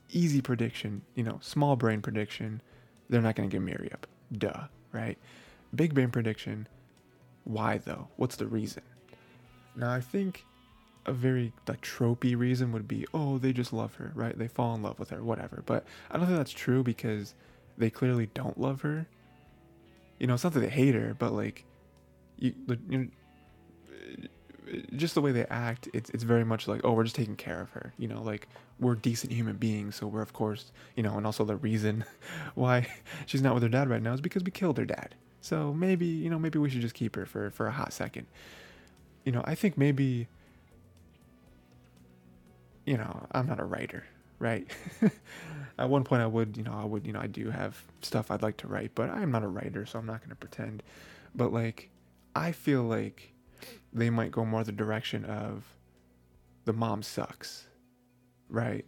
easy 0.09 0.41
prediction, 0.41 1.03
you 1.13 1.23
know, 1.23 1.37
small 1.41 1.75
brain 1.75 2.01
prediction, 2.01 2.61
they're 3.09 3.21
not 3.21 3.35
going 3.35 3.47
to 3.47 3.53
give 3.53 3.61
Miri 3.61 3.91
up. 3.93 4.07
Duh, 4.35 4.63
right? 4.91 5.19
Big 5.75 5.93
brain 5.93 6.09
prediction, 6.09 6.67
why 7.43 7.77
though? 7.77 8.07
What's 8.15 8.37
the 8.37 8.47
reason? 8.47 8.81
Now, 9.77 9.91
I 9.91 10.01
think 10.01 10.43
a 11.05 11.13
very 11.13 11.53
like 11.67 11.81
tropey 11.81 12.37
reason 12.37 12.71
would 12.73 12.87
be, 12.87 13.05
oh, 13.13 13.37
they 13.37 13.53
just 13.53 13.71
love 13.71 13.95
her, 13.95 14.11
right? 14.15 14.37
They 14.37 14.47
fall 14.47 14.75
in 14.75 14.81
love 14.81 14.99
with 14.99 15.11
her, 15.11 15.23
whatever. 15.23 15.63
But 15.65 15.85
I 16.11 16.17
don't 16.17 16.25
think 16.25 16.37
that's 16.37 16.51
true 16.51 16.83
because 16.83 17.35
they 17.77 17.89
clearly 17.89 18.29
don't 18.33 18.59
love 18.59 18.81
her. 18.81 19.07
You 20.19 20.27
know, 20.27 20.33
it's 20.33 20.43
not 20.43 20.53
that 20.53 20.59
they 20.59 20.69
hate 20.69 20.95
her, 20.95 21.15
but 21.17 21.31
like, 21.31 21.63
you, 22.37 22.53
you 22.89 23.11
just 24.95 25.15
the 25.15 25.21
way 25.21 25.31
they 25.31 25.45
act, 25.45 25.87
it's 25.93 26.09
it's 26.09 26.23
very 26.23 26.43
much 26.43 26.67
like, 26.67 26.81
oh, 26.83 26.93
we're 26.93 27.03
just 27.03 27.15
taking 27.15 27.35
care 27.35 27.61
of 27.61 27.69
her. 27.71 27.93
You 27.97 28.07
know, 28.07 28.21
like 28.21 28.47
we're 28.79 28.95
decent 28.95 29.31
human 29.31 29.57
beings, 29.57 29.95
so 29.95 30.07
we're 30.07 30.21
of 30.21 30.33
course, 30.33 30.71
you 30.95 31.03
know, 31.03 31.17
and 31.17 31.25
also 31.25 31.45
the 31.45 31.55
reason 31.55 32.03
why 32.55 32.87
she's 33.25 33.41
not 33.41 33.53
with 33.53 33.63
her 33.63 33.69
dad 33.69 33.89
right 33.89 34.01
now 34.01 34.13
is 34.13 34.21
because 34.21 34.43
we 34.43 34.51
killed 34.51 34.77
her 34.77 34.85
dad. 34.85 35.15
So 35.39 35.71
maybe, 35.71 36.07
you 36.07 36.29
know, 36.29 36.39
maybe 36.39 36.59
we 36.59 36.69
should 36.69 36.81
just 36.81 36.95
keep 36.95 37.15
her 37.15 37.25
for 37.25 37.51
for 37.51 37.67
a 37.67 37.71
hot 37.71 37.93
second. 37.93 38.27
You 39.27 39.33
know, 39.33 39.43
I 39.43 39.55
think 39.55 39.77
maybe 39.77 40.29
you 42.85 42.95
know, 42.95 43.27
I'm 43.33 43.45
not 43.45 43.59
a 43.59 43.65
writer, 43.65 44.05
right? 44.39 44.65
At 45.77 45.89
one 45.89 46.05
point 46.05 46.21
I 46.21 46.27
would, 46.27 46.55
you 46.55 46.63
know, 46.63 46.71
I 46.71 46.85
would, 46.85 47.05
you 47.05 47.11
know, 47.11 47.19
I 47.19 47.27
do 47.27 47.49
have 47.49 47.77
stuff 48.01 48.31
I'd 48.31 48.41
like 48.41 48.55
to 48.57 48.67
write, 48.69 48.91
but 48.95 49.09
I'm 49.09 49.29
not 49.29 49.43
a 49.43 49.49
writer, 49.49 49.85
so 49.85 49.99
I'm 49.99 50.05
not 50.05 50.21
going 50.21 50.29
to 50.29 50.37
pretend. 50.37 50.81
But 51.35 51.51
like 51.51 51.89
I 52.37 52.53
feel 52.53 52.83
like 52.83 53.33
they 53.91 54.09
might 54.09 54.31
go 54.31 54.45
more 54.45 54.63
the 54.63 54.71
direction 54.71 55.25
of 55.25 55.75
the 56.63 56.71
mom 56.71 57.03
sucks, 57.03 57.67
right? 58.47 58.85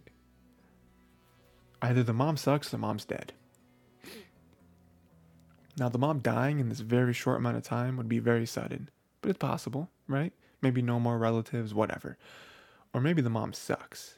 Either 1.82 2.02
the 2.02 2.14
mom 2.14 2.38
sucks, 2.38 2.68
or 2.68 2.70
the 2.70 2.78
mom's 2.78 3.04
dead. 3.04 3.34
Now, 5.78 5.90
the 5.90 5.98
mom 5.98 6.20
dying 6.20 6.60
in 6.60 6.70
this 6.70 6.80
very 6.80 7.12
short 7.12 7.36
amount 7.36 7.58
of 7.58 7.62
time 7.62 7.98
would 7.98 8.08
be 8.08 8.20
very 8.20 8.46
sudden, 8.46 8.88
but 9.20 9.28
it's 9.28 9.38
possible, 9.38 9.90
right? 10.10 10.32
Maybe 10.62 10.82
no 10.82 11.00
more 11.00 11.18
relatives, 11.18 11.72
whatever. 11.72 12.18
Or 12.92 13.00
maybe 13.00 13.22
the 13.22 13.30
mom 13.30 13.52
sucks. 13.52 14.14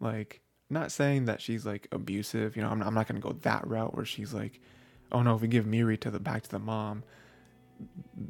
Like, 0.00 0.40
not 0.70 0.90
saying 0.90 1.26
that 1.26 1.40
she's 1.40 1.66
like 1.66 1.86
abusive, 1.92 2.56
you 2.56 2.62
know, 2.62 2.68
I'm 2.68 2.78
not, 2.78 2.88
I'm 2.88 2.94
not 2.94 3.06
to 3.06 3.14
go 3.14 3.32
that 3.42 3.66
route 3.66 3.94
where 3.94 4.04
she's 4.04 4.32
like, 4.32 4.60
oh 5.12 5.22
no, 5.22 5.34
if 5.34 5.42
we 5.42 5.48
give 5.48 5.66
Miri 5.66 5.96
to 5.98 6.10
the 6.10 6.20
back 6.20 6.42
to 6.44 6.50
the 6.50 6.58
mom, 6.58 7.04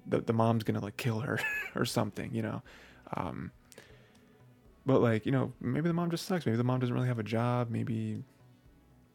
the, 0.07 0.21
the 0.21 0.33
mom's 0.33 0.65
gonna 0.65 0.81
like 0.81 0.97
kill 0.97 1.21
her 1.21 1.39
or 1.75 1.85
something, 1.85 2.35
you 2.35 2.43
know. 2.43 2.63
Um, 3.15 3.53
but 4.85 5.01
like 5.01 5.25
you 5.25 5.33
know, 5.33 5.53
maybe 5.61 5.89
the 5.89 5.95
mom 5.95 6.11
just 6.11 6.27
sucks. 6.27 6.45
Maybe 6.45 6.57
the 6.57 6.65
mom 6.65 6.81
doesn't 6.81 6.95
really 6.95 7.09
have 7.09 7.19
a 7.19 7.25
job. 7.25 7.71
Maybe 7.71 8.25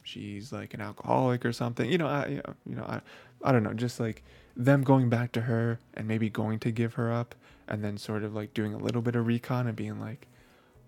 she's 0.04 0.54
like 0.54 0.74
an 0.74 0.82
alcoholic 0.82 1.46
or 1.46 1.52
something. 1.52 1.92
You 1.92 1.98
know, 1.98 2.08
I 2.08 2.42
you 2.66 2.76
know 2.76 2.84
I 2.84 3.02
I 3.44 3.52
don't 3.52 3.64
know. 3.64 3.74
Just 3.74 4.00
like 4.00 4.24
them 4.56 4.84
going 4.84 5.10
back 5.10 5.32
to 5.34 5.42
her 5.42 5.80
and 5.94 6.08
maybe 6.08 6.30
going 6.30 6.60
to 6.60 6.72
give 6.72 6.94
her 6.96 7.12
up, 7.12 7.36
and 7.68 7.84
then 7.84 7.98
sort 7.98 8.24
of 8.24 8.34
like 8.34 8.54
doing 8.54 8.74
a 8.74 8.78
little 8.78 9.02
bit 9.02 9.16
of 9.16 9.28
recon 9.28 9.68
and 9.68 9.76
being 9.76 10.00
like, 10.00 10.28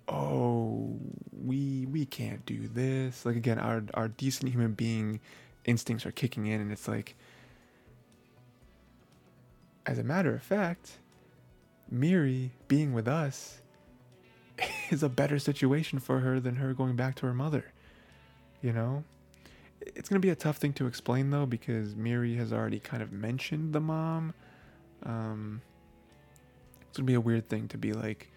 oh, 0.08 0.98
we 1.32 1.86
we 1.86 2.06
can't 2.06 2.46
do 2.46 2.68
this. 2.68 3.26
Like 3.26 3.36
again, 3.36 3.60
our 3.60 3.84
our 3.94 4.08
decent 4.08 4.52
human 4.52 4.74
being 4.74 5.20
instincts 5.66 6.06
are 6.06 6.12
kicking 6.12 6.46
in, 6.46 6.62
and 6.62 6.72
it's 6.72 6.88
like, 6.88 7.16
as 9.86 9.98
a 9.98 10.04
matter 10.04 10.34
of 10.34 10.42
fact, 10.42 11.00
Miri 11.90 12.52
being 12.68 12.94
with 12.94 13.08
us 13.08 13.62
is 14.90 15.04
a 15.04 15.10
better 15.10 15.40
situation 15.40 16.00
for 16.00 16.20
her 16.20 16.40
than 16.40 16.58
her 16.58 16.74
going 16.74 16.96
back 16.96 17.16
to 17.16 17.26
her 17.26 17.34
mother. 17.34 17.72
You 18.62 18.74
know? 18.74 19.04
It's 19.82 20.10
going 20.10 20.22
to 20.22 20.26
be 20.26 20.30
a 20.30 20.36
tough 20.36 20.58
thing 20.58 20.74
to 20.74 20.88
explain 20.88 21.30
though 21.30 21.46
because 21.46 21.96
Miri 21.96 22.36
has 22.36 22.52
already 22.52 22.80
kind 22.80 23.02
of 23.02 23.12
mentioned 23.12 23.74
the 23.74 23.80
mom. 23.80 24.34
Um, 25.04 25.62
it's 26.90 26.98
to 26.98 27.04
be 27.04 27.14
a 27.14 27.22
weird 27.22 27.50
thing 27.50 27.68
to 27.70 27.78
be 27.78 27.94
like 27.94 28.32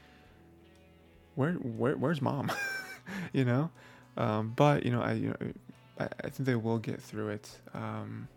where 1.35 1.53
where 1.53 1.97
where's 1.97 2.21
mom? 2.21 2.53
you 3.33 3.45
know? 3.45 3.71
Um, 4.17 4.53
but 4.55 4.85
you 4.85 4.93
know, 4.93 5.01
I 5.01 5.13
you 5.15 5.29
know 5.29 5.53
I, 5.99 6.05
I 6.25 6.29
think 6.29 6.47
they 6.47 6.57
will 6.57 6.79
get 6.79 7.01
through 7.01 7.29
it. 7.29 7.51
Um, 7.75 8.29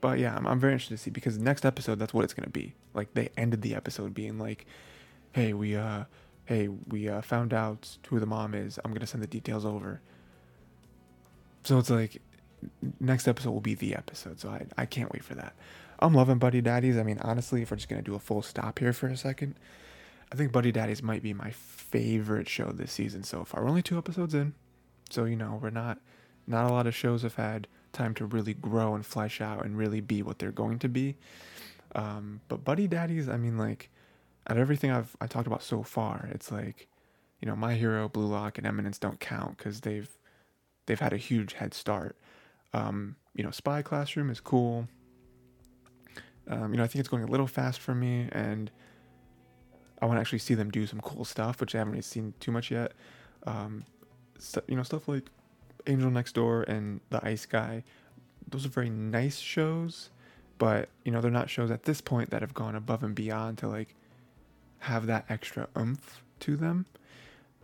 but 0.00 0.18
yeah, 0.18 0.34
I'm, 0.34 0.46
I'm 0.46 0.58
very 0.58 0.72
interested 0.72 0.96
to 0.96 1.02
see 1.02 1.10
because 1.10 1.38
next 1.38 1.64
episode 1.64 1.98
that's 1.98 2.14
what 2.14 2.24
it's 2.24 2.34
gonna 2.34 2.50
be. 2.50 2.74
Like 2.94 3.14
they 3.14 3.30
ended 3.36 3.62
the 3.62 3.74
episode 3.74 4.14
being 4.14 4.38
like, 4.38 4.66
"Hey, 5.32 5.52
we 5.52 5.76
uh, 5.76 6.04
hey, 6.46 6.68
we 6.68 7.08
uh, 7.08 7.20
found 7.20 7.52
out 7.52 7.96
who 8.08 8.18
the 8.18 8.26
mom 8.26 8.54
is. 8.54 8.78
I'm 8.84 8.92
gonna 8.92 9.06
send 9.06 9.22
the 9.22 9.28
details 9.28 9.64
over." 9.66 10.00
So 11.64 11.78
it's 11.78 11.90
like 11.90 12.22
next 12.98 13.28
episode 13.28 13.50
will 13.50 13.60
be 13.60 13.74
the 13.74 13.94
episode. 13.94 14.40
So 14.40 14.48
I 14.48 14.64
I 14.78 14.86
can't 14.86 15.12
wait 15.12 15.22
for 15.22 15.34
that. 15.34 15.54
I'm 16.00 16.14
loving 16.14 16.38
Buddy 16.38 16.60
Daddies. 16.60 16.96
I 16.96 17.02
mean, 17.02 17.18
honestly, 17.20 17.62
if 17.62 17.70
we're 17.70 17.76
just 17.76 17.88
gonna 17.88 18.02
do 18.02 18.14
a 18.14 18.18
full 18.18 18.42
stop 18.42 18.78
here 18.78 18.92
for 18.92 19.06
a 19.08 19.16
second, 19.16 19.54
I 20.32 20.36
think 20.36 20.52
Buddy 20.52 20.72
Daddies 20.72 21.02
might 21.02 21.22
be 21.22 21.34
my 21.34 21.50
favorite 21.50 22.48
show 22.48 22.72
this 22.72 22.92
season 22.92 23.22
so 23.22 23.44
far. 23.44 23.62
We're 23.62 23.68
only 23.68 23.82
two 23.82 23.98
episodes 23.98 24.34
in, 24.34 24.54
so 25.10 25.24
you 25.24 25.36
know 25.36 25.58
we're 25.60 25.70
not 25.70 25.98
not 26.46 26.68
a 26.68 26.72
lot 26.72 26.86
of 26.86 26.94
shows 26.94 27.22
have 27.22 27.36
had 27.36 27.68
time 27.92 28.14
to 28.14 28.24
really 28.24 28.54
grow 28.54 28.94
and 28.94 29.04
flesh 29.04 29.40
out 29.40 29.64
and 29.64 29.76
really 29.76 30.00
be 30.00 30.22
what 30.22 30.38
they're 30.38 30.52
going 30.52 30.78
to 30.80 30.88
be. 30.88 31.16
Um, 31.94 32.40
but 32.48 32.64
Buddy 32.64 32.86
Daddies, 32.86 33.28
I 33.28 33.36
mean, 33.36 33.58
like, 33.58 33.90
out 34.46 34.56
of 34.56 34.60
everything 34.60 34.90
I've 34.90 35.16
I 35.20 35.26
talked 35.26 35.46
about 35.46 35.62
so 35.62 35.82
far, 35.82 36.28
it's 36.32 36.50
like, 36.50 36.88
you 37.40 37.46
know, 37.46 37.56
My 37.56 37.74
Hero, 37.74 38.08
Blue 38.08 38.26
Lock, 38.26 38.58
and 38.58 38.66
Eminence 38.66 38.98
don't 38.98 39.20
count 39.20 39.58
because 39.58 39.80
they've 39.80 40.08
they've 40.86 41.00
had 41.00 41.12
a 41.12 41.18
huge 41.18 41.54
head 41.54 41.74
start. 41.74 42.16
Um, 42.72 43.16
you 43.34 43.42
know, 43.42 43.50
Spy 43.50 43.82
Classroom 43.82 44.30
is 44.30 44.40
cool. 44.40 44.88
Um, 46.50 46.72
you 46.72 46.78
know, 46.78 46.84
I 46.84 46.88
think 46.88 47.00
it's 47.00 47.08
going 47.08 47.22
a 47.22 47.28
little 47.28 47.46
fast 47.46 47.78
for 47.80 47.94
me, 47.94 48.28
and 48.32 48.70
I 50.02 50.06
want 50.06 50.16
to 50.16 50.20
actually 50.20 50.40
see 50.40 50.54
them 50.54 50.70
do 50.70 50.86
some 50.86 51.00
cool 51.00 51.24
stuff, 51.24 51.60
which 51.60 51.74
I 51.74 51.78
haven't 51.78 51.92
really 51.92 52.02
seen 52.02 52.34
too 52.40 52.50
much 52.50 52.70
yet. 52.70 52.92
Um, 53.46 53.84
st- 54.38 54.64
you 54.68 54.76
know, 54.76 54.82
stuff 54.82 55.06
like 55.06 55.30
Angel 55.86 56.10
Next 56.10 56.32
Door 56.34 56.64
and 56.64 57.00
The 57.10 57.24
Ice 57.24 57.46
Guy. 57.46 57.84
Those 58.48 58.66
are 58.66 58.70
very 58.70 58.90
nice 58.90 59.38
shows, 59.38 60.10
but 60.58 60.88
you 61.04 61.12
know, 61.12 61.20
they're 61.20 61.30
not 61.30 61.48
shows 61.48 61.70
at 61.70 61.84
this 61.84 62.00
point 62.00 62.30
that 62.30 62.42
have 62.42 62.52
gone 62.52 62.74
above 62.74 63.04
and 63.04 63.14
beyond 63.14 63.58
to 63.58 63.68
like 63.68 63.94
have 64.80 65.06
that 65.06 65.26
extra 65.28 65.68
oomph 65.78 66.22
to 66.40 66.56
them. 66.56 66.86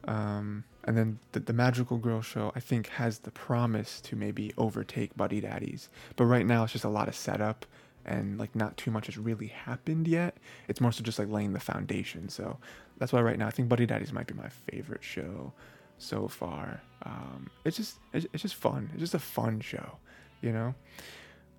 Um, 0.06 0.62
and 0.84 0.96
then 0.96 1.18
the, 1.32 1.40
the 1.40 1.52
Magical 1.52 1.96
Girl 1.96 2.22
show, 2.22 2.52
I 2.54 2.60
think, 2.60 2.88
has 2.90 3.20
the 3.20 3.32
promise 3.32 4.00
to 4.02 4.14
maybe 4.14 4.52
overtake 4.56 5.16
Buddy 5.16 5.40
Daddies. 5.40 5.88
But 6.14 6.26
right 6.26 6.46
now, 6.46 6.62
it's 6.62 6.72
just 6.72 6.84
a 6.84 6.88
lot 6.88 7.08
of 7.08 7.16
setup 7.16 7.66
and 8.06 8.38
like 8.38 8.54
not 8.54 8.76
too 8.76 8.90
much 8.90 9.06
has 9.06 9.18
really 9.18 9.48
happened 9.48 10.08
yet. 10.08 10.38
It's 10.68 10.80
more 10.80 10.92
so 10.92 11.02
just 11.02 11.18
like 11.18 11.28
laying 11.28 11.52
the 11.52 11.60
foundation. 11.60 12.28
So 12.28 12.58
that's 12.98 13.12
why 13.12 13.20
right 13.20 13.38
now 13.38 13.48
I 13.48 13.50
think 13.50 13.68
Buddy 13.68 13.84
Daddies 13.84 14.12
might 14.12 14.26
be 14.26 14.34
my 14.34 14.48
favorite 14.48 15.02
show 15.02 15.52
so 15.98 16.28
far. 16.28 16.80
Um, 17.02 17.50
it's 17.64 17.76
just 17.76 17.98
it's, 18.12 18.26
it's 18.32 18.42
just 18.42 18.54
fun. 18.54 18.88
It's 18.92 19.00
just 19.00 19.14
a 19.14 19.18
fun 19.18 19.60
show, 19.60 19.98
you 20.40 20.52
know. 20.52 20.74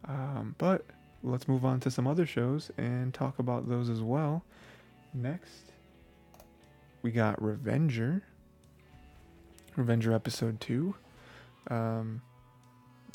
Um, 0.07 0.55
but 0.57 0.85
let's 1.21 1.47
move 1.47 1.65
on 1.65 1.79
to 1.81 1.91
some 1.91 2.07
other 2.07 2.25
shows 2.25 2.71
and 2.77 3.13
talk 3.13 3.39
about 3.39 3.67
those 3.67 3.89
as 3.89 4.01
well. 4.01 4.43
Next, 5.13 5.73
we 7.01 7.11
got 7.11 7.41
Revenger. 7.41 8.23
Revenger 9.75 10.13
episode 10.13 10.59
two. 10.59 10.95
Um, 11.69 12.21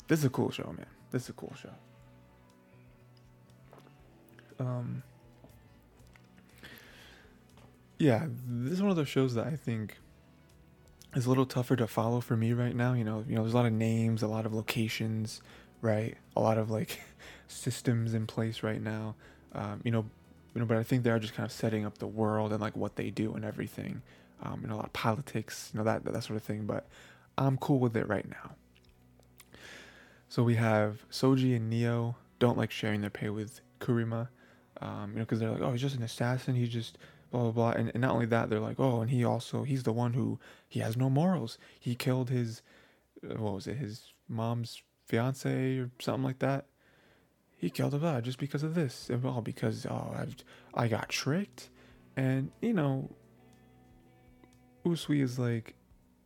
this 0.07 0.19
is 0.19 0.25
a 0.25 0.29
cool 0.29 0.51
show, 0.51 0.73
man. 0.77 0.85
This 1.11 1.23
is 1.23 1.29
a 1.29 1.33
cool 1.33 1.53
show. 1.59 1.71
Um, 4.63 5.03
yeah, 7.99 8.27
this 8.47 8.73
is 8.73 8.81
one 8.81 8.91
of 8.91 8.97
those 8.97 9.09
shows 9.09 9.35
that 9.35 9.47
I 9.47 9.55
think 9.55 9.97
is 11.15 11.25
a 11.25 11.29
little 11.29 11.45
tougher 11.45 11.75
to 11.75 11.87
follow 11.87 12.21
for 12.21 12.35
me 12.35 12.53
right 12.53 12.75
now. 12.75 12.93
You 12.93 13.03
know, 13.03 13.23
you 13.27 13.35
know, 13.35 13.43
there's 13.43 13.53
a 13.53 13.57
lot 13.57 13.65
of 13.65 13.73
names, 13.73 14.23
a 14.23 14.27
lot 14.27 14.45
of 14.45 14.53
locations, 14.53 15.41
right? 15.81 16.17
A 16.35 16.41
lot 16.41 16.57
of 16.57 16.71
like 16.71 17.01
systems 17.47 18.13
in 18.13 18.25
place 18.25 18.63
right 18.63 18.81
now. 18.81 19.15
Um, 19.53 19.81
you 19.83 19.91
know, 19.91 20.05
you 20.53 20.61
know, 20.61 20.65
but 20.65 20.77
I 20.77 20.83
think 20.83 21.03
they 21.03 21.09
are 21.09 21.19
just 21.19 21.33
kind 21.33 21.45
of 21.45 21.51
setting 21.51 21.85
up 21.85 21.97
the 21.97 22.07
world 22.07 22.51
and 22.51 22.61
like 22.61 22.75
what 22.75 22.95
they 22.95 23.09
do 23.09 23.33
and 23.33 23.45
everything. 23.45 24.01
Um, 24.41 24.59
you 24.61 24.67
know, 24.67 24.75
a 24.75 24.77
lot 24.77 24.85
of 24.85 24.93
politics, 24.93 25.71
you 25.73 25.77
know, 25.77 25.83
that 25.83 26.03
that 26.05 26.23
sort 26.23 26.37
of 26.37 26.43
thing. 26.43 26.65
But 26.65 26.87
I'm 27.37 27.57
cool 27.57 27.79
with 27.79 27.95
it 27.95 28.07
right 28.07 28.27
now. 28.29 28.55
So 30.29 30.41
we 30.41 30.55
have 30.55 31.05
Soji 31.11 31.55
and 31.55 31.69
Neo 31.69 32.15
don't 32.39 32.57
like 32.57 32.71
sharing 32.71 33.01
their 33.01 33.11
pay 33.11 33.29
with 33.29 33.61
Kurima 33.79 34.29
um, 34.83 35.11
you 35.13 35.19
know, 35.19 35.23
because 35.23 35.39
they're 35.39 35.49
like, 35.49 35.61
oh, 35.61 35.71
he's 35.71 35.81
just 35.81 35.95
an 35.95 36.03
assassin. 36.03 36.55
He 36.55 36.67
just 36.67 36.97
blah 37.31 37.43
blah 37.43 37.51
blah. 37.51 37.69
And, 37.71 37.89
and 37.93 38.01
not 38.01 38.11
only 38.11 38.25
that, 38.27 38.49
they're 38.49 38.59
like, 38.59 38.79
oh, 38.79 39.01
and 39.01 39.09
he 39.09 39.23
also 39.23 39.63
he's 39.63 39.83
the 39.83 39.93
one 39.93 40.13
who 40.13 40.39
he 40.67 40.81
has 40.81 40.97
no 40.97 41.09
morals. 41.09 41.57
He 41.79 41.95
killed 41.95 42.29
his 42.29 42.61
uh, 43.23 43.35
what 43.35 43.53
was 43.53 43.67
it, 43.67 43.77
his 43.77 44.13
mom's 44.27 44.83
fiance 45.07 45.77
or 45.77 45.89
something 45.99 46.23
like 46.23 46.39
that. 46.39 46.65
He 47.55 47.69
killed 47.69 47.93
her 47.93 48.21
just 48.21 48.39
because 48.39 48.61
of 48.61 48.75
this, 48.75 49.09
and 49.09 49.25
all 49.25 49.41
because 49.41 49.85
oh, 49.85 50.13
I've, 50.19 50.35
I 50.73 50.89
got 50.89 51.07
tricked, 51.07 51.69
and 52.17 52.51
you 52.61 52.73
know, 52.73 53.09
Usui 54.85 55.21
is 55.21 55.39
like, 55.39 55.75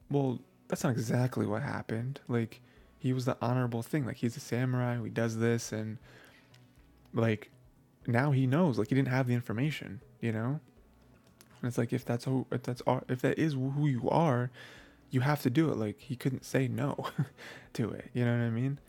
well, 0.09 0.39
that's 0.67 0.83
not 0.83 0.93
exactly 0.93 1.45
what 1.45 1.61
happened. 1.61 2.21
Like, 2.27 2.61
he 2.97 3.13
was 3.13 3.25
the 3.25 3.37
honorable 3.39 3.83
thing. 3.83 4.03
Like, 4.03 4.15
he's 4.15 4.35
a 4.35 4.39
samurai 4.39 4.97
He 5.03 5.11
does 5.11 5.37
this, 5.37 5.71
and 5.71 5.99
like 7.13 7.51
now 8.07 8.31
he 8.31 8.47
knows 8.47 8.77
like 8.79 8.89
he 8.89 8.95
didn't 8.95 9.09
have 9.09 9.27
the 9.27 9.33
information 9.33 10.01
you 10.21 10.31
know? 10.31 10.59
And 11.61 11.67
it's 11.67 11.77
like 11.77 11.93
if 11.93 12.05
that's 12.05 12.25
who 12.25 12.45
if 12.51 12.63
that's 12.63 12.81
if 13.09 13.21
that 13.21 13.37
is 13.37 13.53
who 13.53 13.87
you 13.87 14.09
are 14.09 14.49
you 15.09 15.21
have 15.21 15.41
to 15.41 15.49
do 15.49 15.69
it. 15.69 15.77
Like 15.77 15.99
he 15.99 16.15
couldn't 16.15 16.45
say 16.45 16.67
no 16.67 17.07
to 17.73 17.91
it 17.91 18.09
you 18.13 18.25
know 18.25 18.31
what 18.31 18.43
i 18.43 18.49
mean? 18.49 18.79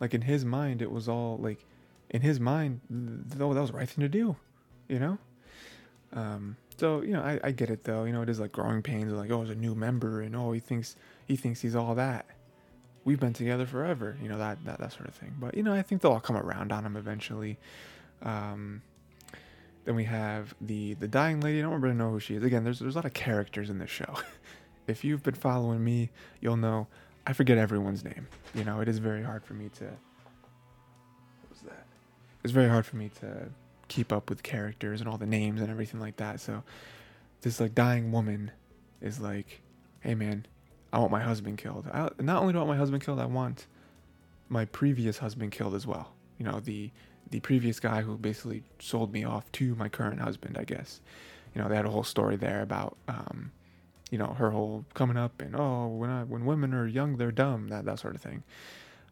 Like 0.00 0.14
in 0.14 0.22
his 0.22 0.44
mind 0.44 0.82
it 0.82 0.90
was 0.90 1.08
all 1.08 1.38
like 1.38 1.64
in 2.10 2.20
his 2.22 2.38
mind 2.38 2.80
though 2.90 3.52
that 3.54 3.60
was 3.60 3.70
the 3.70 3.76
right 3.76 3.88
thing 3.88 4.02
to 4.02 4.08
do 4.08 4.36
you 4.88 4.98
know? 4.98 5.18
Um 6.12 6.56
so 6.76 7.00
you 7.00 7.12
know 7.12 7.22
I, 7.22 7.40
I 7.42 7.50
get 7.52 7.70
it 7.70 7.84
though. 7.84 8.04
You 8.04 8.12
know 8.12 8.22
it 8.22 8.28
is 8.28 8.40
like 8.40 8.52
growing 8.52 8.82
pains 8.82 9.12
like 9.12 9.30
oh 9.30 9.42
he's 9.42 9.50
a 9.50 9.54
new 9.54 9.74
member 9.74 10.20
and 10.20 10.36
oh 10.36 10.52
he 10.52 10.60
thinks 10.60 10.96
he 11.26 11.36
thinks 11.36 11.60
he's 11.60 11.76
all 11.76 11.94
that. 11.94 12.26
We've 13.04 13.20
been 13.20 13.32
together 13.32 13.66
forever 13.66 14.16
you 14.20 14.28
know 14.28 14.38
that 14.38 14.64
that, 14.64 14.80
that 14.80 14.92
sort 14.92 15.08
of 15.08 15.14
thing. 15.14 15.34
But 15.38 15.56
you 15.56 15.62
know 15.62 15.72
i 15.72 15.82
think 15.82 16.02
they'll 16.02 16.12
all 16.12 16.20
come 16.20 16.36
around 16.36 16.72
on 16.72 16.84
him 16.84 16.96
eventually 16.96 17.58
um, 18.22 18.82
then 19.84 19.94
we 19.94 20.04
have 20.04 20.54
the 20.60 20.94
the 20.94 21.08
dying 21.08 21.40
lady. 21.40 21.60
I 21.60 21.62
don't 21.62 21.80
really 21.80 21.94
know 21.94 22.10
who 22.10 22.20
she 22.20 22.34
is. 22.34 22.42
Again, 22.42 22.64
there's 22.64 22.80
there's 22.80 22.94
a 22.94 22.98
lot 22.98 23.04
of 23.04 23.14
characters 23.14 23.70
in 23.70 23.78
this 23.78 23.90
show. 23.90 24.16
if 24.86 25.04
you've 25.04 25.22
been 25.22 25.34
following 25.34 25.82
me, 25.82 26.10
you'll 26.40 26.56
know 26.56 26.86
I 27.26 27.32
forget 27.32 27.58
everyone's 27.58 28.04
name. 28.04 28.28
You 28.54 28.64
know, 28.64 28.80
it 28.80 28.88
is 28.88 28.98
very 28.98 29.22
hard 29.22 29.44
for 29.44 29.54
me 29.54 29.68
to. 29.78 29.84
What 29.84 31.50
was 31.50 31.60
that? 31.60 31.86
It's 32.44 32.52
very 32.52 32.68
hard 32.68 32.86
for 32.86 32.96
me 32.96 33.10
to 33.20 33.48
keep 33.88 34.12
up 34.12 34.28
with 34.28 34.42
characters 34.42 35.00
and 35.00 35.08
all 35.08 35.18
the 35.18 35.26
names 35.26 35.60
and 35.60 35.70
everything 35.70 36.00
like 36.00 36.16
that. 36.16 36.40
So, 36.40 36.62
this 37.42 37.60
like 37.60 37.74
dying 37.74 38.12
woman 38.12 38.52
is 39.00 39.20
like, 39.20 39.60
hey 40.00 40.14
man, 40.14 40.46
I 40.92 40.98
want 40.98 41.10
my 41.10 41.20
husband 41.20 41.58
killed. 41.58 41.86
I, 41.92 42.10
not 42.20 42.40
only 42.40 42.52
do 42.52 42.58
I 42.58 42.62
want 42.62 42.70
my 42.70 42.76
husband 42.76 43.04
killed, 43.04 43.18
I 43.18 43.26
want 43.26 43.66
my 44.48 44.64
previous 44.66 45.18
husband 45.18 45.52
killed 45.52 45.74
as 45.74 45.86
well. 45.86 46.12
You 46.38 46.46
know, 46.46 46.60
the 46.60 46.90
the 47.30 47.40
previous 47.40 47.80
guy 47.80 48.02
who 48.02 48.16
basically 48.16 48.62
sold 48.78 49.12
me 49.12 49.24
off 49.24 49.50
to 49.52 49.74
my 49.74 49.88
current 49.88 50.20
husband, 50.20 50.56
I 50.58 50.64
guess. 50.64 51.00
You 51.54 51.62
know, 51.62 51.68
they 51.68 51.76
had 51.76 51.86
a 51.86 51.90
whole 51.90 52.04
story 52.04 52.36
there 52.36 52.62
about, 52.62 52.96
um, 53.08 53.50
you 54.10 54.18
know, 54.18 54.34
her 54.38 54.50
whole 54.50 54.84
coming 54.94 55.16
up 55.16 55.40
and 55.40 55.56
oh, 55.56 55.88
when 55.88 56.10
I, 56.10 56.22
when 56.24 56.44
women 56.44 56.74
are 56.74 56.86
young, 56.86 57.16
they're 57.16 57.32
dumb, 57.32 57.68
that 57.68 57.84
that 57.86 57.98
sort 57.98 58.14
of 58.14 58.20
thing. 58.20 58.42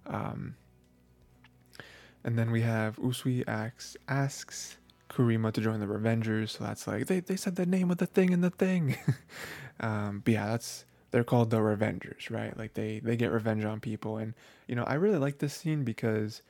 Um, 0.06 0.56
and 2.22 2.38
then 2.38 2.50
we 2.50 2.62
have 2.62 2.96
Usui 2.96 3.44
asks 3.46 3.96
asks 4.08 4.76
Kurima 5.10 5.52
to 5.52 5.60
join 5.60 5.80
the 5.80 5.86
Revengers, 5.86 6.50
so 6.50 6.64
that's 6.64 6.86
like 6.86 7.06
they 7.06 7.20
they 7.20 7.36
said 7.36 7.56
the 7.56 7.66
name 7.66 7.90
of 7.90 7.98
the 7.98 8.06
thing 8.06 8.32
and 8.32 8.42
the 8.42 8.50
thing. 8.50 8.96
um, 9.80 10.22
but 10.24 10.34
yeah, 10.34 10.46
that's 10.46 10.84
they're 11.10 11.22
called 11.22 11.50
the 11.50 11.58
Revengers, 11.58 12.30
right? 12.30 12.56
Like 12.58 12.74
they 12.74 12.98
they 12.98 13.16
get 13.16 13.30
revenge 13.30 13.64
on 13.64 13.78
people, 13.78 14.16
and 14.16 14.34
you 14.66 14.74
know 14.74 14.84
I 14.84 14.94
really 14.94 15.18
like 15.18 15.38
this 15.38 15.54
scene 15.54 15.84
because, 15.84 16.42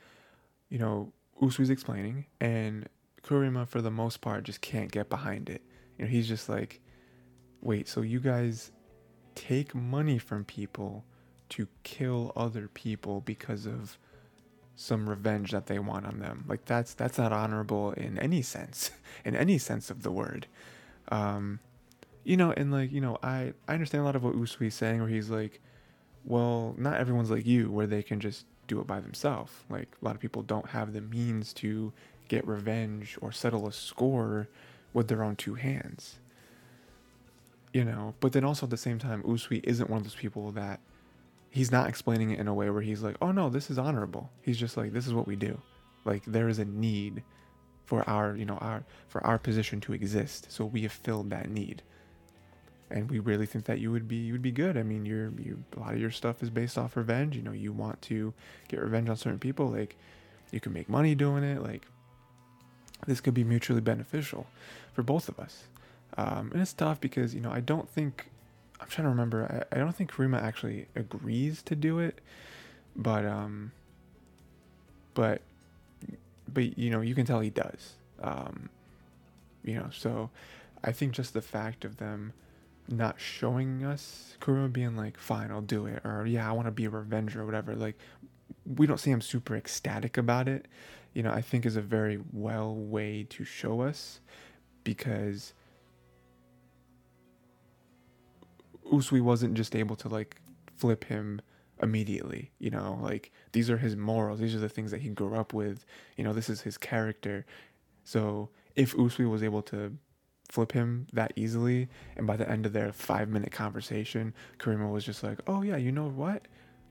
you 0.69 0.79
know, 0.79 1.11
Usui's 1.41 1.69
explaining, 1.69 2.25
and 2.39 2.87
Kurima, 3.23 3.67
for 3.67 3.81
the 3.81 3.91
most 3.91 4.21
part, 4.21 4.43
just 4.43 4.61
can't 4.61 4.91
get 4.91 5.09
behind 5.09 5.49
it. 5.49 5.61
You 5.97 6.05
know, 6.05 6.11
he's 6.11 6.27
just 6.27 6.47
like, 6.47 6.81
wait, 7.61 7.87
so 7.87 8.01
you 8.01 8.19
guys, 8.19 8.71
take 9.35 9.75
money 9.75 10.17
from 10.17 10.45
people 10.45 11.03
to 11.49 11.67
kill 11.83 12.31
other 12.35 12.67
people 12.67 13.21
because 13.21 13.65
of 13.65 13.97
some 14.75 15.09
revenge 15.09 15.51
that 15.51 15.67
they 15.67 15.79
want 15.79 16.05
on 16.05 16.19
them. 16.19 16.45
Like 16.47 16.65
that's 16.65 16.93
that's 16.93 17.17
not 17.17 17.31
honorable 17.31 17.91
in 17.91 18.17
any 18.19 18.41
sense, 18.41 18.91
in 19.25 19.35
any 19.35 19.57
sense 19.57 19.89
of 19.89 20.03
the 20.03 20.11
word. 20.11 20.47
Um, 21.09 21.59
you 22.23 22.37
know, 22.37 22.51
and 22.51 22.71
like 22.71 22.91
you 22.91 23.01
know, 23.01 23.17
I 23.21 23.53
I 23.67 23.73
understand 23.73 24.01
a 24.01 24.05
lot 24.05 24.15
of 24.15 24.23
what 24.23 24.35
Usui's 24.35 24.75
saying, 24.75 24.99
where 24.99 25.09
he's 25.09 25.29
like, 25.29 25.61
well, 26.23 26.75
not 26.77 26.95
everyone's 26.95 27.31
like 27.31 27.45
you, 27.45 27.71
where 27.71 27.87
they 27.87 28.03
can 28.03 28.19
just 28.19 28.45
do 28.67 28.79
it 28.79 28.87
by 28.87 28.99
themselves. 28.99 29.51
Like 29.69 29.89
a 30.01 30.05
lot 30.05 30.15
of 30.15 30.21
people 30.21 30.41
don't 30.41 30.69
have 30.69 30.93
the 30.93 31.01
means 31.01 31.53
to 31.53 31.93
get 32.27 32.47
revenge 32.47 33.17
or 33.21 33.31
settle 33.31 33.67
a 33.67 33.71
score 33.71 34.47
with 34.93 35.07
their 35.07 35.23
own 35.23 35.35
two 35.35 35.55
hands. 35.55 36.19
You 37.73 37.83
know, 37.83 38.15
but 38.19 38.31
then 38.31 38.45
also 38.45 38.65
at 38.65 38.69
the 38.69 38.77
same 38.77 38.99
time, 38.99 39.21
Usui 39.23 39.61
isn't 39.63 39.89
one 39.89 39.97
of 39.97 40.03
those 40.03 40.15
people 40.15 40.51
that 40.51 40.79
he's 41.49 41.71
not 41.71 41.89
explaining 41.89 42.31
it 42.31 42.39
in 42.39 42.47
a 42.47 42.53
way 42.53 42.69
where 42.69 42.81
he's 42.81 43.01
like, 43.01 43.17
"Oh 43.21 43.31
no, 43.31 43.49
this 43.49 43.69
is 43.69 43.77
honorable." 43.77 44.29
He's 44.41 44.57
just 44.57 44.77
like, 44.77 44.93
"This 44.93 45.07
is 45.07 45.13
what 45.13 45.27
we 45.27 45.35
do." 45.35 45.61
Like 46.05 46.23
there 46.25 46.47
is 46.47 46.59
a 46.59 46.65
need 46.65 47.23
for 47.85 48.07
our, 48.09 48.35
you 48.35 48.45
know, 48.45 48.57
our 48.57 48.83
for 49.07 49.25
our 49.25 49.37
position 49.37 49.81
to 49.81 49.93
exist. 49.93 50.51
So 50.51 50.65
we 50.65 50.81
have 50.81 50.91
filled 50.91 51.29
that 51.31 51.49
need. 51.49 51.83
And 52.89 53.09
we 53.09 53.19
really 53.19 53.45
think 53.45 53.65
that 53.65 53.79
you 53.79 53.91
would 53.91 54.07
be 54.07 54.17
you 54.17 54.33
would 54.33 54.41
be 54.41 54.51
good. 54.51 54.77
I 54.77 54.83
mean, 54.83 55.05
you're 55.05 55.31
you 55.39 55.63
a 55.75 55.79
lot 55.79 55.93
of 55.93 55.99
your 55.99 56.11
stuff 56.11 56.43
is 56.43 56.49
based 56.49 56.77
off 56.77 56.95
revenge. 56.95 57.35
You 57.35 57.41
know, 57.41 57.51
you 57.51 57.71
want 57.71 58.01
to 58.03 58.33
get 58.67 58.79
revenge 58.79 59.09
on 59.09 59.17
certain 59.17 59.39
people. 59.39 59.67
Like 59.67 59.95
you 60.51 60.59
can 60.59 60.73
make 60.73 60.87
money 60.87 61.15
doing 61.15 61.43
it. 61.43 61.61
Like 61.61 61.87
this 63.07 63.21
could 63.21 63.33
be 63.33 63.43
mutually 63.43 63.81
beneficial 63.81 64.47
for 64.93 65.03
both 65.03 65.29
of 65.29 65.39
us. 65.39 65.63
Um, 66.17 66.51
and 66.53 66.61
it's 66.61 66.73
tough 66.73 67.01
because 67.01 67.33
you 67.33 67.41
know 67.41 67.51
I 67.51 67.59
don't 67.59 67.89
think 67.89 68.29
I'm 68.79 68.87
trying 68.87 69.05
to 69.05 69.09
remember. 69.09 69.65
I, 69.71 69.75
I 69.75 69.79
don't 69.79 69.95
think 69.95 70.11
Kurima 70.11 70.41
actually 70.41 70.87
agrees 70.95 71.61
to 71.63 71.75
do 71.75 71.99
it, 71.99 72.19
but 72.95 73.25
um, 73.25 73.71
but 75.13 75.41
but 76.53 76.77
you 76.77 76.89
know 76.89 77.01
you 77.01 77.15
can 77.15 77.25
tell 77.25 77.39
he 77.39 77.49
does. 77.49 77.93
Um, 78.21 78.69
you 79.63 79.75
know, 79.75 79.89
so 79.91 80.29
I 80.83 80.91
think 80.91 81.13
just 81.13 81.33
the 81.33 81.41
fact 81.41 81.83
of 81.83 81.97
them 81.97 82.33
not 82.87 83.19
showing 83.19 83.83
us 83.83 84.37
Kurima 84.39 84.71
being 84.71 84.95
like, 84.95 85.17
"Fine, 85.17 85.51
I'll 85.51 85.61
do 85.61 85.85
it," 85.85 86.01
or 86.05 86.25
"Yeah, 86.25 86.49
I 86.49 86.53
want 86.53 86.67
to 86.67 86.71
be 86.71 86.85
a 86.85 86.89
revenger" 86.89 87.41
or 87.41 87.45
whatever. 87.45 87.75
Like, 87.75 87.97
we 88.65 88.87
don't 88.87 88.99
see 88.99 89.11
him 89.11 89.21
super 89.21 89.55
ecstatic 89.55 90.17
about 90.17 90.47
it. 90.47 90.67
You 91.13 91.23
know, 91.23 91.31
I 91.31 91.41
think 91.41 91.65
is 91.65 91.75
a 91.75 91.81
very 91.81 92.19
well 92.33 92.75
way 92.75 93.23
to 93.29 93.43
show 93.43 93.81
us 93.81 94.19
because 94.83 95.53
Usui 98.91 99.21
wasn't 99.21 99.55
just 99.55 99.75
able 99.75 99.95
to 99.97 100.09
like 100.09 100.41
flip 100.77 101.05
him 101.05 101.41
immediately. 101.81 102.51
You 102.59 102.69
know, 102.69 102.99
like 103.01 103.31
these 103.51 103.69
are 103.69 103.77
his 103.77 103.95
morals. 103.95 104.39
These 104.39 104.55
are 104.55 104.59
the 104.59 104.69
things 104.69 104.91
that 104.91 105.01
he 105.01 105.09
grew 105.09 105.35
up 105.35 105.53
with. 105.53 105.85
You 106.17 106.23
know, 106.23 106.33
this 106.33 106.49
is 106.49 106.61
his 106.61 106.77
character. 106.77 107.45
So 108.03 108.49
if 108.75 108.95
Usui 108.95 109.29
was 109.29 109.43
able 109.43 109.61
to 109.63 109.97
flip 110.49 110.71
him 110.71 111.07
that 111.13 111.33
easily, 111.35 111.89
and 112.15 112.27
by 112.27 112.37
the 112.37 112.49
end 112.49 112.65
of 112.65 112.73
their 112.73 112.91
five 112.91 113.29
minute 113.29 113.51
conversation, 113.51 114.33
Karima 114.57 114.91
was 114.91 115.05
just 115.05 115.23
like, 115.23 115.39
"Oh 115.47 115.61
yeah, 115.61 115.77
you 115.77 115.91
know 115.91 116.07
what? 116.09 116.47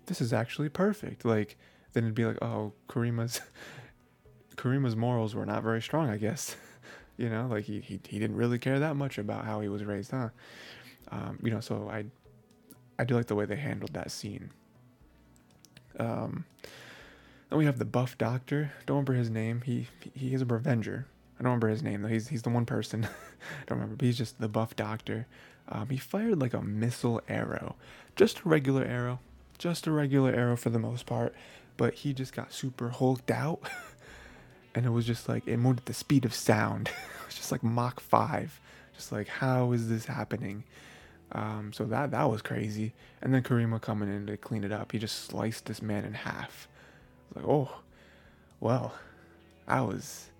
This 0.06 0.20
is 0.20 0.32
actually 0.32 0.68
perfect." 0.68 1.24
Like 1.24 1.56
then 1.92 2.04
it'd 2.04 2.14
be 2.14 2.24
like, 2.24 2.42
"Oh, 2.42 2.72
Karima's. 2.88 3.40
Kurima's 4.56 4.94
morals 4.94 5.34
were 5.34 5.46
not 5.46 5.62
very 5.62 5.82
strong, 5.82 6.08
I 6.10 6.16
guess." 6.16 6.56
you 7.16 7.28
know, 7.28 7.46
like 7.46 7.64
he, 7.64 7.80
he 7.80 8.00
he 8.06 8.18
didn't 8.18 8.36
really 8.36 8.58
care 8.58 8.78
that 8.80 8.96
much 8.96 9.18
about 9.18 9.44
how 9.44 9.60
he 9.60 9.68
was 9.68 9.84
raised, 9.84 10.10
huh? 10.10 10.30
Um, 11.10 11.38
you 11.42 11.50
know, 11.50 11.60
so 11.60 11.88
I 11.90 12.04
I 12.98 13.04
do 13.04 13.14
like 13.14 13.26
the 13.26 13.34
way 13.34 13.44
they 13.44 13.56
handled 13.56 13.94
that 13.94 14.10
scene. 14.10 14.50
Um, 15.98 16.44
then 17.50 17.58
we 17.58 17.66
have 17.66 17.78
the 17.78 17.84
buff 17.84 18.18
doctor. 18.18 18.72
Don't 18.86 18.96
remember 18.96 19.14
his 19.14 19.30
name. 19.30 19.62
He 19.64 19.88
he 20.14 20.34
is 20.34 20.42
a 20.42 20.46
revenger. 20.46 21.06
I 21.38 21.42
don't 21.42 21.50
remember 21.50 21.68
his 21.68 21.82
name 21.82 22.02
though. 22.02 22.08
He's 22.08 22.28
he's 22.28 22.42
the 22.42 22.50
one 22.50 22.66
person. 22.66 23.04
I 23.04 23.64
don't 23.66 23.78
remember. 23.78 23.96
But 23.96 24.06
he's 24.06 24.18
just 24.18 24.40
the 24.40 24.48
buff 24.48 24.76
doctor. 24.76 25.26
Um, 25.68 25.88
he 25.88 25.96
fired 25.96 26.40
like 26.40 26.54
a 26.54 26.60
missile 26.60 27.20
arrow, 27.28 27.76
just 28.16 28.40
a 28.40 28.48
regular 28.48 28.84
arrow, 28.84 29.20
just 29.58 29.86
a 29.86 29.90
regular 29.90 30.32
arrow 30.32 30.56
for 30.56 30.70
the 30.70 30.78
most 30.78 31.06
part. 31.06 31.34
But 31.76 31.94
he 31.94 32.12
just 32.12 32.32
got 32.32 32.52
super 32.52 32.90
hulked 32.90 33.30
out, 33.30 33.60
and 34.74 34.86
it 34.86 34.90
was 34.90 35.06
just 35.06 35.28
like 35.28 35.46
it 35.46 35.56
moved 35.56 35.80
at 35.80 35.86
the 35.86 35.94
speed 35.94 36.24
of 36.24 36.34
sound. 36.34 36.88
it 37.22 37.26
was 37.26 37.34
just 37.34 37.50
like 37.50 37.62
Mach 37.62 38.00
five. 38.00 38.60
Just 38.94 39.10
like 39.10 39.26
how 39.26 39.72
is 39.72 39.88
this 39.88 40.06
happening? 40.06 40.64
Um, 41.32 41.72
so 41.72 41.84
that 41.86 42.12
that 42.12 42.30
was 42.30 42.42
crazy. 42.42 42.92
And 43.20 43.34
then 43.34 43.42
Kurima 43.42 43.80
coming 43.80 44.08
in 44.08 44.26
to 44.26 44.36
clean 44.36 44.62
it 44.62 44.70
up. 44.70 44.92
He 44.92 44.98
just 44.98 45.24
sliced 45.24 45.66
this 45.66 45.82
man 45.82 46.04
in 46.04 46.14
half. 46.14 46.68
Like, 47.34 47.44
oh, 47.46 47.80
well, 48.60 48.94
I 49.66 49.80
was 49.80 50.30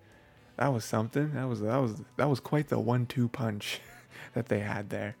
that 0.57 0.73
was 0.73 0.85
something. 0.85 1.33
That 1.33 1.47
was 1.47 1.61
that 1.61 1.77
was 1.77 2.01
that 2.17 2.29
was 2.29 2.39
quite 2.39 2.69
the 2.69 2.79
one-two 2.79 3.29
punch 3.29 3.81
that 4.33 4.47
they 4.47 4.59
had 4.59 4.89
there. 4.89 5.15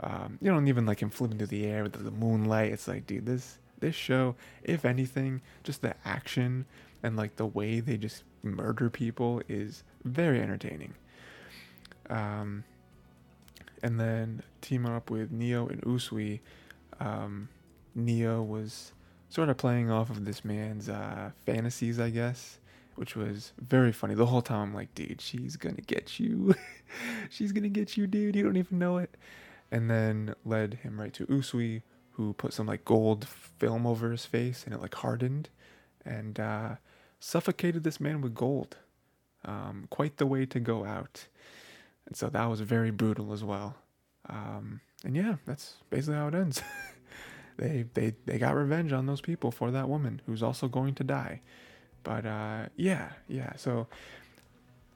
Um, 0.00 0.38
you 0.42 0.50
don't 0.50 0.68
even 0.68 0.86
like 0.86 1.00
him 1.00 1.10
flipping 1.10 1.38
through 1.38 1.46
the 1.48 1.66
air 1.66 1.82
with 1.82 1.92
the 1.92 2.10
moonlight. 2.10 2.72
It's 2.72 2.86
like, 2.86 3.06
dude, 3.06 3.26
this 3.26 3.58
this 3.80 3.94
show, 3.94 4.34
if 4.62 4.84
anything, 4.84 5.42
just 5.64 5.82
the 5.82 5.94
action 6.04 6.66
and 7.02 7.16
like 7.16 7.36
the 7.36 7.46
way 7.46 7.80
they 7.80 7.96
just 7.96 8.24
murder 8.42 8.90
people 8.90 9.42
is 9.48 9.84
very 10.04 10.40
entertaining. 10.40 10.94
Um, 12.08 12.64
and 13.82 14.00
then 14.00 14.42
teaming 14.60 14.92
up 14.92 15.10
with 15.10 15.30
Neo 15.30 15.66
and 15.68 15.82
Usui, 15.82 16.40
um, 17.00 17.48
Neo 17.94 18.42
was 18.42 18.92
sort 19.28 19.48
of 19.48 19.56
playing 19.56 19.90
off 19.90 20.10
of 20.10 20.24
this 20.24 20.44
man's 20.44 20.88
uh, 20.88 21.30
fantasies, 21.44 22.00
I 22.00 22.10
guess, 22.10 22.58
which 22.96 23.14
was 23.14 23.52
very 23.58 23.92
funny. 23.92 24.14
The 24.14 24.26
whole 24.26 24.42
time, 24.42 24.60
I'm 24.68 24.74
like, 24.74 24.94
dude, 24.94 25.20
she's 25.20 25.56
gonna 25.56 25.80
get 25.80 26.18
you. 26.18 26.54
she's 27.30 27.52
gonna 27.52 27.68
get 27.68 27.96
you, 27.96 28.06
dude. 28.06 28.36
You 28.36 28.42
don't 28.42 28.56
even 28.56 28.78
know 28.78 28.98
it. 28.98 29.16
And 29.70 29.90
then 29.90 30.34
led 30.44 30.74
him 30.74 31.00
right 31.00 31.12
to 31.14 31.26
Usui, 31.26 31.82
who 32.12 32.32
put 32.32 32.52
some 32.52 32.66
like 32.66 32.84
gold 32.84 33.26
film 33.58 33.86
over 33.86 34.10
his 34.10 34.24
face 34.24 34.64
and 34.64 34.74
it 34.74 34.80
like 34.80 34.94
hardened 34.94 35.50
and 36.04 36.40
uh, 36.40 36.76
suffocated 37.20 37.84
this 37.84 38.00
man 38.00 38.20
with 38.20 38.34
gold. 38.34 38.76
Um, 39.44 39.86
quite 39.90 40.16
the 40.16 40.26
way 40.26 40.46
to 40.46 40.58
go 40.58 40.84
out. 40.84 41.26
And 42.06 42.16
so 42.16 42.28
that 42.28 42.46
was 42.46 42.60
very 42.60 42.90
brutal 42.90 43.32
as 43.32 43.44
well. 43.44 43.76
Um, 44.28 44.80
and 45.04 45.14
yeah, 45.14 45.36
that's 45.44 45.74
basically 45.90 46.16
how 46.16 46.28
it 46.28 46.34
ends. 46.34 46.62
they 47.56 47.84
they 47.94 48.14
they 48.24 48.38
got 48.38 48.54
revenge 48.54 48.92
on 48.92 49.06
those 49.06 49.20
people 49.20 49.50
for 49.50 49.70
that 49.70 49.88
woman 49.88 50.20
who's 50.26 50.42
also 50.42 50.68
going 50.68 50.94
to 50.94 51.04
die. 51.04 51.42
But 52.06 52.24
uh, 52.24 52.66
yeah, 52.76 53.08
yeah. 53.26 53.56
So 53.56 53.88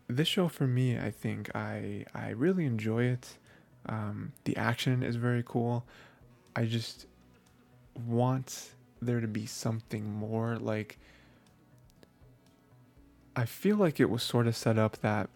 this 0.06 0.28
show 0.28 0.46
for 0.46 0.68
me, 0.68 0.96
I 0.96 1.10
think 1.10 1.50
I 1.56 2.04
I 2.14 2.28
really 2.30 2.64
enjoy 2.64 3.02
it. 3.02 3.36
Um, 3.86 4.30
the 4.44 4.56
action 4.56 5.02
is 5.02 5.16
very 5.16 5.42
cool. 5.44 5.84
I 6.54 6.66
just 6.66 7.06
want 8.06 8.70
there 9.02 9.20
to 9.20 9.26
be 9.26 9.44
something 9.44 10.08
more 10.08 10.56
like 10.56 10.98
I 13.34 13.44
feel 13.44 13.76
like 13.76 13.98
it 13.98 14.08
was 14.08 14.22
sort 14.22 14.46
of 14.46 14.54
set 14.54 14.78
up 14.78 14.98
that 14.98 15.28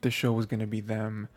the 0.00 0.10
show 0.10 0.32
was 0.32 0.46
going 0.46 0.60
to 0.60 0.66
be 0.66 0.80
them 0.80 1.28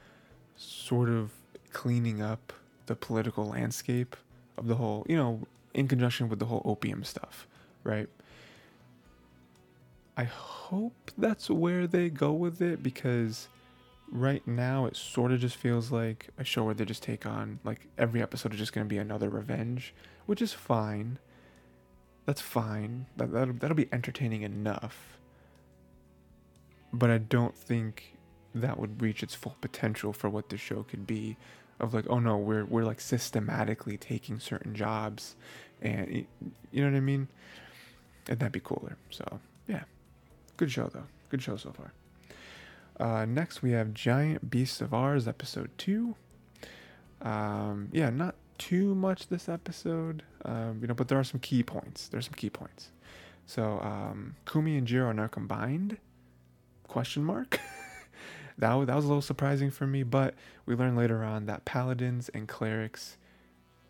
sort 0.56 1.10
of 1.10 1.32
cleaning 1.74 2.22
up 2.22 2.54
the 2.86 2.96
political 2.96 3.48
landscape 3.48 4.16
of 4.58 4.68
the 4.68 4.76
whole, 4.76 5.06
you 5.10 5.18
know, 5.18 5.41
in 5.74 5.90
conjunction 5.90 6.30
with 6.30 6.40
the 6.40 6.46
whole 6.46 6.62
opium 6.64 7.04
stuff, 7.04 7.48
right? 7.84 8.08
I 10.20 10.26
hope 10.26 11.12
that's 11.18 11.50
where 11.50 11.88
they 11.88 12.10
go 12.10 12.34
with 12.34 12.62
it 12.62 12.84
because 12.84 13.48
right 14.12 14.46
now 14.46 14.86
it 14.86 14.98
sort 14.98 15.32
of 15.32 15.40
just 15.40 15.56
feels 15.56 15.94
like 15.94 16.28
a 16.38 16.44
show 16.44 16.66
where 16.66 16.74
they 16.74 16.84
just 16.84 17.04
take 17.04 17.26
on 17.26 17.62
like 17.64 17.88
every 17.98 18.22
episode 18.22 18.52
is 18.52 18.60
just 18.60 18.74
going 18.74 18.86
to 18.86 18.90
be 18.90 18.98
another 18.98 19.30
revenge, 19.30 19.94
which 20.26 20.41
is 20.41 20.52
fine. 20.52 21.20
That's 22.26 22.41
fine. 22.41 23.06
That 23.16 23.32
that'll, 23.32 23.54
that'll 23.54 23.78
be 23.78 23.88
entertaining 23.94 24.41
enough. 24.41 25.20
But 26.91 27.12
I 27.12 27.20
don't 27.20 27.56
think 27.56 28.18
that 28.54 28.78
would 28.78 29.02
reach 29.02 29.24
its 29.24 29.36
full 29.36 29.56
potential 29.62 30.12
for 30.12 30.30
what 30.30 30.50
the 30.50 30.58
show 30.58 30.84
could 30.84 31.08
be 31.08 31.38
of 31.80 31.94
like 31.94 32.08
oh 32.10 32.20
no 32.20 32.36
we're 32.36 32.66
we're 32.66 32.84
like 32.84 33.00
systematically 33.00 33.96
taking 33.96 34.38
certain 34.38 34.76
jobs 34.76 35.38
and 35.82 36.26
you 36.72 36.84
know 36.84 36.91
what 36.91 36.98
i 36.98 37.00
mean 37.00 37.30
and 38.28 38.40
that'd 38.40 38.52
be 38.52 38.60
cooler 38.60 38.98
so 39.12 39.40
yeah 39.68 39.84
good 40.60 40.69
show 40.69 40.90
though. 40.94 41.06
Good 41.30 41.41
show 41.41 41.56
so 41.56 41.72
far. 41.72 41.94
Uh, 42.99 43.26
next 43.26 43.61
we 43.61 43.72
have 43.72 43.94
giant 43.94 44.49
beasts 44.49 44.81
of 44.81 44.94
Ars 44.94 45.26
episode 45.26 45.69
2 45.77 46.15
um, 47.22 47.88
yeah 47.94 48.10
not 48.10 48.36
too 48.57 48.94
much 48.94 49.30
this 49.30 49.48
episode 49.48 50.22
um, 50.44 50.80
you 50.81 50.88
know 50.88 50.94
but 50.94 51.07
there 51.07 51.18
are 51.18 51.23
some 51.23 51.40
key 51.40 51.64
points. 51.64 52.10
There's 52.10 52.26
some 52.26 52.34
key 52.34 52.49
points. 52.49 52.90
So 53.45 53.80
um, 53.81 54.36
kumi 54.45 54.76
and 54.77 54.86
jiro 54.86 55.07
are 55.07 55.14
now 55.14 55.27
combined? 55.27 55.98
Question 56.88 57.23
mark. 57.23 57.60
That, 58.57 58.88
that 58.88 58.95
was 58.98 59.06
a 59.06 59.07
little 59.07 59.22
surprising 59.22 59.72
for 59.72 59.88
me, 59.88 60.03
but 60.03 60.34
we 60.65 60.76
learn 60.76 60.98
later 60.98 61.23
on 61.23 61.45
that 61.45 61.64
paladins 61.64 62.27
and 62.34 62.45
clerics 62.45 63.15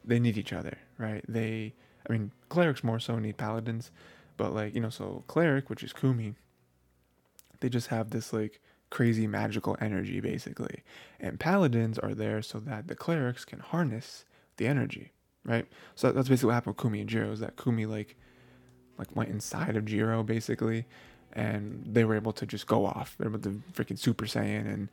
they 0.05 0.19
need 0.19 0.37
each 0.37 0.53
other, 0.53 0.77
right? 0.99 1.25
They, 1.27 1.73
I 2.07 2.13
mean, 2.13 2.31
clerics 2.49 2.83
more 2.83 2.99
so 2.99 3.17
need 3.17 3.37
paladins, 3.37 3.89
but 4.37 4.53
like 4.53 4.75
you 4.75 4.79
know, 4.79 4.91
so 4.91 5.23
cleric, 5.25 5.71
which 5.71 5.83
is 5.83 5.91
Kumi, 5.91 6.35
they 7.59 7.69
just 7.69 7.87
have 7.87 8.09
this 8.09 8.33
like 8.33 8.61
crazy 8.89 9.27
magical 9.27 9.77
energy 9.79 10.19
basically, 10.19 10.83
and 11.19 11.39
paladins 11.39 11.99
are 11.99 12.13
there 12.13 12.41
so 12.41 12.59
that 12.59 12.87
the 12.87 12.95
clerics 12.95 13.45
can 13.45 13.59
harness 13.59 14.25
the 14.57 14.67
energy, 14.67 15.11
right? 15.43 15.65
So 15.95 16.11
that's 16.11 16.29
basically 16.29 16.47
what 16.47 16.53
happened 16.53 16.75
with 16.75 16.81
Kumi 16.83 17.01
and 17.01 17.09
Jiro. 17.09 17.31
Is 17.31 17.39
that 17.39 17.57
Kumi 17.57 17.85
like, 17.85 18.15
like 18.97 19.15
went 19.15 19.29
inside 19.29 19.75
of 19.75 19.85
Jiro 19.85 20.23
basically, 20.23 20.85
and 21.33 21.83
they 21.85 22.03
were 22.03 22.15
able 22.15 22.33
to 22.33 22.45
just 22.45 22.67
go 22.67 22.85
off. 22.85 23.15
They're 23.17 23.29
able 23.29 23.39
to 23.39 23.61
freaking 23.73 23.97
Super 23.97 24.25
Saiyan 24.25 24.71
and, 24.71 24.89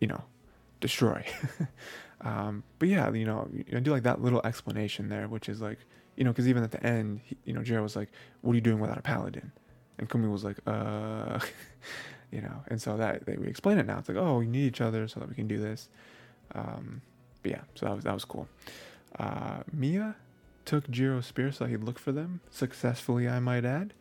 you 0.00 0.06
know, 0.06 0.22
destroy. 0.80 1.24
um, 2.20 2.62
but 2.78 2.88
yeah, 2.88 3.10
you 3.12 3.24
know, 3.24 3.48
I 3.74 3.80
do 3.80 3.90
like 3.90 4.02
that 4.04 4.22
little 4.22 4.40
explanation 4.44 5.08
there, 5.08 5.28
which 5.28 5.48
is 5.48 5.60
like, 5.60 5.78
you 6.16 6.24
know, 6.24 6.30
because 6.30 6.48
even 6.48 6.62
at 6.62 6.70
the 6.70 6.84
end, 6.84 7.20
you 7.44 7.52
know, 7.52 7.62
Jiro 7.62 7.82
was 7.82 7.96
like, 7.96 8.08
"What 8.42 8.52
are 8.52 8.54
you 8.54 8.60
doing 8.60 8.78
without 8.78 8.98
a 8.98 9.02
paladin?" 9.02 9.50
And 9.98 10.08
Kumi 10.08 10.28
was 10.28 10.44
like, 10.44 10.58
"Uh," 10.66 11.38
you 12.32 12.40
know, 12.40 12.64
and 12.68 12.80
so 12.80 12.96
that 12.96 13.26
they, 13.26 13.36
we 13.36 13.46
explain 13.46 13.78
it 13.78 13.86
now. 13.86 13.98
It's 13.98 14.08
like, 14.08 14.18
oh, 14.18 14.38
we 14.38 14.46
need 14.46 14.66
each 14.66 14.80
other 14.80 15.06
so 15.08 15.20
that 15.20 15.28
we 15.28 15.34
can 15.34 15.46
do 15.46 15.58
this. 15.58 15.88
Um, 16.54 17.00
but 17.42 17.52
yeah, 17.52 17.60
so 17.74 17.86
that 17.86 17.94
was 17.94 18.04
that 18.04 18.14
was 18.14 18.24
cool. 18.24 18.48
Uh, 19.18 19.58
Mia 19.72 20.16
took 20.64 20.88
Jiro's 20.88 21.26
spear 21.26 21.52
so 21.52 21.66
he'd 21.66 21.84
look 21.84 21.98
for 21.98 22.12
them 22.12 22.40
successfully, 22.50 23.28
I 23.28 23.38
might 23.38 23.64
add. 23.64 23.92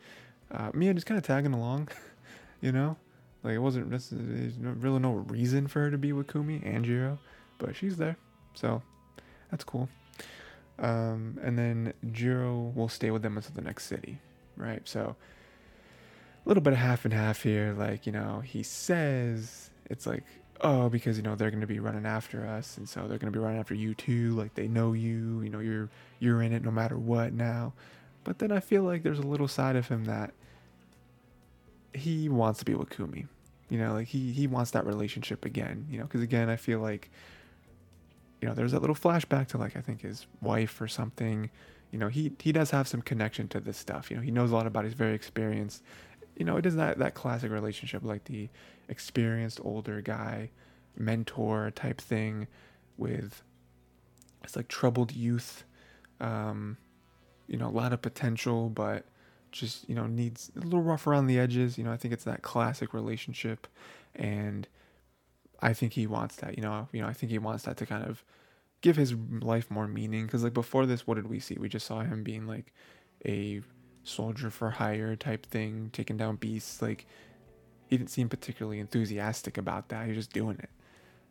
Uh, 0.51 0.71
Mia 0.73 0.93
just 0.93 1.05
kind 1.05 1.17
of 1.17 1.25
tagging 1.25 1.53
along, 1.53 1.89
you 2.61 2.71
know, 2.71 2.97
like 3.43 3.55
it 3.55 3.59
wasn't 3.59 3.89
there's 3.89 4.11
really 4.57 4.99
no 4.99 5.13
reason 5.13 5.67
for 5.67 5.81
her 5.81 5.91
to 5.91 5.97
be 5.97 6.13
with 6.13 6.31
Kumi 6.31 6.61
and 6.63 6.85
Jiro, 6.85 7.19
but 7.57 7.75
she's 7.75 7.97
there, 7.97 8.17
so 8.53 8.81
that's 9.51 9.63
cool. 9.63 9.89
Um, 10.79 11.39
and 11.43 11.57
then 11.57 11.93
Jiro 12.11 12.71
will 12.75 12.89
stay 12.89 13.11
with 13.11 13.21
them 13.21 13.37
until 13.37 13.53
the 13.53 13.61
next 13.61 13.85
city, 13.85 14.19
right? 14.57 14.81
So 14.85 15.15
a 16.45 16.49
little 16.49 16.63
bit 16.63 16.73
of 16.73 16.79
half 16.79 17.05
and 17.05 17.13
half 17.13 17.43
here. 17.43 17.75
Like 17.77 18.05
you 18.05 18.11
know, 18.11 18.41
he 18.41 18.63
says 18.63 19.69
it's 19.89 20.05
like 20.05 20.23
oh 20.61 20.89
because 20.89 21.17
you 21.17 21.23
know 21.23 21.35
they're 21.35 21.51
gonna 21.51 21.67
be 21.67 21.79
running 21.79 22.05
after 22.05 22.45
us, 22.45 22.77
and 22.77 22.87
so 22.87 23.07
they're 23.07 23.17
gonna 23.17 23.31
be 23.31 23.39
running 23.39 23.59
after 23.59 23.73
you 23.73 23.93
too. 23.93 24.33
Like 24.33 24.53
they 24.55 24.67
know 24.67 24.93
you, 24.93 25.41
you 25.41 25.49
know 25.49 25.59
you're 25.59 25.89
you're 26.19 26.41
in 26.41 26.53
it 26.53 26.63
no 26.63 26.71
matter 26.71 26.97
what 26.97 27.33
now. 27.33 27.73
But 28.23 28.39
then 28.39 28.51
I 28.51 28.59
feel 28.59 28.83
like 28.83 29.03
there's 29.03 29.19
a 29.19 29.27
little 29.27 29.47
side 29.47 29.75
of 29.75 29.87
him 29.87 30.05
that 30.05 30.33
he 31.93 32.29
wants 32.29 32.59
to 32.59 32.65
be 32.65 32.73
with 32.73 32.89
Kumi. 32.89 33.27
You 33.69 33.77
know, 33.77 33.93
like 33.93 34.07
he 34.07 34.31
he 34.31 34.47
wants 34.47 34.71
that 34.71 34.85
relationship 34.85 35.45
again. 35.45 35.87
You 35.89 35.99
know, 35.99 36.05
because 36.05 36.21
again, 36.21 36.49
I 36.49 36.55
feel 36.55 36.79
like 36.79 37.09
you 38.41 38.47
know 38.47 38.53
there's 38.53 38.71
that 38.71 38.81
little 38.81 38.95
flashback 38.95 39.47
to 39.49 39.57
like 39.57 39.75
I 39.75 39.81
think 39.81 40.01
his 40.01 40.27
wife 40.41 40.79
or 40.81 40.87
something. 40.87 41.49
You 41.91 41.99
know, 41.99 42.07
he 42.07 42.31
he 42.39 42.51
does 42.51 42.71
have 42.71 42.87
some 42.87 43.01
connection 43.01 43.47
to 43.49 43.59
this 43.59 43.77
stuff. 43.77 44.09
You 44.09 44.17
know, 44.17 44.23
he 44.23 44.31
knows 44.31 44.51
a 44.51 44.55
lot 44.55 44.67
about. 44.67 44.85
It. 44.85 44.89
He's 44.89 44.97
very 44.97 45.13
experienced. 45.15 45.83
You 46.35 46.45
know, 46.45 46.57
it 46.57 46.65
is 46.65 46.75
that 46.75 46.97
that 46.99 47.13
classic 47.13 47.51
relationship, 47.51 48.03
like 48.03 48.25
the 48.25 48.49
experienced 48.89 49.59
older 49.63 50.01
guy, 50.01 50.49
mentor 50.97 51.71
type 51.71 52.01
thing, 52.01 52.47
with 52.97 53.43
it's 54.43 54.55
like 54.55 54.67
troubled 54.67 55.11
youth. 55.11 55.63
Um, 56.19 56.77
you 57.47 57.57
know, 57.57 57.67
a 57.67 57.69
lot 57.69 57.93
of 57.93 58.01
potential, 58.01 58.69
but 58.69 59.05
just 59.51 59.87
you 59.87 59.95
know 59.95 60.07
needs 60.07 60.51
a 60.55 60.59
little 60.59 60.81
rough 60.81 61.07
around 61.07 61.27
the 61.27 61.39
edges. 61.39 61.77
You 61.77 61.83
know, 61.83 61.91
I 61.91 61.97
think 61.97 62.13
it's 62.13 62.23
that 62.25 62.41
classic 62.41 62.93
relationship, 62.93 63.67
and 64.15 64.67
I 65.61 65.73
think 65.73 65.93
he 65.93 66.07
wants 66.07 66.37
that. 66.37 66.57
You 66.57 66.63
know, 66.63 66.89
you 66.91 67.01
know, 67.01 67.07
I 67.07 67.13
think 67.13 67.31
he 67.31 67.37
wants 67.37 67.63
that 67.63 67.77
to 67.77 67.85
kind 67.85 68.03
of 68.03 68.23
give 68.81 68.97
his 68.97 69.13
life 69.13 69.71
more 69.71 69.87
meaning. 69.87 70.25
Because 70.25 70.43
like 70.43 70.53
before 70.53 70.85
this, 70.85 71.07
what 71.07 71.15
did 71.15 71.27
we 71.27 71.39
see? 71.39 71.55
We 71.57 71.69
just 71.69 71.85
saw 71.85 72.01
him 72.01 72.23
being 72.23 72.47
like 72.47 72.73
a 73.25 73.61
soldier 74.03 74.49
for 74.49 74.71
hire 74.71 75.15
type 75.15 75.45
thing, 75.45 75.89
taking 75.93 76.17
down 76.17 76.35
beasts. 76.35 76.81
Like 76.81 77.05
he 77.87 77.97
didn't 77.97 78.09
seem 78.09 78.29
particularly 78.29 78.79
enthusiastic 78.79 79.57
about 79.57 79.89
that. 79.89 80.03
He 80.03 80.09
was 80.09 80.17
just 80.17 80.33
doing 80.33 80.57
it. 80.59 80.69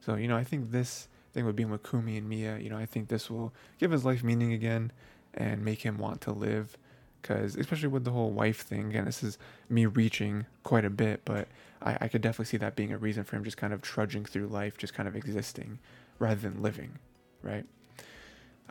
So 0.01 0.15
you 0.16 0.28
know, 0.28 0.36
I 0.36 0.44
think 0.44 0.70
this 0.70 1.09
thing 1.32 1.47
with 1.47 1.57
being 1.57 1.70
with 1.70 1.89
Kumi 1.89 2.16
and 2.16 2.28
Mia, 2.28 2.59
you 2.59 2.70
know, 2.70 2.77
I 2.77 2.86
think 2.86 3.09
this 3.09 3.31
will 3.31 3.53
give 3.78 3.90
his 3.90 4.05
life 4.05 4.23
meaning 4.23 4.53
again 4.53 4.93
and 5.35 5.65
make 5.65 5.82
him 5.82 5.99
want 5.99 6.20
to 6.23 6.32
live 6.32 6.77
because 7.23 7.57
especially 7.57 7.89
with 7.89 8.05
the 8.05 8.11
whole 8.11 8.32
wife 8.32 8.62
thing 8.62 8.89
again 8.90 9.05
this 9.05 9.23
is 9.23 9.39
me 9.69 9.86
reaching 9.86 10.44
quite 10.65 10.85
a 10.85 10.90
bit 10.90 11.23
but 11.24 11.49
I, 11.81 11.97
I 12.03 12.09
could 12.09 12.20
definitely 12.20 12.47
see 12.47 12.57
that 12.59 12.77
being 12.77 12.93
a 12.93 12.99
reason 12.99 13.24
for 13.24 13.36
him 13.36 13.44
just 13.44 13.57
kind 13.57 13.73
of 13.73 13.81
trudging 13.81 14.24
through 14.24 14.49
life 14.49 14.77
just 14.77 14.93
kind 14.93 15.09
of 15.09 15.16
existing 15.16 15.78
rather 16.19 16.40
than 16.40 16.61
living 16.61 16.99
right 17.43 17.65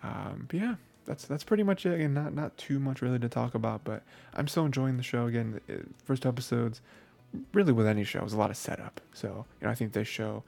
um, 0.04 0.46
but 0.50 0.60
yeah 0.60 0.76
that's 1.12 1.26
that's 1.26 1.44
pretty 1.44 1.64
much 1.64 1.86
it 1.86 1.94
again 1.94 2.14
not 2.14 2.34
not 2.34 2.56
too 2.58 2.80
much 2.80 3.02
really 3.02 3.20
to 3.20 3.28
talk 3.28 3.54
about 3.54 3.84
but 3.84 4.02
i'm 4.34 4.48
still 4.48 4.66
enjoying 4.66 4.96
the 4.96 5.04
show 5.04 5.26
again 5.26 5.60
first 6.06 6.26
episodes 6.26 6.80
really 7.54 7.74
with 7.74 7.86
any 7.86 8.06
show 8.06 8.24
is 8.24 8.32
a 8.32 8.38
lot 8.38 8.50
of 8.50 8.56
setup 8.56 9.02
so 9.14 9.46
you 9.60 9.68
know 9.68 9.72
i 9.72 9.76
think 9.76 9.92
this 9.92 10.08
show 10.08 10.42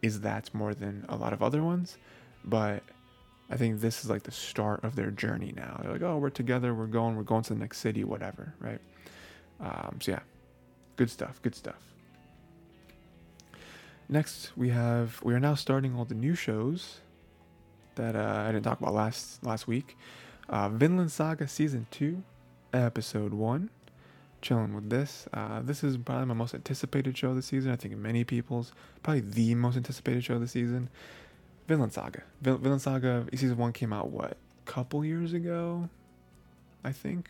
is 0.00 0.22
that 0.22 0.48
more 0.54 0.74
than 0.74 1.04
a 1.10 1.16
lot 1.16 1.34
of 1.34 1.42
other 1.42 1.62
ones 1.62 1.98
but 2.44 2.82
I 3.50 3.56
think 3.56 3.80
this 3.80 4.04
is 4.04 4.08
like 4.08 4.22
the 4.22 4.30
start 4.30 4.84
of 4.84 4.94
their 4.94 5.10
journey 5.10 5.52
now. 5.56 5.80
They're 5.82 5.92
like, 5.92 6.02
oh, 6.02 6.18
we're 6.18 6.30
together, 6.30 6.72
we're 6.72 6.86
going, 6.86 7.16
we're 7.16 7.24
going 7.24 7.42
to 7.42 7.54
the 7.54 7.58
next 7.58 7.78
city, 7.78 8.04
whatever, 8.04 8.54
right? 8.60 8.80
Um, 9.60 9.98
so 10.00 10.12
yeah, 10.12 10.20
good 10.96 11.10
stuff, 11.10 11.42
good 11.42 11.56
stuff. 11.56 11.82
Next, 14.08 14.56
we 14.56 14.68
have 14.70 15.20
we 15.24 15.34
are 15.34 15.40
now 15.40 15.54
starting 15.54 15.96
all 15.96 16.04
the 16.04 16.14
new 16.14 16.34
shows 16.34 17.00
that 18.00 18.16
uh, 18.16 18.44
I 18.48 18.52
didn't 18.52 18.64
talk 18.64 18.80
about 18.80 18.94
last 18.94 19.44
last 19.44 19.68
week. 19.68 19.96
Uh, 20.48 20.68
Vinland 20.68 21.12
Saga 21.12 21.46
season 21.46 21.86
two, 21.90 22.22
episode 22.72 23.34
one. 23.34 23.70
Chilling 24.42 24.74
with 24.74 24.88
this. 24.88 25.28
Uh, 25.34 25.60
this 25.60 25.84
is 25.84 25.98
probably 25.98 26.24
my 26.24 26.34
most 26.34 26.54
anticipated 26.54 27.16
show 27.16 27.34
this 27.34 27.46
season. 27.46 27.70
I 27.70 27.76
think 27.76 27.94
many 27.98 28.24
people's 28.24 28.72
probably 29.02 29.20
the 29.20 29.54
most 29.54 29.76
anticipated 29.76 30.24
show 30.24 30.38
this 30.38 30.52
season. 30.52 30.88
Vinland 31.68 31.92
Saga. 31.92 32.22
Vil- 32.40 32.56
Vinland 32.56 32.80
Saga 32.80 33.26
season 33.34 33.58
one 33.58 33.72
came 33.72 33.92
out 33.92 34.08
what 34.08 34.38
couple 34.64 35.04
years 35.04 35.34
ago, 35.34 35.90
I 36.82 36.92
think. 36.92 37.28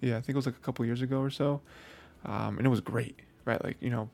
Yeah, 0.00 0.16
I 0.16 0.20
think 0.20 0.30
it 0.30 0.36
was 0.36 0.46
like 0.46 0.56
a 0.56 0.60
couple 0.60 0.84
years 0.84 1.02
ago 1.02 1.18
or 1.18 1.30
so, 1.30 1.60
um, 2.24 2.56
and 2.58 2.66
it 2.66 2.70
was 2.70 2.80
great, 2.80 3.18
right? 3.44 3.62
Like 3.62 3.76
you 3.80 3.90
know, 3.90 4.08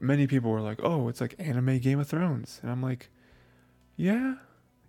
many 0.00 0.26
people 0.26 0.50
were 0.50 0.60
like, 0.60 0.80
"Oh, 0.82 1.08
it's 1.08 1.20
like 1.20 1.34
anime 1.38 1.78
Game 1.78 2.00
of 2.00 2.08
Thrones," 2.08 2.58
and 2.62 2.70
I'm 2.70 2.82
like, 2.82 3.10
"Yeah, 3.96 4.36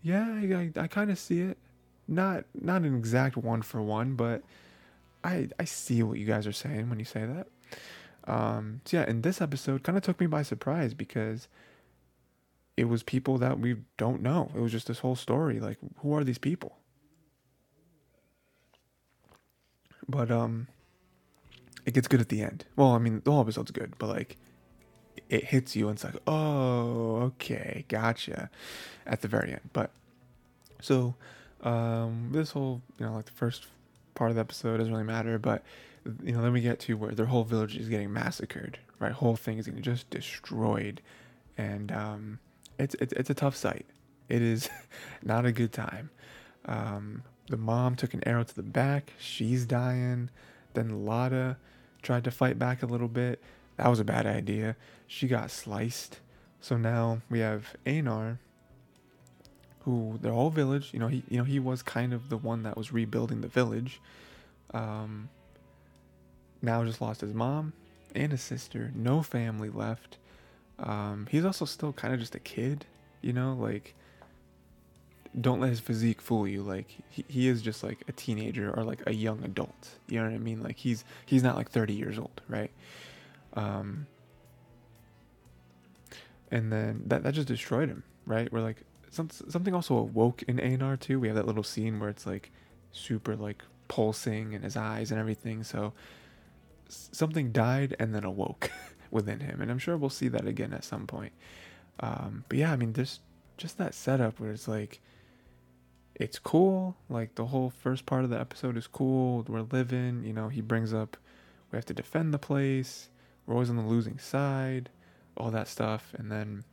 yeah, 0.02 0.28
I, 0.28 0.72
I, 0.78 0.84
I 0.84 0.88
kind 0.88 1.12
of 1.12 1.20
see 1.20 1.42
it. 1.42 1.58
Not 2.08 2.46
not 2.60 2.82
an 2.82 2.96
exact 2.98 3.38
one 3.38 3.62
for 3.62 3.82
one, 3.82 4.16
but 4.16 4.42
I 5.24 5.50
I 5.60 5.66
see 5.66 6.02
what 6.02 6.18
you 6.18 6.26
guys 6.26 6.48
are 6.48 6.52
saying 6.52 6.90
when 6.90 7.00
you 7.00 7.06
say 7.06 7.26
that." 7.26 7.48
Um, 8.26 8.82
so 8.86 8.98
yeah, 8.98 9.04
and 9.08 9.24
this 9.24 9.42
episode 9.42 9.84
kind 9.84 9.98
of 9.98 10.04
took 10.04 10.20
me 10.20 10.28
by 10.28 10.42
surprise 10.42 10.94
because 10.94 11.48
it 12.78 12.88
was 12.88 13.04
people 13.04 13.38
that 13.40 13.60
we 13.60 13.76
don't 13.98 14.22
know. 14.22 14.52
It 14.56 14.60
was 14.60 14.72
just 14.72 14.88
this 14.88 15.00
whole 15.00 15.16
story. 15.16 15.60
Like, 15.60 15.78
who 15.98 16.16
are 16.16 16.24
these 16.24 16.38
people? 16.38 16.78
But 20.08 20.32
um, 20.32 20.68
it 21.86 21.94
gets 21.94 22.08
good 22.08 22.22
at 22.22 22.30
the 22.30 22.42
end. 22.42 22.66
Well, 22.76 22.92
I 22.92 23.00
mean, 23.00 23.22
the 23.24 23.32
whole 23.32 23.42
episode's 23.42 23.72
good, 23.72 23.94
but 23.98 24.08
like, 24.08 24.38
it 25.30 25.46
hits 25.46 25.76
you 25.76 25.88
and 25.88 25.96
it's 25.96 26.04
like, 26.04 26.18
oh, 26.28 27.22
okay, 27.22 27.86
gotcha, 27.88 28.50
at 29.06 29.22
the 29.22 29.28
very 29.28 29.52
end. 29.52 29.70
But 29.74 29.92
so, 30.82 31.16
um, 31.64 32.30
this 32.32 32.52
whole, 32.52 32.82
you 32.98 33.06
know, 33.06 33.14
like 33.14 33.26
the 33.26 33.32
first 33.32 33.68
part 34.16 34.32
of 34.32 34.36
the 34.36 34.42
episode 34.42 34.78
doesn't 34.78 34.92
really 34.92 35.06
matter, 35.06 35.38
but 35.38 35.64
you 36.24 36.32
know, 36.32 36.42
then 36.42 36.54
we 36.54 36.62
get 36.62 36.80
to 36.80 36.96
where 36.96 37.12
their 37.12 37.26
whole 37.26 37.44
village 37.44 37.78
is 37.78 37.90
getting 37.90 38.12
massacred, 38.12 38.80
right? 39.00 39.12
Whole 39.12 39.36
thing 39.36 39.58
is 39.58 39.66
getting 39.66 39.82
just 39.82 40.10
destroyed, 40.10 41.02
and 41.58 41.92
um, 41.92 42.40
it's 42.78 42.96
it's 42.96 43.14
it's 43.14 43.30
a 43.30 43.34
tough 43.34 43.56
sight. 43.56 43.86
It 44.30 44.42
is 44.42 44.70
not 45.24 45.46
a 45.46 45.52
good 45.52 45.72
time. 45.72 46.10
Um, 46.66 47.24
the 47.50 47.58
mom 47.58 47.96
took 47.96 48.14
an 48.14 48.26
arrow 48.28 48.44
to 48.44 48.56
the 48.56 48.64
back. 48.64 49.14
She's 49.20 49.66
dying. 49.66 50.30
Then 50.74 51.06
Lada 51.06 51.58
tried 52.02 52.24
to 52.24 52.32
fight 52.32 52.58
back 52.58 52.84
a 52.84 52.86
little 52.86 53.08
bit. 53.08 53.42
That 53.80 53.88
was 53.88 54.02
a 54.02 54.04
bad 54.04 54.26
idea. 54.26 54.76
She 55.08 55.30
got 55.30 55.50
sliced. 55.50 56.20
So 56.60 56.76
now 56.76 57.22
we 57.30 57.40
have 57.40 57.78
Einar, 57.88 58.38
who 59.86 60.20
the 60.22 60.34
whole 60.34 60.50
village. 60.50 60.90
You 60.92 61.00
know, 61.00 61.08
he 61.08 61.24
you 61.30 61.38
know 61.38 61.46
he 61.46 61.60
was 61.60 61.82
kind 61.82 62.14
of 62.14 62.28
the 62.28 62.36
one 62.36 62.64
that 62.64 62.76
was 62.76 62.92
rebuilding 62.92 63.40
the 63.40 63.48
village. 63.48 64.02
Um, 64.74 65.30
now 66.62 66.84
just 66.84 67.00
lost 67.00 67.22
his 67.22 67.34
mom 67.34 67.72
and 68.14 68.34
his 68.34 68.42
sister. 68.42 68.92
No 68.94 69.22
family 69.22 69.70
left. 69.70 70.18
Um, 70.78 71.28
he's 71.32 71.46
also 71.46 71.64
still 71.64 71.94
kind 71.94 72.14
of 72.14 72.20
just 72.20 72.36
a 72.36 72.40
kid, 72.40 72.86
you 73.22 73.32
know, 73.32 73.54
like 73.54 73.96
don't 75.40 75.62
let 75.62 75.70
his 75.70 75.80
physique 75.80 76.20
fool 76.20 76.46
you. 76.46 76.64
Like 76.64 76.88
he, 77.10 77.24
he 77.30 77.48
is 77.48 77.62
just 77.62 77.82
like 77.82 78.00
a 78.10 78.12
teenager 78.12 78.78
or 78.78 78.84
like 78.84 79.04
a 79.08 79.14
young 79.14 79.42
adult. 79.46 79.92
You 80.10 80.20
know 80.20 80.26
what 80.26 80.34
I 80.34 80.38
mean? 80.38 80.62
Like 80.62 80.76
he's 80.76 81.06
he's 81.26 81.44
not 81.44 81.56
like 81.56 81.70
30 81.72 81.94
years 81.94 82.20
old, 82.20 82.42
right? 82.50 82.72
Um, 83.60 84.07
and 86.49 86.72
then 86.72 87.03
that 87.07 87.23
that 87.23 87.34
just 87.34 87.48
destroyed 87.48 87.90
him, 87.90 88.03
right? 88.26 88.52
We're 88.52 88.61
like 88.61 88.84
some, 89.11 89.30
something 89.30 89.73
also 89.73 89.98
awoke 89.98 90.44
in 90.44 90.60
Einar 90.60 90.95
too. 90.95 91.19
We 91.19 91.27
have 91.27 91.36
that 91.36 91.45
little 91.45 91.64
scene 91.64 91.99
where 91.99 92.10
it's 92.10 92.26
like 92.26 92.52
super 92.91 93.36
like 93.36 93.64
pulsing 93.88 94.53
in 94.53 94.61
his 94.61 94.77
eyes 94.77 95.11
and 95.11 95.19
everything. 95.19 95.64
So 95.64 95.94
something 96.88 97.52
died 97.52 97.95
and 97.99 98.15
then 98.15 98.23
awoke 98.23 98.72
within 99.11 99.41
him, 99.41 99.61
and 99.61 99.69
I'm 99.69 99.80
sure 99.80 99.98
we'll 99.98 100.10
see 100.10 100.30
that 100.30 100.48
again 100.48 100.73
at 100.73 100.84
some 100.84 101.06
point. 101.06 101.34
Um, 101.99 102.45
but 102.48 102.57
yeah, 102.57 102.72
I 102.72 102.77
mean, 102.77 102.94
just 102.94 103.22
just 103.57 103.77
that 103.77 103.94
setup 103.94 104.40
where 104.40 104.52
it's 104.52 104.69
like, 104.69 105.02
it's 106.15 106.40
cool. 106.40 106.95
Like 107.10 107.36
the 107.36 107.48
whole 107.48 107.72
first 107.72 108.06
part 108.06 108.23
of 108.23 108.30
the 108.30 108.40
episode 108.40 108.77
is 108.77 108.88
cool. 108.88 109.45
We're 109.48 109.61
living. 109.61 110.23
You 110.23 110.31
know, 110.31 110.48
he 110.48 110.61
brings 110.61 110.94
up 110.94 111.18
we 111.72 111.77
have 111.77 111.86
to 111.86 111.94
defend 111.94 112.34
the 112.34 112.40
place. 112.40 113.09
We're 113.50 113.56
always 113.56 113.72
on 113.72 113.78
the 113.78 113.82
losing 113.82 114.20
side. 114.20 114.92
All 115.36 115.50
that 115.50 115.68
stuff, 115.68 116.14
and 116.16 116.32
then 116.32 116.66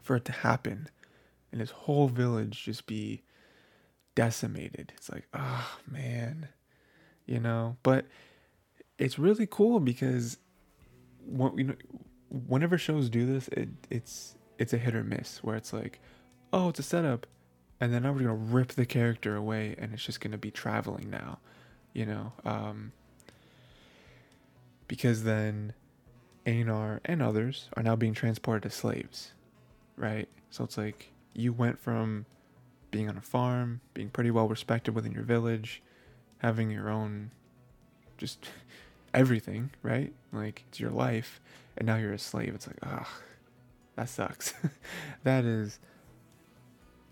for 0.00 0.14
it 0.14 0.24
to 0.26 0.32
happen, 0.32 0.88
and 1.50 1.60
his 1.60 1.70
whole 1.70 2.06
village 2.06 2.62
just 2.64 2.86
be 2.86 3.22
decimated. 4.14 4.92
It's 4.96 5.10
like, 5.10 5.26
oh 5.34 5.78
man, 5.90 6.50
you 7.26 7.40
know. 7.40 7.78
But 7.82 8.06
it's 8.96 9.18
really 9.18 9.48
cool 9.50 9.80
because 9.80 10.36
what 11.24 11.58
you 11.58 11.64
know, 11.64 11.74
whenever 12.28 12.78
shows 12.78 13.08
do 13.08 13.26
this, 13.26 13.48
it 13.48 13.70
it's 13.90 14.36
it's 14.58 14.72
a 14.72 14.78
hit 14.78 14.94
or 14.94 15.02
miss 15.02 15.42
where 15.42 15.56
it's 15.56 15.72
like, 15.72 15.98
oh, 16.52 16.68
it's 16.68 16.78
a 16.78 16.84
setup, 16.84 17.26
and 17.80 17.92
then 17.92 18.04
now 18.04 18.12
we're 18.12 18.20
gonna 18.20 18.34
rip 18.34 18.68
the 18.68 18.86
character 18.86 19.34
away, 19.34 19.74
and 19.78 19.92
it's 19.92 20.04
just 20.04 20.20
gonna 20.20 20.38
be 20.38 20.52
traveling 20.52 21.10
now, 21.10 21.40
you 21.92 22.06
know. 22.06 22.34
Um, 22.44 22.92
because 24.92 25.22
then 25.22 25.72
Einar 26.46 27.00
and 27.06 27.22
others 27.22 27.70
are 27.78 27.82
now 27.82 27.96
being 27.96 28.12
transported 28.12 28.66
as 28.66 28.74
slaves, 28.74 29.32
right? 29.96 30.28
So 30.50 30.64
it's 30.64 30.76
like 30.76 31.12
you 31.32 31.50
went 31.50 31.80
from 31.80 32.26
being 32.90 33.08
on 33.08 33.16
a 33.16 33.22
farm, 33.22 33.80
being 33.94 34.10
pretty 34.10 34.30
well 34.30 34.48
respected 34.48 34.94
within 34.94 35.12
your 35.12 35.22
village, 35.22 35.82
having 36.40 36.70
your 36.70 36.90
own 36.90 37.30
just 38.18 38.50
everything, 39.14 39.70
right? 39.82 40.12
Like 40.30 40.64
it's 40.68 40.78
your 40.78 40.90
life, 40.90 41.40
and 41.78 41.86
now 41.86 41.96
you're 41.96 42.12
a 42.12 42.18
slave. 42.18 42.54
It's 42.54 42.66
like, 42.66 42.76
ugh, 42.82 43.06
that 43.96 44.10
sucks. 44.10 44.52
that 45.24 45.46
is 45.46 45.78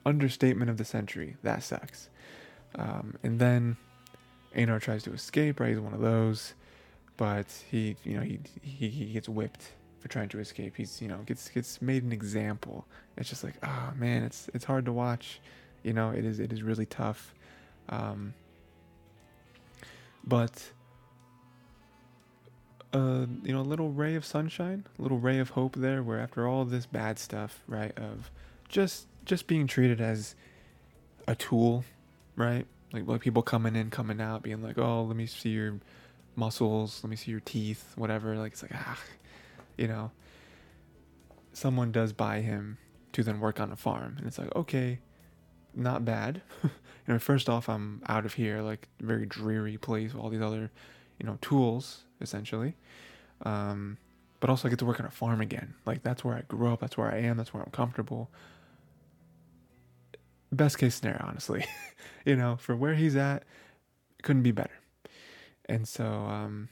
understatement 0.05 0.71
of 0.71 0.77
the 0.77 0.85
century. 0.85 1.39
That 1.45 1.63
sucks. 1.63 2.11
Um, 2.75 3.15
and 3.23 3.39
then 3.39 3.79
Einar 4.55 4.81
tries 4.81 5.03
to 5.05 5.15
escape, 5.15 5.61
right? 5.61 5.71
He's 5.71 5.81
one 5.81 5.95
of 5.95 6.01
those, 6.03 6.53
but 7.21 7.49
he, 7.71 7.97
you 8.03 8.17
know, 8.17 8.23
he, 8.23 8.41
he 8.63 8.89
he 8.89 9.05
gets 9.13 9.29
whipped 9.29 9.73
for 9.99 10.09
trying 10.09 10.31
to 10.31 10.39
escape. 10.39 10.75
He's, 10.75 11.03
you 11.03 11.09
know, 11.09 11.19
gets 11.27 11.51
gets 11.51 11.83
made 11.83 12.03
an 12.03 12.13
example. 12.13 12.87
It's 13.19 13.29
just 13.29 13.45
like, 13.45 13.57
oh 13.63 13.93
man, 13.95 14.23
it's 14.23 14.49
it's 14.55 14.65
hard 14.65 14.87
to 14.87 14.93
watch. 14.95 15.39
You 15.83 15.93
know, 15.93 16.13
it 16.13 16.25
is 16.25 16.41
it 16.41 16.51
is 16.51 16.63
really 16.63 16.87
tough. 16.87 17.35
Um, 17.91 18.33
but 20.27 20.65
uh, 22.95 23.27
you 23.43 23.53
know, 23.53 23.61
a 23.61 23.69
little 23.69 23.91
ray 23.91 24.15
of 24.15 24.25
sunshine, 24.25 24.87
a 24.99 25.03
little 25.03 25.19
ray 25.19 25.41
of 25.41 25.51
hope 25.51 25.77
there, 25.77 26.03
where 26.03 26.19
after 26.21 26.49
all 26.49 26.65
this 26.65 26.87
bad 26.87 27.19
stuff, 27.19 27.63
right, 27.69 27.93
of 27.99 28.31
just 28.71 29.09
just 29.27 29.47
being 29.47 29.67
treated 29.67 30.01
as 30.01 30.35
a 31.29 31.35
tool, 31.35 31.85
right? 32.35 32.67
Like 32.95 33.07
like 33.07 33.21
people 33.21 33.43
coming 33.43 33.77
in, 33.77 33.91
coming 33.91 34.23
out, 34.23 34.43
being 34.43 34.63
like, 34.63 34.79
oh, 34.79 35.03
let 35.03 35.17
me 35.17 35.27
see 35.27 35.51
your 35.51 35.81
muscles, 36.41 37.01
let 37.05 37.11
me 37.11 37.17
see 37.17 37.31
your 37.31 37.41
teeth, 37.41 37.93
whatever. 37.97 38.37
Like 38.37 38.53
it's 38.53 38.63
like 38.63 38.73
ah, 38.75 38.99
you 39.77 39.87
know. 39.87 40.11
Someone 41.53 41.91
does 41.93 42.13
buy 42.13 42.41
him 42.41 42.79
to 43.13 43.23
then 43.23 43.41
work 43.41 43.61
on 43.61 43.71
a 43.71 43.77
farm, 43.77 44.17
and 44.19 44.27
it's 44.27 44.39
like 44.39 44.55
okay, 44.57 44.99
not 45.75 46.05
bad. 46.05 46.43
you 46.63 46.71
know, 47.07 47.19
first 47.19 47.49
off, 47.49 47.69
I'm 47.69 48.03
out 48.09 48.25
of 48.25 48.35
here, 48.35 48.63
like 48.63 48.89
very 49.01 49.27
dreary 49.27 49.77
place, 49.77 50.13
with 50.13 50.23
all 50.23 50.31
these 50.31 50.41
other, 50.41 50.71
you 51.19 51.27
know, 51.27 51.39
tools 51.41 52.05
essentially. 52.21 52.75
Um, 53.43 53.97
but 54.41 54.51
also 54.51 54.69
I 54.69 54.71
get 54.71 54.79
to 54.81 54.85
work 54.85 55.01
on 55.01 55.07
a 55.07 55.11
farm 55.11 55.41
again. 55.41 55.75
Like 55.87 56.03
that's 56.03 56.25
where 56.25 56.37
I 56.37 56.43
grew 56.43 56.73
up. 56.73 56.81
That's 56.81 56.97
where 56.97 57.13
I 57.13 57.19
am. 57.19 57.37
That's 57.37 57.53
where 57.53 57.63
I'm 57.63 57.71
comfortable. 57.71 58.31
Best 60.53 60.79
case 60.79 60.97
scenario, 60.97 61.25
honestly, 61.25 61.65
you 62.25 62.35
know, 62.37 62.57
for 62.57 62.75
where 62.75 62.95
he's 62.95 63.15
at, 63.17 63.45
couldn't 64.23 64.43
be 64.43 64.51
better. 64.53 64.80
And 65.71 65.87
so, 65.87 66.05
um, 66.05 66.69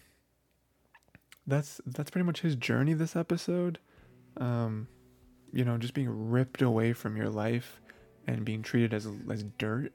that's 1.47 1.81
that's 1.87 2.11
pretty 2.11 2.27
much 2.27 2.41
his 2.41 2.57
journey 2.57 2.95
this 2.95 3.15
episode. 3.15 3.79
Um, 4.37 4.89
you 5.53 5.65
know, 5.65 5.79
just 5.79 5.95
being 5.95 6.31
ripped 6.31 6.61
away 6.61 6.93
from 6.93 7.17
your 7.17 7.31
life 7.31 7.81
and 8.27 8.45
being 8.45 8.61
treated 8.61 8.93
as 8.93 9.09
as 9.31 9.45
dirt. 9.57 9.93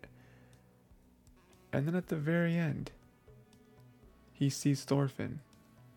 And 1.73 1.85
then 1.85 1.95
at 1.95 2.07
the 2.07 2.15
very 2.15 2.55
end, 2.55 2.91
he 4.31 4.49
sees 4.49 4.83
Thorfinn. 4.83 5.41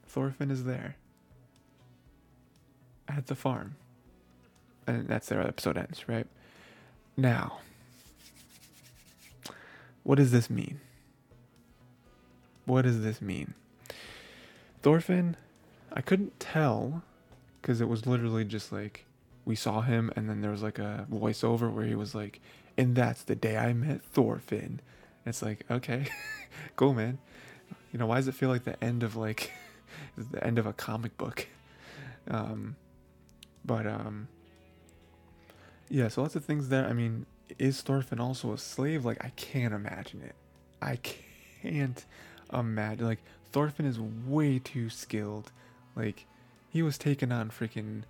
Thorfinn 0.07 0.51
is 0.51 0.65
there 0.65 0.97
at 3.07 3.29
the 3.29 3.37
farm. 3.37 3.77
And 4.87 5.07
that's 5.07 5.29
their 5.29 5.41
episode 5.41 5.77
ends, 5.79 6.09
right? 6.09 6.27
Now, 7.17 7.59
what 10.03 10.17
does 10.17 10.33
this 10.33 10.51
mean? 10.51 10.81
What 12.67 12.83
does 12.83 13.03
this 13.03 13.23
mean? 13.23 13.55
Thorfinn, 14.83 15.37
I 15.93 16.01
couldn't 16.01 16.39
tell 16.39 17.03
because 17.61 17.81
it 17.81 17.89
was 17.89 18.07
literally 18.07 18.45
just 18.45 18.71
like 18.71 19.07
we 19.45 19.57
saw 19.57 19.81
him 19.81 20.13
and 20.15 20.29
then 20.29 20.41
there 20.41 20.51
was 20.51 20.63
like 20.63 20.79
a 20.79 21.07
voiceover 21.11 21.73
where 21.73 21.85
he 21.87 21.95
was 21.95 22.15
like, 22.15 22.41
and 22.77 22.95
that's 22.95 23.23
the 23.23 23.35
day 23.35 23.57
I 23.57 23.73
met 23.73 24.03
Thorfinn. 24.03 24.81
It's 25.25 25.43
like, 25.43 25.65
okay, 25.71 26.07
cool, 26.77 26.93
man. 26.93 27.19
You 27.93 27.99
know, 27.99 28.07
why 28.07 28.17
does 28.17 28.29
it 28.29 28.35
feel 28.35 28.49
like 28.49 28.65
the 28.65 28.83
end 28.85 29.03
of 29.03 29.17
like 29.17 29.53
the 30.19 30.45
end 30.45 30.59
of 30.59 30.67
a 30.67 30.73
comic 30.73 31.17
book? 31.17 31.47
Um, 32.29 32.77
but 33.65 33.87
um, 33.87 34.29
yeah, 35.89 36.09
so 36.09 36.23
lots 36.23 36.37
of 36.37 36.45
things 36.45 36.69
there. 36.69 36.87
I 36.87 36.93
mean, 36.93 37.27
is 37.59 37.81
Thorfinn 37.83 38.21
also 38.21 38.53
a 38.53 38.59
slave? 38.59 39.05
Like, 39.05 39.25
I 39.25 39.31
can't 39.31 39.73
imagine 39.73 40.23
it. 40.23 40.35
I 40.83 40.97
can't 40.97 42.05
imagine. 42.53 43.07
Like, 43.07 43.23
Thorfinn 43.53 43.87
is 43.87 43.99
way 44.01 44.59
too 44.59 44.91
skilled. 44.91 45.53
Like, 45.95 46.27
he 46.69 46.83
was 46.83 46.99
taking 46.99 47.33
on 47.33 47.51
freaking 47.51 48.03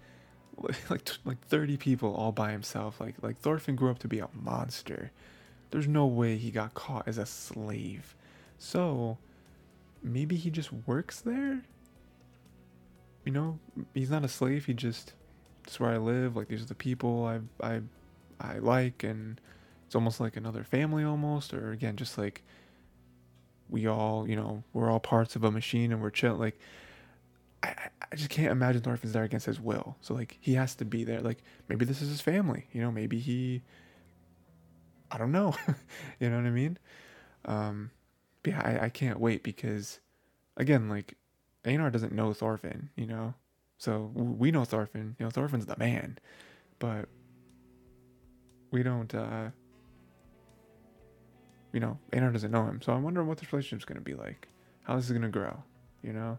like 0.91 1.09
like 1.25 1.41
30 1.47 1.77
people 1.77 2.15
all 2.15 2.33
by 2.33 2.53
himself. 2.53 3.01
Like 3.01 3.15
like 3.23 3.39
Thorfinn 3.39 3.77
grew 3.77 3.91
up 3.91 3.99
to 4.01 4.09
be 4.09 4.19
a 4.19 4.29
monster. 4.33 5.11
There's 5.71 5.89
no 5.89 6.07
way 6.07 6.37
he 6.37 6.51
got 6.51 6.75
caught 6.75 7.07
as 7.07 7.19
a 7.19 7.27
slave. 7.27 8.15
So 8.59 9.19
maybe 10.03 10.37
he 10.37 10.51
just 10.51 10.73
works 10.73 11.21
there. 11.21 11.63
You 13.25 13.33
know, 13.33 13.59
he's 13.93 14.11
not 14.11 14.25
a 14.25 14.29
slave. 14.29 14.67
He 14.67 14.75
just 14.75 15.13
it's 15.65 15.79
where 15.81 15.91
I 15.91 15.99
live. 15.99 16.37
Like 16.37 16.49
these 16.49 16.63
are 16.63 16.67
the 16.67 16.75
people 16.75 17.27
I 17.27 17.41
I 17.67 17.81
I 18.41 18.59
like, 18.59 19.03
and 19.03 19.41
it's 19.87 19.95
almost 19.95 20.21
like 20.21 20.37
another 20.37 20.65
family, 20.65 21.05
almost. 21.05 21.53
Or 21.53 21.73
again, 21.73 21.97
just 21.97 22.17
like 22.17 22.43
we 23.69 23.87
all, 23.87 24.29
you 24.29 24.37
know, 24.37 24.63
we're 24.73 24.91
all 24.91 25.01
parts 25.01 25.37
of 25.37 25.45
a 25.45 25.51
machine, 25.51 25.93
and 25.93 26.01
we're 26.01 26.11
chill. 26.11 26.37
Like 26.37 26.59
I 27.63 27.75
I 28.13 28.17
just 28.17 28.31
can't 28.31 28.53
imagine 28.53 28.83
Thorfinn's 28.83 29.13
there 29.13 29.25
against 29.25 29.47
his 29.47 29.61
will. 29.61 29.97
So 30.01 30.15
like 30.15 30.39
he 30.41 30.55
has 30.55 30.75
to 30.77 30.85
be 30.85 31.05
there. 31.05 31.21
Like 31.21 31.43
maybe 31.69 31.85
this 31.85 32.03
is 32.03 32.09
his 32.09 32.21
family. 32.21 32.67
You 32.73 32.83
know, 32.83 32.91
maybe 32.91 33.19
he. 33.19 33.63
I 35.11 35.19
don't 35.19 35.33
know. 35.33 35.55
you 36.21 36.29
know 36.31 36.37
what 36.37 36.47
I 36.47 36.51
mean? 36.51 36.79
Um, 37.45 37.91
yeah, 38.45 38.61
I, 38.65 38.87
I 38.87 38.89
can't 38.89 39.21
wait 39.21 39.43
because, 39.43 40.01
again, 40.57 40.89
like, 40.89 41.17
Einar 41.65 41.91
doesn't 41.91 42.13
know 42.13 42.33
Thorfinn, 42.33 42.91
you 42.97 43.07
know? 43.07 43.35
So 43.79 44.11
we 44.15 44.51
know 44.51 44.65
Thorfinn, 44.65 45.17
you 45.19 45.25
know, 45.25 45.31
Thorfinn's 45.31 45.67
the 45.67 45.77
man, 45.77 46.19
but 46.79 47.09
we 48.71 48.83
don't, 48.83 49.15
uh, 49.15 49.51
you 51.77 51.81
know, 51.81 51.99
Einar 52.11 52.31
doesn't 52.31 52.51
know 52.51 52.65
him. 52.65 52.81
So 52.81 52.95
I'm 52.95 53.03
wondering 53.03 53.29
what 53.29 53.37
this 53.37 53.53
relationship's 53.53 53.85
going 53.85 53.99
to 53.99 54.03
be 54.03 54.15
like. 54.15 54.49
How 54.85 54.97
this 54.97 55.05
is 55.05 55.11
going 55.11 55.21
to 55.21 55.29
grow, 55.29 55.63
you 56.03 56.15
know? 56.15 56.39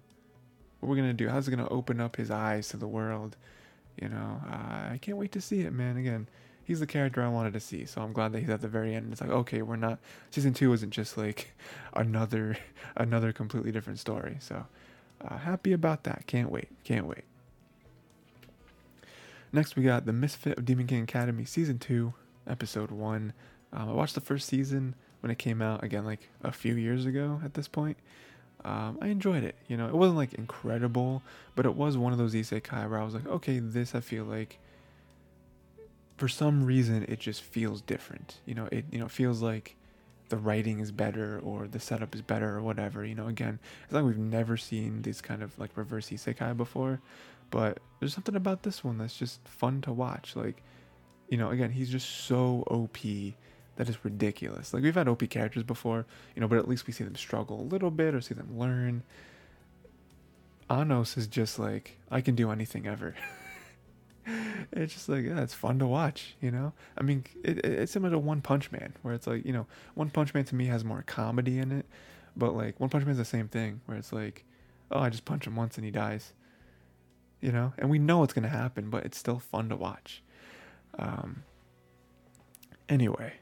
What 0.80 0.90
we're 0.90 0.96
going 0.96 1.10
to 1.10 1.14
do? 1.14 1.30
How's 1.30 1.48
it 1.48 1.52
going 1.52 1.64
to 1.64 1.72
open 1.72 2.02
up 2.02 2.16
his 2.16 2.32
eyes 2.32 2.70
to 2.70 2.78
the 2.78 2.88
world? 2.88 3.38
You 4.02 4.10
know, 4.10 4.42
uh, 4.52 4.94
I 4.94 5.00
can't 5.00 5.16
wait 5.16 5.32
to 5.34 5.42
see 5.42 5.60
it, 5.60 5.74
man. 5.74 5.96
Again, 5.96 6.28
he's 6.64 6.80
the 6.80 6.88
character 6.88 7.22
I 7.22 7.28
wanted 7.28 7.54
to 7.54 7.60
see. 7.60 7.86
So 7.86 8.02
I'm 8.02 8.14
glad 8.14 8.32
that 8.32 8.40
he's 8.40 8.50
at 8.50 8.62
the 8.62 8.68
very 8.68 8.96
end. 8.96 9.12
It's 9.12 9.22
like, 9.22 9.30
okay, 9.30 9.62
we're 9.62 9.76
not 9.76 10.00
season 10.32 10.56
two 10.56 10.74
isn't 10.74 10.90
just 10.90 11.20
like 11.20 11.54
another 11.94 12.58
another 12.96 13.32
completely 13.32 13.72
different 13.72 14.00
story. 14.00 14.38
So 14.40 14.66
uh, 15.22 15.38
happy 15.38 15.72
about 15.72 16.04
that. 16.06 16.26
Can't 16.26 16.52
wait. 16.52 16.70
Can't 16.84 17.06
wait. 17.06 17.26
Next, 19.54 19.76
we 19.76 19.84
got 19.84 20.08
the 20.08 20.14
Misfit 20.14 20.58
of 20.58 20.66
Demon 20.66 20.88
King 20.88 21.04
Academy 21.04 21.46
season 21.46 21.78
two, 21.78 22.16
episode 22.48 22.90
one. 22.90 23.34
Um, 23.72 23.90
I 23.90 23.92
watched 23.92 24.16
the 24.16 24.22
first 24.22 24.48
season 24.48 24.96
when 25.28 25.34
it 25.34 25.40
came 25.40 25.62
out 25.62 25.84
again, 25.84 26.06
like 26.06 26.30
a 26.42 26.54
few 26.54 26.76
years 26.76 27.06
ago. 27.06 27.42
At 27.44 27.54
this 27.54 27.68
point, 27.68 27.98
um, 28.64 28.98
I 29.02 29.08
enjoyed 29.08 29.44
it. 29.44 29.56
You 29.68 29.76
know, 29.76 29.88
it 29.88 29.94
wasn't 29.94 30.16
like 30.16 30.34
incredible, 30.36 31.22
but 31.54 31.66
it 31.66 31.76
was 31.76 31.98
one 31.98 32.14
of 32.14 32.18
those 32.18 32.34
isekai 32.34 32.90
where 32.90 32.98
I 32.98 33.04
was 33.04 33.14
like, 33.14 33.28
okay, 33.28 33.60
this 33.60 33.94
I 33.94 34.00
feel 34.00 34.24
like 34.24 34.58
for 36.16 36.30
some 36.30 36.64
reason 36.64 37.06
it 37.10 37.20
just 37.20 37.42
feels 37.42 37.82
different. 37.82 38.38
You 38.46 38.56
know, 38.56 38.70
it 38.72 38.86
you 38.90 39.00
know 39.00 39.10
feels 39.10 39.42
like 39.42 39.76
the 40.30 40.38
writing 40.38 40.80
is 40.80 40.94
better 40.94 41.42
or 41.44 41.68
the 41.68 41.80
setup 41.80 42.16
is 42.16 42.22
better 42.22 42.56
or 42.56 42.62
whatever. 42.62 43.04
You 43.04 43.16
know, 43.16 43.28
again, 43.28 43.60
it's 43.84 43.92
like 43.92 44.06
we've 44.06 44.18
never 44.18 44.56
seen 44.56 45.02
this 45.02 45.20
kind 45.20 45.44
of 45.44 45.60
like 45.60 45.76
reverse 45.76 46.10
isekai 46.10 46.56
before, 46.56 47.02
but 47.52 47.80
there's 48.00 48.14
something 48.14 48.36
about 48.38 48.64
this 48.64 48.82
one 48.82 48.98
that's 48.98 49.18
just 49.18 49.46
fun 49.46 49.82
to 49.82 49.92
watch. 49.92 50.38
Like, 50.38 50.64
you 51.28 51.38
know, 51.38 51.50
again, 51.50 51.72
he's 51.72 51.90
just 51.90 52.08
so 52.10 52.64
OP 52.68 52.98
that 53.78 53.88
is 53.88 54.04
ridiculous. 54.04 54.74
Like 54.74 54.84
we've 54.84 54.96
had 54.96 55.08
OP 55.08 55.30
characters 55.30 55.64
before, 55.64 56.06
you 56.36 56.42
know, 56.42 56.48
but 56.48 56.58
at 56.58 56.68
least 56.68 56.86
we 56.86 56.94
see 56.94 57.04
them 57.04 57.16
struggle 57.16 57.62
a 57.62 57.64
little 57.64 57.92
bit 57.92 58.14
or 58.14 58.22
see 58.22 58.34
them 58.34 58.60
learn. 58.60 59.04
Anos 60.70 61.16
is 61.16 61.28
just 61.28 61.58
like 61.58 61.98
I 62.12 62.22
can 62.22 62.36
do 62.36 62.52
anything 62.52 62.88
ever. 62.88 63.16
it's 64.72 64.94
just 64.94 65.08
like 65.08 65.24
yeah, 65.24 65.42
it's 65.42 65.54
fun 65.54 65.80
to 65.80 65.88
watch. 65.88 66.36
You 66.42 66.52
know, 66.52 66.74
I 66.98 67.04
mean, 67.04 67.24
it, 67.44 67.64
it's 67.66 67.92
similar 67.92 68.12
to 68.12 68.20
One 68.20 68.42
Punch 68.42 68.72
Man, 68.72 68.94
where 69.04 69.14
it's 69.14 69.28
like 69.28 69.46
you 69.46 69.54
know, 69.54 69.68
One 69.94 70.10
Punch 70.10 70.34
Man 70.34 70.44
to 70.46 70.56
me 70.56 70.66
has 70.66 70.84
more 70.84 71.04
comedy 71.06 71.60
in 71.60 71.72
it, 71.72 71.86
but 72.36 72.56
like 72.56 72.80
One 72.80 72.90
Punch 72.90 73.06
Man 73.06 73.12
is 73.12 73.18
the 73.18 73.26
same 73.26 73.48
thing, 73.48 73.82
where 73.86 73.98
it's 73.98 74.12
like, 74.12 74.44
oh, 74.92 75.00
I 75.00 75.10
just 75.10 75.26
punch 75.26 75.48
him 75.48 75.56
once 75.56 75.78
and 75.78 75.86
he 75.86 75.92
dies. 75.92 76.34
You 77.42 77.52
know, 77.52 77.74
and 77.78 77.92
we 77.92 78.00
know 78.00 78.24
it's 78.24 78.34
gonna 78.34 78.48
happen, 78.48 78.90
but 78.90 79.06
it's 79.06 79.18
still 79.18 79.40
fun 79.40 79.70
to 79.70 79.76
watch. 79.76 80.24
Um. 80.98 81.44
Anyway, 82.90 83.34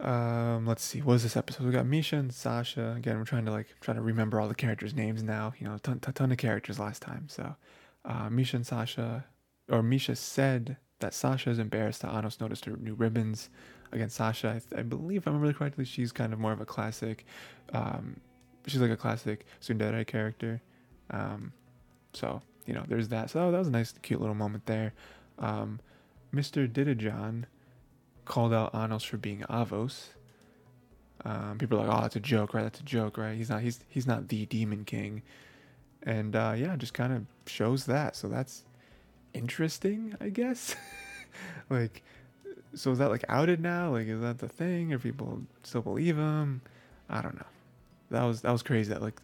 um, 0.00 0.66
let's 0.66 0.82
see. 0.82 1.00
What 1.00 1.14
was 1.14 1.22
this 1.22 1.36
episode? 1.36 1.66
We 1.66 1.72
got 1.72 1.86
Misha 1.86 2.16
and 2.16 2.32
Sasha. 2.32 2.94
Again, 2.96 3.18
we're 3.18 3.24
trying 3.24 3.44
to 3.46 3.50
like 3.50 3.66
trying 3.80 3.96
to 3.96 4.02
remember 4.02 4.40
all 4.40 4.48
the 4.48 4.54
characters' 4.54 4.94
names 4.94 5.22
now. 5.22 5.52
You 5.58 5.66
know, 5.66 5.74
a 5.74 5.78
ton, 5.78 6.00
ton 6.00 6.32
of 6.32 6.38
characters 6.38 6.78
last 6.78 7.02
time. 7.02 7.26
So, 7.28 7.56
uh, 8.04 8.30
Misha 8.30 8.56
and 8.56 8.66
Sasha, 8.66 9.24
or 9.68 9.82
Misha 9.82 10.14
said 10.16 10.76
that 11.00 11.14
Sasha 11.14 11.50
is 11.50 11.58
embarrassed 11.58 12.02
that 12.02 12.14
Anos 12.14 12.40
noticed 12.40 12.64
her 12.66 12.76
new 12.76 12.94
ribbons. 12.94 13.50
Again, 13.92 14.10
Sasha, 14.10 14.60
I, 14.74 14.80
I 14.80 14.82
believe, 14.82 15.22
if 15.22 15.28
I 15.28 15.30
remember 15.30 15.52
correctly, 15.52 15.84
she's 15.84 16.12
kind 16.12 16.32
of 16.32 16.38
more 16.38 16.52
of 16.52 16.60
a 16.60 16.66
classic. 16.66 17.24
Um, 17.72 18.20
she's 18.66 18.80
like 18.80 18.90
a 18.90 18.96
classic 18.96 19.46
tsundere 19.60 20.06
character. 20.06 20.60
Um, 21.10 21.52
so 22.12 22.42
you 22.68 22.74
know, 22.74 22.84
there's 22.86 23.08
that. 23.08 23.30
So 23.30 23.50
that 23.50 23.58
was 23.58 23.68
a 23.68 23.72
nice, 23.72 23.94
cute 24.02 24.20
little 24.20 24.34
moment 24.34 24.66
there. 24.66 24.92
Um, 25.38 25.80
Mr. 26.34 26.70
Didajan 26.70 27.44
called 28.28 28.52
out 28.52 28.74
Anos 28.74 29.02
for 29.02 29.16
being 29.16 29.40
Avos. 29.50 30.08
Um, 31.24 31.58
people 31.58 31.78
are 31.78 31.86
like, 31.86 31.96
"Oh, 31.96 32.02
that's 32.02 32.16
a 32.16 32.20
joke, 32.20 32.54
right? 32.54 32.62
That's 32.62 32.80
a 32.80 32.84
joke, 32.84 33.18
right? 33.18 33.36
He's 33.36 33.50
not. 33.50 33.62
He's 33.62 33.80
he's 33.88 34.06
not 34.06 34.28
the 34.28 34.46
Demon 34.46 34.84
King." 34.84 35.22
And 36.04 36.36
uh, 36.36 36.54
yeah, 36.56 36.76
just 36.76 36.94
kind 36.94 37.12
of 37.12 37.26
shows 37.46 37.86
that. 37.86 38.14
So 38.14 38.28
that's 38.28 38.64
interesting, 39.34 40.14
I 40.20 40.28
guess. 40.28 40.76
like, 41.70 42.02
so 42.74 42.92
is 42.92 42.98
that 42.98 43.10
like 43.10 43.24
outed 43.28 43.60
now? 43.60 43.90
Like, 43.90 44.06
is 44.06 44.20
that 44.20 44.38
the 44.38 44.48
thing? 44.48 44.92
Or 44.92 44.98
people 44.98 45.42
still 45.64 45.82
believe 45.82 46.16
him? 46.16 46.60
I 47.10 47.20
don't 47.20 47.34
know. 47.34 47.46
That 48.10 48.22
was 48.22 48.42
that 48.42 48.52
was 48.52 48.62
crazy. 48.62 48.92
That 48.92 49.02
like 49.02 49.20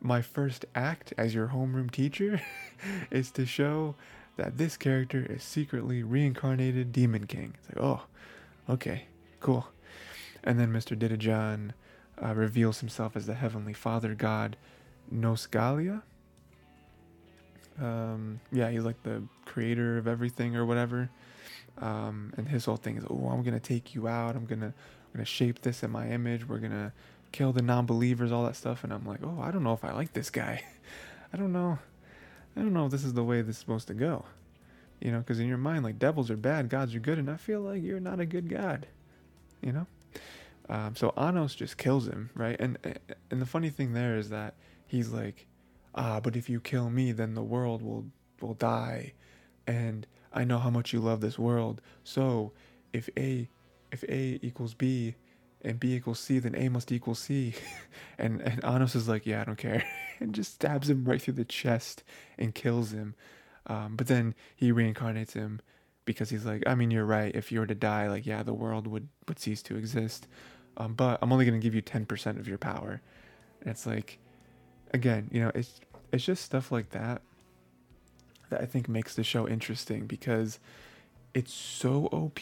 my 0.00 0.20
first 0.20 0.64
act 0.74 1.14
as 1.16 1.34
your 1.34 1.48
homeroom 1.48 1.90
teacher 1.90 2.40
is 3.10 3.30
to 3.32 3.46
show 3.46 3.94
that 4.36 4.58
this 4.58 4.76
character 4.76 5.24
is 5.28 5.42
secretly 5.42 6.02
reincarnated 6.02 6.92
Demon 6.92 7.26
King. 7.26 7.54
It's 7.58 7.74
like, 7.74 7.84
oh, 7.84 8.02
okay, 8.68 9.04
cool. 9.40 9.68
And 10.42 10.58
then 10.58 10.72
Mr. 10.72 10.98
Didajan 10.98 11.72
uh, 12.22 12.34
reveals 12.34 12.80
himself 12.80 13.16
as 13.16 13.26
the 13.26 13.34
Heavenly 13.34 13.72
Father 13.72 14.14
God 14.14 14.56
Nosgalia. 15.12 16.02
Um, 17.80 18.40
yeah, 18.52 18.70
he's 18.70 18.84
like 18.84 19.02
the 19.02 19.22
creator 19.46 19.98
of 19.98 20.06
everything 20.06 20.56
or 20.56 20.64
whatever. 20.64 21.10
Um, 21.78 22.32
and 22.36 22.48
his 22.48 22.64
whole 22.64 22.76
thing 22.76 22.96
is, 22.96 23.04
oh, 23.08 23.28
I'm 23.30 23.42
gonna 23.42 23.58
take 23.58 23.94
you 23.94 24.06
out. 24.06 24.36
I'm 24.36 24.46
gonna, 24.46 24.66
I'm 24.66 25.12
gonna 25.12 25.24
shape 25.24 25.62
this 25.62 25.82
in 25.82 25.90
my 25.90 26.08
image. 26.08 26.48
We're 26.48 26.58
gonna 26.58 26.92
kill 27.32 27.52
the 27.52 27.62
non-believers, 27.62 28.30
all 28.30 28.44
that 28.44 28.56
stuff. 28.56 28.84
And 28.84 28.92
I'm 28.92 29.04
like, 29.04 29.20
oh, 29.24 29.40
I 29.42 29.50
don't 29.50 29.64
know 29.64 29.72
if 29.72 29.84
I 29.84 29.92
like 29.92 30.12
this 30.12 30.30
guy. 30.30 30.62
I 31.32 31.36
don't 31.36 31.52
know. 31.52 31.78
I 32.56 32.60
don't 32.60 32.72
know 32.72 32.86
if 32.86 32.92
this 32.92 33.04
is 33.04 33.14
the 33.14 33.24
way 33.24 33.42
this 33.42 33.56
is 33.56 33.60
supposed 33.60 33.88
to 33.88 33.94
go. 33.94 34.24
You 35.00 35.12
know, 35.12 35.18
because 35.18 35.40
in 35.40 35.48
your 35.48 35.58
mind, 35.58 35.84
like 35.84 35.98
devils 35.98 36.30
are 36.30 36.36
bad, 36.36 36.68
gods 36.68 36.94
are 36.94 37.00
good, 37.00 37.18
and 37.18 37.30
I 37.30 37.36
feel 37.36 37.60
like 37.60 37.82
you're 37.82 38.00
not 38.00 38.20
a 38.20 38.26
good 38.26 38.48
god. 38.48 38.86
You 39.60 39.72
know. 39.72 39.86
Um, 40.68 40.96
so 40.96 41.12
Anos 41.16 41.54
just 41.54 41.76
kills 41.76 42.06
him, 42.08 42.30
right? 42.34 42.56
And 42.58 42.78
and 43.30 43.40
the 43.40 43.46
funny 43.46 43.70
thing 43.70 43.92
there 43.92 44.16
is 44.16 44.30
that 44.30 44.54
he's 44.86 45.10
like, 45.10 45.46
ah, 45.94 46.20
but 46.20 46.36
if 46.36 46.48
you 46.48 46.60
kill 46.60 46.90
me, 46.90 47.12
then 47.12 47.34
the 47.34 47.42
world 47.42 47.82
will 47.82 48.06
will 48.40 48.54
die, 48.54 49.12
and 49.66 50.06
I 50.32 50.44
know 50.44 50.58
how 50.58 50.70
much 50.70 50.92
you 50.92 51.00
love 51.00 51.20
this 51.20 51.38
world. 51.38 51.80
So 52.02 52.52
if 52.92 53.08
A 53.18 53.48
if 53.92 54.04
A 54.04 54.38
equals 54.42 54.74
B 54.74 55.16
and 55.64 55.80
B 55.80 55.94
equals 55.94 56.20
C, 56.20 56.38
then 56.38 56.54
A 56.54 56.68
must 56.68 56.92
equal 56.92 57.14
C. 57.14 57.54
and 58.18 58.40
and 58.40 58.64
Anos 58.64 58.94
is 58.94 59.08
like, 59.08 59.26
yeah, 59.26 59.40
I 59.40 59.44
don't 59.44 59.58
care, 59.58 59.84
and 60.20 60.34
just 60.34 60.54
stabs 60.54 60.90
him 60.90 61.04
right 61.04 61.20
through 61.20 61.34
the 61.34 61.44
chest 61.44 62.02
and 62.38 62.54
kills 62.54 62.92
him. 62.92 63.14
Um, 63.66 63.96
but 63.96 64.06
then 64.06 64.34
he 64.54 64.72
reincarnates 64.72 65.32
him 65.32 65.60
because 66.04 66.30
he's 66.30 66.44
like, 66.44 66.62
I 66.66 66.74
mean, 66.74 66.90
you're 66.90 67.06
right. 67.06 67.34
If 67.34 67.50
you 67.50 67.60
were 67.60 67.66
to 67.66 67.74
die, 67.74 68.08
like, 68.08 68.26
yeah, 68.26 68.42
the 68.42 68.54
world 68.54 68.86
would 68.86 69.08
would 69.26 69.38
cease 69.38 69.62
to 69.64 69.76
exist. 69.76 70.26
Um, 70.76 70.94
but 70.94 71.18
I'm 71.22 71.32
only 71.32 71.44
gonna 71.44 71.58
give 71.58 71.74
you 71.74 71.80
ten 71.80 72.06
percent 72.06 72.38
of 72.38 72.48
your 72.48 72.58
power. 72.58 73.00
And 73.60 73.70
it's 73.70 73.86
like, 73.86 74.18
again, 74.92 75.28
you 75.32 75.40
know, 75.40 75.52
it's 75.54 75.80
it's 76.12 76.24
just 76.24 76.44
stuff 76.44 76.70
like 76.70 76.90
that 76.90 77.22
that 78.50 78.60
I 78.60 78.66
think 78.66 78.88
makes 78.88 79.14
the 79.14 79.24
show 79.24 79.48
interesting 79.48 80.06
because 80.06 80.58
it's 81.32 81.52
so 81.52 82.06
OP 82.12 82.40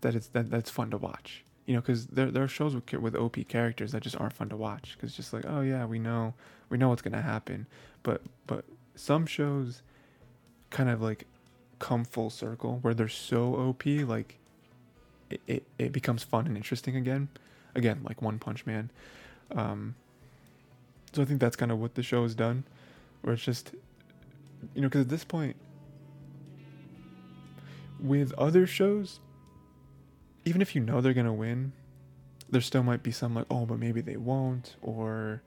that 0.00 0.14
it's 0.14 0.28
that 0.28 0.50
that's 0.50 0.70
fun 0.70 0.90
to 0.90 0.96
watch. 0.96 1.44
You 1.70 1.76
know, 1.76 1.82
because 1.82 2.08
there 2.08 2.32
there 2.32 2.42
are 2.42 2.48
shows 2.48 2.74
with 2.74 2.92
with 2.94 3.14
OP 3.14 3.36
characters 3.46 3.92
that 3.92 4.02
just 4.02 4.16
aren't 4.20 4.32
fun 4.32 4.48
to 4.48 4.56
watch 4.56 4.96
because 4.96 5.14
just 5.14 5.32
like, 5.32 5.44
oh 5.46 5.60
yeah, 5.60 5.84
we 5.84 6.00
know 6.00 6.34
we 6.68 6.76
know 6.76 6.88
what's 6.88 7.00
gonna 7.00 7.22
happen, 7.22 7.68
but 8.02 8.22
but 8.48 8.64
some 8.96 9.24
shows 9.24 9.82
kind 10.70 10.88
of 10.88 11.00
like 11.00 11.28
come 11.78 12.04
full 12.04 12.28
circle 12.28 12.80
where 12.82 12.92
they're 12.92 13.06
so 13.06 13.54
OP, 13.54 13.86
like 13.86 14.40
it, 15.30 15.40
it, 15.46 15.62
it 15.78 15.92
becomes 15.92 16.24
fun 16.24 16.48
and 16.48 16.56
interesting 16.56 16.96
again. 16.96 17.28
Again, 17.76 18.00
like 18.02 18.20
One 18.20 18.40
Punch 18.40 18.66
Man. 18.66 18.90
Um, 19.52 19.94
so 21.12 21.22
I 21.22 21.24
think 21.24 21.38
that's 21.38 21.54
kind 21.54 21.70
of 21.70 21.78
what 21.78 21.94
the 21.94 22.02
show 22.02 22.24
has 22.24 22.34
done, 22.34 22.64
where 23.22 23.34
it's 23.34 23.44
just, 23.44 23.76
you 24.74 24.82
know, 24.82 24.88
because 24.88 25.02
at 25.02 25.08
this 25.08 25.22
point, 25.22 25.54
with 28.00 28.32
other 28.32 28.66
shows, 28.66 29.20
even 30.44 30.62
if 30.62 30.74
you 30.74 30.80
know 30.80 31.00
they're 31.00 31.14
gonna 31.14 31.32
win, 31.32 31.72
there 32.48 32.60
still 32.60 32.82
might 32.82 33.02
be 33.02 33.12
some 33.12 33.34
like, 33.34 33.46
oh, 33.50 33.66
but 33.66 33.78
maybe 33.78 34.00
they 34.00 34.16
won't, 34.16 34.76
or, 34.82 35.42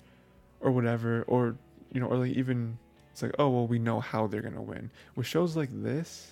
or 0.61 0.71
whatever, 0.71 1.23
or 1.23 1.55
you 1.91 1.99
know, 1.99 2.07
or 2.07 2.17
like 2.17 2.31
even 2.31 2.77
it's 3.11 3.21
like, 3.21 3.35
oh 3.37 3.49
well, 3.49 3.67
we 3.67 3.79
know 3.79 3.99
how 3.99 4.27
they're 4.27 4.41
gonna 4.41 4.61
win. 4.61 4.89
With 5.15 5.27
shows 5.27 5.55
like 5.55 5.69
this, 5.71 6.31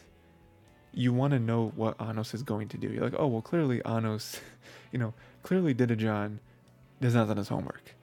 you 0.94 1.14
want 1.14 1.32
to 1.32 1.40
know 1.40 1.72
what 1.76 1.96
Anos 2.02 2.34
is 2.34 2.44
going 2.44 2.68
to 2.70 2.78
do. 2.78 2.90
You're 2.90 3.04
like, 3.04 3.16
oh 3.18 3.28
well, 3.28 3.42
clearly 3.42 3.82
Anos, 3.86 4.40
you 4.92 5.00
know, 5.00 5.14
clearly 5.44 5.74
Didajan 5.74 6.40
does 7.00 7.16
not 7.16 7.28
done 7.28 7.38
his 7.38 7.48
homework, 7.48 7.96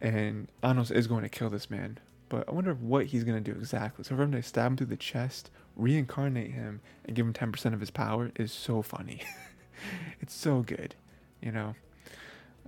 and 0.00 0.48
Anos 0.62 0.90
is 0.90 1.06
going 1.06 1.22
to 1.22 1.28
kill 1.28 1.50
this 1.50 1.70
man. 1.70 1.98
But 2.28 2.48
I 2.48 2.52
wonder 2.52 2.74
what 2.74 3.06
he's 3.06 3.24
gonna 3.24 3.40
do 3.40 3.52
exactly. 3.52 4.04
So 4.04 4.16
for 4.16 4.22
him 4.22 4.32
to 4.32 4.42
stab 4.42 4.70
him 4.70 4.76
through 4.76 4.86
the 4.86 4.96
chest, 4.96 5.50
reincarnate 5.76 6.52
him, 6.52 6.80
and 7.04 7.14
give 7.14 7.26
him 7.26 7.32
ten 7.32 7.52
percent 7.52 7.74
of 7.74 7.80
his 7.80 7.90
power 7.90 8.30
is 8.36 8.52
so 8.52 8.82
funny. 8.82 9.22
it's 10.20 10.34
so 10.34 10.62
good, 10.62 10.94
you 11.40 11.52
know. 11.52 11.74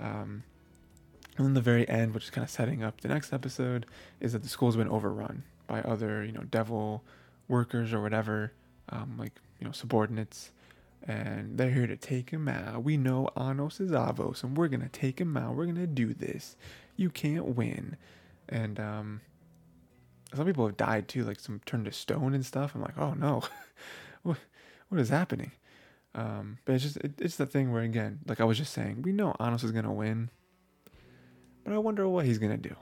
Um, 0.00 0.42
and 1.36 1.46
then 1.46 1.54
the 1.54 1.60
very 1.60 1.88
end, 1.88 2.14
which 2.14 2.24
is 2.24 2.30
kind 2.30 2.44
of 2.44 2.50
setting 2.50 2.82
up 2.82 3.00
the 3.00 3.08
next 3.08 3.32
episode, 3.32 3.86
is 4.20 4.32
that 4.32 4.42
the 4.42 4.48
school's 4.48 4.76
been 4.76 4.88
overrun 4.88 5.42
by 5.66 5.80
other, 5.80 6.24
you 6.24 6.32
know, 6.32 6.42
devil 6.42 7.02
workers 7.48 7.92
or 7.92 8.00
whatever, 8.00 8.52
um, 8.90 9.16
like, 9.18 9.32
you 9.58 9.66
know, 9.66 9.72
subordinates. 9.72 10.52
And 11.06 11.58
they're 11.58 11.70
here 11.70 11.86
to 11.86 11.96
take 11.96 12.30
him 12.30 12.48
out. 12.48 12.82
We 12.82 12.96
know 12.96 13.28
Anos 13.36 13.78
is 13.78 13.90
Avos, 13.90 14.42
and 14.42 14.56
we're 14.56 14.68
going 14.68 14.80
to 14.80 14.88
take 14.88 15.20
him 15.20 15.36
out. 15.36 15.54
We're 15.54 15.66
going 15.66 15.76
to 15.76 15.86
do 15.86 16.14
this. 16.14 16.56
You 16.96 17.10
can't 17.10 17.56
win. 17.56 17.96
And 18.48 18.80
um, 18.80 19.20
some 20.34 20.46
people 20.46 20.66
have 20.66 20.76
died 20.76 21.08
too, 21.08 21.24
like 21.24 21.40
some 21.40 21.60
turned 21.66 21.84
to 21.86 21.92
stone 21.92 22.34
and 22.34 22.44
stuff. 22.44 22.74
I'm 22.74 22.82
like, 22.82 22.98
oh 22.98 23.14
no, 23.14 23.42
what, 24.22 24.38
what 24.88 25.00
is 25.00 25.08
happening? 25.08 25.52
Um, 26.14 26.58
but 26.64 26.74
it's 26.74 26.84
just, 26.84 26.96
it, 26.98 27.12
it's 27.18 27.36
the 27.36 27.46
thing 27.46 27.72
where, 27.72 27.82
again, 27.82 28.20
like 28.26 28.40
I 28.40 28.44
was 28.44 28.56
just 28.56 28.72
saying, 28.72 29.02
we 29.02 29.12
know 29.12 29.34
Anos 29.40 29.64
is 29.64 29.72
to 29.72 29.90
win 29.90 30.30
but 31.64 31.72
I 31.72 31.78
wonder 31.78 32.06
what 32.08 32.26
he's 32.26 32.38
gonna 32.38 32.58
do. 32.58 32.76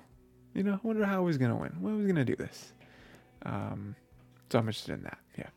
You 0.54 0.64
know, 0.64 0.74
I 0.74 0.86
wonder 0.86 1.04
how 1.06 1.26
he's 1.26 1.38
gonna 1.38 1.56
win. 1.56 1.70
When 1.80 1.98
he's 1.98 2.06
gonna 2.06 2.24
do 2.24 2.36
this. 2.36 2.72
Um, 3.46 3.94
so 4.50 4.58
I'm 4.58 4.66
interested 4.68 4.94
in 4.94 5.04
that. 5.04 5.18
Yeah. 5.38 5.48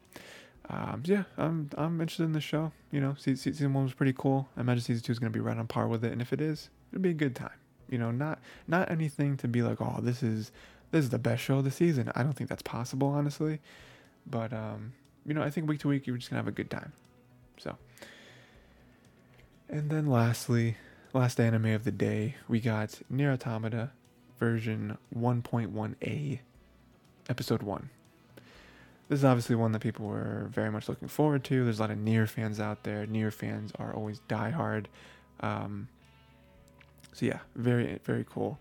Um, 0.70 1.04
yeah, 1.06 1.24
I'm 1.38 1.70
I'm 1.78 2.00
interested 2.00 2.24
in 2.24 2.34
the 2.34 2.42
show. 2.42 2.72
You 2.92 3.02
know, 3.02 3.16
season 3.18 3.74
one 3.74 3.84
was 3.84 3.94
pretty 3.94 4.14
cool. 4.14 4.48
I 4.56 4.62
imagine 4.62 4.84
season 4.84 5.04
two 5.04 5.12
is 5.12 5.20
gonna 5.20 5.32
be 5.32 5.40
right 5.40 5.58
on 5.58 5.68
par 5.68 5.88
with 5.88 6.06
it, 6.06 6.12
and 6.12 6.22
if 6.22 6.32
it 6.32 6.40
is, 6.40 6.70
it'll 6.92 7.02
be 7.02 7.10
a 7.10 7.14
good 7.14 7.36
time. 7.36 7.58
You 7.90 7.98
know, 7.98 8.12
not 8.12 8.40
not 8.68 8.90
anything 8.90 9.38
to 9.38 9.48
be 9.48 9.62
like, 9.62 9.82
oh, 9.82 10.00
this 10.02 10.24
is 10.24 10.52
this 10.92 11.04
is 11.04 11.10
the 11.10 11.20
best 11.20 11.44
show 11.44 11.58
of 11.58 11.64
the 11.64 11.72
season. 11.72 12.12
I 12.16 12.24
don't 12.24 12.34
think 12.34 12.50
that's 12.50 12.64
possible, 12.64 13.10
honestly. 13.10 13.60
But 14.28 14.54
um, 14.54 14.94
you 15.26 15.34
know, 15.34 15.42
I 15.42 15.50
think 15.50 15.68
week 15.68 15.80
to 15.82 15.88
week 15.88 16.08
you're 16.08 16.18
just 16.18 16.30
gonna 16.30 16.40
have 16.42 16.48
a 16.48 16.52
good 16.52 16.70
time. 16.70 16.94
So, 17.58 17.78
and 19.70 19.90
then 19.90 20.08
lastly, 20.08 20.78
last 21.14 21.40
anime 21.40 21.68
of 21.68 21.84
the 21.84 21.92
day, 21.92 22.36
we 22.48 22.60
got 22.60 23.00
Nier 23.10 23.32
Automata 23.32 23.92
version 24.40 24.98
1.1a, 25.16 26.40
episode 27.30 27.64
one. 27.64 27.90
This 29.08 29.20
is 29.20 29.26
obviously 29.26 29.56
one 29.56 29.72
that 29.74 29.82
people 29.82 30.08
were 30.08 30.48
very 30.52 30.72
much 30.72 30.90
looking 30.90 31.08
forward 31.08 31.44
to. 31.46 31.64
There's 31.64 31.80
a 31.80 31.84
lot 31.84 31.92
of 31.92 31.98
Nier 31.98 32.26
fans 32.26 32.60
out 32.60 32.84
there. 32.84 33.06
Nier 33.06 33.32
fans 33.32 33.72
are 33.78 33.94
always 33.94 34.20
diehard. 34.28 34.86
Um, 35.42 35.88
so 37.14 37.26
yeah, 37.26 37.40
very 37.56 38.00
very 38.04 38.26
cool. 38.30 38.60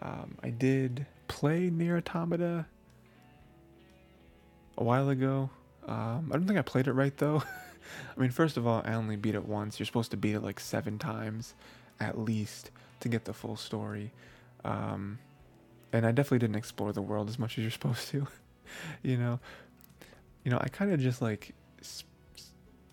Um, 0.00 0.38
I 0.42 0.50
did 0.50 1.06
play 1.28 1.70
Nier 1.70 1.98
Automata 1.98 2.66
a 4.78 4.84
while 4.84 5.08
ago. 5.10 5.50
Um, 5.86 6.30
I 6.32 6.36
don't 6.36 6.46
think 6.46 6.58
I 6.58 6.62
played 6.62 6.86
it 6.86 6.92
right 6.92 7.16
though. 7.16 7.42
I 8.16 8.20
mean, 8.20 8.30
first 8.30 8.56
of 8.56 8.66
all, 8.66 8.82
I 8.84 8.94
only 8.94 9.16
beat 9.16 9.34
it 9.34 9.46
once. 9.46 9.78
You're 9.78 9.86
supposed 9.86 10.10
to 10.12 10.16
beat 10.16 10.34
it 10.34 10.40
like 10.40 10.60
seven 10.60 10.98
times 10.98 11.54
at 12.00 12.18
least 12.18 12.70
to 13.00 13.08
get 13.08 13.24
the 13.24 13.32
full 13.32 13.56
story. 13.56 14.12
Um, 14.64 15.18
and 15.92 16.06
I 16.06 16.12
definitely 16.12 16.38
didn't 16.38 16.56
explore 16.56 16.92
the 16.92 17.02
world 17.02 17.28
as 17.28 17.38
much 17.38 17.58
as 17.58 17.62
you're 17.62 17.70
supposed 17.70 18.08
to. 18.08 18.26
you 19.02 19.16
know, 19.16 19.40
you 20.44 20.50
know, 20.50 20.58
I 20.60 20.68
kind 20.68 20.92
of 20.92 21.00
just 21.00 21.20
like 21.20 21.54
sp- 21.82 22.08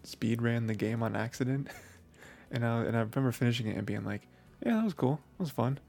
speed 0.03 0.41
ran 0.41 0.67
the 0.67 0.75
game 0.75 1.03
on 1.03 1.15
accident, 1.15 1.67
and 2.51 2.65
I 2.65 2.83
and 2.83 2.95
I 2.95 3.01
remember 3.01 3.31
finishing 3.31 3.67
it 3.67 3.77
and 3.77 3.85
being 3.85 4.03
like, 4.03 4.27
yeah, 4.65 4.75
that 4.75 4.83
was 4.83 4.93
cool, 4.93 5.19
that 5.37 5.43
was 5.43 5.51
fun, 5.51 5.79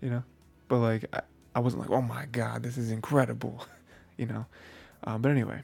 you 0.00 0.10
know, 0.10 0.22
but 0.68 0.78
like 0.78 1.04
I, 1.12 1.20
I 1.54 1.60
wasn't 1.60 1.82
like, 1.82 1.90
oh 1.90 2.02
my 2.02 2.26
god, 2.26 2.62
this 2.62 2.76
is 2.76 2.90
incredible, 2.90 3.66
you 4.16 4.26
know. 4.26 4.46
Um, 5.04 5.22
but 5.22 5.30
anyway, 5.30 5.62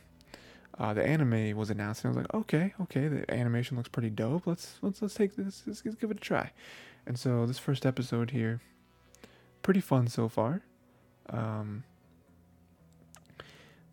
uh, 0.78 0.94
the 0.94 1.04
anime 1.04 1.56
was 1.56 1.70
announced, 1.70 2.04
and 2.04 2.14
I 2.14 2.16
was 2.16 2.24
like, 2.24 2.34
okay, 2.34 2.74
okay, 2.82 3.08
the 3.08 3.28
animation 3.34 3.76
looks 3.76 3.88
pretty 3.88 4.10
dope. 4.10 4.46
Let's 4.46 4.78
let's 4.80 5.02
let's 5.02 5.14
take 5.14 5.34
this, 5.34 5.64
let's, 5.66 5.84
let's 5.84 5.96
give 5.96 6.10
it 6.10 6.16
a 6.16 6.20
try. 6.20 6.52
And 7.06 7.18
so 7.18 7.46
this 7.46 7.58
first 7.58 7.84
episode 7.84 8.30
here, 8.30 8.60
pretty 9.62 9.80
fun 9.80 10.06
so 10.06 10.28
far. 10.28 10.62
Um, 11.30 11.84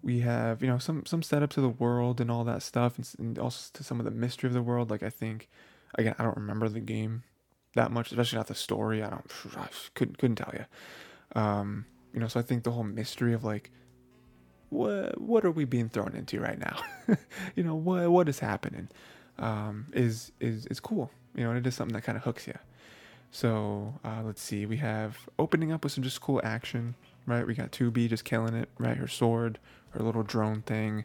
we 0.03 0.19
have 0.19 0.61
you 0.61 0.67
know 0.67 0.77
some 0.77 1.05
some 1.07 1.23
setup 1.23 1.49
to 1.51 1.61
the 1.61 1.69
world 1.69 2.21
and 2.21 2.29
all 2.29 2.43
that 2.43 2.61
stuff, 2.61 2.97
and, 2.97 3.09
and 3.17 3.39
also 3.39 3.71
to 3.73 3.83
some 3.83 3.99
of 3.99 4.05
the 4.05 4.11
mystery 4.11 4.47
of 4.47 4.53
the 4.53 4.61
world. 4.61 4.91
Like 4.91 5.01
I 5.01 5.09
think, 5.09 5.49
again, 5.95 6.13
I 6.19 6.23
don't 6.23 6.37
remember 6.37 6.69
the 6.69 6.79
game 6.79 7.23
that 7.73 7.91
much, 7.91 8.11
especially 8.11 8.37
not 8.37 8.47
the 8.47 8.55
story. 8.55 9.01
I 9.01 9.09
don't 9.09 9.31
I 9.57 9.69
couldn't 9.95 10.19
couldn't 10.19 10.35
tell 10.35 10.53
you. 10.53 10.65
Um, 11.41 11.85
you 12.13 12.19
know, 12.19 12.27
so 12.27 12.39
I 12.39 12.43
think 12.43 12.63
the 12.63 12.71
whole 12.71 12.83
mystery 12.83 13.33
of 13.33 13.43
like 13.43 13.71
what 14.75 15.19
what 15.19 15.45
are 15.45 15.51
we 15.51 15.65
being 15.65 15.89
thrown 15.89 16.13
into 16.15 16.39
right 16.39 16.59
now? 16.59 16.81
you 17.55 17.63
know, 17.63 17.75
what 17.75 18.09
what 18.11 18.29
is 18.29 18.39
happening? 18.39 18.89
Um, 19.39 19.87
is 19.93 20.31
is 20.39 20.65
is 20.67 20.79
cool. 20.79 21.11
You 21.35 21.43
know, 21.43 21.49
and 21.51 21.59
it 21.59 21.67
is 21.67 21.75
something 21.75 21.93
that 21.93 22.03
kind 22.03 22.17
of 22.17 22.23
hooks 22.23 22.47
you. 22.47 22.57
So 23.31 23.99
uh, 24.05 24.21
let's 24.23 24.41
see. 24.41 24.65
We 24.65 24.77
have 24.77 25.17
opening 25.37 25.71
up 25.71 25.83
with 25.83 25.91
some 25.91 26.03
just 26.03 26.21
cool 26.21 26.39
action, 26.43 26.95
right? 27.25 27.45
We 27.45 27.53
got 27.53 27.71
2B 27.71 28.07
just 28.09 28.23
killing 28.23 28.53
it, 28.53 28.69
right? 28.77 28.95
Her 28.95 29.09
sword, 29.09 29.59
her 29.89 30.01
little 30.01 30.23
drone 30.23 30.61
thing. 30.61 31.03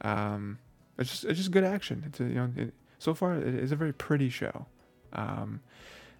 Um, 0.00 0.58
it's 0.98 1.10
just 1.10 1.24
it's 1.24 1.38
just 1.38 1.50
good 1.50 1.64
action. 1.64 2.04
It's 2.06 2.20
a, 2.20 2.24
you 2.24 2.34
know 2.34 2.52
it, 2.56 2.74
so 2.98 3.12
far 3.14 3.34
it 3.34 3.54
is 3.54 3.72
a 3.72 3.76
very 3.76 3.92
pretty 3.92 4.30
show. 4.30 4.66
Um, 5.12 5.60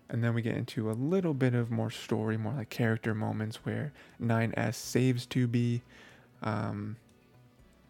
and 0.09 0.23
then 0.23 0.35
we 0.35 0.43
get 0.43 0.57
into 0.57 0.91
a 0.91 0.93
little 0.93 1.35
bit 1.35 1.55
of 1.55 1.71
more 1.71 1.91
story, 1.91 2.37
more 2.37 2.53
like 2.53 2.71
character 2.71 3.15
moments 3.15 3.65
where 3.65 3.93
9S 4.23 4.75
saves 4.75 5.27
2B 5.27 5.81
um, 6.47 6.97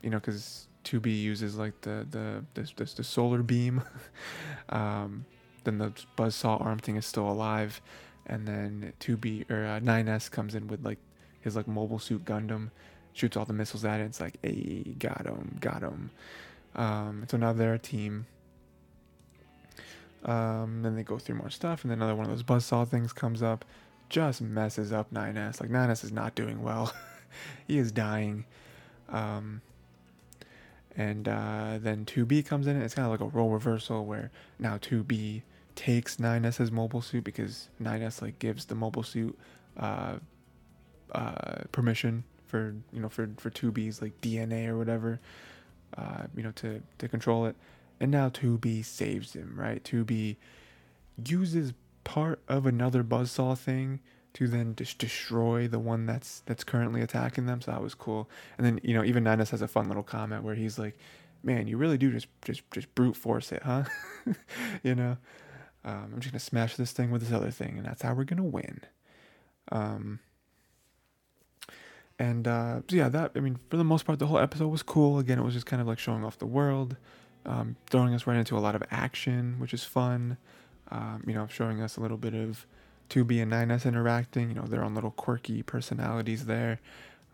you 0.02 0.10
know, 0.10 0.18
because 0.18 0.66
2B 0.84 1.06
uses 1.20 1.56
like 1.56 1.80
the 1.82 2.06
the 2.10 2.44
this, 2.54 2.72
this 2.76 2.94
the 2.94 3.04
solar 3.04 3.42
beam. 3.42 3.82
um, 4.70 5.26
then 5.64 5.78
the 5.78 5.92
buzzsaw 6.16 6.64
arm 6.64 6.78
thing 6.78 6.96
is 6.96 7.04
still 7.04 7.28
alive, 7.28 7.80
and 8.26 8.48
then 8.48 8.92
2B 9.00 9.50
or 9.50 9.66
uh, 9.66 9.80
9S 9.80 10.30
comes 10.30 10.54
in 10.54 10.68
with 10.68 10.84
like 10.84 10.98
his 11.40 11.54
like 11.54 11.68
mobile 11.68 11.98
suit 11.98 12.24
Gundam, 12.24 12.70
shoots 13.12 13.36
all 13.36 13.44
the 13.44 13.52
missiles 13.52 13.84
at 13.84 14.00
it. 14.00 14.04
It's 14.04 14.20
like, 14.20 14.38
hey, 14.42 14.94
got 14.98 15.26
him, 15.26 15.58
got 15.60 15.82
him. 15.82 16.10
Um, 16.74 17.26
so 17.28 17.36
now 17.36 17.52
they're 17.52 17.74
a 17.74 17.78
team. 17.78 18.26
Um, 20.24 20.82
then 20.82 20.96
they 20.96 21.02
go 21.02 21.18
through 21.18 21.36
more 21.36 21.50
stuff, 21.50 21.82
and 21.82 21.90
then 21.90 21.98
another 21.98 22.14
one 22.14 22.26
of 22.26 22.32
those 22.32 22.42
buzzsaw 22.42 22.88
things 22.88 23.12
comes 23.12 23.42
up, 23.42 23.64
just 24.08 24.40
messes 24.40 24.92
up 24.92 25.12
9S. 25.12 25.60
Like 25.60 25.70
9S 25.70 26.04
is 26.04 26.12
not 26.12 26.34
doing 26.34 26.62
well. 26.62 26.92
he 27.66 27.78
is 27.78 27.92
dying. 27.92 28.44
Um, 29.08 29.62
and 30.96 31.28
uh, 31.28 31.78
then 31.80 32.04
2B 32.04 32.46
comes 32.46 32.66
in. 32.66 32.76
and 32.76 32.84
It's 32.84 32.94
kind 32.94 33.04
of 33.04 33.12
like 33.12 33.20
a 33.20 33.36
role 33.36 33.50
reversal 33.50 34.04
where 34.04 34.30
now 34.58 34.78
2B 34.78 35.42
takes 35.74 36.16
9S's 36.16 36.72
mobile 36.72 37.02
suit 37.02 37.22
because 37.22 37.68
9S 37.82 38.22
like 38.22 38.38
gives 38.38 38.64
the 38.64 38.74
mobile 38.74 39.02
suit 39.02 39.38
uh, 39.76 40.14
uh, 41.12 41.64
permission 41.72 42.24
for 42.46 42.74
you 42.92 43.00
know 43.00 43.08
for 43.08 43.28
for 43.36 43.50
2B's 43.50 44.00
like 44.00 44.20
DNA 44.20 44.68
or 44.68 44.78
whatever, 44.78 45.20
uh, 45.96 46.24
you 46.34 46.42
know 46.42 46.52
to 46.52 46.82
to 46.98 47.08
control 47.08 47.46
it. 47.46 47.56
And 48.00 48.10
now 48.10 48.28
2B 48.28 48.84
saves 48.84 49.34
him, 49.34 49.54
right? 49.56 49.82
2B 49.82 50.36
uses 51.24 51.72
part 52.04 52.40
of 52.48 52.66
another 52.66 53.02
buzzsaw 53.02 53.56
thing 53.56 54.00
to 54.36 54.46
then 54.46 54.74
just 54.76 54.98
destroy 54.98 55.66
the 55.66 55.78
one 55.78 56.04
that's 56.04 56.40
that's 56.40 56.62
currently 56.62 57.00
attacking 57.00 57.46
them. 57.46 57.62
So 57.62 57.70
that 57.70 57.80
was 57.80 57.94
cool. 57.94 58.28
And 58.58 58.66
then 58.66 58.80
you 58.82 58.92
know 58.92 59.02
even 59.02 59.24
9S 59.24 59.48
has 59.50 59.62
a 59.62 59.68
fun 59.68 59.88
little 59.88 60.02
comment 60.02 60.44
where 60.44 60.54
he's 60.54 60.78
like, 60.78 60.98
"Man, 61.42 61.66
you 61.66 61.78
really 61.78 61.96
do 61.96 62.12
just 62.12 62.26
just 62.42 62.70
just 62.70 62.94
brute 62.94 63.16
force 63.16 63.50
it, 63.50 63.62
huh?" 63.62 63.84
you 64.82 64.94
know, 64.94 65.16
um, 65.86 66.10
I'm 66.12 66.20
just 66.20 66.32
gonna 66.32 66.40
smash 66.40 66.76
this 66.76 66.92
thing 66.92 67.10
with 67.10 67.22
this 67.22 67.32
other 67.32 67.50
thing, 67.50 67.78
and 67.78 67.86
that's 67.86 68.02
how 68.02 68.12
we're 68.12 68.24
gonna 68.24 68.44
win. 68.44 68.82
Um, 69.72 70.20
and 72.18 72.46
uh, 72.46 72.80
so 72.90 72.94
yeah, 72.96 73.08
that 73.08 73.32
I 73.36 73.40
mean, 73.40 73.58
for 73.70 73.78
the 73.78 73.84
most 73.84 74.04
part, 74.04 74.18
the 74.18 74.26
whole 74.26 74.38
episode 74.38 74.68
was 74.68 74.82
cool. 74.82 75.18
Again, 75.18 75.38
it 75.38 75.44
was 75.44 75.54
just 75.54 75.66
kind 75.66 75.80
of 75.80 75.88
like 75.88 75.98
showing 75.98 76.26
off 76.26 76.36
the 76.36 76.44
world, 76.44 76.96
um, 77.46 77.76
throwing 77.88 78.12
us 78.12 78.26
right 78.26 78.36
into 78.36 78.58
a 78.58 78.60
lot 78.60 78.74
of 78.74 78.82
action, 78.90 79.56
which 79.58 79.72
is 79.72 79.82
fun. 79.82 80.36
Um, 80.90 81.24
you 81.26 81.32
know, 81.32 81.46
showing 81.46 81.80
us 81.80 81.96
a 81.96 82.00
little 82.02 82.18
bit 82.18 82.34
of 82.34 82.66
2B 83.08 83.42
and 83.42 83.52
9S 83.52 83.86
interacting, 83.86 84.48
you 84.48 84.54
know, 84.54 84.66
their 84.66 84.84
own 84.84 84.94
little 84.94 85.10
quirky 85.10 85.62
personalities 85.62 86.46
there. 86.46 86.80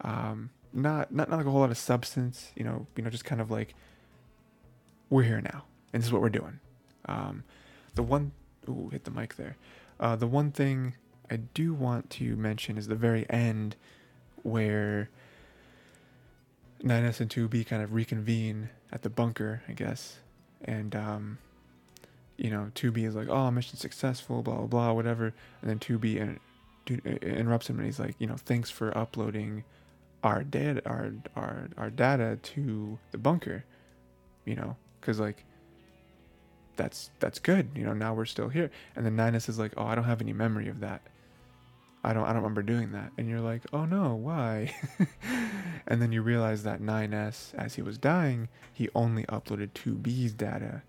Um, 0.01 0.51
not, 0.73 1.13
not 1.13 1.29
not 1.29 1.39
like 1.39 1.47
a 1.47 1.51
whole 1.51 1.61
lot 1.61 1.71
of 1.71 1.79
substance, 1.79 2.51
you 2.57 2.65
know, 2.65 2.87
you 2.97 3.03
know, 3.03 3.11
just 3.11 3.25
kind 3.25 3.41
of 3.41 3.51
like 3.51 3.75
we're 5.11 5.23
here 5.23 5.41
now, 5.41 5.65
and 5.93 6.03
this 6.03 6.07
is 6.07 6.13
what 6.13 6.23
we're 6.23 6.31
doing. 6.31 6.59
Um, 7.07 7.45
the 7.95 8.03
one, 8.03 8.33
ooh, 8.69 8.89
hit 8.91 9.05
the 9.05 9.11
mic 9.11 9.37
there. 9.37 9.57
Uh, 10.01 10.17
the 10.17 10.27
one 10.27 10.51
thing 10.51 10.95
I 11.31 11.37
do 11.37 11.75
want 11.75 12.11
to 12.11 12.37
mention 12.37 12.79
is 12.79 12.89
the 12.89 12.95
very 12.95 13.29
end, 13.29 13.77
where 14.43 15.11
9S 16.83 17.21
and 17.21 17.31
2B 17.31 17.67
kind 17.67 17.83
of 17.83 17.93
reconvene 17.93 18.71
at 18.91 19.03
the 19.03 19.11
bunker, 19.11 19.63
I 19.69 19.73
guess, 19.73 20.17
and 20.65 20.97
um, 20.97 21.39
you 22.43 22.51
know, 22.51 22.73
2B 22.75 23.07
is 23.07 23.15
like, 23.15 23.29
oh, 23.29 23.53
mission 23.53 23.79
successful, 23.79 24.43
blah, 24.43 24.57
blah, 24.57 24.67
blah, 24.67 24.93
whatever. 24.93 25.33
And 25.63 25.71
then 25.71 25.79
2B 25.79 26.21
and 26.21 26.41
uh, 26.91 27.11
interrupts 27.25 27.71
him 27.71 27.77
and 27.77 27.87
he's 27.87 28.01
like, 28.01 28.17
you 28.19 28.27
know, 28.27 28.35
thanks 28.37 28.69
for 28.69 28.97
uploading 28.99 29.63
our 30.25 30.43
data, 30.43 30.83
our, 30.85 31.13
our, 31.37 31.69
our 31.79 31.89
data 31.89 32.41
to 32.43 32.99
the 33.13 33.19
bunker, 33.19 33.65
you 34.45 34.57
know, 34.57 34.77
because 35.01 35.21
like, 35.21 35.45
that's, 36.75 37.13
that's 37.21 37.39
good. 37.39 37.71
You 37.77 37.85
know, 37.85 37.93
now 37.93 38.13
we're 38.13 38.25
still 38.25 38.49
here. 38.49 38.73
And 38.97 39.07
then 39.07 39.17
9S 39.17 39.49
is 39.49 39.61
like, 39.61 39.75
oh, 39.77 39.85
I 39.85 39.95
don't 39.95 40.03
have 40.03 40.21
any 40.21 40.33
memory 40.33 40.67
of 40.67 40.81
that. 40.81 41.03
I 42.03 42.13
don't, 42.13 42.25
I 42.25 42.29
don't 42.33 42.43
remember 42.43 42.63
doing 42.63 42.91
that. 42.91 43.13
And 43.17 43.29
you're 43.29 43.41
like, 43.41 43.63
oh 43.73 43.85
no, 43.85 44.17
why? 44.17 44.75
and 45.87 46.03
then 46.03 46.11
you 46.11 46.23
realize 46.23 46.65
that 46.65 46.83
9S, 46.83 47.55
as 47.55 47.77
he 47.77 47.83
was 47.83 47.99
dying, 47.99 48.49
he 48.73 48.89
only 48.97 49.23
uploaded 49.27 49.71
2B's 49.75 50.33
data 50.33 50.83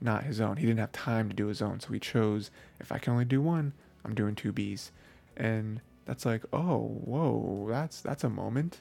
not 0.00 0.24
his 0.24 0.40
own. 0.40 0.56
He 0.56 0.66
didn't 0.66 0.80
have 0.80 0.92
time 0.92 1.28
to 1.28 1.34
do 1.34 1.46
his 1.46 1.60
own, 1.60 1.80
so 1.80 1.92
he 1.92 2.00
chose 2.00 2.50
if 2.78 2.92
I 2.92 2.98
can 2.98 3.12
only 3.12 3.24
do 3.24 3.40
one, 3.40 3.72
I'm 4.04 4.14
doing 4.14 4.34
2B's, 4.34 4.92
and 5.36 5.80
that's 6.06 6.24
like, 6.24 6.42
oh, 6.52 6.78
whoa, 7.04 7.66
that's 7.68 8.00
that's 8.00 8.24
a 8.24 8.30
moment. 8.30 8.80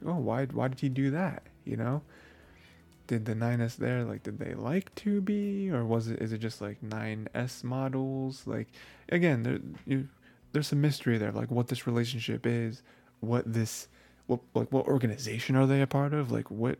Like, 0.00 0.14
oh, 0.14 0.18
why 0.18 0.44
why 0.46 0.68
did 0.68 0.80
he 0.80 0.88
do 0.88 1.10
that? 1.10 1.42
You 1.64 1.76
know, 1.76 2.02
did 3.06 3.24
the 3.24 3.34
9S 3.34 3.76
there 3.76 4.04
like 4.04 4.22
did 4.22 4.38
they 4.38 4.54
like 4.54 4.94
2B 4.94 5.72
or 5.72 5.84
was 5.84 6.08
it 6.08 6.20
is 6.20 6.32
it 6.32 6.38
just 6.38 6.60
like 6.60 6.80
9S 6.82 7.64
models? 7.64 8.46
Like 8.46 8.68
again, 9.08 9.42
there 9.42 9.58
you 9.86 10.08
there's 10.52 10.68
some 10.68 10.80
mystery 10.80 11.18
there, 11.18 11.32
like 11.32 11.50
what 11.50 11.68
this 11.68 11.86
relationship 11.86 12.46
is, 12.46 12.82
what 13.20 13.50
this 13.50 13.88
what 14.26 14.40
like 14.54 14.72
what 14.72 14.86
organization 14.86 15.56
are 15.56 15.66
they 15.66 15.80
a 15.80 15.86
part 15.86 16.14
of? 16.14 16.30
Like 16.30 16.50
what 16.50 16.78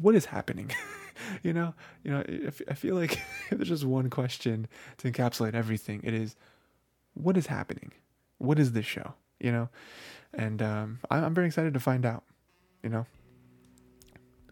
what 0.00 0.14
is 0.14 0.26
happening? 0.26 0.70
you 1.42 1.52
know, 1.52 1.74
you 2.04 2.10
know, 2.10 2.24
I 2.68 2.74
feel 2.74 2.94
like 2.94 3.12
if 3.50 3.58
there's 3.58 3.68
just 3.68 3.84
one 3.84 4.10
question 4.10 4.68
to 4.98 5.10
encapsulate 5.10 5.54
everything, 5.54 6.00
it 6.04 6.14
is, 6.14 6.36
what 7.14 7.36
is 7.36 7.46
happening? 7.46 7.92
What 8.38 8.58
is 8.58 8.72
this 8.72 8.86
show? 8.86 9.14
You 9.40 9.52
know, 9.52 9.68
and 10.34 10.60
um, 10.62 10.98
I'm 11.10 11.34
very 11.34 11.46
excited 11.46 11.74
to 11.74 11.80
find 11.80 12.04
out. 12.06 12.24
You 12.82 12.90
know, 12.90 13.06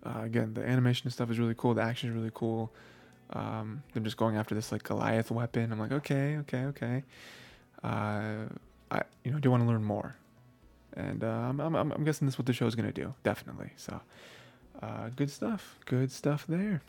Uh, 0.05 0.22
again, 0.22 0.55
the 0.55 0.62
animation 0.64 1.10
stuff 1.10 1.30
is 1.30 1.38
really 1.38 1.55
cool. 1.56 1.74
The 1.74 1.82
action 1.82 2.09
is 2.10 2.14
really 2.14 2.30
cool. 2.32 2.72
Um, 3.30 3.82
them 3.93 4.05
just 4.05 4.16
going 4.16 4.36
after 4.36 4.55
this 4.55 4.70
like 4.70 4.84
Goliath 4.84 5.30
weapon. 5.32 5.72
I'm 5.72 5.80
like, 5.80 5.90
okay, 5.93 6.36
okay, 6.38 6.64
okay. 6.66 7.02
Uh, 7.82 8.47
I 8.90 9.02
you 9.24 9.32
know 9.32 9.38
do 9.40 9.51
want 9.51 9.62
to 9.64 9.68
learn 9.68 9.82
more, 9.84 10.14
and 10.94 11.24
uh, 11.24 11.26
I'm, 11.26 11.60
I'm 11.60 11.74
I'm 11.93 12.05
guessing 12.05 12.26
this 12.26 12.34
is 12.34 12.38
what 12.38 12.47
the 12.47 12.52
show 12.52 12.66
is 12.66 12.76
gonna 12.76 12.93
do. 12.93 13.14
Definitely. 13.24 13.72
So, 13.76 14.01
uh, 14.82 15.09
good 15.15 15.31
stuff. 15.31 15.78
Good 15.85 16.12
stuff 16.12 16.47
there. 16.47 16.82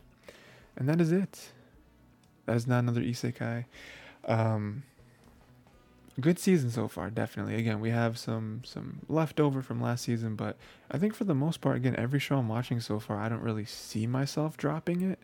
And 0.76 0.88
that 0.88 1.02
is 1.02 1.12
it. 1.12 1.50
That 2.46 2.56
is 2.56 2.68
not 2.68 2.80
another 2.80 3.02
isekai. 3.02 3.66
Um, 4.26 4.84
good 6.20 6.40
season 6.40 6.72
so 6.72 6.88
far, 6.88 7.10
definitely. 7.10 7.56
Again, 7.56 7.80
we 7.80 7.90
have 7.90 8.18
some 8.18 8.62
some 8.64 9.00
leftover 9.08 9.62
from 9.62 9.82
last 9.82 10.04
season, 10.04 10.36
but 10.36 10.58
I 10.90 10.98
think 10.98 11.14
for 11.14 11.24
the 11.24 11.36
most 11.36 11.62
part, 11.62 11.78
again, 11.78 11.96
every 11.98 12.20
show 12.20 12.38
I'm 12.38 12.48
watching 12.48 12.80
so 12.80 13.00
far, 13.00 13.20
I 13.20 13.30
don't 13.30 13.42
really 13.42 13.66
see 13.66 14.08
myself 14.08 14.58
dropping 14.58 15.02
it. 15.02 15.20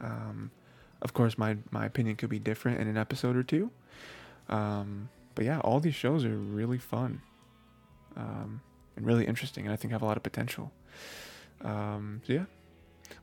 Um, 0.00 0.50
of 1.02 1.14
course, 1.14 1.38
my 1.38 1.56
my 1.70 1.86
opinion 1.86 2.16
could 2.16 2.30
be 2.30 2.38
different 2.38 2.80
in 2.80 2.88
an 2.88 2.96
episode 2.96 3.36
or 3.36 3.42
two. 3.42 3.70
Um, 4.48 5.08
but 5.34 5.44
yeah, 5.44 5.60
all 5.60 5.80
these 5.80 5.94
shows 5.94 6.24
are 6.24 6.36
really 6.36 6.78
fun 6.78 7.20
um, 8.16 8.60
and 8.96 9.06
really 9.06 9.26
interesting, 9.26 9.64
and 9.66 9.72
I 9.72 9.76
think 9.76 9.92
have 9.92 10.02
a 10.02 10.06
lot 10.06 10.16
of 10.16 10.22
potential. 10.22 10.72
Um, 11.62 12.20
so 12.26 12.32
yeah, 12.32 12.44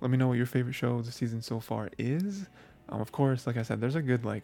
let 0.02 0.12
me 0.12 0.18
know 0.18 0.28
what 0.28 0.38
your 0.38 0.46
favorite 0.46 0.74
show 0.74 0.96
of 0.96 1.06
the 1.06 1.12
season 1.12 1.42
so 1.42 1.60
far 1.60 1.90
is. 1.98 2.48
Um, 2.90 3.02
of 3.02 3.12
course, 3.12 3.48
like 3.48 3.58
I 3.58 3.64
said, 3.64 3.82
there's 3.82 3.96
a 3.96 4.02
good 4.02 4.26
like 4.26 4.44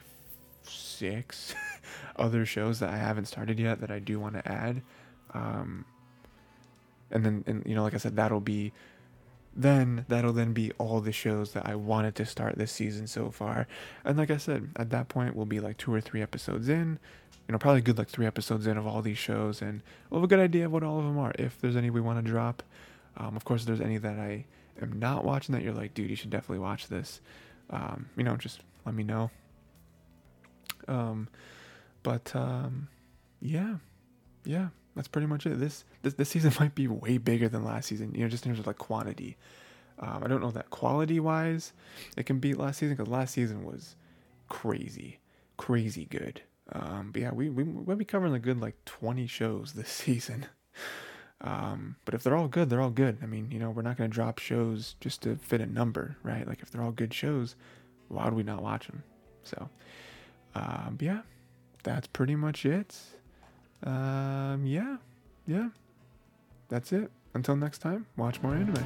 six 0.64 1.56
other 2.16 2.46
shows 2.46 2.80
that 2.80 2.90
I 2.90 2.98
haven't 2.98 3.26
started 3.26 3.60
yet 3.60 3.82
that 3.82 3.92
I 3.92 4.00
do 4.00 4.20
want 4.20 4.36
to 4.36 4.48
add. 4.48 4.82
Um, 5.34 5.86
and 7.12 7.26
then, 7.26 7.44
and 7.48 7.64
you 7.66 7.76
know, 7.76 7.84
like 7.84 7.94
I 7.94 7.98
said, 7.98 8.16
that'll 8.16 8.40
be 8.40 8.72
then 9.56 10.06
that'll 10.08 10.34
then 10.34 10.54
be 10.54 10.72
all 10.78 11.02
the 11.02 11.12
shows 11.12 11.54
that 11.54 11.66
I 11.66 11.76
wanted 11.76 12.16
to 12.16 12.26
start 12.26 12.58
this 12.58 12.72
season 12.72 13.08
so 13.08 13.32
far. 13.32 13.68
And 14.06 14.18
like 14.18 14.32
I 14.32 14.38
said, 14.38 14.70
at 14.76 14.90
that 14.92 15.10
point 15.10 15.36
we'll 15.36 15.46
be 15.46 15.60
like 15.60 15.78
two 15.78 15.94
or 15.94 16.02
three 16.02 16.22
episodes 16.22 16.70
in. 16.70 17.00
You 17.48 17.54
know, 17.54 17.58
probably 17.58 17.82
good 17.82 17.98
like 17.98 18.10
three 18.10 18.28
episodes 18.28 18.68
in 18.68 18.78
of 18.78 18.86
all 18.86 19.02
these 19.02 19.18
shows, 19.18 19.62
and 19.62 19.82
we'll 20.10 20.22
have 20.22 20.26
a 20.26 20.28
good 20.28 20.40
idea 20.40 20.66
of 20.66 20.72
what 20.72 20.84
all 20.84 21.00
of 21.00 21.06
them 21.06 21.18
are. 21.18 21.34
If 21.40 21.60
there's 21.60 21.76
any 21.76 21.90
we 21.90 22.00
want 22.00 22.24
to 22.24 22.32
drop, 22.32 22.62
um, 23.20 23.36
of 23.36 23.44
course, 23.44 23.62
if 23.62 23.68
there's 23.68 23.82
any 23.82 23.98
that 23.98 24.18
I 24.18 24.46
am 24.82 24.98
not 24.98 25.26
watching 25.26 25.54
that 25.54 25.64
you're 25.64 25.74
like, 25.74 25.94
dude, 25.94 26.10
you 26.10 26.16
should 26.16 26.30
definitely 26.30 26.60
watch 26.60 26.88
this. 26.88 27.22
Um, 27.70 28.10
you 28.16 28.24
know, 28.24 28.36
just 28.38 28.62
let 28.86 28.96
me 28.96 29.04
know. 29.04 29.30
Um, 30.88 31.28
but 32.02 32.36
um, 32.36 32.88
yeah, 33.42 33.76
yeah, 34.46 34.70
that's 34.96 35.08
pretty 35.08 35.28
much 35.28 35.46
it. 35.46 35.60
This, 35.60 35.84
this 36.02 36.14
this 36.16 36.30
season 36.34 36.54
might 36.60 36.76
be 36.76 36.88
way 36.88 37.18
bigger 37.18 37.50
than 37.50 37.64
last 37.64 37.88
season. 37.88 38.14
You 38.16 38.22
know, 38.22 38.30
just 38.30 38.46
in 38.46 38.52
terms 38.52 38.60
of 38.60 38.68
like 38.68 38.78
quantity. 38.78 39.38
Um, 40.00 40.24
I 40.24 40.28
don't 40.28 40.42
know 40.42 40.52
that 40.52 40.70
quality 40.70 41.20
wise, 41.20 41.74
it 42.16 42.26
can 42.26 42.40
beat 42.40 42.58
last 42.58 42.80
season 42.80 42.96
because 42.96 43.12
last 43.12 43.34
season 43.34 43.66
was 43.66 43.98
crazy, 44.48 45.20
crazy 45.58 46.06
good. 46.06 46.42
Um, 46.72 47.10
but 47.12 47.22
yeah, 47.22 47.32
we 47.32 47.50
we 47.50 47.64
we'll 47.64 47.98
be 47.98 48.06
covering 48.06 48.34
a 48.34 48.40
good 48.40 48.62
like 48.62 48.76
20 48.86 49.28
shows 49.28 49.74
this 49.74 49.90
season. 49.92 50.46
Um, 51.42 51.96
but 52.06 52.14
if 52.14 52.24
they're 52.24 52.36
all 52.36 52.48
good, 52.48 52.70
they're 52.70 52.82
all 52.82 52.90
good. 52.90 53.18
I 53.24 53.26
mean, 53.26 53.50
you 53.52 53.60
know, 53.60 53.70
we're 53.70 53.82
not 53.82 53.98
going 53.98 54.10
to 54.10 54.14
drop 54.14 54.40
shows 54.40 54.96
just 55.00 55.22
to 55.22 55.38
fit 55.38 55.62
a 55.62 55.66
number, 55.66 56.18
right? 56.24 56.48
Like 56.48 56.62
if 56.62 56.70
they're 56.72 56.82
all 56.82 56.92
good 56.92 57.14
shows, 57.14 57.56
why 58.10 58.26
would 58.26 58.34
we 58.34 58.44
not 58.44 58.62
watch 58.62 58.88
them? 58.88 59.04
So, 59.44 59.70
um, 60.56 60.98
yeah, 61.00 61.22
that's 61.84 62.08
pretty 62.08 62.36
much 62.36 62.66
it. 62.66 62.96
Um, 63.84 64.66
yeah, 64.66 64.98
yeah, 65.48 65.70
that's 66.68 66.92
it. 66.92 67.12
Until 67.34 67.56
next 67.56 67.78
time, 67.78 68.06
watch 68.18 68.42
more 68.42 68.56
anime. 68.56 68.84